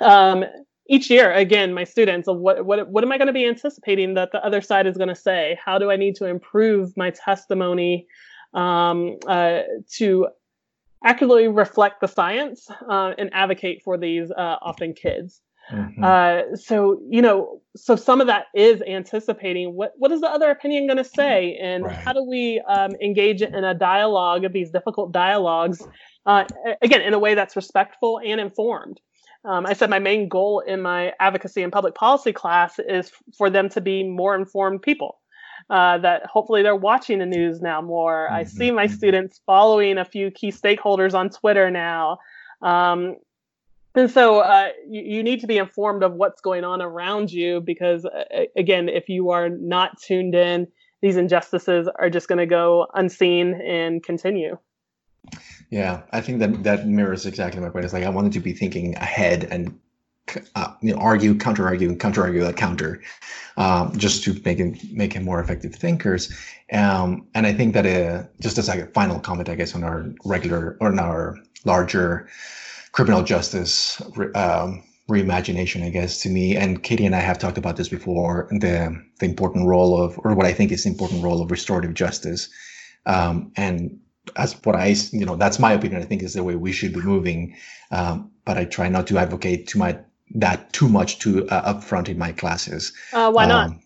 um, 0.00 0.44
each 0.88 1.10
year 1.10 1.32
again 1.32 1.74
my 1.74 1.84
students 1.84 2.28
of 2.28 2.38
what 2.38 2.64
what 2.64 2.88
what 2.88 3.04
am 3.04 3.12
i 3.12 3.18
going 3.18 3.26
to 3.26 3.32
be 3.32 3.46
anticipating 3.46 4.14
that 4.14 4.32
the 4.32 4.44
other 4.44 4.60
side 4.60 4.86
is 4.86 4.96
going 4.96 5.08
to 5.08 5.14
say 5.14 5.58
how 5.64 5.78
do 5.78 5.90
i 5.90 5.96
need 5.96 6.14
to 6.14 6.26
improve 6.26 6.96
my 6.96 7.10
testimony 7.10 8.06
um, 8.54 9.16
uh, 9.26 9.62
to 9.92 10.28
accurately 11.04 11.48
reflect 11.48 12.00
the 12.00 12.06
science 12.06 12.68
uh, 12.88 13.12
and 13.18 13.30
advocate 13.32 13.82
for 13.84 13.98
these 13.98 14.30
uh, 14.30 14.56
often 14.62 14.92
kids 14.94 15.42
mm-hmm. 15.70 16.02
Uh, 16.02 16.56
so 16.56 17.00
you 17.08 17.20
know 17.20 17.60
so 17.76 17.96
some 17.96 18.20
of 18.20 18.28
that 18.28 18.46
is 18.54 18.80
anticipating 18.82 19.74
what 19.74 19.92
what 19.96 20.12
is 20.12 20.20
the 20.20 20.30
other 20.30 20.50
opinion 20.50 20.86
going 20.86 20.96
to 20.96 21.04
say 21.04 21.58
and 21.60 21.84
right. 21.84 21.96
how 21.96 22.12
do 22.12 22.22
we 22.22 22.62
um, 22.68 22.92
engage 23.02 23.42
in 23.42 23.64
a 23.64 23.74
dialogue 23.74 24.44
of 24.44 24.52
these 24.52 24.70
difficult 24.70 25.12
dialogues 25.12 25.86
uh, 26.26 26.44
again 26.82 27.02
in 27.02 27.14
a 27.14 27.18
way 27.18 27.34
that's 27.34 27.56
respectful 27.56 28.20
and 28.24 28.40
informed 28.40 29.00
um, 29.46 29.64
I 29.64 29.74
said 29.74 29.90
my 29.90 30.00
main 30.00 30.28
goal 30.28 30.60
in 30.60 30.82
my 30.82 31.12
advocacy 31.20 31.62
and 31.62 31.72
public 31.72 31.94
policy 31.94 32.32
class 32.32 32.78
is 32.78 33.12
for 33.36 33.48
them 33.48 33.68
to 33.70 33.80
be 33.80 34.02
more 34.02 34.34
informed 34.34 34.82
people. 34.82 35.18
Uh, 35.68 35.98
that 35.98 36.24
hopefully 36.26 36.62
they're 36.62 36.76
watching 36.76 37.18
the 37.18 37.26
news 37.26 37.60
now 37.60 37.80
more. 37.80 38.26
Mm-hmm. 38.26 38.34
I 38.34 38.44
see 38.44 38.70
my 38.70 38.86
mm-hmm. 38.86 38.94
students 38.94 39.40
following 39.46 39.98
a 39.98 40.04
few 40.04 40.30
key 40.30 40.52
stakeholders 40.52 41.12
on 41.12 41.28
Twitter 41.28 41.70
now. 41.70 42.18
Um, 42.62 43.16
and 43.96 44.10
so 44.10 44.40
uh, 44.40 44.68
you, 44.88 45.02
you, 45.02 45.22
need 45.22 45.40
to 45.40 45.46
be 45.46 45.58
informed 45.58 46.02
of 46.02 46.12
what's 46.12 46.40
going 46.40 46.62
on 46.62 46.82
around 46.82 47.32
you 47.32 47.60
because, 47.60 48.04
uh, 48.04 48.44
again, 48.54 48.88
if 48.88 49.08
you 49.08 49.30
are 49.30 49.48
not 49.48 50.00
tuned 50.00 50.34
in, 50.34 50.68
these 51.02 51.16
injustices 51.16 51.88
are 51.98 52.10
just 52.10 52.28
going 52.28 52.38
to 52.38 52.46
go 52.46 52.86
unseen 52.94 53.60
and 53.60 54.02
continue. 54.02 54.58
Yeah, 55.70 56.02
I 56.12 56.20
think 56.20 56.38
that 56.40 56.62
that 56.62 56.86
mirrors 56.86 57.26
exactly 57.26 57.60
my 57.60 57.70
point. 57.70 57.84
It's 57.84 57.94
like 57.94 58.04
I 58.04 58.08
wanted 58.08 58.32
to 58.32 58.40
be 58.40 58.52
thinking 58.52 58.94
ahead 58.96 59.44
and 59.50 59.78
uh, 60.54 60.74
you 60.80 60.92
know, 60.94 61.00
argue, 61.00 61.36
counter 61.36 61.66
argue, 61.66 61.88
and 61.88 62.00
counter 62.00 62.22
argue 62.22 62.40
that 62.40 62.56
counter, 62.56 63.00
um, 63.56 63.96
just 63.96 64.24
to 64.24 64.34
make 64.44 64.58
it 64.58 64.92
make 64.92 65.12
him 65.12 65.24
more 65.24 65.40
effective 65.40 65.74
thinkers. 65.74 66.32
Um, 66.72 67.26
and 67.34 67.46
I 67.46 67.52
think 67.52 67.74
that 67.74 67.86
uh, 67.86 68.24
just 68.40 68.58
as 68.58 68.68
a 68.68 68.86
final 68.88 69.20
comment, 69.20 69.48
I 69.48 69.54
guess, 69.54 69.74
on 69.74 69.84
our 69.84 70.06
regular 70.24 70.76
or 70.80 70.88
on 70.88 70.98
our 70.98 71.38
larger 71.64 72.28
criminal 72.92 73.22
justice 73.22 74.00
um, 74.34 74.82
reimagination, 75.08 75.84
I 75.84 75.90
guess, 75.90 76.20
to 76.22 76.28
me. 76.28 76.56
And 76.56 76.82
Katie 76.82 77.06
and 77.06 77.14
I 77.14 77.20
have 77.20 77.38
talked 77.38 77.58
about 77.58 77.76
this 77.76 77.88
before. 77.88 78.48
The 78.50 79.00
the 79.20 79.26
important 79.26 79.66
role 79.66 80.00
of, 80.00 80.18
or 80.24 80.34
what 80.34 80.46
I 80.46 80.52
think 80.52 80.72
is 80.72 80.84
the 80.84 80.90
important 80.90 81.22
role 81.22 81.40
of 81.40 81.50
restorative 81.50 81.94
justice. 81.94 82.48
Um, 83.06 83.52
and 83.56 84.00
as 84.34 84.54
what 84.64 84.76
I, 84.76 84.94
you 85.12 85.24
know, 85.24 85.36
that's 85.36 85.58
my 85.58 85.72
opinion. 85.72 86.02
I 86.02 86.04
think 86.04 86.22
is 86.22 86.34
the 86.34 86.42
way 86.42 86.56
we 86.56 86.72
should 86.72 86.92
be 86.92 87.00
moving. 87.00 87.56
Um, 87.90 88.30
but 88.44 88.56
I 88.56 88.64
try 88.64 88.88
not 88.88 89.06
to 89.08 89.18
advocate 89.18 89.68
too 89.68 89.78
much 89.78 89.98
that 90.34 90.72
too 90.72 90.88
much 90.88 91.18
too 91.18 91.48
uh, 91.48 91.72
upfront 91.72 92.08
in 92.08 92.18
my 92.18 92.32
classes. 92.32 92.92
Uh, 93.12 93.30
why 93.30 93.46
not? 93.46 93.66
Um, 93.68 93.80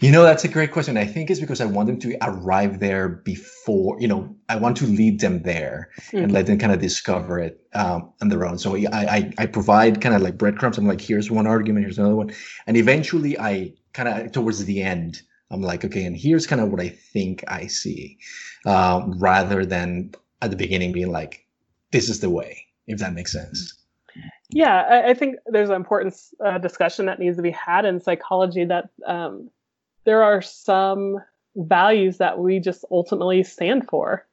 You 0.00 0.10
know, 0.10 0.22
that's 0.22 0.44
a 0.44 0.48
great 0.48 0.72
question. 0.72 0.96
I 0.96 1.04
think 1.04 1.30
it's 1.30 1.40
because 1.40 1.60
I 1.60 1.66
want 1.66 1.88
them 1.88 1.98
to 2.00 2.16
arrive 2.22 2.80
there 2.80 3.08
before, 3.08 4.00
you 4.00 4.08
know, 4.08 4.34
I 4.48 4.56
want 4.56 4.76
to 4.78 4.86
lead 4.86 5.20
them 5.20 5.42
there 5.42 5.90
mm-hmm. 6.00 6.16
and 6.16 6.32
let 6.32 6.46
them 6.46 6.58
kind 6.58 6.72
of 6.72 6.80
discover 6.80 7.38
it 7.38 7.60
um, 7.74 8.12
on 8.22 8.28
their 8.28 8.46
own. 8.46 8.58
So 8.58 8.76
I, 8.76 8.88
I, 8.92 9.32
I 9.38 9.46
provide 9.46 10.00
kind 10.00 10.14
of 10.14 10.22
like 10.22 10.38
breadcrumbs. 10.38 10.78
I'm 10.78 10.86
like, 10.86 11.00
here's 11.00 11.30
one 11.30 11.46
argument, 11.46 11.84
here's 11.84 11.98
another 11.98 12.16
one. 12.16 12.32
And 12.66 12.76
eventually 12.76 13.38
I 13.38 13.74
kind 13.92 14.08
of, 14.08 14.32
towards 14.32 14.64
the 14.64 14.82
end, 14.82 15.22
I'm 15.50 15.62
like, 15.62 15.84
okay, 15.84 16.04
and 16.04 16.16
here's 16.16 16.46
kind 16.46 16.60
of 16.60 16.70
what 16.70 16.80
I 16.80 16.88
think 16.88 17.44
I 17.48 17.66
see, 17.66 18.18
um, 18.66 19.18
rather 19.18 19.64
than 19.64 20.12
at 20.42 20.50
the 20.50 20.56
beginning 20.56 20.92
being 20.92 21.10
like, 21.10 21.46
this 21.90 22.08
is 22.08 22.20
the 22.20 22.30
way, 22.30 22.66
if 22.86 22.98
that 22.98 23.14
makes 23.14 23.32
sense. 23.32 23.74
Yeah, 24.50 24.82
I, 24.82 25.10
I 25.10 25.14
think 25.14 25.36
there's 25.46 25.70
an 25.70 25.76
important 25.76 26.14
uh, 26.44 26.58
discussion 26.58 27.06
that 27.06 27.18
needs 27.18 27.36
to 27.36 27.42
be 27.42 27.50
had 27.50 27.84
in 27.84 28.00
psychology 28.00 28.64
that 28.64 28.90
um, 29.06 29.50
there 30.04 30.22
are 30.22 30.42
some 30.42 31.18
values 31.56 32.18
that 32.18 32.38
we 32.38 32.60
just 32.60 32.84
ultimately 32.90 33.42
stand 33.42 33.88
for. 33.88 34.26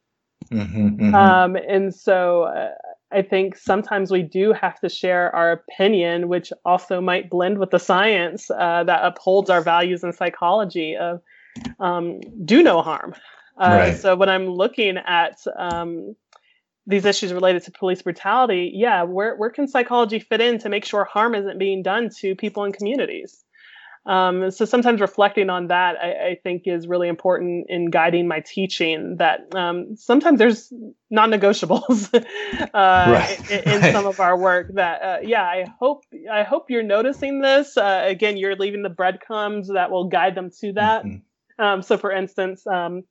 Mm-hmm, 0.50 0.88
mm-hmm. 0.88 1.14
Um, 1.14 1.56
and 1.56 1.94
so 1.94 2.44
uh, 2.44 2.72
I 3.12 3.22
think 3.22 3.56
sometimes 3.56 4.10
we 4.10 4.22
do 4.22 4.52
have 4.52 4.80
to 4.80 4.88
share 4.88 5.34
our 5.34 5.52
opinion, 5.52 6.28
which 6.28 6.52
also 6.64 7.00
might 7.00 7.30
blend 7.30 7.58
with 7.58 7.70
the 7.70 7.78
science 7.78 8.50
uh, 8.50 8.82
that 8.84 9.04
upholds 9.04 9.48
our 9.48 9.60
values 9.60 10.02
in 10.02 10.12
psychology 10.12 10.96
of 10.96 11.22
um, 11.78 12.20
do 12.44 12.62
no 12.62 12.82
harm. 12.82 13.14
Uh, 13.60 13.76
right. 13.78 13.96
So 13.96 14.16
when 14.16 14.28
I'm 14.28 14.48
looking 14.48 14.98
at 14.98 15.38
um, 15.56 16.16
these 16.86 17.04
issues 17.04 17.32
related 17.32 17.62
to 17.64 17.70
police 17.70 18.02
brutality, 18.02 18.72
yeah, 18.74 19.04
where 19.04 19.36
where 19.36 19.50
can 19.50 19.68
psychology 19.68 20.18
fit 20.18 20.40
in 20.40 20.58
to 20.58 20.68
make 20.68 20.84
sure 20.84 21.04
harm 21.04 21.34
isn't 21.34 21.58
being 21.58 21.82
done 21.82 22.10
to 22.18 22.34
people 22.34 22.64
in 22.64 22.72
communities? 22.72 23.44
Um, 24.06 24.52
so 24.52 24.64
sometimes 24.64 25.00
reflecting 25.00 25.50
on 25.50 25.66
that, 25.66 25.96
I, 26.00 26.10
I, 26.28 26.38
think, 26.42 26.62
is 26.66 26.86
really 26.86 27.08
important 27.08 27.66
in 27.68 27.90
guiding 27.90 28.28
my 28.28 28.40
teaching. 28.40 29.16
That 29.16 29.52
um, 29.54 29.96
sometimes 29.96 30.38
there's 30.38 30.72
non-negotiables 31.10 32.14
uh, 32.14 32.68
right. 32.72 33.50
in, 33.50 33.58
in 33.68 33.80
right. 33.80 33.92
some 33.92 34.06
of 34.06 34.20
our 34.20 34.38
work. 34.38 34.72
That 34.74 35.02
uh, 35.02 35.18
yeah, 35.22 35.42
I 35.42 35.66
hope 35.80 36.04
I 36.30 36.44
hope 36.44 36.70
you're 36.70 36.84
noticing 36.84 37.40
this. 37.40 37.76
Uh, 37.76 38.04
again, 38.06 38.36
you're 38.36 38.54
leaving 38.54 38.82
the 38.82 38.90
breadcrumbs 38.90 39.68
that 39.68 39.90
will 39.90 40.08
guide 40.08 40.36
them 40.36 40.50
to 40.60 40.72
that. 40.74 41.04
Mm-hmm. 41.04 41.64
Um, 41.64 41.82
so, 41.82 41.98
for 41.98 42.12
instance, 42.12 42.66
um, 42.66 43.02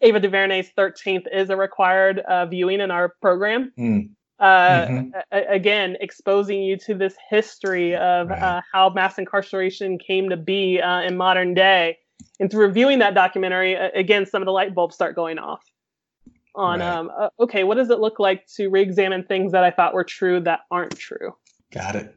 Ava 0.00 0.20
DuVernay's 0.20 0.70
13th 0.76 1.26
is 1.32 1.50
a 1.50 1.56
required 1.56 2.18
uh, 2.20 2.46
viewing 2.46 2.80
in 2.80 2.90
our 2.90 3.14
program. 3.20 3.72
Mm. 3.78 4.10
Uh, 4.42 4.86
mm-hmm. 4.88 5.18
a- 5.30 5.54
again, 5.54 5.96
exposing 6.00 6.60
you 6.64 6.76
to 6.76 6.94
this 6.94 7.14
history 7.30 7.94
of 7.94 8.28
right. 8.28 8.42
uh, 8.42 8.60
how 8.72 8.90
mass 8.90 9.16
incarceration 9.16 9.98
came 9.98 10.28
to 10.28 10.36
be 10.36 10.80
uh, 10.80 11.02
in 11.02 11.16
modern 11.16 11.54
day. 11.54 11.96
And 12.40 12.50
through 12.50 12.66
reviewing 12.66 12.98
that 12.98 13.14
documentary, 13.14 13.74
again, 13.74 14.26
some 14.26 14.42
of 14.42 14.46
the 14.46 14.52
light 14.52 14.74
bulbs 14.74 14.96
start 14.96 15.14
going 15.14 15.38
off 15.38 15.62
on, 16.56 16.80
right. 16.80 16.88
um, 16.88 17.10
uh, 17.16 17.28
okay, 17.38 17.62
what 17.62 17.76
does 17.76 17.90
it 17.90 18.00
look 18.00 18.18
like 18.18 18.44
to 18.56 18.68
re 18.68 18.82
examine 18.82 19.22
things 19.22 19.52
that 19.52 19.62
I 19.62 19.70
thought 19.70 19.94
were 19.94 20.02
true 20.02 20.40
that 20.40 20.60
aren't 20.72 20.98
true? 20.98 21.36
Got 21.72 21.94
it. 21.94 22.12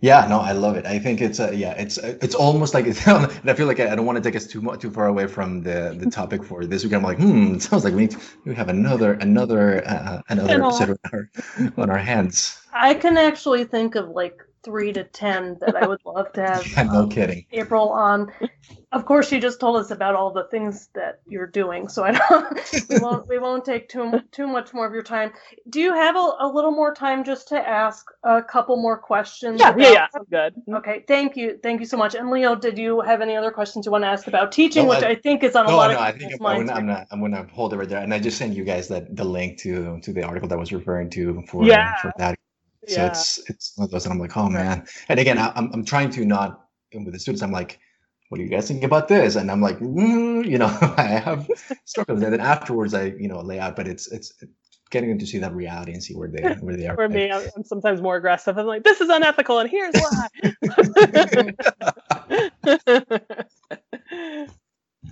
Yeah, 0.00 0.26
no, 0.28 0.40
I 0.40 0.52
love 0.52 0.76
it. 0.76 0.86
I 0.86 0.98
think 0.98 1.20
it's 1.20 1.38
a 1.38 1.54
yeah, 1.54 1.72
it's 1.72 1.98
it's 1.98 2.34
almost 2.34 2.74
like 2.74 2.86
it's, 2.86 3.06
and 3.08 3.50
I 3.50 3.54
feel 3.54 3.66
like 3.66 3.80
I, 3.80 3.94
don't 3.94 4.06
want 4.06 4.16
to 4.16 4.22
take 4.22 4.36
us 4.36 4.46
too 4.46 4.60
much 4.60 4.80
too 4.80 4.90
far 4.90 5.06
away 5.06 5.26
from 5.26 5.62
the 5.62 5.96
the 5.98 6.10
topic 6.20 6.44
for 6.44 6.64
this 6.66 6.84
week. 6.84 6.92
I'm 6.92 7.02
like, 7.02 7.18
hmm, 7.18 7.54
it 7.54 7.62
sounds 7.62 7.84
like 7.84 7.94
we 7.94 8.02
need 8.02 8.10
to, 8.12 8.20
we 8.44 8.54
have 8.54 8.68
another 8.68 9.14
another 9.14 9.86
uh, 9.86 10.22
another 10.28 10.62
episode 10.62 10.90
on 10.90 10.98
our, 11.12 11.30
on 11.76 11.90
our 11.90 11.98
hands. 11.98 12.60
I 12.72 12.94
can 12.94 13.16
actually 13.16 13.64
think 13.64 13.94
of 13.94 14.10
like 14.10 14.38
three 14.66 14.92
to 14.92 15.04
ten 15.04 15.56
that 15.60 15.76
I 15.76 15.86
would 15.86 16.00
love 16.04 16.32
to 16.32 16.42
have. 16.42 16.66
yeah, 16.72 16.82
no 16.82 17.04
um, 17.04 17.08
kidding. 17.08 17.46
April 17.52 17.88
on. 17.90 18.32
Of 18.90 19.06
course, 19.06 19.30
you 19.30 19.40
just 19.40 19.60
told 19.60 19.76
us 19.76 19.90
about 19.92 20.16
all 20.16 20.32
the 20.32 20.44
things 20.50 20.88
that 20.94 21.20
you're 21.26 21.46
doing, 21.46 21.88
so 21.88 22.02
I 22.04 22.12
don't. 22.12 22.88
we 22.90 22.98
won't. 23.00 23.28
We 23.28 23.38
won't 23.38 23.64
take 23.64 23.88
too 23.88 24.20
too 24.32 24.48
much 24.48 24.74
more 24.74 24.86
of 24.86 24.92
your 24.92 25.04
time. 25.04 25.32
Do 25.70 25.80
you 25.80 25.94
have 25.94 26.16
a, 26.16 26.30
a 26.40 26.50
little 26.52 26.72
more 26.72 26.92
time 26.94 27.22
just 27.22 27.48
to 27.48 27.56
ask 27.56 28.04
a 28.24 28.42
couple 28.42 28.76
more 28.76 28.98
questions? 28.98 29.60
Yeah, 29.60 29.74
yeah, 29.78 29.92
yeah. 29.92 30.06
I'm 30.14 30.24
good. 30.24 30.54
Okay, 30.78 31.04
thank 31.06 31.36
you, 31.36 31.58
thank 31.62 31.78
you 31.78 31.86
so 31.86 31.96
much. 31.96 32.16
And 32.16 32.28
Leo, 32.28 32.56
did 32.56 32.76
you 32.76 33.00
have 33.02 33.20
any 33.20 33.36
other 33.36 33.52
questions 33.52 33.86
you 33.86 33.92
want 33.92 34.02
to 34.02 34.08
ask 34.08 34.26
about 34.26 34.50
teaching, 34.50 34.86
no, 34.86 34.90
which 34.90 35.04
I, 35.04 35.10
I, 35.10 35.14
think 35.14 35.44
is 35.44 35.54
on 35.54 35.66
no, 35.66 35.74
a 35.74 35.76
lot 35.76 35.90
no, 35.92 35.96
of 35.96 36.02
I 36.02 36.12
think 36.12 36.32
I'm, 36.40 36.70
I'm, 36.70 36.86
not. 36.86 37.06
I'm 37.12 37.20
gonna 37.20 37.46
hold 37.52 37.72
it 37.72 37.76
right 37.76 37.88
there, 37.88 38.02
and 38.02 38.12
I 38.12 38.18
just 38.18 38.36
sent 38.36 38.54
you 38.54 38.64
guys 38.64 38.88
that 38.88 39.14
the 39.14 39.24
link 39.24 39.58
to 39.58 40.00
to 40.00 40.12
the 40.12 40.24
article 40.24 40.48
that 40.48 40.56
I 40.56 40.58
was 40.58 40.72
referring 40.72 41.10
to 41.10 41.44
for 41.48 41.64
yeah. 41.64 41.96
for 42.00 42.12
that 42.18 42.36
so 42.86 43.00
yeah. 43.00 43.06
it's 43.08 43.38
it's 43.50 43.72
one 43.76 43.86
of 43.86 43.90
those, 43.90 44.04
and 44.04 44.12
I'm 44.12 44.18
like, 44.18 44.36
oh 44.36 44.48
man. 44.48 44.86
And 45.08 45.18
again, 45.18 45.38
I, 45.38 45.52
am 45.56 45.70
I'm 45.72 45.84
trying 45.84 46.10
to 46.10 46.24
not 46.24 46.66
with 46.94 47.12
the 47.12 47.18
students. 47.18 47.42
I'm 47.42 47.52
like, 47.52 47.78
what 48.28 48.38
do 48.38 48.44
you 48.44 48.50
guys 48.50 48.68
think 48.68 48.82
about 48.82 49.08
this? 49.08 49.36
And 49.36 49.50
I'm 49.50 49.60
like, 49.60 49.78
mm, 49.78 50.48
you 50.48 50.58
know, 50.58 50.66
I 50.96 51.02
have 51.02 51.48
struggles. 51.84 52.22
And 52.22 52.32
then 52.32 52.40
afterwards, 52.40 52.94
I 52.94 53.14
you 53.18 53.28
know 53.28 53.40
lay 53.40 53.58
out, 53.58 53.76
but 53.76 53.86
it's 53.86 54.10
it's 54.12 54.32
getting 54.90 55.08
them 55.08 55.18
to 55.18 55.26
see 55.26 55.38
that 55.38 55.54
reality 55.54 55.92
and 55.92 56.02
see 56.02 56.14
where 56.14 56.28
they 56.28 56.42
where 56.60 56.76
they 56.76 56.86
are. 56.86 56.94
For 56.94 57.08
me, 57.08 57.30
I'm 57.30 57.64
sometimes 57.64 58.00
more 58.00 58.16
aggressive. 58.16 58.58
I'm 58.58 58.66
like, 58.66 58.84
this 58.84 59.00
is 59.00 59.08
unethical, 59.08 59.58
and 59.58 59.70
here's 59.70 59.94
why. 59.94 60.28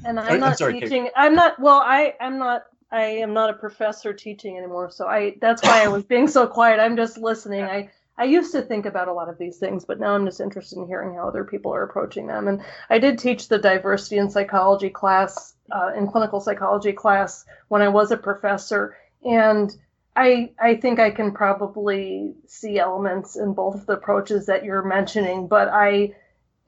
and 0.05 0.21
I'm 0.21 0.41
not 0.41 0.51
I'm 0.51 0.57
sorry, 0.57 0.81
teaching. 0.81 1.05
Kate. 1.05 1.13
I'm 1.17 1.35
not. 1.35 1.59
Well, 1.61 1.81
I 1.81 2.15
I'm 2.21 2.39
not 2.39 2.65
I 2.95 3.07
am 3.07 3.35
not 3.35 3.51
a 3.51 3.55
professor 3.55 4.13
teaching 4.13 4.57
anymore, 4.57 4.89
so 4.89 5.09
I 5.09 5.35
that's 5.41 5.65
why 5.65 5.83
I 5.83 5.89
was 5.89 6.05
being 6.05 6.29
so 6.29 6.47
quiet. 6.47 6.79
I'm 6.79 6.97
just 6.97 7.19
listening. 7.19 7.65
I 7.65 7.91
I 8.17 8.25
used 8.25 8.53
to 8.53 8.63
think 8.63 8.87
about 8.87 9.09
a 9.09 9.13
lot 9.13 9.29
of 9.29 9.37
these 9.37 9.59
things, 9.59 9.85
but 9.85 9.99
now 9.99 10.15
I'm 10.15 10.25
just 10.25 10.41
interested 10.41 10.79
in 10.79 10.87
hearing 10.87 11.17
how 11.17 11.27
other 11.27 11.43
people 11.43 11.75
are 11.75 11.83
approaching 11.83 12.29
them. 12.29 12.47
And 12.47 12.63
I 12.89 13.01
did 13.01 13.19
teach 13.19 13.49
the 13.49 13.59
diversity 13.59 14.19
in 14.19 14.31
psychology 14.31 14.91
class, 14.91 15.57
uh, 15.73 15.91
in 15.97 16.07
clinical 16.07 16.41
psychology 16.41 16.93
class 16.93 17.45
when 17.67 17.83
I 17.83 17.89
was 17.89 18.13
a 18.13 18.17
professor, 18.17 18.97
and 19.25 19.77
I 20.15 20.53
I 20.61 20.77
think 20.77 21.01
I 21.01 21.11
can 21.11 21.33
probably 21.33 22.37
see 22.47 22.79
elements 22.79 23.35
in 23.35 23.55
both 23.55 23.75
of 23.75 23.87
the 23.87 23.95
approaches 23.95 24.47
that 24.47 24.65
you're 24.65 24.85
mentioning, 24.85 25.49
but 25.49 25.67
I 25.69 26.15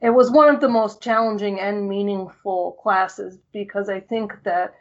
it 0.01 0.09
was 0.09 0.29
one 0.29 0.53
of 0.53 0.59
the 0.59 0.67
most 0.67 1.01
challenging 1.01 1.61
and 1.61 1.87
meaningful 1.87 2.73
classes 2.83 3.39
because 3.53 3.87
I 3.87 4.01
think 4.01 4.43
that 4.43 4.73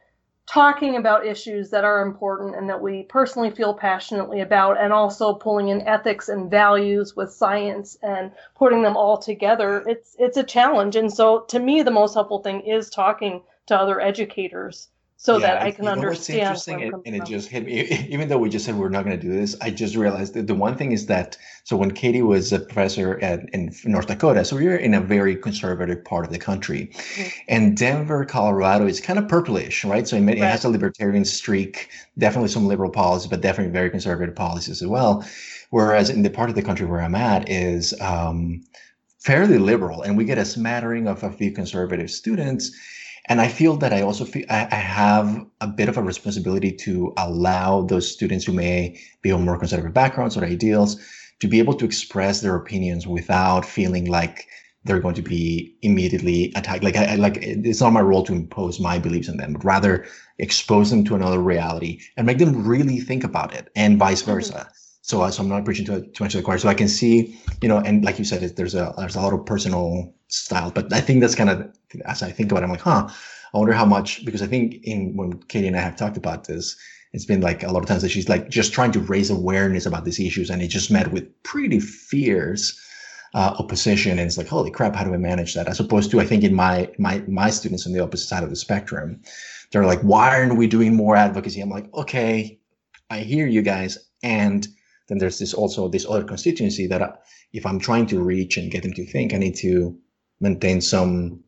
talking 0.46 0.96
about 0.96 1.26
issues 1.26 1.70
that 1.70 1.84
are 1.84 2.02
important 2.02 2.54
and 2.56 2.68
that 2.68 2.80
we 2.80 3.02
personally 3.04 3.50
feel 3.50 3.74
passionately 3.74 4.40
about, 4.40 4.80
and 4.80 4.92
also 4.92 5.34
pulling 5.34 5.68
in 5.68 5.82
ethics 5.82 6.28
and 6.28 6.50
values 6.50 7.16
with 7.16 7.32
science 7.32 7.96
and 8.02 8.32
putting 8.56 8.82
them 8.82 8.96
all 8.96 9.18
together, 9.18 9.84
it's 9.86 10.16
it's 10.18 10.36
a 10.36 10.44
challenge. 10.44 10.96
And 10.96 11.12
so, 11.12 11.40
to 11.48 11.58
me, 11.58 11.82
the 11.82 11.90
most 11.90 12.14
helpful 12.14 12.42
thing 12.42 12.60
is 12.62 12.90
talking 12.90 13.42
to 13.66 13.76
other 13.76 14.00
educators 14.00 14.88
so 15.18 15.38
yeah, 15.38 15.54
that 15.54 15.62
I 15.62 15.70
can 15.70 15.88
understand. 15.88 16.40
interesting, 16.40 16.82
and, 16.82 16.94
and 17.06 17.16
it 17.16 17.24
just 17.24 17.48
hit 17.48 17.64
me. 17.64 18.06
Even 18.10 18.28
though 18.28 18.36
we 18.36 18.50
just 18.50 18.66
said 18.66 18.74
we're 18.74 18.90
not 18.90 19.04
going 19.04 19.18
to 19.18 19.26
do 19.26 19.32
this, 19.32 19.56
I 19.62 19.70
just 19.70 19.96
realized 19.96 20.34
that 20.34 20.46
the 20.46 20.54
one 20.54 20.76
thing 20.76 20.92
is 20.92 21.06
that 21.06 21.38
so 21.64 21.76
when 21.76 21.92
Katie 21.92 22.20
was 22.22 22.52
a 22.52 22.60
professor 22.60 23.18
at, 23.22 23.48
in 23.54 23.74
North 23.84 24.08
Dakota, 24.08 24.44
so 24.44 24.56
we 24.56 24.68
are 24.68 24.76
in 24.76 24.92
a 24.92 25.00
very 25.00 25.34
conservative 25.34 26.04
part 26.04 26.26
of 26.26 26.32
the 26.32 26.38
country, 26.38 26.90
mm-hmm. 26.92 27.28
and 27.48 27.76
Denver, 27.76 28.26
Colorado 28.26 28.86
is 28.86 29.00
kind 29.00 29.18
of 29.18 29.26
purplish, 29.26 29.84
right? 29.84 30.06
So 30.06 30.16
it, 30.16 30.20
right. 30.20 30.36
it 30.36 30.42
has 30.42 30.64
a 30.64 30.68
libertarian 30.68 31.24
streak, 31.24 31.88
definitely 32.18 32.50
some 32.50 32.66
liberal 32.66 32.90
policies, 32.90 33.30
but 33.30 33.40
definitely 33.40 33.72
very 33.72 33.88
conservative 33.88 34.36
policies 34.36 34.82
as 34.82 34.86
well. 34.86 35.26
Whereas 35.70 36.10
in 36.10 36.22
the 36.22 36.30
part 36.30 36.50
of 36.50 36.56
the 36.56 36.62
country 36.62 36.86
where 36.86 37.00
I'm 37.00 37.14
at 37.14 37.48
is 37.48 37.98
um, 38.02 38.62
fairly 39.20 39.58
liberal, 39.58 40.02
and 40.02 40.14
we 40.16 40.26
get 40.26 40.36
a 40.36 40.44
smattering 40.44 41.08
of 41.08 41.24
a 41.24 41.32
few 41.32 41.52
conservative 41.52 42.10
students 42.10 42.70
and 43.28 43.40
I 43.40 43.48
feel 43.48 43.76
that 43.78 43.92
I 43.92 44.02
also 44.02 44.24
feel 44.24 44.46
I, 44.48 44.68
I 44.70 44.76
have 44.76 45.44
a 45.60 45.66
bit 45.66 45.88
of 45.88 45.96
a 45.96 46.02
responsibility 46.02 46.72
to 46.72 47.12
allow 47.16 47.82
those 47.82 48.10
students 48.10 48.44
who 48.44 48.52
may 48.52 49.00
be 49.22 49.32
on 49.32 49.44
more 49.44 49.58
conservative 49.58 49.94
backgrounds 49.94 50.36
or 50.36 50.44
ideals 50.44 51.00
to 51.40 51.48
be 51.48 51.58
able 51.58 51.74
to 51.74 51.84
express 51.84 52.40
their 52.40 52.54
opinions 52.54 53.06
without 53.06 53.64
feeling 53.64 54.06
like 54.06 54.46
they're 54.84 55.00
going 55.00 55.14
to 55.16 55.22
be 55.22 55.76
immediately 55.82 56.52
attacked. 56.54 56.84
Like 56.84 56.96
I, 56.96 57.12
I, 57.12 57.14
like 57.16 57.38
it's 57.38 57.80
not 57.80 57.92
my 57.92 58.00
role 58.00 58.22
to 58.24 58.32
impose 58.32 58.78
my 58.78 58.98
beliefs 58.98 59.28
on 59.28 59.36
them, 59.36 59.54
but 59.54 59.64
rather 59.64 60.06
expose 60.38 60.90
them 60.90 61.04
to 61.04 61.14
another 61.14 61.40
reality 61.40 62.00
and 62.16 62.26
make 62.26 62.38
them 62.38 62.66
really 62.66 63.00
think 63.00 63.24
about 63.24 63.54
it, 63.54 63.68
and 63.74 63.98
vice 63.98 64.22
mm-hmm. 64.22 64.32
versa. 64.32 64.52
Mm-hmm. 64.52 64.70
So, 65.02 65.22
uh, 65.22 65.30
so 65.30 65.42
I'm 65.42 65.48
not 65.48 65.64
preaching 65.64 65.86
to 65.86 66.00
too 66.00 66.24
much 66.24 66.32
to 66.32 66.38
the 66.38 66.42
choir. 66.42 66.58
So 66.58 66.68
I 66.68 66.74
can 66.74 66.88
see, 66.88 67.38
you 67.62 67.68
know, 67.68 67.78
and 67.78 68.04
like 68.04 68.18
you 68.18 68.24
said, 68.24 68.56
there's 68.56 68.74
a 68.74 68.94
there's 68.96 69.16
a 69.16 69.20
lot 69.20 69.32
of 69.32 69.46
personal 69.46 70.14
style. 70.28 70.70
But 70.70 70.92
I 70.92 71.00
think 71.00 71.20
that's 71.20 71.34
kind 71.34 71.50
of 71.50 71.72
as 72.04 72.22
I 72.22 72.30
think 72.30 72.50
about 72.50 72.62
it, 72.62 72.66
I'm 72.66 72.70
like, 72.70 72.80
huh, 72.80 73.08
I 73.54 73.58
wonder 73.58 73.72
how 73.72 73.86
much 73.86 74.24
because 74.24 74.42
I 74.42 74.46
think 74.46 74.76
in 74.82 75.16
when 75.16 75.34
Katie 75.44 75.66
and 75.66 75.76
I 75.76 75.80
have 75.80 75.96
talked 75.96 76.16
about 76.16 76.44
this, 76.44 76.76
it's 77.12 77.24
been 77.24 77.40
like 77.40 77.62
a 77.62 77.72
lot 77.72 77.82
of 77.82 77.86
times 77.86 78.02
that 78.02 78.10
she's 78.10 78.28
like 78.28 78.48
just 78.48 78.72
trying 78.72 78.92
to 78.92 79.00
raise 79.00 79.30
awareness 79.30 79.86
about 79.86 80.04
these 80.04 80.20
issues, 80.20 80.50
and 80.50 80.62
it 80.62 80.68
just 80.68 80.90
met 80.90 81.12
with 81.12 81.42
pretty 81.42 81.80
fierce 81.80 82.78
uh, 83.34 83.54
opposition. 83.58 84.12
And 84.12 84.20
it's 84.20 84.38
like, 84.38 84.48
holy 84.48 84.70
crap, 84.70 84.94
how 84.94 85.04
do 85.04 85.14
I 85.14 85.18
manage 85.18 85.54
that? 85.54 85.68
As 85.68 85.80
opposed 85.80 86.10
to 86.10 86.20
I 86.20 86.26
think 86.26 86.44
in 86.44 86.54
my 86.54 86.90
my 86.98 87.22
my 87.28 87.50
students 87.50 87.86
on 87.86 87.92
the 87.92 88.00
opposite 88.00 88.28
side 88.28 88.44
of 88.44 88.50
the 88.50 88.56
spectrum, 88.56 89.22
they're 89.70 89.86
like, 89.86 90.00
why 90.00 90.28
aren't 90.36 90.56
we 90.56 90.66
doing 90.66 90.94
more 90.94 91.16
advocacy? 91.16 91.60
I'm 91.60 91.70
like, 91.70 91.92
okay, 91.94 92.58
I 93.10 93.20
hear 93.20 93.46
you 93.46 93.62
guys, 93.62 93.98
and 94.22 94.66
then 95.08 95.18
there's 95.18 95.38
this 95.38 95.54
also 95.54 95.88
this 95.88 96.06
other 96.08 96.24
constituency 96.24 96.86
that 96.88 97.22
if 97.52 97.64
I'm 97.64 97.78
trying 97.78 98.06
to 98.08 98.22
reach 98.22 98.56
and 98.56 98.70
get 98.70 98.82
them 98.82 98.92
to 98.94 99.06
think, 99.06 99.32
I 99.32 99.38
need 99.38 99.56
to 99.56 99.96
maintain 100.40 100.80
some 100.80 101.42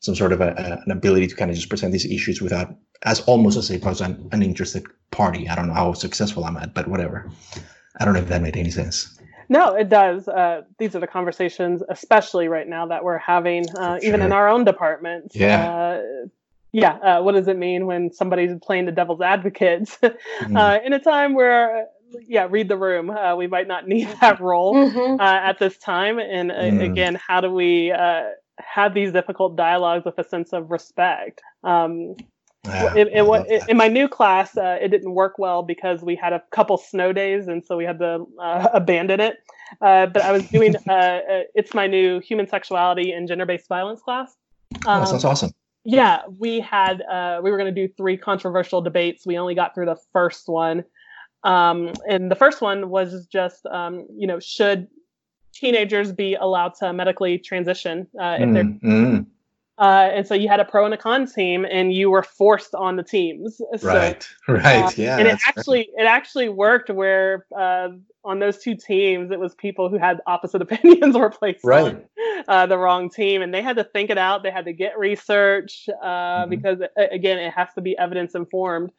some 0.00 0.14
sort 0.14 0.32
of 0.32 0.40
a, 0.40 0.48
a, 0.56 0.82
an 0.84 0.90
ability 0.90 1.26
to 1.26 1.36
kind 1.36 1.50
of 1.50 1.56
just 1.56 1.68
present 1.68 1.92
these 1.92 2.06
issues 2.06 2.40
without 2.40 2.74
as 3.02 3.20
almost 3.22 3.56
as 3.58 3.70
if 3.70 3.84
I 3.84 3.90
was 3.90 4.00
an, 4.00 4.28
an 4.32 4.42
interested 4.42 4.84
party. 5.10 5.48
I 5.48 5.54
don't 5.54 5.68
know 5.68 5.74
how 5.74 5.92
successful 5.92 6.44
I'm 6.44 6.56
at, 6.56 6.74
but 6.74 6.88
whatever. 6.88 7.30
I 7.98 8.04
don't 8.04 8.14
know 8.14 8.20
if 8.20 8.28
that 8.28 8.42
made 8.42 8.56
any 8.56 8.70
sense. 8.70 9.18
No, 9.48 9.74
it 9.74 9.88
does. 9.88 10.28
Uh, 10.28 10.62
these 10.78 10.94
are 10.94 11.00
the 11.00 11.06
conversations, 11.06 11.82
especially 11.88 12.46
right 12.48 12.68
now, 12.68 12.86
that 12.86 13.02
we're 13.02 13.18
having, 13.18 13.68
uh, 13.76 13.98
sure. 13.98 14.08
even 14.08 14.22
in 14.22 14.32
our 14.32 14.48
own 14.48 14.64
departments. 14.64 15.34
Yeah. 15.34 15.70
Uh, 15.70 16.02
yeah. 16.72 16.92
Uh, 16.92 17.22
what 17.22 17.32
does 17.32 17.48
it 17.48 17.58
mean 17.58 17.86
when 17.86 18.12
somebody's 18.12 18.56
playing 18.62 18.86
the 18.86 18.92
devil's 18.92 19.20
advocate 19.20 19.82
mm. 20.02 20.86
in 20.86 20.92
a 20.92 21.00
time 21.00 21.34
where, 21.34 21.88
yeah, 22.26 22.46
read 22.48 22.68
the 22.68 22.76
room? 22.76 23.10
Uh, 23.10 23.36
we 23.36 23.46
might 23.46 23.68
not 23.68 23.88
need 23.88 24.08
that 24.20 24.40
role 24.40 24.74
mm-hmm. 24.74 25.20
at 25.20 25.58
this 25.58 25.76
time. 25.78 26.18
And 26.18 26.50
mm. 26.50 26.82
again, 26.84 27.14
how 27.26 27.40
do 27.40 27.50
we 27.50 27.92
have 28.58 28.94
these 28.94 29.12
difficult 29.12 29.56
dialogues 29.56 30.04
with 30.04 30.18
a 30.18 30.24
sense 30.24 30.52
of 30.52 30.70
respect? 30.70 31.40
Um, 31.64 32.16
yeah, 32.66 32.94
it, 32.94 33.08
it, 33.08 33.46
it, 33.48 33.68
in 33.68 33.76
my 33.76 33.88
new 33.88 34.06
class, 34.06 34.56
uh, 34.56 34.76
it 34.80 34.88
didn't 34.88 35.14
work 35.14 35.38
well 35.38 35.62
because 35.62 36.02
we 36.02 36.14
had 36.14 36.32
a 36.32 36.42
couple 36.50 36.76
snow 36.76 37.12
days, 37.12 37.48
and 37.48 37.64
so 37.64 37.76
we 37.76 37.84
had 37.84 37.98
to 38.00 38.26
uh, 38.38 38.68
abandon 38.74 39.20
it. 39.20 39.38
Uh, 39.80 40.06
but 40.06 40.22
I 40.22 40.32
was 40.32 40.46
doing 40.48 40.74
uh, 40.88 40.92
uh, 40.92 41.20
it's 41.54 41.74
my 41.74 41.86
new 41.86 42.20
human 42.20 42.46
sexuality 42.46 43.12
and 43.12 43.26
gender 43.26 43.46
based 43.46 43.68
violence 43.68 44.02
class. 44.02 44.36
Um, 44.86 45.02
oh, 45.02 45.04
sounds 45.06 45.24
awesome. 45.24 45.50
Yeah, 45.84 46.20
we 46.38 46.60
had 46.60 47.00
uh, 47.02 47.40
we 47.42 47.50
were 47.50 47.56
going 47.56 47.74
to 47.74 47.86
do 47.86 47.92
three 47.96 48.18
controversial 48.18 48.82
debates. 48.82 49.24
We 49.24 49.38
only 49.38 49.54
got 49.54 49.74
through 49.74 49.86
the 49.86 49.96
first 50.12 50.46
one, 50.46 50.84
um, 51.44 51.92
and 52.08 52.30
the 52.30 52.34
first 52.34 52.60
one 52.60 52.90
was 52.90 53.26
just 53.26 53.66
um, 53.66 54.06
you 54.14 54.26
know 54.26 54.40
should 54.40 54.88
teenagers 55.52 56.12
be 56.12 56.34
allowed 56.34 56.74
to 56.74 56.92
medically 56.92 57.38
transition 57.38 58.06
if 58.14 58.48
mm, 58.48 58.54
they're 58.54 58.64
mm. 58.64 59.26
Uh, 59.80 60.10
and 60.12 60.26
so 60.26 60.34
you 60.34 60.46
had 60.46 60.60
a 60.60 60.64
pro 60.64 60.84
and 60.84 60.92
a 60.92 60.96
con 60.98 61.26
team, 61.26 61.64
and 61.64 61.94
you 61.94 62.10
were 62.10 62.22
forced 62.22 62.74
on 62.74 62.96
the 62.96 63.02
teams. 63.02 63.56
So, 63.78 63.88
right, 63.88 64.28
right, 64.46 64.84
uh, 64.84 64.90
yeah. 64.94 65.16
And 65.16 65.26
it 65.26 65.38
actually 65.46 65.88
it 65.96 66.04
actually 66.04 66.50
worked 66.50 66.90
where 66.90 67.46
uh, 67.58 67.88
on 68.22 68.40
those 68.40 68.58
two 68.58 68.76
teams, 68.76 69.30
it 69.30 69.40
was 69.40 69.54
people 69.54 69.88
who 69.88 69.96
had 69.96 70.20
opposite 70.26 70.60
opinions 70.62 71.16
were 71.16 71.30
placed 71.30 71.64
right. 71.64 71.94
on 71.94 72.04
uh, 72.46 72.66
the 72.66 72.76
wrong 72.76 73.08
team, 73.08 73.40
and 73.40 73.54
they 73.54 73.62
had 73.62 73.76
to 73.76 73.84
think 73.84 74.10
it 74.10 74.18
out. 74.18 74.42
They 74.42 74.50
had 74.50 74.66
to 74.66 74.74
get 74.74 74.98
research 74.98 75.88
uh, 76.02 76.06
mm-hmm. 76.06 76.50
because 76.50 76.80
again, 77.10 77.38
it 77.38 77.54
has 77.54 77.68
to 77.74 77.80
be 77.80 77.96
evidence 77.96 78.34
informed. 78.34 78.90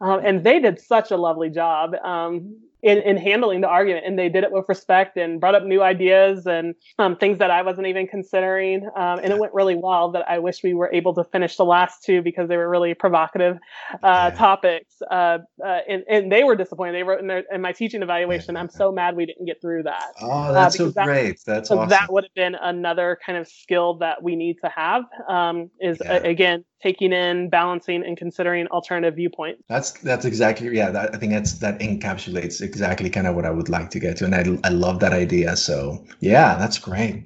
Um, 0.00 0.20
and 0.24 0.44
they 0.44 0.60
did 0.60 0.80
such 0.80 1.10
a 1.10 1.16
lovely 1.16 1.50
job. 1.50 1.94
Um, 1.94 2.56
in, 2.82 2.98
in 2.98 3.16
handling 3.16 3.60
the 3.60 3.68
argument 3.68 4.06
and 4.06 4.18
they 4.18 4.28
did 4.28 4.44
it 4.44 4.52
with 4.52 4.64
respect 4.68 5.16
and 5.16 5.40
brought 5.40 5.54
up 5.54 5.64
new 5.64 5.82
ideas 5.82 6.46
and 6.46 6.74
um, 6.98 7.16
things 7.16 7.38
that 7.38 7.50
i 7.50 7.60
wasn't 7.60 7.86
even 7.86 8.06
considering 8.06 8.88
um, 8.94 9.18
and 9.18 9.32
it 9.32 9.38
went 9.38 9.52
really 9.52 9.74
well 9.74 10.10
that 10.10 10.28
i 10.28 10.38
wish 10.38 10.62
we 10.62 10.74
were 10.74 10.90
able 10.92 11.12
to 11.12 11.24
finish 11.24 11.56
the 11.56 11.64
last 11.64 12.04
two 12.04 12.22
because 12.22 12.48
they 12.48 12.56
were 12.56 12.68
really 12.68 12.94
provocative 12.94 13.56
uh, 13.94 13.96
yeah. 14.02 14.30
topics 14.30 15.02
uh, 15.10 15.38
uh, 15.64 15.78
and, 15.88 16.04
and 16.08 16.30
they 16.30 16.44
were 16.44 16.54
disappointed 16.54 16.92
they 16.92 17.02
wrote 17.02 17.20
in, 17.20 17.26
their, 17.26 17.44
in 17.52 17.60
my 17.60 17.72
teaching 17.72 18.02
evaluation 18.02 18.56
i'm 18.56 18.70
so 18.70 18.92
mad 18.92 19.16
we 19.16 19.26
didn't 19.26 19.44
get 19.44 19.60
through 19.60 19.82
that 19.82 20.12
oh 20.20 20.52
that's 20.52 20.76
so 20.76 20.90
that, 20.90 21.04
great 21.04 21.40
that's 21.44 21.70
awesome. 21.70 21.88
that 21.88 22.12
would 22.12 22.24
have 22.24 22.34
been 22.34 22.54
another 22.62 23.18
kind 23.24 23.36
of 23.36 23.48
skill 23.48 23.94
that 23.94 24.22
we 24.22 24.36
need 24.36 24.56
to 24.62 24.68
have 24.68 25.02
um, 25.28 25.68
is 25.80 25.98
yeah. 26.04 26.14
again 26.18 26.64
taking 26.82 27.12
in 27.12 27.48
balancing 27.48 28.04
and 28.04 28.16
considering 28.16 28.66
alternative 28.68 29.16
viewpoints 29.16 29.62
that's 29.68 29.92
that's 29.92 30.24
exactly 30.24 30.68
yeah 30.76 30.90
that, 30.90 31.14
i 31.14 31.18
think 31.18 31.32
that's 31.32 31.54
that 31.54 31.78
encapsulates 31.80 32.60
exactly 32.60 33.10
kind 33.10 33.26
of 33.26 33.34
what 33.34 33.44
I 33.44 33.50
would 33.50 33.68
like 33.68 33.90
to 33.90 33.98
get 33.98 34.16
to, 34.18 34.24
and 34.24 34.34
I 34.34 34.68
I 34.68 34.70
love 34.70 35.00
that 35.00 35.12
idea. 35.12 35.56
So 35.56 36.04
yeah, 36.20 36.56
that's 36.56 36.78
great. 36.78 37.24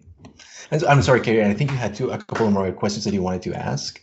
And 0.70 0.84
I'm 0.84 1.03
sorry, 1.03 1.20
Carrie. 1.20 1.44
I 1.44 1.55
think 1.55 1.70
you 1.70 1.76
had 1.76 1.94
two 1.94 2.11
a 2.11 2.18
couple 2.18 2.50
more 2.50 2.70
questions 2.72 3.05
that 3.05 3.12
you 3.14 3.22
wanted 3.22 3.42
to 3.42 3.55
ask. 3.55 4.00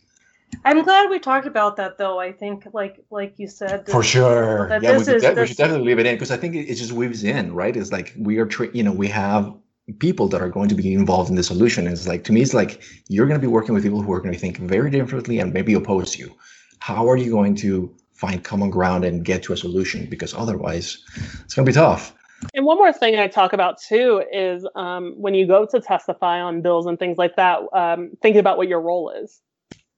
I'm 0.66 0.84
glad 0.84 1.10
we 1.10 1.20
talked 1.20 1.46
about 1.46 1.76
that, 1.78 1.98
though. 1.98 2.20
I 2.20 2.32
think, 2.32 2.68
like 2.74 3.00
like 3.12 3.34
you 3.38 3.48
said, 3.48 3.88
for 3.88 4.04
sure. 4.04 4.68
Yeah, 4.82 4.94
we, 4.94 4.98
is, 4.98 5.06
de- 5.06 5.34
we, 5.34 5.48
should 5.48 5.58
definitely 5.58 5.88
leave 5.88 6.00
it 6.00 6.06
in 6.06 6.16
because 6.16 6.32
I 6.32 6.38
think 6.38 6.56
it, 6.56 6.66
it, 6.72 6.76
just 6.76 6.92
weaves 6.92 7.24
in, 7.24 7.54
right? 7.54 7.76
It's 7.76 7.92
like 7.92 8.14
we 8.18 8.40
are, 8.40 8.46
tra- 8.46 8.74
you 8.74 8.84
know, 8.84 8.92
we 8.92 9.08
have 9.08 9.54
people 10.00 10.28
that 10.28 10.42
are 10.42 10.50
going 10.50 10.70
to 10.70 10.76
be 10.76 10.94
involved 10.94 11.30
in 11.30 11.36
the 11.36 11.44
solution. 11.44 11.88
is 11.88 12.08
like 12.08 12.24
to 12.26 12.32
me, 12.32 12.42
it's 12.42 12.54
like 12.54 12.82
you're 13.08 13.28
going 13.28 13.40
to 13.40 13.46
be 13.46 13.52
working 13.52 13.74
with 13.74 13.84
people 13.84 14.02
who 14.02 14.14
are 14.14 14.20
going 14.20 14.34
to 14.34 14.40
think 14.40 14.58
very 14.58 14.90
differently 14.90 15.40
and 15.40 15.54
maybe 15.54 15.74
oppose 15.74 16.18
you. 16.18 16.32
How 16.80 17.10
are 17.10 17.18
you 17.18 17.32
going 17.32 17.56
to 17.58 17.94
find 18.14 18.44
common 18.44 18.70
ground 18.70 19.06
and 19.06 19.24
get 19.24 19.42
to 19.44 19.54
a 19.54 19.58
solution 19.58 20.06
because 20.10 20.34
otherwise 20.34 21.02
it's 21.46 21.54
going 21.54 21.66
to 21.66 21.70
be 21.70 21.74
tough. 21.74 22.14
And 22.54 22.66
one 22.66 22.78
more 22.78 22.92
thing 22.92 23.18
I 23.18 23.28
talk 23.28 23.54
about 23.54 23.82
too 23.82 24.24
is 24.32 24.68
um, 24.76 25.14
when 25.18 25.34
you 25.34 25.48
go 25.48 25.66
to 25.66 25.80
testify 25.80 26.42
on 26.42 26.62
bills 26.62 26.86
and 26.86 27.00
things 27.00 27.18
like 27.18 27.36
that, 27.38 27.62
um, 27.74 28.12
thinking 28.22 28.40
about 28.40 28.58
what 28.58 28.68
your 28.68 28.82
role 28.82 29.10
is. 29.10 29.42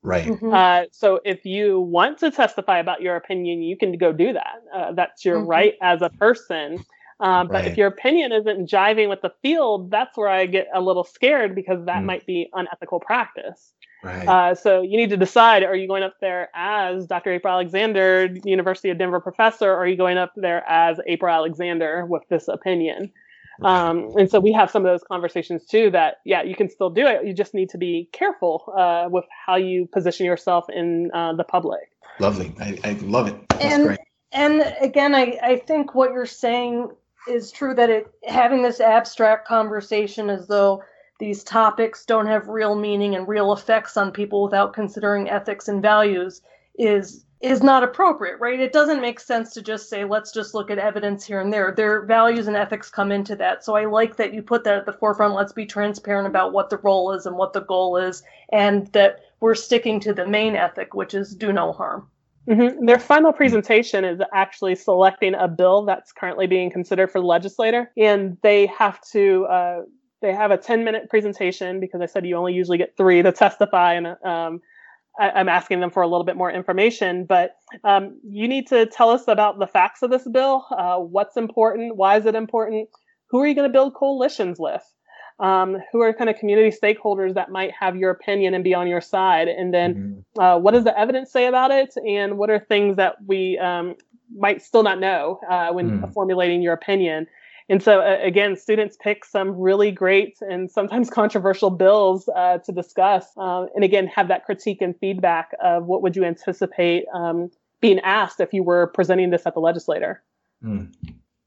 Right. 0.04 0.28
Mm-hmm. 0.28 0.54
Uh, 0.54 0.84
so 0.92 1.20
if 1.26 1.46
you 1.46 1.80
want 1.80 2.18
to 2.20 2.32
testify 2.32 2.80
about 2.80 3.02
your 3.02 3.16
opinion, 3.16 3.62
you 3.62 3.78
can 3.78 3.98
go 3.98 4.12
do 4.12 4.34
that. 4.34 4.62
Uh, 4.74 4.92
that's 4.94 5.24
your 5.24 5.40
mm-hmm. 5.40 5.50
right 5.50 5.74
as 5.82 6.02
a 6.02 6.10
person. 6.10 6.84
Um, 7.22 7.48
but 7.48 7.54
right. 7.54 7.68
if 7.68 7.78
your 7.78 7.88
opinion 7.88 8.32
isn't 8.32 8.68
jiving 8.68 9.08
with 9.08 9.22
the 9.22 9.32
field, 9.44 9.92
that's 9.92 10.18
where 10.18 10.28
I 10.28 10.48
get 10.48 10.68
a 10.74 10.82
little 10.82 11.04
scared 11.04 11.54
because 11.54 11.86
that 11.86 12.02
mm. 12.02 12.06
might 12.06 12.26
be 12.26 12.50
unethical 12.52 13.00
practice. 13.00 13.74
Right. 14.04 14.28
Uh, 14.28 14.56
so 14.56 14.82
you 14.82 14.98
need 14.98 15.12
to 15.12 15.18
decide: 15.18 15.62
Are 15.62 15.76
you 15.76 15.88
going 15.88 16.02
up 16.02 16.16
there 16.20 16.50
as 16.56 17.06
Dr. 17.06 17.32
April 17.32 17.54
Alexander, 17.54 18.28
University 18.44 18.90
of 18.90 18.98
Denver 18.98 19.20
professor, 19.20 19.70
or 19.70 19.78
are 19.78 19.88
you 19.88 19.96
going 19.96 20.18
up 20.18 20.34
there 20.36 20.68
as 20.68 21.00
April 21.06 21.34
Alexander 21.34 22.08
with 22.08 22.24
this 22.28 22.48
opinion? 22.48 23.12
Right. 23.60 23.90
Um, 23.90 24.10
and 24.18 24.32
so 24.32 24.40
we 24.40 24.52
have 24.54 24.72
some 24.72 24.84
of 24.84 24.92
those 24.92 25.04
conversations 25.04 25.68
too. 25.68 25.92
That 25.92 26.16
yeah, 26.26 26.42
you 26.42 26.56
can 26.56 26.68
still 26.72 26.90
do 26.90 27.06
it. 27.06 27.24
You 27.24 27.34
just 27.36 27.54
need 27.54 27.70
to 27.70 27.78
be 27.78 28.10
careful 28.12 28.74
uh, 28.76 29.08
with 29.12 29.26
how 29.46 29.58
you 29.58 29.88
position 29.94 30.26
yourself 30.26 30.66
in 30.74 31.12
uh, 31.14 31.34
the 31.34 31.44
public. 31.44 31.92
Lovely, 32.20 32.52
I, 32.60 32.80
I 32.84 32.94
love 33.02 33.28
it. 33.28 33.36
That's 33.50 33.66
and, 33.66 33.86
great. 33.86 34.00
And 34.32 34.76
again, 34.82 35.14
I, 35.14 35.38
I 35.44 35.58
think 35.58 35.94
what 35.94 36.14
you're 36.14 36.26
saying 36.26 36.90
is 37.28 37.52
true 37.52 37.74
that 37.76 37.90
it 37.90 38.12
having 38.26 38.62
this 38.62 38.80
abstract 38.80 39.48
conversation 39.48 40.30
as 40.30 40.48
though 40.48 40.84
these 41.20 41.44
topics 41.44 42.06
don't 42.06 42.26
have 42.26 42.48
real 42.48 42.76
meaning 42.76 43.16
and 43.16 43.28
real 43.28 43.54
effects 43.54 43.96
on 43.96 44.12
people 44.12 44.44
without 44.44 44.74
considering 44.74 45.30
ethics 45.30 45.68
and 45.68 45.82
values 45.82 46.42
is 46.80 47.26
is 47.42 47.64
not 47.64 47.84
appropriate, 47.84 48.40
right? 48.40 48.60
It 48.60 48.72
doesn't 48.72 49.02
make 49.02 49.20
sense 49.20 49.52
to 49.54 49.64
just 49.64 49.90
say, 49.90 50.04
let's 50.06 50.32
just 50.32 50.54
look 50.54 50.70
at 50.70 50.78
evidence 50.78 51.26
here 51.26 51.42
and 51.42 51.52
there. 51.52 51.72
Their 51.72 52.04
values 52.04 52.48
and 52.48 52.56
ethics 52.56 52.92
come 52.92 53.12
into 53.12 53.36
that. 53.38 53.66
So 53.66 53.76
I 53.76 53.86
like 53.86 54.16
that 54.18 54.32
you 54.32 54.44
put 54.44 54.64
that 54.66 54.78
at 54.78 54.86
the 54.86 54.94
forefront. 54.94 55.34
Let's 55.34 55.52
be 55.52 55.66
transparent 55.66 56.28
about 56.28 56.54
what 56.54 56.70
the 56.70 56.78
role 56.78 57.12
is 57.14 57.26
and 57.26 57.36
what 57.36 57.54
the 57.54 57.62
goal 57.62 57.98
is, 57.98 58.22
and 58.52 58.86
that 58.94 59.22
we're 59.40 59.56
sticking 59.56 60.00
to 60.02 60.14
the 60.14 60.28
main 60.28 60.56
ethic, 60.56 60.94
which 60.94 61.16
is 61.16 61.36
do 61.36 61.52
no 61.52 61.72
harm. 61.72 62.08
Mm-hmm. 62.50 62.86
Their 62.86 63.00
final 63.00 63.32
presentation 63.32 64.04
is 64.04 64.20
actually 64.34 64.76
selecting 64.76 65.36
a 65.36 65.48
bill 65.48 65.86
that's 65.86 66.12
currently 66.12 66.48
being 66.48 66.72
considered 66.72 67.12
for 67.12 67.20
the 67.20 67.28
legislator, 67.28 67.92
and 67.96 68.38
they 68.42 68.66
have 68.66 69.00
to 69.12 69.46
uh, 69.46 69.82
they 70.22 70.34
have 70.34 70.52
a 70.52 70.58
10 70.58 70.84
minute 70.84 71.10
presentation 71.10 71.80
because 71.80 72.02
I 72.02 72.06
said 72.06 72.26
you 72.26 72.36
only 72.36 72.54
usually 72.54 72.78
get 72.78 72.98
three 72.98 73.22
to 73.22 73.32
testify, 73.32 73.94
and 73.94 74.08
um, 74.08 74.62
I, 75.20 75.40
am 75.40 75.50
asking 75.50 75.82
them 75.82 75.92
for 75.92 76.02
a 76.02 76.08
little 76.08 76.24
bit 76.24 76.36
more 76.36 76.52
information. 76.52 77.26
But 77.26 77.56
um, 77.84 78.20
you 78.28 78.48
need 78.48 78.68
to 78.68 78.88
tell 78.88 79.10
us 79.10 79.28
about 79.28 79.60
the 79.60 79.68
facts 79.68 80.02
of 80.02 80.10
this 80.10 80.28
bill, 80.28 80.66
uh, 80.72 80.98
what's 80.98 81.38
important, 81.38 81.96
why 81.96 82.18
is 82.18 82.26
it 82.26 82.36
important, 82.36 82.90
who 83.30 83.40
are 83.40 83.48
you 83.48 83.56
going 83.56 83.70
to 83.70 83.74
build 83.74 83.94
coalitions 83.94 84.60
with, 84.60 84.84
um, 85.40 85.78
who 85.92 86.02
are 86.02 86.14
kind 86.14 86.30
of 86.30 86.38
community 86.38 86.76
stakeholders 86.76 87.34
that 87.34 87.50
might 87.50 87.72
have 87.72 87.96
your 87.96 88.12
opinion 88.12 88.54
and 88.54 88.64
be 88.64 88.74
on 88.74 88.88
your 88.88 89.02
side, 89.02 89.48
and 89.48 89.74
then 89.74 89.96
mm-hmm. 89.96 90.40
uh, 90.42 90.58
what 90.58 90.74
does 90.74 90.84
the 90.84 90.98
evidence 90.98 91.32
say 91.32 91.48
about 91.48 91.72
it, 91.72 91.94
and 92.08 92.38
what 92.38 92.50
are 92.50 92.60
things 92.60 92.98
that 92.98 93.16
we 93.26 93.58
um, 93.58 93.96
might 94.36 94.62
still 94.62 94.84
not 94.84 95.00
know 95.00 95.40
uh, 95.50 95.72
when 95.72 96.02
mm. 96.02 96.14
formulating 96.14 96.62
your 96.62 96.74
opinion 96.74 97.28
and 97.72 97.82
so 97.82 98.02
uh, 98.02 98.18
again, 98.22 98.58
students 98.58 98.98
pick 99.02 99.24
some 99.24 99.58
really 99.58 99.92
great 99.92 100.38
and 100.42 100.70
sometimes 100.70 101.10
controversial 101.22 101.70
bills 101.70 102.28
uh, 102.36 102.58
to 102.60 102.72
discuss, 102.74 103.26
um, 103.38 103.70
and 103.74 103.84
again 103.84 104.08
have 104.08 104.28
that 104.28 104.46
critique 104.46 104.82
and 104.82 104.94
feedback 105.00 105.52
of 105.64 105.86
what 105.86 106.02
would 106.02 106.18
you 106.18 106.26
anticipate 106.26 107.06
um, 107.14 107.50
being 107.80 108.00
asked 108.02 108.42
if 108.42 108.54
you 108.54 108.62
were 108.62 108.88
presenting 108.88 109.30
this 109.30 109.44
at 109.46 109.54
the 109.54 109.62
legislator. 109.62 110.22
Mm. 110.64 110.94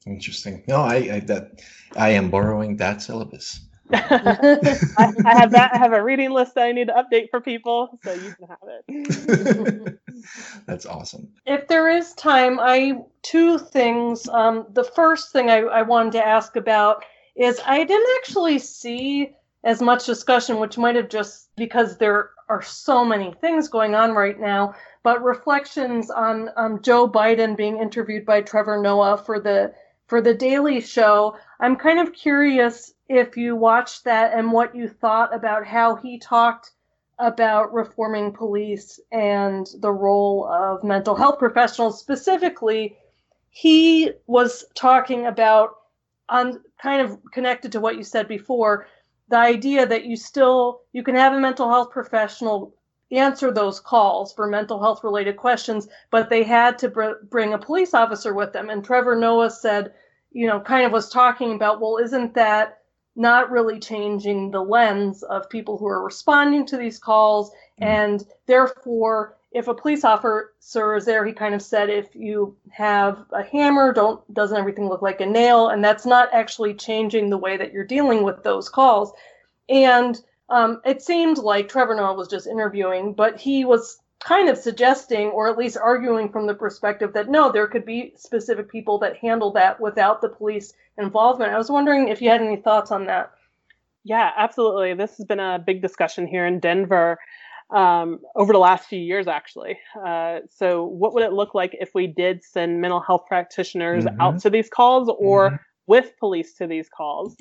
Interesting. 0.07 0.65
No, 0.67 0.81
I, 0.81 0.95
I 0.95 1.21
that 1.21 1.63
I 1.95 2.11
am 2.11 2.31
borrowing 2.31 2.79
that 2.79 3.03
syllabus. 3.03 3.61
I, 3.93 5.13
I, 5.27 5.39
have 5.39 5.51
that. 5.53 5.71
I 5.75 5.79
have 5.79 5.93
a 5.93 6.03
reading 6.03 6.31
list 6.31 6.55
that 6.55 6.65
I 6.65 6.73
need 6.73 6.89
to 6.89 6.95
update 6.95 7.31
for 7.31 7.41
people, 7.41 7.99
so 8.03 8.13
you 8.15 8.35
can 8.35 8.49
have 8.49 8.59
it. 8.89 9.99
That's 10.67 10.87
awesome. 10.87 11.29
If 11.45 11.69
there 11.69 11.89
is 11.91 12.15
time, 12.15 12.59
I 12.59 13.03
two 13.23 13.59
things. 13.59 14.29
Um, 14.29 14.67
the 14.73 14.85
first 14.85 15.33
thing 15.33 15.51
I, 15.51 15.59
I 15.61 15.83
wanted 15.83 16.13
to 16.13 16.27
ask 16.27 16.57
about 16.57 17.05
is 17.37 17.61
I 17.67 17.85
didn't 17.85 18.09
actually 18.19 18.59
see 18.59 19.35
as 19.65 19.83
much 19.83 20.07
discussion, 20.07 20.59
which 20.59 20.79
might 20.79 20.97
have 20.97 21.09
just 21.09 21.49
because 21.57 21.99
there 21.99 22.31
are 22.49 22.63
so 22.63 23.05
many 23.05 23.35
things 23.41 23.69
going 23.69 23.95
on 23.95 24.13
right 24.13 24.39
now, 24.39 24.75
but 25.03 25.23
reflections 25.23 26.11
on 26.11 26.51
um, 26.57 26.81
Joe 26.83 27.09
Biden 27.09 27.57
being 27.57 27.79
interviewed 27.79 28.25
by 28.25 28.43
Trevor 28.43 28.81
Noah 28.81 29.19
for 29.19 29.41
the 29.41 29.75
for 30.07 30.21
the 30.21 30.35
Daily 30.35 30.81
Show. 30.81 31.37
I'm 31.61 31.77
kind 31.77 31.99
of 31.99 32.13
curious 32.13 32.93
if 33.09 33.37
you 33.37 33.57
watched 33.57 34.05
that 34.05 34.33
and 34.35 34.53
what 34.53 34.75
you 34.75 34.89
thought 34.89 35.35
about 35.35 35.67
how 35.67 35.97
he 35.97 36.19
talked 36.19 36.73
about 37.19 37.73
reforming 37.73 38.33
police 38.33 38.99
and 39.13 39.69
the 39.81 39.93
role 39.93 40.47
of 40.51 40.83
mental 40.83 41.15
health 41.15 41.39
professionals. 41.39 42.01
Specifically, 42.01 42.97
he 43.51 44.11
was 44.27 44.65
talking 44.75 45.27
about, 45.27 45.77
on 46.29 46.61
kind 46.83 47.03
of 47.03 47.19
connected 47.33 47.71
to 47.73 47.81
what 47.81 47.97
you 47.97 48.03
said 48.03 48.27
before, 48.27 48.87
the 49.29 49.37
idea 49.37 49.87
that 49.87 50.05
you 50.05 50.17
still 50.17 50.83
you 50.93 51.03
can 51.03 51.15
have 51.15 51.33
a 51.33 51.41
mental 51.41 51.69
health 51.69 51.91
professional 51.91 52.75
answer 53.11 53.53
those 53.53 53.81
calls 53.81 54.33
for 54.33 54.47
mental 54.47 54.81
health 54.81 55.05
related 55.05 55.37
questions, 55.37 55.89
but 56.11 56.31
they 56.31 56.43
had 56.43 56.79
to 56.79 56.89
br- 56.89 57.23
bring 57.31 57.53
a 57.53 57.59
police 57.59 57.95
officer 57.95 58.35
with 58.35 58.53
them. 58.53 58.71
And 58.71 58.85
Trevor 58.85 59.17
Noah 59.17 59.51
said, 59.51 59.93
you 60.31 60.47
know, 60.47 60.61
kind 60.61 60.85
of 60.85 60.93
was 60.93 61.09
talking 61.09 61.55
about, 61.55 61.81
well, 61.81 61.99
isn't 61.99 62.35
that 62.35 62.79
not 63.17 63.51
really 63.51 63.79
changing 63.79 64.51
the 64.51 64.61
lens 64.63 65.23
of 65.23 65.49
people 65.49 65.79
who 65.79 65.87
are 65.87 66.03
responding 66.03 66.67
to 66.67 66.77
these 66.77 66.99
calls? 66.99 67.51
Mm-hmm. 67.51 67.85
And 67.85 68.27
therefore, 68.47 69.37
if 69.53 69.69
a 69.69 69.75
police 69.75 70.05
officer 70.05 70.97
is 70.97 71.05
there, 71.05 71.25
he 71.25 71.33
kind 71.33 71.55
of 71.55 71.63
said, 71.63 71.89
if 71.89 72.17
you 72.17 72.57
have 72.71 73.25
a 73.31 73.45
hammer, 73.45 73.93
don't 73.93 74.21
doesn't 74.35 74.59
everything 74.59 74.89
look 74.89 75.03
like 75.03 75.21
a 75.21 75.27
nail? 75.27 75.69
And 75.69 75.85
that's 75.85 76.05
not 76.05 76.29
actually 76.33 76.75
changing 76.75 77.31
the 77.31 77.39
way 77.39 77.57
that 77.57 77.73
you're 77.73 77.85
dealing 77.85 78.25
with 78.25 78.43
those 78.43 78.69
calls. 78.69 79.13
And 79.69 80.21
um, 80.49 80.81
it 80.85 81.03
seemed 81.03 81.39
like 81.39 81.69
Trevor 81.69 81.95
Noah 81.95 82.15
was 82.15 82.29
just 82.29 82.47
interviewing, 82.47 83.15
but 83.15 83.39
he 83.39 83.65
was 83.65 83.99
kind 84.21 84.49
of 84.49 84.57
suggesting, 84.57 85.29
or 85.29 85.49
at 85.49 85.59
least 85.59 85.77
arguing 85.77 86.31
from 86.31 86.47
the 86.47 86.55
perspective 86.55 87.13
that 87.13 87.29
no, 87.29 87.53
there 87.53 87.67
could 87.67 87.85
be 87.85 88.15
specific 88.17 88.71
people 88.71 88.99
that 88.99 89.17
handle 89.17 89.53
that 89.53 89.81
without 89.81 90.21
the 90.21 90.29
police 90.29 90.73
involvement. 90.99 91.53
I 91.53 91.59
was 91.59 91.71
wondering 91.71 92.09
if 92.09 92.23
you 92.23 92.31
had 92.31 92.41
any 92.41 92.57
thoughts 92.57 92.91
on 92.91 93.07
that. 93.07 93.33
Yeah, 94.05 94.31
absolutely. 94.37 94.95
This 94.95 95.17
has 95.17 95.27
been 95.27 95.41
a 95.41 95.59
big 95.59 95.83
discussion 95.83 96.27
here 96.27 96.47
in 96.47 96.61
Denver 96.61 97.19
um, 97.75 98.21
over 98.37 98.53
the 98.53 98.59
last 98.59 98.87
few 98.87 98.99
years, 98.99 99.27
actually. 99.27 99.79
Uh, 100.07 100.41
so, 100.51 100.85
what 100.85 101.15
would 101.15 101.23
it 101.23 101.33
look 101.33 101.55
like 101.55 101.77
if 101.81 101.91
we 101.95 102.07
did 102.07 102.45
send 102.45 102.81
mental 102.81 103.01
health 103.01 103.25
practitioners 103.27 104.05
mm-hmm. 104.05 104.21
out 104.21 104.41
to 104.41 104.51
these 104.51 104.69
calls 104.69 105.11
or 105.19 105.49
mm-hmm. 105.49 105.57
with 105.87 106.13
police 106.19 106.55
to 106.55 106.67
these 106.67 106.89
calls? 106.89 107.35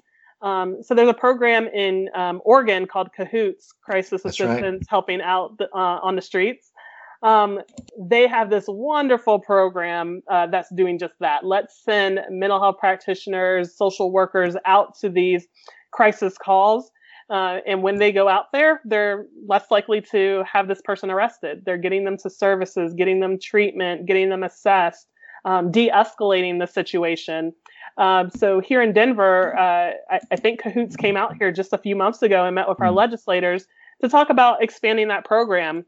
Um, 0.44 0.84
so 0.84 0.94
there's 0.94 1.10
a 1.10 1.14
program 1.14 1.68
in 1.68 2.10
um, 2.14 2.42
Oregon 2.44 2.86
called 2.86 3.14
Cahoots, 3.14 3.74
Crisis 3.82 4.24
That's 4.24 4.40
Assistance 4.40 4.80
right. 4.82 4.90
Helping 4.90 5.22
Out 5.22 5.58
the, 5.58 5.70
uh, 5.74 6.00
on 6.04 6.16
the 6.16 6.22
Streets. 6.22 6.72
Um, 7.24 7.62
they 7.98 8.28
have 8.28 8.50
this 8.50 8.66
wonderful 8.68 9.40
program 9.40 10.22
uh, 10.30 10.48
that's 10.48 10.70
doing 10.76 11.00
just 11.00 11.14
that. 11.22 11.46
Let's 11.46 11.82
send 11.82 12.20
mental 12.30 12.60
health 12.60 12.76
practitioners, 12.80 13.74
social 13.74 14.12
workers 14.12 14.58
out 14.66 15.00
to 15.00 15.10
these 15.10 15.48
crisis 15.92 16.38
calls. 16.38 16.92
Uh, 17.30 17.60
and 17.66 17.82
when 17.82 17.96
they 17.96 18.12
go 18.12 18.28
out 18.28 18.52
there, 18.52 18.82
they're 18.84 19.26
less 19.48 19.72
likely 19.72 20.02
to 20.02 20.44
have 20.52 20.68
this 20.68 20.82
person 20.82 21.10
arrested. 21.10 21.64
They're 21.66 21.78
getting 21.78 22.04
them 22.04 22.18
to 22.18 22.30
services, 22.30 22.94
getting 22.94 23.22
them 23.22 23.40
treatment, 23.40 24.06
getting 24.06 24.28
them 24.28 24.44
assessed, 24.44 25.08
um, 25.46 25.72
de 25.72 25.90
escalating 25.90 26.60
the 26.60 26.68
situation. 26.68 27.54
Um, 27.98 28.30
so 28.32 28.60
here 28.60 28.82
in 28.82 28.94
Denver, 28.94 29.58
uh, 29.58 29.92
I, 30.10 30.20
I, 30.32 30.36
think 30.36 30.60
Cahoots 30.62 30.96
came 30.96 31.16
out 31.16 31.38
here 31.38 31.52
just 31.52 31.74
a 31.74 31.78
few 31.78 31.96
months 31.96 32.24
ago 32.24 32.44
and 32.46 32.56
met 32.56 32.68
with 32.68 32.82
our 32.82 32.88
mm. 32.88 32.96
legislators 32.96 33.68
to 34.02 34.10
talk 34.10 34.30
about 34.32 34.64
expanding 34.64 35.10
that 35.10 35.26
program. 35.26 35.86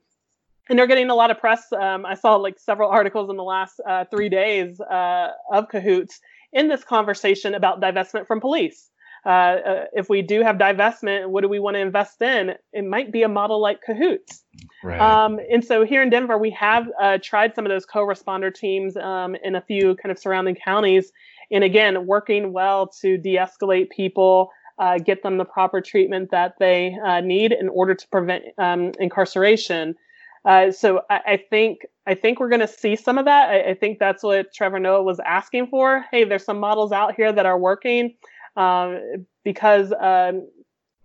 And 0.70 0.78
they're 0.78 0.88
getting 0.88 1.10
a 1.10 1.16
lot 1.16 1.32
of 1.32 1.40
press. 1.40 1.72
Um, 1.74 2.06
I 2.06 2.14
saw 2.14 2.36
like 2.36 2.60
several 2.60 2.90
articles 2.90 3.30
in 3.30 3.38
the 3.38 3.44
last 3.44 3.80
uh, 3.88 4.06
three 4.06 4.30
days 4.30 4.80
uh, 4.82 5.30
of 5.52 5.68
Cahoots 5.70 6.20
in 6.54 6.68
this 6.70 6.84
conversation 6.84 7.56
about 7.56 7.82
divestment 7.82 8.28
from 8.28 8.40
police. 8.40 8.90
Uh, 9.26 9.30
uh, 9.30 9.86
if 9.94 10.08
we 10.08 10.22
do 10.22 10.42
have 10.42 10.58
divestment, 10.58 11.28
what 11.28 11.42
do 11.42 11.50
we 11.50 11.58
want 11.58 11.74
to 11.76 11.80
invest 11.80 12.22
in? 12.22 12.54
It 12.74 12.86
might 12.86 13.12
be 13.12 13.24
a 13.24 13.28
model 13.28 13.60
like 13.60 13.82
Cahoots. 13.82 14.44
Right. 14.84 15.02
Um, 15.02 15.40
and 15.52 15.66
so 15.66 15.84
here 15.84 16.04
in 16.04 16.12
Denver, 16.12 16.38
we 16.38 16.52
have 16.52 16.88
uh, 17.02 17.18
tried 17.24 17.56
some 17.56 17.66
of 17.66 17.72
those 17.72 17.86
co-responder 17.86 18.54
teams 18.54 18.96
um, 18.98 19.36
in 19.44 19.56
a 19.56 19.62
few 19.62 19.96
kind 19.96 20.12
of 20.12 20.20
surrounding 20.20 20.56
counties, 20.56 21.12
and 21.52 21.64
again, 21.64 22.06
working 22.06 22.54
well 22.54 22.88
to 23.02 23.18
de-escalate 23.18 23.90
people, 23.90 24.52
uh, 24.78 24.98
get 24.98 25.24
them 25.24 25.38
the 25.38 25.46
proper 25.46 25.82
treatment 25.82 26.32
that 26.32 26.56
they 26.60 26.98
uh, 27.06 27.22
need 27.22 27.52
in 27.52 27.70
order 27.70 27.96
to 27.96 28.08
prevent 28.10 28.44
um, 28.58 28.92
incarceration. 29.00 29.96
Uh, 30.44 30.72
so 30.72 31.02
I, 31.10 31.22
I, 31.26 31.44
think 31.50 31.80
I 32.06 32.14
think 32.14 32.40
we're 32.40 32.50
going 32.50 32.62
to 32.62 32.68
see 32.68 32.96
some 32.96 33.18
of 33.18 33.26
that. 33.26 33.50
I, 33.50 33.72
I, 33.72 33.74
think 33.74 33.98
that's 33.98 34.22
what 34.22 34.54
Trevor 34.54 34.80
Noah 34.80 35.02
was 35.02 35.20
asking 35.26 35.68
for. 35.68 36.06
Hey, 36.12 36.24
there's 36.24 36.46
some 36.46 36.60
models 36.60 36.92
out 36.92 37.16
here 37.16 37.32
that 37.32 37.46
are 37.48 37.58
working 37.58 38.16
um, 38.56 39.26
because 39.44 39.92
um, 40.00 40.48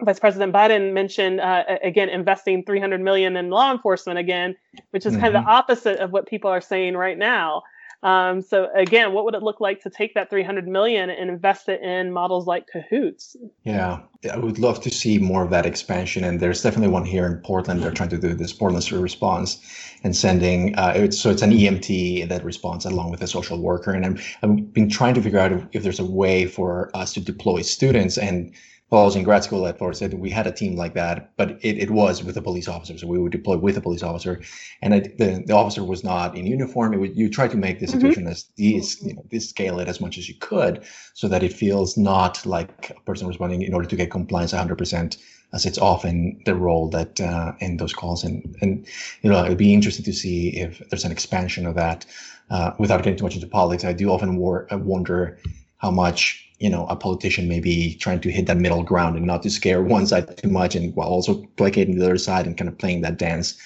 Vice 0.03 0.19
President 0.19 0.53
Biden 0.53 0.93
mentioned 0.93 1.41
uh, 1.41 1.65
again 1.83 2.09
investing 2.09 2.65
300 2.65 3.01
million 3.01 3.37
in 3.37 3.51
law 3.51 3.73
enforcement 3.73 4.19
again, 4.19 4.57
which 4.91 5.07
is 5.07 5.13
mm-hmm. 5.13 5.23
kind 5.23 5.37
of 5.37 5.43
the 5.43 5.47
mm-hmm. 5.47 5.57
opposite 5.57 5.99
of 6.01 6.11
what 6.11 6.27
people 6.27 6.51
are 6.51 6.61
saying 6.61 6.97
right 6.97 7.19
now. 7.19 7.63
Um, 8.03 8.41
so 8.41 8.69
again, 8.75 9.13
what 9.13 9.25
would 9.27 9.35
it 9.35 9.43
look 9.43 9.61
like 9.61 9.83
to 9.83 9.91
take 9.91 10.15
that 10.15 10.31
300 10.31 10.67
million 10.67 11.11
and 11.11 11.29
invest 11.29 11.69
it 11.69 11.83
in 11.83 12.13
models 12.13 12.47
like 12.47 12.67
Cahoots? 12.67 13.37
Yeah, 13.65 14.01
I 14.33 14.39
would 14.39 14.59
love 14.59 14.81
to 14.83 14.91
see 14.91 15.19
more 15.19 15.45
of 15.45 15.51
that 15.51 15.67
expansion. 15.67 16.25
And 16.25 16.41
there's 16.41 16.63
definitely 16.63 16.89
one 16.89 17.05
here 17.05 17.27
in 17.27 17.37
Portland. 17.39 17.83
They're 17.83 17.91
trying 17.91 18.09
to 18.11 18.19
do 18.19 18.33
this 18.33 18.53
Portland 18.55 18.85
Street 18.85 19.01
response 19.01 19.61
and 20.03 20.17
sending. 20.17 20.75
Uh, 20.77 20.95
it's, 20.97 21.19
so 21.19 21.31
it's 21.31 21.43
an 21.43 21.51
EMT 21.51 22.29
that 22.29 22.43
responds 22.43 22.87
along 22.87 23.11
with 23.11 23.23
a 23.23 23.27
social 23.27 23.61
worker. 23.61 23.93
And 23.93 24.07
I'm, 24.07 24.19
I've 24.43 24.73
been 24.73 24.89
trying 24.89 25.15
to 25.15 25.23
figure 25.23 25.39
out 25.39 25.53
if, 25.53 25.65
if 25.73 25.83
there's 25.83 26.01
a 26.01 26.05
way 26.05 26.47
for 26.47 26.91
us 26.95 27.13
to 27.15 27.21
deploy 27.21 27.61
students 27.61 28.17
and 28.17 28.55
while 28.91 29.03
I 29.03 29.05
was 29.05 29.15
in 29.15 29.23
grad 29.23 29.45
school 29.45 29.69
at 29.69 29.79
Florida 29.79 29.97
State, 29.97 30.15
we 30.15 30.31
had 30.31 30.49
a 30.49 30.53
team 30.53 30.75
like 30.75 30.95
that, 30.95 31.31
but 31.37 31.53
it, 31.63 31.79
it 31.79 31.91
was 31.91 32.25
with 32.25 32.37
a 32.37 32.43
police 32.43 32.67
officer. 32.67 32.99
So 32.99 33.07
we 33.07 33.19
would 33.19 33.31
deploy 33.31 33.57
with 33.57 33.77
a 33.77 33.81
police 33.81 34.03
officer, 34.03 34.41
and 34.83 34.93
it, 34.93 35.17
the, 35.17 35.45
the 35.47 35.55
officer 35.55 35.85
was 35.85 36.03
not 36.03 36.37
in 36.37 36.45
uniform. 36.45 36.99
Would, 36.99 37.17
you 37.17 37.31
try 37.31 37.47
to 37.47 37.57
make 37.57 37.79
the 37.79 37.87
mm-hmm. 37.87 38.01
situation 38.01 38.25
mm-hmm. 38.25 38.33
as 38.33 38.47
these, 38.57 39.01
you 39.03 39.15
know, 39.15 39.25
this 39.31 39.49
scale 39.49 39.79
it 39.79 39.87
as 39.87 40.01
much 40.01 40.19
as 40.19 40.29
you 40.29 40.35
could, 40.41 40.83
so 41.15 41.29
that 41.29 41.45
it 41.45 41.53
feels 41.53 41.97
not 41.97 42.45
like 42.45 42.91
a 42.91 43.01
person 43.03 43.29
responding 43.29 43.63
in 43.63 43.75
order 43.75 43.87
to 43.87 43.95
get 43.95 44.11
compliance 44.11 44.53
100%, 44.53 45.17
as 45.53 45.67
it's 45.67 45.79
often 45.79 46.41
the 46.45 46.57
role 46.57 46.89
that 46.89 47.21
uh, 47.21 47.53
in 47.61 47.77
those 47.77 47.93
calls. 47.93 48.25
And 48.25 48.57
and 48.61 48.85
you 49.23 49.31
know, 49.31 49.45
it'd 49.45 49.57
be 49.57 49.73
interesting 49.73 50.05
to 50.05 50.13
see 50.13 50.49
if 50.57 50.83
there's 50.91 51.05
an 51.05 51.13
expansion 51.13 51.65
of 51.65 51.77
that. 51.77 52.07
Uh, 52.51 52.73
without 52.81 53.05
getting 53.05 53.17
too 53.17 53.23
much 53.23 53.37
into 53.37 53.47
politics, 53.47 53.85
I 53.85 53.93
do 53.93 54.11
often 54.11 54.37
war- 54.37 54.67
wonder 54.73 55.39
how 55.77 55.93
much 55.93 56.50
you 56.61 56.71
know 56.71 56.87
a 56.87 56.95
politician 56.95 57.49
may 57.49 57.59
be 57.59 57.97
trying 57.97 58.21
to 58.21 58.31
hit 58.31 58.47
that 58.47 58.59
middle 58.59 58.85
ground 58.85 59.17
and 59.17 59.27
not 59.27 59.43
to 59.43 59.51
scare 59.51 59.83
one 59.97 60.07
side 60.07 60.37
too 60.37 60.49
much 60.49 60.77
and 60.77 60.95
while 60.95 61.09
also 61.09 61.43
placating 61.57 61.99
the 61.99 62.05
other 62.05 62.19
side 62.19 62.47
and 62.47 62.57
kind 62.57 62.69
of 62.69 62.79
playing 62.79 63.01
that 63.01 63.19
dance 63.19 63.59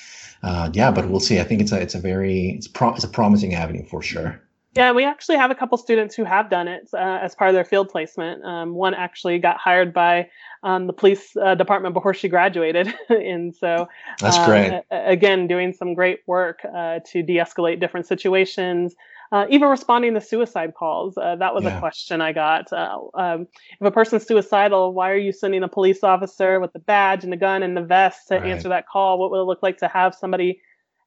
uh, 0.43 0.71
yeah 0.73 0.91
but 0.91 1.11
we'll 1.11 1.21
see 1.21 1.39
i 1.41 1.45
think 1.45 1.61
it's 1.61 1.73
a 1.73 1.81
it's 1.81 1.95
a 1.95 2.01
very 2.01 2.51
it's, 2.51 2.69
pro- 2.69 2.95
it's 2.95 3.05
a 3.05 3.09
promising 3.09 3.55
avenue 3.55 3.85
for 3.85 4.01
sure 4.01 4.41
yeah, 4.77 4.91
we 4.91 5.05
actually 5.05 5.37
have 5.37 5.53
a 5.53 5.55
couple 5.55 5.79
students 5.79 6.16
who 6.16 6.25
have 6.25 6.51
done 6.51 6.66
it 6.66 6.89
uh, 6.93 7.21
as 7.23 7.33
part 7.35 7.49
of 7.49 7.55
their 7.55 7.65
field 7.65 7.89
placement. 7.89 8.45
Um, 8.45 8.75
one 8.75 8.93
actually 8.93 9.39
got 9.39 9.57
hired 9.57 9.95
by 9.95 10.29
um, 10.65 10.89
the 10.89 10.93
police 10.93 11.37
uh, 11.37 11.55
department 11.55 11.95
before 11.95 12.12
she 12.12 12.29
graduated, 12.29 12.93
and 13.09 13.55
so 13.55 13.89
that's 14.19 14.37
uh, 14.37 14.47
great. 14.47 14.83
again, 14.91 15.47
doing 15.47 15.73
some 15.73 15.95
great 15.95 16.21
work 16.27 16.65
uh, 16.65 16.99
to 17.07 17.23
de-escalate 17.23 17.79
different 17.79 18.07
situations, 18.07 18.97
uh, 19.35 19.47
even 19.51 19.69
responding 19.69 20.15
to 20.15 20.20
suicide 20.20 20.73
calls. 20.74 21.19
Uh, 21.19 21.35
that 21.35 21.52
was 21.52 21.65
yeah. 21.65 21.77
a 21.77 21.81
question 21.81 22.20
I 22.20 22.32
got. 22.32 22.73
Uh, 22.73 22.98
um, 23.15 23.48
if 23.81 23.85
a 23.85 23.90
person's 23.90 24.24
suicidal, 24.24 24.94
why 24.94 25.11
are 25.11 25.16
you 25.27 25.32
sending 25.32 25.65
a 25.65 25.69
police 25.69 26.05
officer 26.05 26.61
with 26.61 26.73
the 26.73 26.78
badge 26.78 27.24
and 27.24 27.32
the 27.32 27.36
gun 27.36 27.65
and 27.65 27.77
the 27.77 27.82
vest 27.82 28.28
to 28.28 28.36
right. 28.36 28.47
answer 28.52 28.69
that 28.69 28.86
call? 28.86 29.19
What 29.19 29.32
would 29.32 29.40
it 29.40 29.51
look 29.51 29.62
like 29.69 29.78
to 29.78 29.89
have 29.89 30.15
somebody 30.15 30.61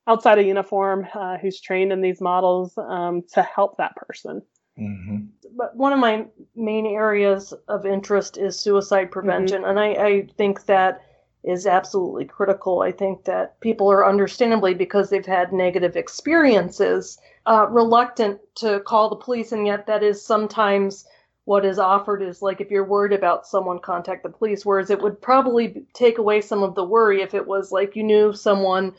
outside 0.07 0.39
of 0.39 0.45
uniform 0.45 1.07
uh, 1.13 1.37
who's 1.37 1.61
trained 1.61 1.93
in 1.93 2.01
these 2.01 2.19
models 2.19 2.77
um, 2.77 3.23
to 3.33 3.41
help 3.43 3.77
that 3.77 3.95
person? 3.95 4.41
Mm-hmm. 4.77 5.17
But 5.55 5.77
one 5.77 5.93
of 5.93 5.99
my 5.99 6.25
main 6.53 6.85
areas 6.85 7.53
of 7.69 7.85
interest 7.85 8.37
is 8.37 8.59
suicide 8.59 9.09
prevention, 9.09 9.61
mm-hmm. 9.61 9.69
and 9.69 9.79
I, 9.79 10.05
I 10.05 10.27
think 10.37 10.65
that 10.65 11.01
is 11.43 11.65
absolutely 11.65 12.25
critical. 12.25 12.81
I 12.81 12.91
think 12.91 13.23
that 13.23 13.57
people 13.61 13.89
are 13.89 14.05
understandably, 14.05 14.73
because 14.73 15.09
they've 15.09 15.25
had 15.25 15.53
negative 15.53 15.95
experiences, 15.95 17.17
uh, 17.47 17.67
reluctant 17.69 18.39
to 18.55 18.81
call 18.81 19.09
the 19.09 19.15
police, 19.15 19.51
and 19.51 19.65
yet 19.65 19.87
that 19.87 20.03
is 20.03 20.23
sometimes 20.23 21.05
what 21.45 21.63
is 21.63 21.79
offered 21.79 22.21
is 22.21 22.41
like 22.41 22.59
if 22.59 22.69
you're 22.69 22.83
worried 22.83 23.13
about 23.13 23.47
someone, 23.47 23.79
contact 23.79 24.23
the 24.23 24.29
police. 24.29 24.65
Whereas 24.65 24.89
it 24.89 25.01
would 25.01 25.21
probably 25.21 25.85
take 25.93 26.17
away 26.17 26.41
some 26.41 26.61
of 26.61 26.75
the 26.75 26.83
worry 26.83 27.21
if 27.21 27.33
it 27.33 27.47
was 27.47 27.71
like 27.71 27.95
you 27.95 28.03
knew 28.03 28.33
someone 28.33 28.93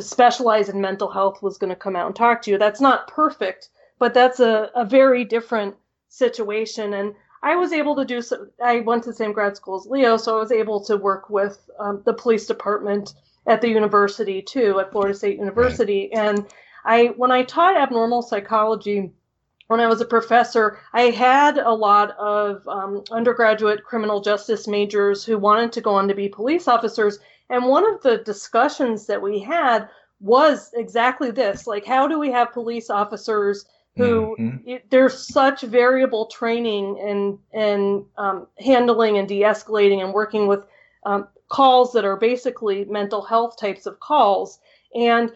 specialized 0.00 0.68
in 0.68 0.80
mental 0.80 1.08
health 1.08 1.42
was 1.42 1.58
going 1.58 1.70
to 1.70 1.76
come 1.76 1.94
out 1.94 2.08
and 2.08 2.16
talk 2.16 2.42
to 2.42 2.50
you. 2.50 2.58
That's 2.58 2.80
not 2.80 3.06
perfect, 3.06 3.68
but 4.00 4.14
that's 4.14 4.40
a, 4.40 4.68
a 4.74 4.84
very 4.84 5.24
different 5.24 5.76
situation. 6.08 6.92
And 6.94 7.14
I 7.44 7.54
was 7.54 7.72
able 7.72 7.94
to 7.94 8.04
do 8.04 8.20
so. 8.20 8.48
I 8.60 8.80
went 8.80 9.04
to 9.04 9.10
the 9.10 9.16
same 9.16 9.32
grad 9.32 9.56
school 9.56 9.76
as 9.76 9.86
Leo, 9.86 10.16
so 10.16 10.36
I 10.36 10.40
was 10.40 10.50
able 10.50 10.84
to 10.86 10.96
work 10.96 11.30
with 11.30 11.70
um, 11.78 12.02
the 12.04 12.14
police 12.14 12.46
department 12.46 13.14
at 13.46 13.60
the 13.60 13.68
university 13.68 14.42
too, 14.42 14.80
at 14.80 14.90
Florida 14.90 15.14
State 15.14 15.38
University. 15.38 16.12
And 16.12 16.46
I, 16.86 17.06
when 17.16 17.32
I 17.32 17.42
taught 17.42 17.76
abnormal 17.76 18.22
psychology, 18.22 19.12
when 19.66 19.80
I 19.80 19.88
was 19.88 20.00
a 20.00 20.06
professor, 20.06 20.78
I 20.92 21.10
had 21.10 21.58
a 21.58 21.72
lot 21.72 22.16
of 22.16 22.66
um, 22.68 23.02
undergraduate 23.10 23.84
criminal 23.84 24.20
justice 24.20 24.68
majors 24.68 25.24
who 25.24 25.36
wanted 25.36 25.72
to 25.72 25.80
go 25.80 25.94
on 25.94 26.06
to 26.08 26.14
be 26.14 26.28
police 26.28 26.68
officers. 26.68 27.18
And 27.50 27.66
one 27.66 27.84
of 27.84 28.02
the 28.02 28.18
discussions 28.18 29.06
that 29.06 29.20
we 29.20 29.40
had 29.40 29.88
was 30.20 30.70
exactly 30.74 31.32
this 31.32 31.66
like, 31.66 31.84
how 31.84 32.06
do 32.06 32.18
we 32.18 32.30
have 32.30 32.52
police 32.52 32.88
officers 32.88 33.66
who 33.96 34.36
mm-hmm. 34.38 34.68
it, 34.68 34.88
there's 34.90 35.26
such 35.26 35.62
variable 35.62 36.26
training 36.26 36.98
and, 37.00 37.38
and 37.52 38.04
um, 38.16 38.46
handling 38.58 39.18
and 39.18 39.26
de 39.26 39.40
escalating 39.40 40.04
and 40.04 40.12
working 40.12 40.46
with 40.46 40.66
um, 41.04 41.26
calls 41.48 41.92
that 41.92 42.04
are 42.04 42.16
basically 42.16 42.84
mental 42.84 43.22
health 43.22 43.58
types 43.58 43.86
of 43.86 43.98
calls. 43.98 44.60
And 44.94 45.32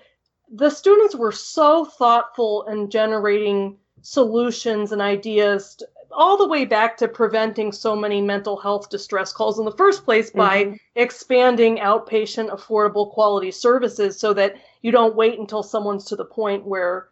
the 0.50 0.70
students 0.70 1.14
were 1.14 1.32
so 1.32 1.84
thoughtful 1.84 2.64
in 2.64 2.90
generating 2.90 3.76
solutions 4.02 4.92
and 4.92 5.00
ideas 5.00 5.76
to, 5.76 5.86
all 6.12 6.36
the 6.36 6.48
way 6.48 6.64
back 6.64 6.96
to 6.96 7.06
preventing 7.06 7.70
so 7.70 7.94
many 7.94 8.20
mental 8.20 8.56
health 8.56 8.90
distress 8.90 9.32
calls 9.32 9.58
in 9.58 9.64
the 9.64 9.72
first 9.72 10.04
place 10.04 10.30
by 10.30 10.64
mm-hmm. 10.64 10.74
expanding 10.96 11.76
outpatient 11.78 12.50
affordable 12.50 13.12
quality 13.12 13.50
services 13.50 14.18
so 14.18 14.32
that 14.32 14.56
you 14.82 14.90
don't 14.90 15.14
wait 15.14 15.38
until 15.38 15.62
someone's 15.62 16.04
to 16.04 16.16
the 16.16 16.24
point 16.24 16.66
where 16.66 17.10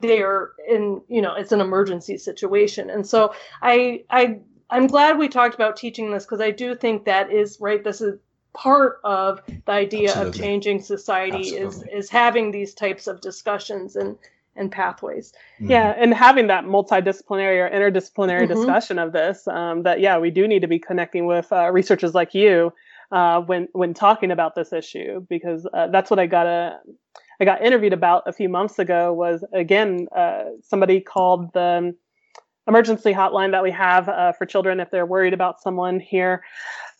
they're 0.00 0.50
in 0.68 1.00
you 1.08 1.22
know 1.22 1.34
it's 1.34 1.52
an 1.52 1.60
emergency 1.62 2.18
situation 2.18 2.90
and 2.90 3.06
so 3.06 3.32
i 3.62 4.04
i 4.10 4.38
i'm 4.68 4.86
glad 4.86 5.16
we 5.16 5.26
talked 5.26 5.54
about 5.54 5.74
teaching 5.74 6.10
this 6.10 6.26
because 6.26 6.40
i 6.40 6.50
do 6.50 6.74
think 6.74 7.06
that 7.06 7.32
is 7.32 7.56
right 7.60 7.82
this 7.82 8.02
is 8.02 8.18
part 8.56 9.00
of 9.04 9.40
the 9.46 9.72
idea 9.72 10.08
Absolutely. 10.08 10.28
of 10.28 10.44
changing 10.44 10.80
society 10.80 11.38
Absolutely. 11.38 11.92
is 11.92 12.04
is 12.04 12.10
having 12.10 12.50
these 12.50 12.74
types 12.74 13.06
of 13.06 13.20
discussions 13.20 13.96
and 13.96 14.16
and 14.56 14.72
pathways. 14.72 15.32
Mm-hmm. 15.60 15.70
Yeah, 15.70 15.94
and 15.96 16.14
having 16.14 16.46
that 16.46 16.64
multidisciplinary 16.64 17.58
or 17.60 17.70
interdisciplinary 17.70 18.48
mm-hmm. 18.48 18.54
discussion 18.54 18.98
of 18.98 19.12
this, 19.12 19.46
um, 19.46 19.82
that 19.82 20.00
yeah, 20.00 20.18
we 20.18 20.30
do 20.30 20.48
need 20.48 20.62
to 20.62 20.68
be 20.68 20.78
connecting 20.78 21.26
with 21.26 21.52
uh, 21.52 21.70
researchers 21.70 22.14
like 22.14 22.34
you 22.34 22.72
uh, 23.12 23.40
when 23.42 23.68
when 23.72 23.94
talking 23.94 24.30
about 24.30 24.54
this 24.54 24.72
issue 24.72 25.20
because 25.28 25.66
uh, 25.72 25.88
that's 25.88 26.10
what 26.10 26.18
I 26.18 26.26
got 26.26 26.46
a 26.46 26.78
I 27.40 27.44
got 27.44 27.62
interviewed 27.62 27.92
about 27.92 28.22
a 28.26 28.32
few 28.32 28.48
months 28.48 28.78
ago 28.78 29.12
was 29.12 29.44
again 29.52 30.08
uh, 30.16 30.44
somebody 30.62 31.00
called 31.00 31.52
the 31.52 31.94
emergency 32.66 33.12
hotline 33.12 33.52
that 33.52 33.62
we 33.62 33.70
have 33.70 34.08
uh, 34.08 34.32
for 34.32 34.44
children 34.46 34.80
if 34.80 34.90
they're 34.90 35.06
worried 35.06 35.34
about 35.34 35.60
someone 35.60 36.00
here. 36.00 36.42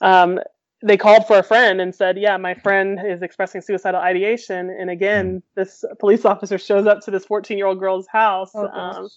Um, 0.01 0.39
they 0.87 0.97
called 0.97 1.27
for 1.27 1.39
a 1.39 1.43
friend 1.43 1.81
and 1.81 1.95
said, 1.95 2.17
"Yeah, 2.19 2.37
my 2.37 2.55
friend 2.55 2.99
is 3.05 3.23
expressing 3.23 3.61
suicidal 3.61 4.01
ideation." 4.01 4.71
And 4.71 4.89
again, 4.91 5.31
hmm. 5.31 5.39
this 5.55 5.85
police 5.99 6.25
officer 6.25 6.59
shows 6.59 6.87
up 6.87 7.01
to 7.03 7.11
this 7.11 7.27
14-year-old 7.27 7.79
girl's 7.79 8.07
house. 8.07 8.53
Oh, 8.55 8.67
um, 8.69 9.09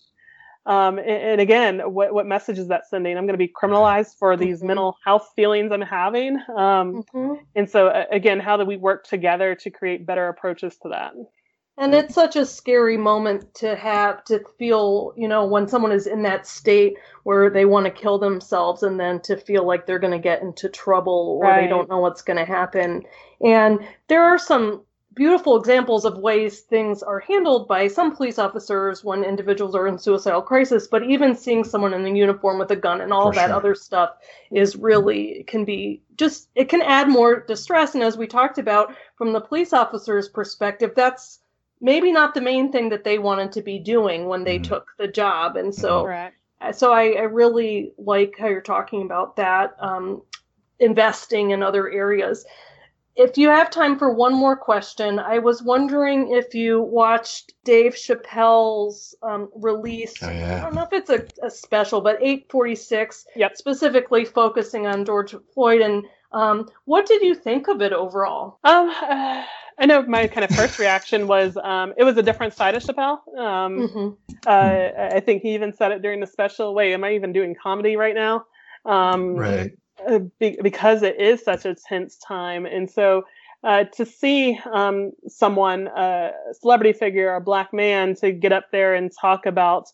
um, 0.65 0.99
and, 0.99 1.09
and, 1.09 1.41
again, 1.41 1.79
what 1.79 2.13
what 2.13 2.25
message 2.25 2.59
is 2.59 2.67
that 2.67 2.87
sending? 2.89 3.17
I'm 3.17 3.25
going 3.25 3.33
to 3.33 3.37
be 3.37 3.51
criminalized 3.51 4.17
for 4.17 4.35
these 4.35 4.59
mm-hmm. 4.59 4.67
mental 4.67 4.97
health 5.03 5.31
feelings 5.35 5.71
I'm 5.71 5.81
having. 5.81 6.37
Um, 6.49 7.03
mm-hmm. 7.13 7.33
And 7.55 7.69
so, 7.69 8.05
again, 8.11 8.39
how 8.39 8.57
do 8.57 8.65
we 8.65 8.77
work 8.77 9.05
together 9.05 9.55
to 9.55 9.69
create 9.69 10.05
better 10.05 10.27
approaches 10.27 10.77
to 10.83 10.89
that? 10.89 11.13
And 11.79 11.95
it's 11.95 12.13
such 12.13 12.35
a 12.35 12.45
scary 12.45 12.97
moment 12.97 13.53
to 13.55 13.73
have 13.73 14.25
to 14.25 14.43
feel, 14.57 15.13
you 15.15 15.29
know, 15.29 15.45
when 15.45 15.65
someone 15.65 15.93
is 15.93 16.07
in 16.07 16.23
that 16.23 16.45
state 16.45 16.97
where 17.23 17.49
they 17.49 17.63
want 17.63 17.85
to 17.85 17.91
kill 17.91 18.19
themselves 18.19 18.83
and 18.83 18.99
then 18.99 19.21
to 19.21 19.37
feel 19.37 19.65
like 19.65 19.85
they're 19.85 19.97
going 19.97 20.11
to 20.11 20.19
get 20.19 20.41
into 20.41 20.67
trouble 20.67 21.39
or 21.39 21.47
right. 21.47 21.61
they 21.61 21.67
don't 21.67 21.89
know 21.89 21.99
what's 21.99 22.21
going 22.21 22.37
to 22.37 22.43
happen. 22.43 23.03
And 23.39 23.79
there 24.09 24.25
are 24.25 24.37
some 24.37 24.81
beautiful 25.15 25.57
examples 25.57 26.03
of 26.03 26.17
ways 26.17 26.61
things 26.61 27.01
are 27.01 27.19
handled 27.19 27.67
by 27.67 27.87
some 27.87 28.15
police 28.15 28.39
officers 28.39 29.03
when 29.03 29.23
individuals 29.23 29.73
are 29.73 29.87
in 29.87 29.97
suicidal 29.97 30.41
crisis, 30.41 30.87
but 30.87 31.03
even 31.03 31.35
seeing 31.35 31.63
someone 31.63 31.93
in 31.93 32.03
the 32.03 32.11
uniform 32.11 32.59
with 32.59 32.71
a 32.71 32.75
gun 32.75 33.01
and 33.01 33.13
all 33.13 33.31
that 33.31 33.47
sure. 33.47 33.55
other 33.55 33.75
stuff 33.75 34.11
is 34.51 34.75
really 34.75 35.43
can 35.47 35.65
be 35.65 36.01
just 36.17 36.49
it 36.55 36.69
can 36.69 36.81
add 36.81 37.07
more 37.07 37.39
distress. 37.39 37.95
And 37.95 38.03
as 38.03 38.17
we 38.17 38.27
talked 38.27 38.57
about 38.57 38.93
from 39.17 39.33
the 39.33 39.41
police 39.41 39.73
officer's 39.73 40.29
perspective, 40.29 40.91
that's 40.95 41.38
maybe 41.81 42.11
not 42.11 42.33
the 42.33 42.41
main 42.41 42.71
thing 42.71 42.89
that 42.89 43.03
they 43.03 43.19
wanted 43.19 43.51
to 43.53 43.61
be 43.61 43.79
doing 43.79 44.25
when 44.25 44.43
they 44.43 44.57
mm-hmm. 44.57 44.73
took 44.73 44.91
the 44.97 45.07
job. 45.07 45.55
And 45.55 45.73
so, 45.73 46.05
right. 46.05 46.33
so 46.71 46.91
I, 46.91 47.11
I, 47.11 47.23
really 47.23 47.93
like 47.97 48.35
how 48.37 48.47
you're 48.47 48.61
talking 48.61 49.03
about 49.03 49.37
that, 49.37 49.75
um, 49.79 50.21
investing 50.79 51.51
in 51.51 51.63
other 51.63 51.89
areas. 51.89 52.45
If 53.15 53.37
you 53.37 53.49
have 53.49 53.69
time 53.69 53.99
for 53.99 54.13
one 54.13 54.33
more 54.33 54.55
question, 54.55 55.19
I 55.19 55.39
was 55.39 55.61
wondering 55.61 56.31
if 56.31 56.53
you 56.53 56.81
watched 56.81 57.53
Dave 57.65 57.93
Chappelle's 57.93 59.13
um, 59.21 59.49
release. 59.55 60.15
Oh, 60.21 60.29
yeah. 60.29 60.57
I 60.57 60.61
don't 60.61 60.75
know 60.75 60.87
if 60.89 60.93
it's 60.93 61.09
a, 61.09 61.25
a 61.45 61.49
special, 61.49 61.99
but 61.99 62.21
846, 62.21 63.25
yep. 63.35 63.57
specifically 63.57 64.23
focusing 64.23 64.87
on 64.87 65.03
George 65.03 65.35
Floyd. 65.53 65.81
And 65.81 66.05
um, 66.31 66.69
what 66.85 67.07
did 67.07 67.21
you 67.21 67.35
think 67.35 67.67
of 67.67 67.81
it 67.81 67.91
overall? 67.91 68.59
Um, 68.63 68.89
uh, 69.01 69.43
I 69.79 69.85
know 69.85 70.01
my 70.03 70.27
kind 70.27 70.43
of 70.43 70.55
first 70.55 70.77
reaction 70.77 71.27
was 71.27 71.57
um, 71.63 71.93
it 71.97 72.03
was 72.03 72.17
a 72.17 72.23
different 72.23 72.53
side 72.53 72.75
of 72.75 72.83
Chappelle. 72.83 73.19
Um, 73.37 73.87
mm-hmm. 73.87 74.09
uh, 74.45 75.15
I 75.15 75.21
think 75.21 75.41
he 75.41 75.53
even 75.53 75.73
said 75.73 75.91
it 75.91 76.01
during 76.01 76.19
the 76.19 76.27
special. 76.27 76.75
Wait, 76.75 76.93
am 76.93 77.03
I 77.03 77.13
even 77.13 77.31
doing 77.31 77.55
comedy 77.61 77.95
right 77.95 78.13
now? 78.13 78.45
Um, 78.85 79.35
right. 79.35 79.71
Uh, 80.05 80.19
be- 80.39 80.59
because 80.61 81.01
it 81.01 81.19
is 81.19 81.43
such 81.43 81.65
a 81.65 81.75
tense 81.75 82.17
time, 82.17 82.65
and 82.65 82.89
so 82.89 83.23
uh, 83.63 83.83
to 83.85 84.05
see 84.05 84.57
um, 84.71 85.11
someone, 85.27 85.87
uh, 85.89 86.31
a 86.49 86.53
celebrity 86.53 86.97
figure, 86.97 87.35
a 87.35 87.41
black 87.41 87.73
man, 87.73 88.15
to 88.15 88.31
get 88.31 88.53
up 88.53 88.67
there 88.71 88.93
and 88.93 89.11
talk 89.19 89.45
about 89.45 89.87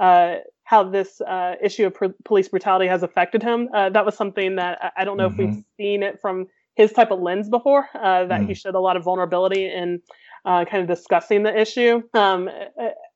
uh, 0.00 0.36
how 0.64 0.82
this 0.82 1.20
uh, 1.20 1.54
issue 1.62 1.86
of 1.86 1.94
pr- 1.94 2.06
police 2.24 2.48
brutality 2.48 2.88
has 2.88 3.04
affected 3.04 3.42
him, 3.42 3.68
that 3.72 4.04
was 4.04 4.16
something 4.16 4.56
that 4.56 4.78
I, 4.82 5.02
I 5.02 5.04
don't 5.04 5.16
know 5.16 5.28
mm-hmm. 5.28 5.40
if 5.40 5.46
we've 5.46 5.56
mm-hmm. 5.56 5.82
seen 5.82 6.02
it 6.02 6.20
from 6.20 6.48
his 6.74 6.92
type 6.92 7.10
of 7.10 7.20
lens 7.20 7.48
before, 7.48 7.88
uh, 7.94 8.24
that 8.26 8.40
mm. 8.42 8.48
he 8.48 8.54
showed 8.54 8.74
a 8.74 8.80
lot 8.80 8.96
of 8.96 9.04
vulnerability 9.04 9.66
in 9.66 10.00
uh, 10.44 10.64
kind 10.64 10.82
of 10.82 10.88
discussing 10.88 11.42
the 11.42 11.60
issue. 11.60 12.02
Um, 12.14 12.48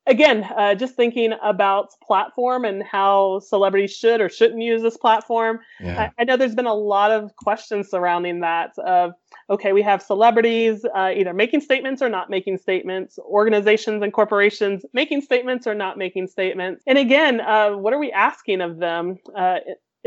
again, 0.06 0.44
uh, 0.56 0.74
just 0.74 0.94
thinking 0.94 1.32
about 1.42 1.88
platform 2.02 2.64
and 2.64 2.82
how 2.82 3.40
celebrities 3.40 3.94
should 3.94 4.20
or 4.20 4.28
shouldn't 4.28 4.62
use 4.62 4.82
this 4.82 4.96
platform. 4.96 5.58
Yeah. 5.80 6.10
I, 6.18 6.22
I, 6.22 6.24
know 6.24 6.36
there's 6.36 6.54
been 6.54 6.66
a 6.66 6.74
lot 6.74 7.10
of 7.10 7.34
questions 7.36 7.88
surrounding 7.90 8.40
that 8.40 8.70
of, 8.78 9.12
okay, 9.50 9.72
we 9.72 9.82
have 9.82 10.02
celebrities 10.02 10.84
uh, 10.96 11.10
either 11.14 11.34
making 11.34 11.60
statements 11.60 12.00
or 12.00 12.08
not 12.08 12.30
making 12.30 12.58
statements, 12.58 13.18
organizations 13.18 14.02
and 14.02 14.12
corporations 14.12 14.84
making 14.92 15.22
statements 15.22 15.66
or 15.66 15.74
not 15.74 15.98
making 15.98 16.28
statements. 16.28 16.82
And 16.86 16.98
again, 16.98 17.40
uh, 17.40 17.70
what 17.72 17.92
are 17.92 17.98
we 17.98 18.12
asking 18.12 18.60
of 18.60 18.78
them? 18.78 19.18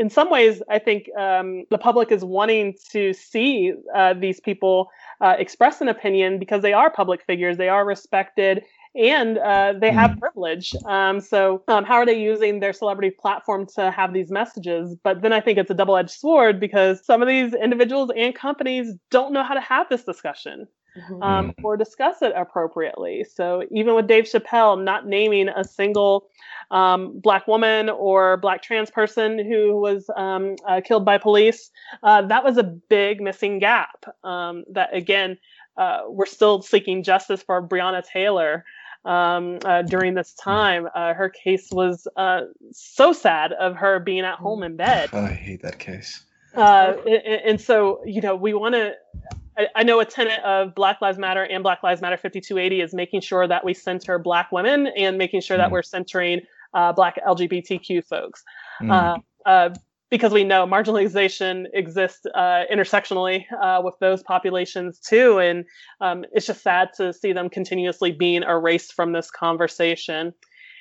In 0.00 0.08
some 0.08 0.30
ways, 0.30 0.62
I 0.70 0.78
think 0.78 1.14
um, 1.14 1.66
the 1.68 1.76
public 1.76 2.10
is 2.10 2.24
wanting 2.24 2.74
to 2.90 3.12
see 3.12 3.74
uh, 3.94 4.14
these 4.14 4.40
people 4.40 4.90
uh, 5.20 5.36
express 5.38 5.82
an 5.82 5.88
opinion 5.88 6.38
because 6.38 6.62
they 6.62 6.72
are 6.72 6.90
public 6.90 7.22
figures, 7.26 7.58
they 7.58 7.68
are 7.68 7.84
respected, 7.84 8.64
and 8.94 9.36
uh, 9.36 9.74
they 9.78 9.90
have 9.90 10.12
mm. 10.12 10.20
privilege. 10.20 10.74
Um, 10.86 11.20
so, 11.20 11.62
um, 11.68 11.84
how 11.84 11.96
are 11.96 12.06
they 12.06 12.18
using 12.18 12.60
their 12.60 12.72
celebrity 12.72 13.10
platform 13.10 13.66
to 13.74 13.90
have 13.90 14.14
these 14.14 14.30
messages? 14.30 14.96
But 15.04 15.20
then 15.20 15.34
I 15.34 15.40
think 15.42 15.58
it's 15.58 15.70
a 15.70 15.74
double 15.74 15.98
edged 15.98 16.12
sword 16.12 16.58
because 16.58 17.04
some 17.04 17.20
of 17.20 17.28
these 17.28 17.52
individuals 17.52 18.10
and 18.16 18.34
companies 18.34 18.94
don't 19.10 19.34
know 19.34 19.44
how 19.44 19.52
to 19.52 19.60
have 19.60 19.86
this 19.90 20.04
discussion 20.04 20.66
mm-hmm. 20.96 21.22
um, 21.22 21.54
or 21.62 21.76
discuss 21.76 22.22
it 22.22 22.32
appropriately. 22.36 23.24
So 23.24 23.64
even 23.70 23.94
with 23.94 24.06
Dave 24.06 24.24
Chappelle 24.24 24.82
not 24.82 25.06
naming 25.06 25.48
a 25.48 25.64
single 25.64 26.28
um, 26.70 27.18
black 27.18 27.46
woman 27.46 27.88
or 27.88 28.36
black 28.36 28.62
trans 28.62 28.90
person 28.90 29.38
who 29.38 29.76
was 29.76 30.08
um, 30.16 30.56
uh, 30.66 30.80
killed 30.84 31.04
by 31.04 31.18
police, 31.18 31.70
uh, 32.02 32.22
that 32.22 32.44
was 32.44 32.56
a 32.56 32.62
big 32.62 33.20
missing 33.20 33.58
gap. 33.58 34.04
Um, 34.24 34.64
that 34.70 34.94
again, 34.94 35.38
uh, 35.76 36.02
we're 36.08 36.26
still 36.26 36.62
seeking 36.62 37.02
justice 37.02 37.42
for 37.42 37.66
Breonna 37.66 38.04
Taylor. 38.04 38.64
Um, 39.02 39.60
uh, 39.64 39.80
during 39.80 40.12
this 40.12 40.34
mm. 40.34 40.44
time. 40.44 40.86
Uh, 40.94 41.14
her 41.14 41.30
case 41.30 41.70
was 41.72 42.06
uh, 42.16 42.42
so 42.70 43.14
sad 43.14 43.52
of 43.52 43.74
her 43.76 43.98
being 43.98 44.26
at 44.26 44.34
home 44.34 44.62
in 44.62 44.76
bed. 44.76 45.08
I 45.14 45.28
hate 45.28 45.62
that 45.62 45.78
case. 45.78 46.22
Uh, 46.54 46.94
and, 47.06 47.42
and, 47.46 47.60
so, 47.60 48.02
you 48.04 48.20
know, 48.20 48.34
we 48.34 48.52
want 48.54 48.74
to 48.74 48.94
I, 49.60 49.80
I 49.80 49.82
know 49.82 50.00
a 50.00 50.04
tenet 50.04 50.40
of 50.42 50.74
Black 50.74 51.00
Lives 51.02 51.18
Matter 51.18 51.42
and 51.42 51.62
Black 51.62 51.82
Lives 51.82 52.00
Matter 52.00 52.16
5280 52.16 52.80
is 52.80 52.94
making 52.94 53.20
sure 53.20 53.46
that 53.46 53.64
we 53.64 53.74
center 53.74 54.18
Black 54.18 54.50
women 54.50 54.88
and 54.96 55.18
making 55.18 55.42
sure 55.42 55.56
mm. 55.56 55.60
that 55.60 55.70
we're 55.70 55.82
centering 55.82 56.40
uh, 56.72 56.92
Black 56.92 57.16
LGBTQ 57.26 58.04
folks. 58.04 58.42
Mm. 58.80 58.90
Uh, 58.90 59.48
uh, 59.48 59.74
because 60.10 60.32
we 60.32 60.42
know 60.42 60.66
marginalization 60.66 61.66
exists 61.72 62.26
uh, 62.34 62.62
intersectionally 62.72 63.44
uh, 63.62 63.80
with 63.84 63.94
those 64.00 64.22
populations 64.24 64.98
too. 64.98 65.38
And 65.38 65.64
um, 66.00 66.24
it's 66.32 66.46
just 66.46 66.62
sad 66.62 66.88
to 66.96 67.12
see 67.12 67.32
them 67.32 67.48
continuously 67.48 68.10
being 68.10 68.42
erased 68.42 68.94
from 68.94 69.12
this 69.12 69.30
conversation. 69.30 70.32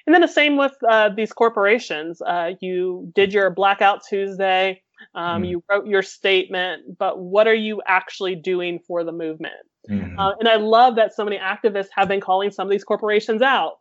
And 0.07 0.15
then 0.15 0.21
the 0.21 0.27
same 0.27 0.57
with 0.57 0.73
uh, 0.89 1.09
these 1.09 1.31
corporations. 1.31 2.21
you 2.59 3.11
did 3.13 3.33
your 3.33 3.51
Blackout 3.51 4.01
Tuesday. 4.07 4.81
Um, 5.15 5.43
mm. 5.43 5.49
You 5.49 5.63
wrote 5.69 5.87
your 5.87 6.01
statement, 6.01 6.97
but 6.97 7.19
what 7.19 7.47
are 7.47 7.55
you 7.55 7.81
actually 7.85 8.35
doing 8.35 8.79
for 8.87 9.03
the 9.03 9.11
movement? 9.11 9.53
Mm. 9.89 10.15
Uh, 10.17 10.33
and 10.39 10.47
I 10.47 10.57
love 10.57 10.95
that 10.95 11.13
so 11.15 11.23
many 11.23 11.37
activists 11.37 11.89
have 11.95 12.07
been 12.07 12.21
calling 12.21 12.51
some 12.51 12.67
of 12.67 12.71
these 12.71 12.83
corporations 12.83 13.41
out. 13.41 13.77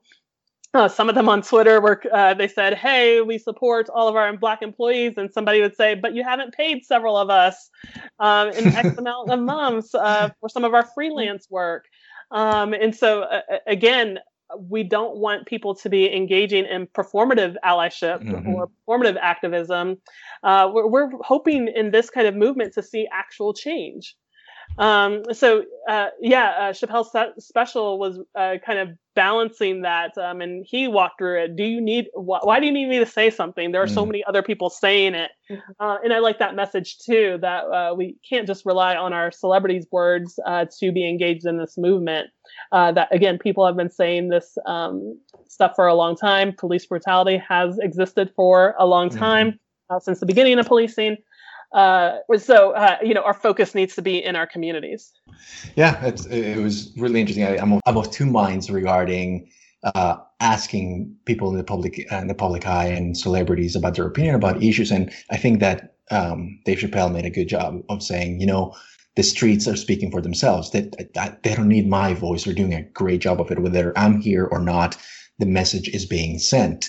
Uh, 0.74 0.86
some 0.86 1.08
of 1.08 1.14
them 1.14 1.28
on 1.30 1.40
Twitter 1.40 1.80
were 1.80 2.00
uh, 2.12 2.34
they 2.34 2.46
said, 2.46 2.74
"Hey, 2.74 3.22
we 3.22 3.38
support 3.38 3.88
all 3.88 4.06
of 4.06 4.16
our 4.16 4.36
black 4.36 4.60
employees," 4.60 5.14
and 5.16 5.32
somebody 5.32 5.62
would 5.62 5.74
say, 5.74 5.94
"But 5.94 6.14
you 6.14 6.22
haven't 6.22 6.52
paid 6.52 6.84
several 6.84 7.16
of 7.16 7.30
us 7.30 7.70
um, 8.20 8.50
in 8.50 8.66
X 8.68 8.96
amount 8.98 9.30
of 9.30 9.40
months 9.40 9.94
uh, 9.94 10.28
for 10.40 10.50
some 10.50 10.64
of 10.64 10.74
our 10.74 10.84
freelance 10.94 11.48
work. 11.48 11.86
Um, 12.30 12.74
and 12.74 12.94
so, 12.94 13.22
uh, 13.22 13.40
again, 13.66 14.18
we 14.56 14.82
don't 14.82 15.16
want 15.16 15.46
people 15.46 15.74
to 15.74 15.88
be 15.88 16.14
engaging 16.14 16.64
in 16.64 16.86
performative 16.86 17.56
allyship 17.64 18.22
mm-hmm. 18.22 18.54
or 18.54 18.68
performative 18.88 19.16
activism. 19.20 19.98
Uh, 20.42 20.70
we're, 20.72 20.86
we're, 20.86 21.10
hoping 21.20 21.68
in 21.68 21.90
this 21.90 22.10
kind 22.10 22.26
of 22.26 22.34
movement 22.34 22.72
to 22.74 22.82
see 22.82 23.06
actual 23.12 23.52
change. 23.52 24.16
Um, 24.78 25.24
so 25.32 25.64
uh, 25.88 26.08
yeah, 26.20 26.54
uh, 26.58 26.72
Chappelle's 26.72 27.10
special 27.44 27.98
was 27.98 28.20
uh, 28.34 28.54
kind 28.64 28.78
of 28.78 28.90
balancing 29.14 29.82
that, 29.82 30.16
um, 30.16 30.40
and 30.40 30.64
he 30.68 30.86
walked 30.86 31.18
through 31.18 31.42
it. 31.42 31.56
Do 31.56 31.64
you 31.64 31.80
need? 31.80 32.06
Wh- 32.14 32.44
why 32.44 32.60
do 32.60 32.66
you 32.66 32.72
need 32.72 32.88
me 32.88 33.00
to 33.00 33.06
say 33.06 33.30
something? 33.30 33.72
There 33.72 33.82
are 33.82 33.86
mm. 33.86 33.94
so 33.94 34.06
many 34.06 34.22
other 34.24 34.42
people 34.42 34.70
saying 34.70 35.14
it, 35.14 35.32
mm-hmm. 35.50 35.72
uh, 35.80 35.96
and 36.04 36.12
I 36.12 36.20
like 36.20 36.38
that 36.38 36.54
message 36.54 36.98
too. 36.98 37.38
That 37.40 37.64
uh, 37.64 37.94
we 37.96 38.16
can't 38.28 38.46
just 38.46 38.64
rely 38.64 38.94
on 38.94 39.12
our 39.12 39.32
celebrities' 39.32 39.86
words 39.90 40.38
uh, 40.46 40.66
to 40.78 40.92
be 40.92 41.08
engaged 41.08 41.46
in 41.46 41.58
this 41.58 41.76
movement. 41.76 42.28
Uh, 42.70 42.92
that 42.92 43.12
again, 43.12 43.38
people 43.38 43.66
have 43.66 43.76
been 43.76 43.90
saying 43.90 44.28
this 44.28 44.56
um, 44.66 45.18
stuff 45.48 45.72
for 45.74 45.88
a 45.88 45.94
long 45.94 46.16
time. 46.16 46.52
Police 46.56 46.86
brutality 46.86 47.42
has 47.48 47.78
existed 47.78 48.30
for 48.36 48.76
a 48.78 48.86
long 48.86 49.08
mm-hmm. 49.08 49.18
time. 49.18 49.60
Since 50.00 50.20
the 50.20 50.26
beginning 50.26 50.58
of 50.58 50.66
policing, 50.66 51.16
uh, 51.72 52.18
so 52.38 52.72
uh, 52.72 52.96
you 53.02 53.14
know 53.14 53.22
our 53.22 53.34
focus 53.34 53.74
needs 53.74 53.94
to 53.94 54.02
be 54.02 54.22
in 54.22 54.36
our 54.36 54.46
communities. 54.46 55.12
Yeah 55.76 56.12
it 56.30 56.62
was 56.62 56.92
really 56.96 57.20
interesting. 57.20 57.44
I, 57.44 57.56
am 57.56 57.80
I'm 57.86 57.96
of 57.96 58.10
two 58.10 58.26
minds 58.26 58.70
regarding 58.70 59.50
uh, 59.82 60.16
asking 60.40 61.14
people 61.24 61.50
in 61.50 61.56
the 61.56 61.64
public 61.64 62.06
uh, 62.10 62.16
in 62.16 62.28
the 62.28 62.34
public 62.34 62.66
eye 62.66 62.86
and 62.86 63.16
celebrities 63.16 63.76
about 63.76 63.94
their 63.94 64.06
opinion 64.06 64.34
about 64.34 64.62
issues. 64.62 64.90
And 64.90 65.12
i 65.30 65.36
think 65.36 65.60
that 65.60 65.94
um, 66.10 66.58
dave 66.64 66.78
chappelle 66.78 67.12
made 67.12 67.26
a 67.26 67.30
good 67.30 67.48
job 67.48 67.82
of 67.90 68.02
saying 68.02 68.40
you 68.40 68.46
know 68.46 68.74
the 69.16 69.22
streets 69.22 69.66
are 69.66 69.76
speaking 69.76 70.10
for 70.12 70.22
themselves. 70.22 70.70
That, 70.70 71.12
that 71.14 71.42
they 71.42 71.54
don't 71.54 71.66
need 71.66 71.88
my 71.88 72.14
voice. 72.14 72.44
They're 72.44 72.54
doing 72.54 72.72
a 72.72 72.82
great 72.82 73.20
job 73.20 73.40
of 73.40 73.50
it 73.50 73.58
whether 73.58 73.96
i'm 73.98 74.20
here 74.20 74.46
or 74.46 74.60
not. 74.60 74.96
The 75.38 75.46
message 75.46 75.88
is 75.90 76.06
being 76.06 76.38
sent 76.38 76.88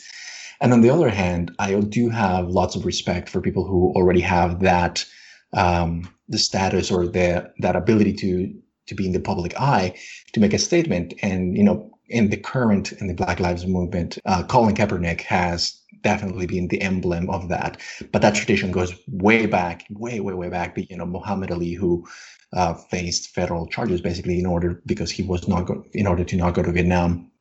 and 0.62 0.74
on 0.74 0.82
the 0.82 0.90
other 0.90 1.10
hand, 1.10 1.52
I 1.60 1.74
do 1.80 2.10
have 2.10 2.48
lots 2.48 2.76
of 2.76 2.86
respect 2.86 3.30
for 3.30 3.42
people 3.42 3.66
who 3.66 3.94
already 3.96 4.22
have 4.22 4.60
that 4.62 5.06
um, 5.54 6.10
the 6.28 6.38
status 6.38 6.92
or 6.92 7.08
the 7.08 7.52
that 7.60 7.76
ability 7.76 8.14
to 8.14 8.54
to 8.88 8.96
be 8.96 9.06
in 9.06 9.14
the 9.14 9.20
public 9.20 9.60
eye 9.60 9.96
to 10.34 10.40
make 10.40 10.54
a 10.54 10.60
statement. 10.60 11.14
And 11.22 11.58
you 11.58 11.64
know, 11.64 11.92
in 12.08 12.30
the 12.30 12.38
current 12.38 12.92
in 12.94 13.08
the 13.08 13.14
Black 13.14 13.40
Lives 13.40 13.66
Movement, 13.66 14.18
uh, 14.26 14.44
Colin 14.44 14.76
Kaepernick 14.76 15.22
has 15.22 15.80
definitely 16.02 16.46
been 16.46 16.68
the 16.68 16.82
emblem 16.82 17.30
of 17.30 17.50
that. 17.50 17.80
But 18.12 18.22
that 18.22 18.36
tradition 18.36 18.72
goes 18.72 18.94
way 19.08 19.46
back, 19.46 19.86
way, 19.92 20.20
way, 20.20 20.34
way 20.34 20.50
back. 20.50 20.78
You 20.78 20.98
know, 20.98 21.06
Muhammad 21.06 21.52
Ali, 21.52 21.74
who 21.74 22.06
uh, 22.54 22.74
faced 22.74 23.30
federal 23.30 23.68
charges 23.68 24.02
basically 24.02 24.40
in 24.40 24.46
order 24.46 24.82
because 24.86 25.12
he 25.12 25.24
was 25.24 25.48
not 25.48 25.66
go- 25.66 25.86
in 25.94 26.08
order 26.08 26.24
to 26.24 26.36
not 26.36 26.54
go 26.54 26.64
to 26.64 26.72
Vietnam 26.72 27.32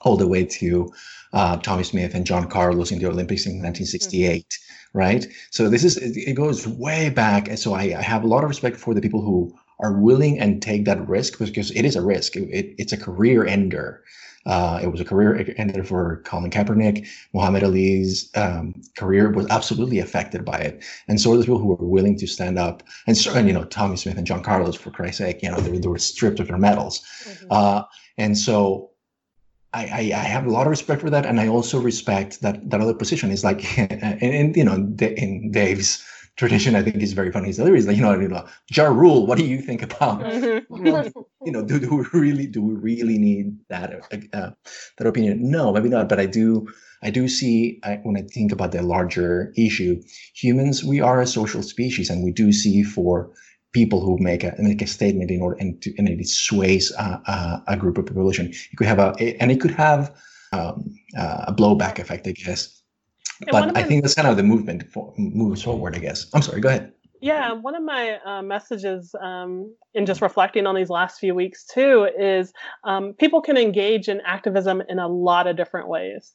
all 0.00 0.16
the 0.16 0.28
way 0.28 0.44
to 0.44 0.92
uh, 1.34 1.56
Tommie 1.58 1.84
Smith 1.84 2.14
and 2.14 2.24
John 2.24 2.48
Carlos 2.48 2.92
in 2.92 3.00
the 3.00 3.06
Olympics 3.06 3.44
in 3.44 3.54
1968, 3.54 4.48
mm-hmm. 4.48 4.98
right? 4.98 5.26
So 5.50 5.68
this 5.68 5.84
is 5.84 5.96
it 5.98 6.34
goes 6.34 6.66
way 6.66 7.10
back, 7.10 7.48
and 7.48 7.58
so 7.58 7.74
I, 7.74 7.94
I, 7.98 8.02
have 8.02 8.22
a 8.22 8.28
lot 8.28 8.44
of 8.44 8.48
respect 8.48 8.76
for 8.76 8.94
the 8.94 9.00
people 9.00 9.20
who 9.20 9.52
are 9.80 10.00
willing 10.00 10.38
and 10.38 10.62
take 10.62 10.84
that 10.84 11.06
risk 11.08 11.38
because 11.38 11.72
it 11.72 11.84
is 11.84 11.96
a 11.96 12.02
risk. 12.02 12.36
It, 12.36 12.48
it, 12.50 12.74
it's 12.78 12.92
a 12.92 12.96
career 12.96 13.44
ender. 13.44 14.04
Uh, 14.46 14.78
it 14.82 14.88
was 14.92 15.00
a 15.00 15.04
career 15.04 15.52
ender 15.56 15.82
for 15.82 16.22
Colin 16.24 16.50
Kaepernick. 16.50 17.08
Muhammad 17.32 17.64
Ali's 17.64 18.30
um, 18.36 18.80
career 18.96 19.32
was 19.32 19.46
absolutely 19.50 19.98
affected 19.98 20.44
by 20.44 20.58
it, 20.58 20.84
and 21.08 21.20
so 21.20 21.32
are 21.32 21.36
the 21.36 21.42
people 21.42 21.58
who 21.58 21.74
were 21.74 21.76
willing 21.76 22.16
to 22.18 22.28
stand 22.28 22.58
up. 22.60 22.84
And, 23.08 23.16
and 23.26 23.48
you 23.48 23.54
know, 23.54 23.64
Tommie 23.64 23.96
Smith 23.96 24.18
and 24.18 24.26
John 24.26 24.42
Carlos, 24.44 24.76
for 24.76 24.90
Christ's 24.90 25.18
sake, 25.18 25.42
you 25.42 25.50
know, 25.50 25.58
they, 25.58 25.78
they 25.78 25.88
were 25.88 25.98
stripped 25.98 26.38
of 26.38 26.46
their 26.46 26.58
medals. 26.58 27.00
Mm-hmm. 27.24 27.46
Uh, 27.50 27.82
and 28.18 28.38
so 28.38 28.90
I, 29.74 30.12
I, 30.14 30.24
have 30.24 30.46
a 30.46 30.50
lot 30.50 30.66
of 30.66 30.70
respect 30.70 31.00
for 31.00 31.10
that, 31.10 31.26
and 31.26 31.40
I 31.40 31.48
also 31.48 31.80
respect 31.80 32.42
that 32.42 32.70
that 32.70 32.80
other 32.80 32.94
position 32.94 33.30
is 33.30 33.42
like, 33.42 33.78
and, 33.92 34.22
and 34.22 34.56
you 34.56 34.64
know, 34.64 34.74
in 34.74 35.50
Dave's 35.50 36.04
tradition, 36.36 36.74
I 36.74 36.82
think 36.82 36.96
is 36.96 37.12
very 37.12 37.30
funny. 37.30 37.46
He's 37.46 37.58
like, 37.58 37.96
you 37.96 38.02
know, 38.02 38.18
you 38.18 38.28
know, 38.28 38.46
Ja 38.70 38.86
Rule. 38.86 39.26
What 39.26 39.38
do 39.38 39.44
you 39.44 39.60
think 39.60 39.82
about? 39.82 40.20
Mm-hmm. 40.20 41.20
you 41.44 41.52
know, 41.52 41.64
do, 41.64 41.78
do 41.78 41.94
we 41.94 42.04
really 42.12 42.46
do 42.46 42.62
we 42.62 42.74
really 42.74 43.18
need 43.18 43.58
that 43.68 43.92
uh, 44.32 44.50
that 44.98 45.06
opinion? 45.06 45.50
No, 45.50 45.72
maybe 45.72 45.88
not. 45.88 46.08
But 46.08 46.20
I 46.20 46.26
do 46.26 46.68
I 47.02 47.10
do 47.10 47.28
see 47.28 47.80
I, 47.84 48.00
when 48.02 48.16
I 48.16 48.22
think 48.22 48.52
about 48.52 48.72
the 48.72 48.82
larger 48.82 49.52
issue, 49.56 50.02
humans 50.34 50.84
we 50.84 51.00
are 51.00 51.20
a 51.20 51.26
social 51.26 51.62
species, 51.62 52.10
and 52.10 52.24
we 52.24 52.32
do 52.32 52.52
see 52.52 52.82
for 52.82 53.30
people 53.74 54.00
who 54.00 54.16
make 54.18 54.42
a 54.42 54.54
make 54.58 54.80
a 54.80 54.86
statement 54.86 55.30
in 55.30 55.42
order 55.42 55.56
and 55.60 55.82
to, 55.82 55.94
and 55.98 56.08
it 56.08 56.26
sways 56.26 56.90
a, 56.92 57.62
a, 57.66 57.76
group 57.76 57.98
of 57.98 58.06
population. 58.06 58.46
It 58.46 58.76
could 58.76 58.86
have 58.86 58.98
a 58.98 59.12
and 59.42 59.50
it 59.50 59.60
could 59.60 59.72
have 59.72 60.14
um, 60.52 60.96
a 61.16 61.52
blowback 61.52 61.98
effect, 61.98 62.26
I 62.26 62.32
guess. 62.32 62.80
but 63.50 63.76
I 63.76 63.82
think 63.82 64.02
that's 64.02 64.14
kind 64.14 64.28
of 64.28 64.36
the 64.36 64.42
movement 64.42 64.90
for, 64.90 65.12
moves 65.18 65.62
forward. 65.62 65.96
I 65.96 65.98
guess. 65.98 66.26
I'm 66.32 66.40
sorry. 66.40 66.60
Go 66.60 66.70
ahead. 66.70 66.92
Yeah, 67.20 67.52
one 67.52 67.74
of 67.74 67.82
my 67.82 68.18
uh, 68.24 68.42
messages 68.42 69.14
um, 69.20 69.74
in 69.94 70.04
just 70.04 70.20
reflecting 70.20 70.66
on 70.66 70.74
these 70.74 70.90
last 70.90 71.18
few 71.18 71.34
weeks 71.34 71.64
too 71.64 72.08
is 72.18 72.52
um, 72.84 73.14
people 73.14 73.40
can 73.40 73.56
engage 73.56 74.08
in 74.08 74.20
activism 74.26 74.82
in 74.88 74.98
a 74.98 75.08
lot 75.08 75.46
of 75.46 75.56
different 75.56 75.88
ways. 75.88 76.32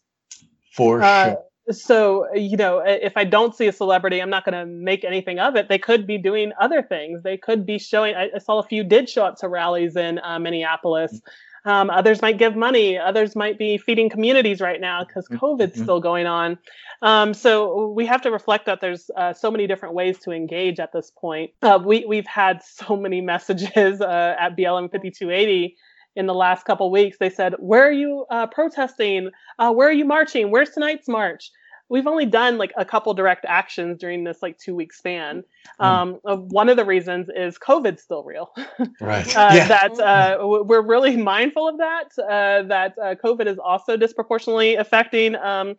For 0.76 1.02
uh, 1.02 1.26
sure 1.26 1.49
so 1.72 2.28
you 2.34 2.58
know 2.58 2.80
if 2.86 3.16
i 3.16 3.24
don't 3.24 3.56
see 3.56 3.68
a 3.68 3.72
celebrity 3.72 4.22
i'm 4.22 4.30
not 4.30 4.46
going 4.46 4.58
to 4.58 4.66
make 4.66 5.04
anything 5.04 5.40
of 5.40 5.56
it. 5.56 5.70
They 5.70 5.78
could 5.78 6.08
be 6.08 6.18
doing 6.18 6.52
other 6.60 6.82
things. 6.82 7.24
They 7.24 7.38
could 7.38 7.66
be 7.66 7.80
showing 7.80 8.16
i, 8.16 8.30
I 8.36 8.40
saw 8.40 8.60
a 8.60 8.64
few 8.64 8.84
did 8.84 9.10
show 9.10 9.26
up 9.26 9.38
to 9.38 9.48
rallies 9.48 9.96
in 9.96 10.20
uh, 10.24 10.40
minneapolis. 10.40 11.22
Um, 11.66 11.90
others 11.90 12.22
might 12.22 12.38
give 12.38 12.56
money. 12.56 12.98
Others 12.98 13.36
might 13.36 13.58
be 13.58 13.78
feeding 13.78 14.10
communities 14.10 14.62
right 14.62 14.80
now 14.80 15.04
because 15.04 15.26
mm-hmm. 15.26 15.38
covid's 15.38 15.74
mm-hmm. 15.74 15.84
still 15.84 16.00
going 16.00 16.26
on. 16.26 16.58
Um, 17.02 17.34
so 17.34 17.88
we 17.90 18.06
have 18.06 18.22
to 18.24 18.32
reflect 18.32 18.66
that 18.66 18.82
there's 18.82 19.10
uh, 19.16 19.34
so 19.34 19.52
many 19.52 19.68
different 19.68 19.96
ways 19.96 20.20
to 20.20 20.32
engage 20.32 20.80
at 20.80 20.92
this 20.92 21.12
point. 21.12 21.52
Uh, 21.62 21.80
we, 21.84 22.06
we've 22.06 22.26
had 22.26 22.62
so 22.64 22.96
many 22.96 23.22
messages 23.22 24.02
uh, 24.02 24.36
at 24.40 24.58
blm 24.58 24.92
5280 24.92 25.76
in 26.16 26.26
the 26.26 26.34
last 26.34 26.66
couple 26.66 26.90
weeks. 26.92 27.18
They 27.20 27.30
said 27.30 27.54
where 27.60 27.88
are 27.88 27.92
you 27.92 28.26
uh, 28.30 28.48
protesting? 28.48 29.30
Uh, 29.58 29.72
where 29.72 29.88
are 29.88 29.94
you 29.94 30.06
marching? 30.06 30.52
Where's 30.52 30.72
tonight's 30.72 31.08
march 31.08 31.52
we've 31.90 32.08
only 32.08 32.26
done 32.26 32.58
like 32.58 32.72
a 32.78 32.86
couple 32.86 33.14
direct 33.14 33.46
actions 33.48 33.98
during 33.98 34.24
this 34.24 34.42
like 34.42 34.58
two 34.58 34.76
week 34.76 34.94
span. 34.94 35.44
Uh, 35.80 36.36
one 36.36 36.70
of 36.70 36.78
the 36.78 36.86
reasons 36.86 37.30
is 37.36 37.58
COVID's 37.58 38.02
still 38.02 38.24
real. 38.24 38.52
right. 39.02 39.36
uh, 39.36 39.50
yeah. 39.54 39.68
That 39.68 40.00
uh, 40.00 40.38
we're 40.42 40.86
really 40.86 41.18
mindful 41.18 41.68
of 41.68 41.78
that. 41.80 42.10
Uh, 42.18 42.64
that 42.68 42.96
uh, 43.02 43.16
COVID 43.24 43.48
is 43.48 43.58
also 43.58 43.98
disproportionately 43.98 44.76
affecting. 44.76 45.36
Um, 45.36 45.76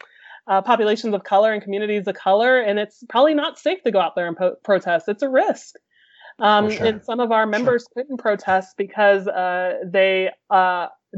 uh, 0.47 0.63
populations 0.63 1.15
of 1.15 1.23
color 1.23 1.53
and 1.53 1.63
communities 1.63 2.09
of 2.09 2.15
color, 2.17 2.59
and 2.59 2.79
it's 2.79 3.05
probably 3.09 3.35
not 3.35 3.59
safe 3.59 3.81
to 3.85 3.93
go 3.93 4.01
out 4.01 4.17
there 4.17 4.27
and 4.27 4.37
po- 4.37 4.57
protest. 4.65 5.07
It's 5.07 5.23
a 5.23 5.29
risk. 5.29 5.77
Um, 6.41 6.71
sure. 6.71 6.87
And 6.87 7.05
some 7.05 7.21
of 7.21 7.31
our 7.31 7.47
members 7.47 7.83
sure. 7.83 8.03
couldn't 8.03 8.17
protest 8.17 8.75
because 8.77 9.27
they 9.27 10.31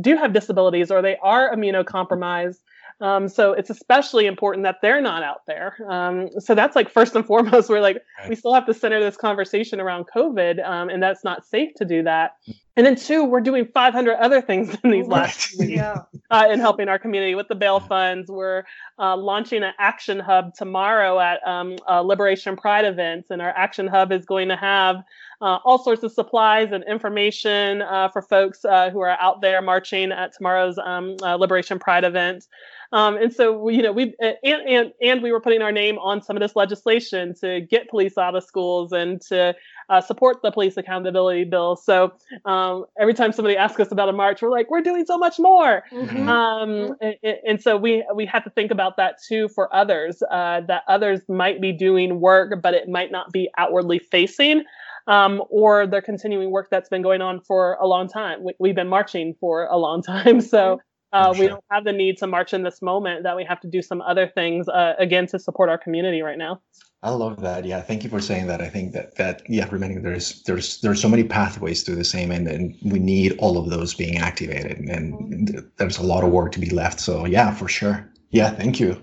do 0.01 0.17
have 0.17 0.33
disabilities 0.33 0.91
or 0.91 1.01
they 1.01 1.17
are 1.23 1.55
immunocompromised 1.55 2.59
um, 3.03 3.29
so 3.29 3.53
it's 3.53 3.69
especially 3.69 4.27
important 4.27 4.63
that 4.63 4.77
they're 4.81 5.01
not 5.01 5.25
out 5.25 5.45
there. 5.47 5.77
Um, 5.89 6.29
so 6.39 6.55
that's 6.55 6.77
like 6.77 6.89
first 6.89 7.17
and 7.17 7.27
foremost, 7.27 7.69
we're 7.69 7.81
like, 7.81 7.99
right. 8.19 8.29
we 8.29 8.37
still 8.37 8.55
have 8.55 8.65
to 8.67 8.75
center 8.75 9.01
this 9.01 9.17
conversation 9.17 9.81
around 9.81 10.07
COVID, 10.15 10.65
um, 10.65 10.89
and 10.89 11.03
that's 11.03 11.25
not 11.25 11.45
safe 11.45 11.75
to 11.77 11.85
do 11.85 12.05
that. 12.05 12.37
And 12.77 12.87
then 12.87 12.97
two, 12.97 13.25
we're 13.25 13.41
doing 13.41 13.67
500 13.67 14.15
other 14.15 14.41
things 14.41 14.75
in 14.85 14.91
these 14.91 15.07
last 15.07 15.59
weeks 15.59 15.73
yeah. 15.73 16.03
uh, 16.31 16.47
in 16.51 16.61
helping 16.61 16.89
our 16.89 16.99
community 16.99 17.35
with 17.35 17.49
the 17.49 17.55
bail 17.55 17.81
funds. 17.81 18.31
We're 18.31 18.65
uh, 18.99 19.17
launching 19.17 19.63
an 19.63 19.73
action 19.79 20.21
hub 20.21 20.55
tomorrow 20.55 21.19
at 21.19 21.47
um, 21.47 21.77
Liberation 22.07 22.57
Pride 22.57 22.85
events, 22.85 23.31
and 23.31 23.43
our 23.43 23.51
action 23.51 23.89
hub 23.89 24.13
is 24.13 24.25
going 24.25 24.49
to 24.49 24.57
have 24.57 25.03
uh, 25.43 25.59
all 25.65 25.83
sorts 25.83 26.05
of 26.05 26.13
supplies 26.13 26.71
and 26.71 26.85
information 26.85 27.83
uh, 27.83 28.09
for 28.09 28.23
folks 28.23 28.65
uh, 28.65 28.91
who 28.91 29.01
are 29.01 29.21
out 29.21 29.41
there 29.41 29.61
marching 29.61 30.13
at 30.13 30.33
tomorrow's 30.33 30.79
um, 30.79 31.17
uh, 31.21 31.35
Liberation 31.35 31.81
Pride 31.81 32.05
event. 32.05 32.47
Um, 32.93 33.17
and 33.17 33.33
so, 33.33 33.69
you 33.69 33.83
know, 33.83 33.93
we 33.93 34.15
and, 34.21 34.69
and 34.69 34.93
and 35.01 35.23
we 35.23 35.33
were 35.33 35.41
putting 35.41 35.63
our 35.63 35.73
name 35.73 35.99
on 35.99 36.23
some 36.23 36.37
of 36.37 36.41
this 36.41 36.55
legislation 36.55 37.35
to 37.41 37.61
get 37.61 37.89
police 37.89 38.19
out 38.19 38.35
of 38.35 38.45
schools 38.45 38.93
and 38.93 39.21
to 39.23 39.55
uh, 39.89 40.01
support 40.01 40.39
the 40.43 40.53
police 40.53 40.77
accountability 40.77 41.45
bill. 41.45 41.77
So 41.77 42.13
um, 42.45 42.85
every 43.01 43.15
time 43.15 43.33
somebody 43.33 43.57
asks 43.57 43.81
us 43.81 43.91
about 43.91 44.09
a 44.09 44.13
march, 44.13 44.43
we're 44.43 44.51
like, 44.51 44.71
we're 44.71 44.83
doing 44.83 45.07
so 45.07 45.17
much 45.17 45.39
more. 45.39 45.83
Mm-hmm. 45.91 46.29
Um, 46.29 46.69
mm-hmm. 46.69 46.93
and, 47.23 47.37
and, 47.47 47.63
so 47.63 47.77
we 47.77 48.05
we 48.15 48.27
have 48.27 48.45
to 48.45 48.51
think 48.51 48.71
about 48.71 48.97
that 48.99 49.17
too 49.27 49.49
for 49.49 49.75
others. 49.75 50.23
Uh, 50.31 50.61
that 50.69 50.83
others 50.87 51.21
might 51.29 51.61
be 51.61 51.73
doing 51.73 52.21
work, 52.21 52.61
but 52.63 52.75
it 52.75 52.89
might 52.89 53.11
not 53.11 53.33
be 53.33 53.49
outwardly 53.57 53.99
facing 53.99 54.65
um, 55.07 55.43
or 55.49 55.87
they're 55.87 56.03
continuing 56.03 56.51
work 56.51 56.69
that's 56.71 56.89
been 56.89 57.03
going 57.03 57.23
on 57.23 57.41
for 57.41 57.75
a 57.75 57.87
long 57.87 58.09
time. 58.09 58.45
We, 58.59 58.69
have 58.69 58.77
been 58.77 58.89
marching 58.89 59.35
for 59.41 59.65
a 59.65 59.77
long 59.77 60.03
time, 60.03 60.41
so 60.41 60.81
uh, 61.13 61.33
sure. 61.33 61.43
we 61.43 61.49
don't 61.49 61.65
have 61.71 61.85
the 61.85 61.93
need 61.93 62.19
to 62.19 62.27
march 62.27 62.55
in 62.55 62.63
this 62.63 62.83
moment 62.83 63.23
that 63.23 63.37
we 63.37 63.45
have 63.45 63.61
to 63.61 63.69
do 63.69 63.83
some 63.83 64.01
other 64.03 64.27
things 64.27 64.69
uh, 64.69 64.95
again 64.99 65.27
to 65.27 65.39
support 65.39 65.69
our 65.69 65.79
community 65.79 66.23
right 66.23 66.39
now 66.39 66.61
I 67.05 67.11
love 67.11 67.41
that. 67.41 67.65
Yeah, 67.65 67.81
thank 67.81 68.05
you 68.05 68.11
for 68.11 68.21
saying 68.21 68.47
that. 68.47 68.63
I 68.63 68.69
think 68.69 68.93
that 68.93 69.17
that 69.17 69.43
yeah, 69.49 69.69
remaining 69.71 70.03
there's 70.03 70.41
there's 70.45 70.81
there's 70.83 71.01
so 71.01 71.09
many 71.09 71.25
pathways 71.25 71.83
to 71.85 71.97
the 71.97 72.05
same 72.05 72.31
end, 72.31 72.47
and 72.47 72.77
we 72.85 73.01
need 73.01 73.37
all 73.39 73.59
of 73.59 73.71
those 73.71 73.93
being 73.93 74.19
activated, 74.19 74.79
and 74.79 75.69
there's 75.79 75.99
a 75.99 76.05
lot 76.05 76.23
of 76.23 76.31
work 76.31 76.53
to 76.53 76.61
be 76.61 76.71
left. 76.71 77.01
So 77.01 77.27
yeah, 77.27 77.53
for 77.53 77.67
sure. 77.67 78.09
Yeah, 78.31 78.51
thank 78.51 78.79
you. 78.79 79.03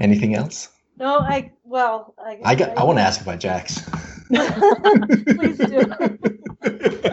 Anything 0.00 0.34
else? 0.34 0.68
No, 0.98 1.20
I 1.20 1.52
well, 1.62 2.14
I 2.18 2.40
I 2.44 2.54
got 2.56 2.70
I, 2.70 2.80
I 2.80 2.84
want 2.84 2.98
to 2.98 3.02
ask 3.02 3.20
about 3.20 3.38
Jax. 3.38 3.88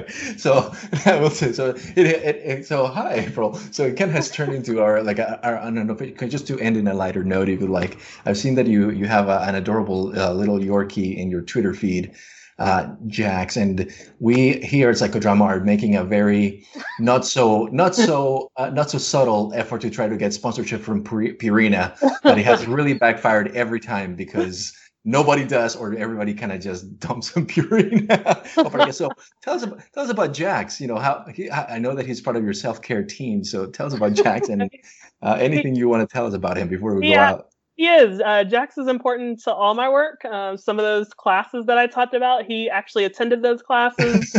So 0.38 0.72
I 1.06 1.19
will 1.19 1.30
say 1.30 1.52
so. 1.52 1.69
It, 1.95 1.98
it, 1.98 2.35
it, 2.35 2.65
so 2.65 2.88
hi 2.88 3.26
April. 3.27 3.56
So 3.72 3.91
Ken 3.94 4.10
has 4.10 4.31
turned 4.31 4.53
into 4.53 4.81
our 4.81 5.03
like 5.03 5.19
our 5.19 5.57
I 5.57 5.72
don't 5.72 5.88
know. 5.88 5.95
Just 6.27 6.48
to 6.48 6.60
end 6.60 6.77
in 6.77 6.88
a 6.88 6.94
lighter 6.94 7.23
note, 7.23 7.49
if 7.49 7.61
you 7.61 7.68
like, 7.68 7.99
I've 8.26 8.38
seen 8.38 8.56
that 8.56 8.68
you 8.68 8.89
you 8.91 9.07
have 9.07 9.30
a, 9.30 9.39
an 9.41 9.56
adorable 9.56 10.18
uh, 10.18 10.34
little 10.34 10.60
Yorkie 10.60 11.18
in 11.18 11.30
your 11.30 11.41
Twitter 11.41 11.73
feed. 11.73 12.14
Uh, 12.60 12.88
Jax, 13.06 13.56
and 13.56 13.94
we 14.19 14.53
here 14.64 14.89
at 14.89 14.95
Psychodrama 14.95 15.44
are 15.44 15.60
making 15.60 15.95
a 15.95 16.03
very 16.03 16.65
not 16.99 17.23
so 17.23 17.65
not 17.72 17.94
so 17.94 18.52
uh, 18.57 18.72
not 18.72 18.89
so 18.89 18.98
subtle 18.98 19.52
effort 19.53 19.81
to 19.81 19.91
try 19.91 20.07
to 20.07 20.18
get 20.18 20.34
sponsorship 20.34 20.81
from 20.81 21.03
Purina, 21.03 21.95
but 22.23 22.39
it 22.39 22.45
has 22.45 22.65
really 22.65 22.94
backfired 22.94 23.56
every 23.56 23.80
time 23.80 24.15
because 24.15 24.73
nobody 25.07 25.45
does, 25.45 25.75
or 25.75 25.95
everybody 25.95 26.34
kind 26.34 26.51
of 26.51 26.59
just 26.59 26.99
dumps 26.99 27.31
some 27.31 27.47
Purina. 27.47 28.45
so 28.93 29.09
tell 29.41 29.55
us 29.55 29.63
about 29.63 29.81
tell 29.93 30.03
us 30.03 30.09
about 30.11 30.34
Jax. 30.34 30.79
You 30.79 30.88
know 30.88 30.97
how 30.97 31.25
he, 31.34 31.49
I 31.49 31.79
know 31.79 31.95
that 31.95 32.05
he's 32.05 32.21
part 32.21 32.35
of 32.35 32.43
your 32.43 32.53
self 32.53 32.81
care 32.81 33.03
team. 33.03 33.43
So 33.43 33.65
tell 33.65 33.88
us 33.88 33.93
about 33.93 34.13
Jax 34.13 34.49
and 34.49 34.69
uh, 35.23 35.38
anything 35.39 35.73
you 35.73 35.89
want 35.89 36.07
to 36.07 36.13
tell 36.13 36.27
us 36.27 36.35
about 36.35 36.57
him 36.57 36.67
before 36.67 36.93
we 36.95 37.09
yeah. 37.09 37.31
go 37.31 37.38
out. 37.38 37.49
He 37.75 37.88
is. 37.88 38.19
Uh, 38.19 38.43
Jax 38.43 38.79
is 38.79 38.88
important 38.88 39.43
to 39.43 39.53
all 39.53 39.75
my 39.75 39.88
work. 39.88 40.25
Um, 40.25 40.57
some 40.57 40.79
of 40.79 40.84
those 40.84 41.09
classes 41.13 41.67
that 41.67 41.77
I 41.77 41.85
talked 41.85 42.15
about, 42.15 42.43
he 42.45 42.67
actually 42.71 43.05
attended 43.05 43.43
those 43.43 43.61
classes. 43.61 44.35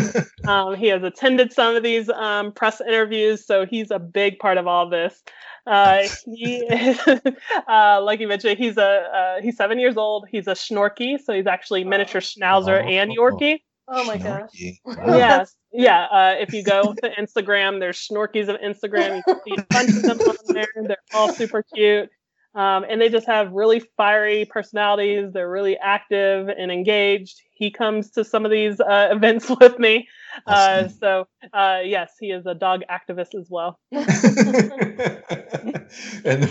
um, 0.49 0.75
he 0.75 0.89
has 0.89 1.05
attended 1.05 1.53
some 1.53 1.77
of 1.77 1.85
these 1.85 2.09
um, 2.09 2.51
press 2.51 2.81
interviews, 2.81 3.47
so 3.47 3.65
he's 3.65 3.93
a 3.93 4.01
big 4.01 4.41
part 4.41 4.59
of 4.59 4.67
all 4.67 4.91
this. 4.91 5.23
Uh, 5.69 6.09
he, 6.35 6.67
uh, 7.69 8.01
like 8.03 8.21
you 8.21 8.29
mentioned, 8.29 8.59
he's 8.59 8.77
a 8.77 8.83
uh, 8.83 9.43
he's 9.43 9.57
seven 9.57 9.79
years 9.79 9.97
old. 9.97 10.27
He's 10.31 10.47
a 10.47 10.53
Schnorky, 10.53 11.21
so 11.21 11.33
he's 11.33 11.47
actually 11.47 11.85
miniature 11.85 12.21
Schnauzer 12.21 12.83
oh, 12.83 12.89
and 12.89 13.11
Yorkie. 13.11 13.61
Oh 13.87 14.05
my 14.05 14.17
gosh! 14.19 14.51
Wow. 14.85 15.17
Yes, 15.17 15.55
yeah. 15.73 16.05
Uh, 16.05 16.35
if 16.39 16.53
you 16.53 16.63
go 16.63 16.95
to 16.95 17.11
Instagram, 17.19 17.81
there's 17.81 17.97
Schnorkies 17.99 18.49
of 18.49 18.57
Instagram. 18.61 19.17
You 19.17 19.23
can 19.23 19.41
see 19.45 19.55
a 19.57 19.67
bunch 19.71 19.91
of 19.91 20.03
them 20.03 20.21
on 20.21 20.37
there. 20.49 20.69
They're 20.75 20.97
all 21.15 21.33
super 21.33 21.63
cute. 21.75 22.11
Um, 22.55 22.85
and 22.89 23.01
they 23.01 23.09
just 23.09 23.27
have 23.27 23.53
really 23.53 23.81
fiery 23.97 24.45
personalities. 24.47 25.33
They're 25.33 25.51
really 25.51 25.77
active 25.79 26.49
and 26.49 26.73
engaged. 26.73 27.41
He 27.53 27.71
comes 27.71 28.11
to 28.13 28.25
some 28.25 28.45
of 28.45 28.51
these 28.51 28.81
uh, 28.81 29.11
events 29.13 29.49
with 29.61 29.79
me. 29.79 30.09
Uh, 30.47 30.89
so, 30.89 31.27
uh, 31.53 31.81
yes, 31.85 32.15
he 32.21 32.31
is 32.31 32.47
a 32.47 32.55
dog 32.55 32.83
activist 32.91 33.39
as 33.39 33.49
well. 33.51 33.79
and 33.93 34.07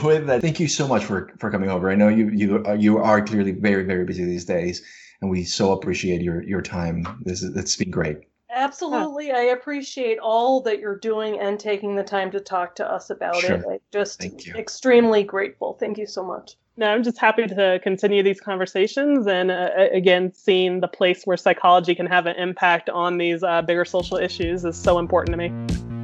with 0.02 0.28
that, 0.28 0.40
thank 0.41 0.60
you 0.60 0.68
so 0.68 0.88
much 0.88 1.04
for, 1.04 1.32
for 1.40 1.52
coming 1.52 1.70
over. 1.70 1.90
I 1.90 1.95
know 1.95 2.08
you 2.08 2.30
you 2.30 2.64
are, 2.66 2.76
you 2.76 2.98
are 2.98 3.24
clearly 3.24 3.52
very 3.52 3.84
very 3.84 4.06
busy 4.06 4.26
these 4.26 4.45
days, 4.45 4.84
and 5.22 5.30
we 5.30 5.44
so 5.44 5.72
appreciate 5.72 6.22
your 6.22 6.44
your 6.44 6.62
time. 6.62 7.06
This 7.22 7.44
is 7.44 7.56
it's 7.56 7.76
been 7.76 7.91
great. 7.91 8.20
Absolutely. 8.49 9.32
I 9.32 9.41
appreciate 9.41 10.20
all 10.20 10.62
that 10.62 10.80
you're 10.80 10.98
doing 10.98 11.40
and 11.40 11.60
taking 11.60 11.95
the 11.95 12.04
time 12.04 12.32
to 12.32 12.40
talk 12.40 12.76
to 12.76 12.90
us 12.90 13.10
about 13.10 13.41
sure. 13.41 13.56
it. 13.56 13.66
I 13.70 13.80
just 13.91 14.24
extremely 14.56 15.24
grateful. 15.24 15.78
Thank 15.80 15.98
you 15.98 16.08
so 16.08 16.24
much. 16.24 16.56
No, 16.80 16.86
I'm 16.91 17.04
just 17.04 17.18
happy 17.18 17.48
to 17.48 17.80
continue 17.82 18.22
these 18.22 18.40
conversations 18.40 19.26
and 19.26 19.49
uh, 19.49 19.70
again, 19.91 20.32
seeing 20.36 20.80
the 20.80 20.88
place 20.88 21.24
where 21.24 21.36
psychology 21.36 21.95
can 21.95 22.06
have 22.06 22.28
an 22.28 22.36
impact 22.36 22.88
on 22.88 23.18
these 23.18 23.41
uh, 23.41 23.64
bigger 23.64 23.84
social 23.84 24.18
issues 24.18 24.64
is 24.64 24.78
so 24.78 24.99
important 24.99 25.32
to 25.32 25.38
me. 25.38 25.97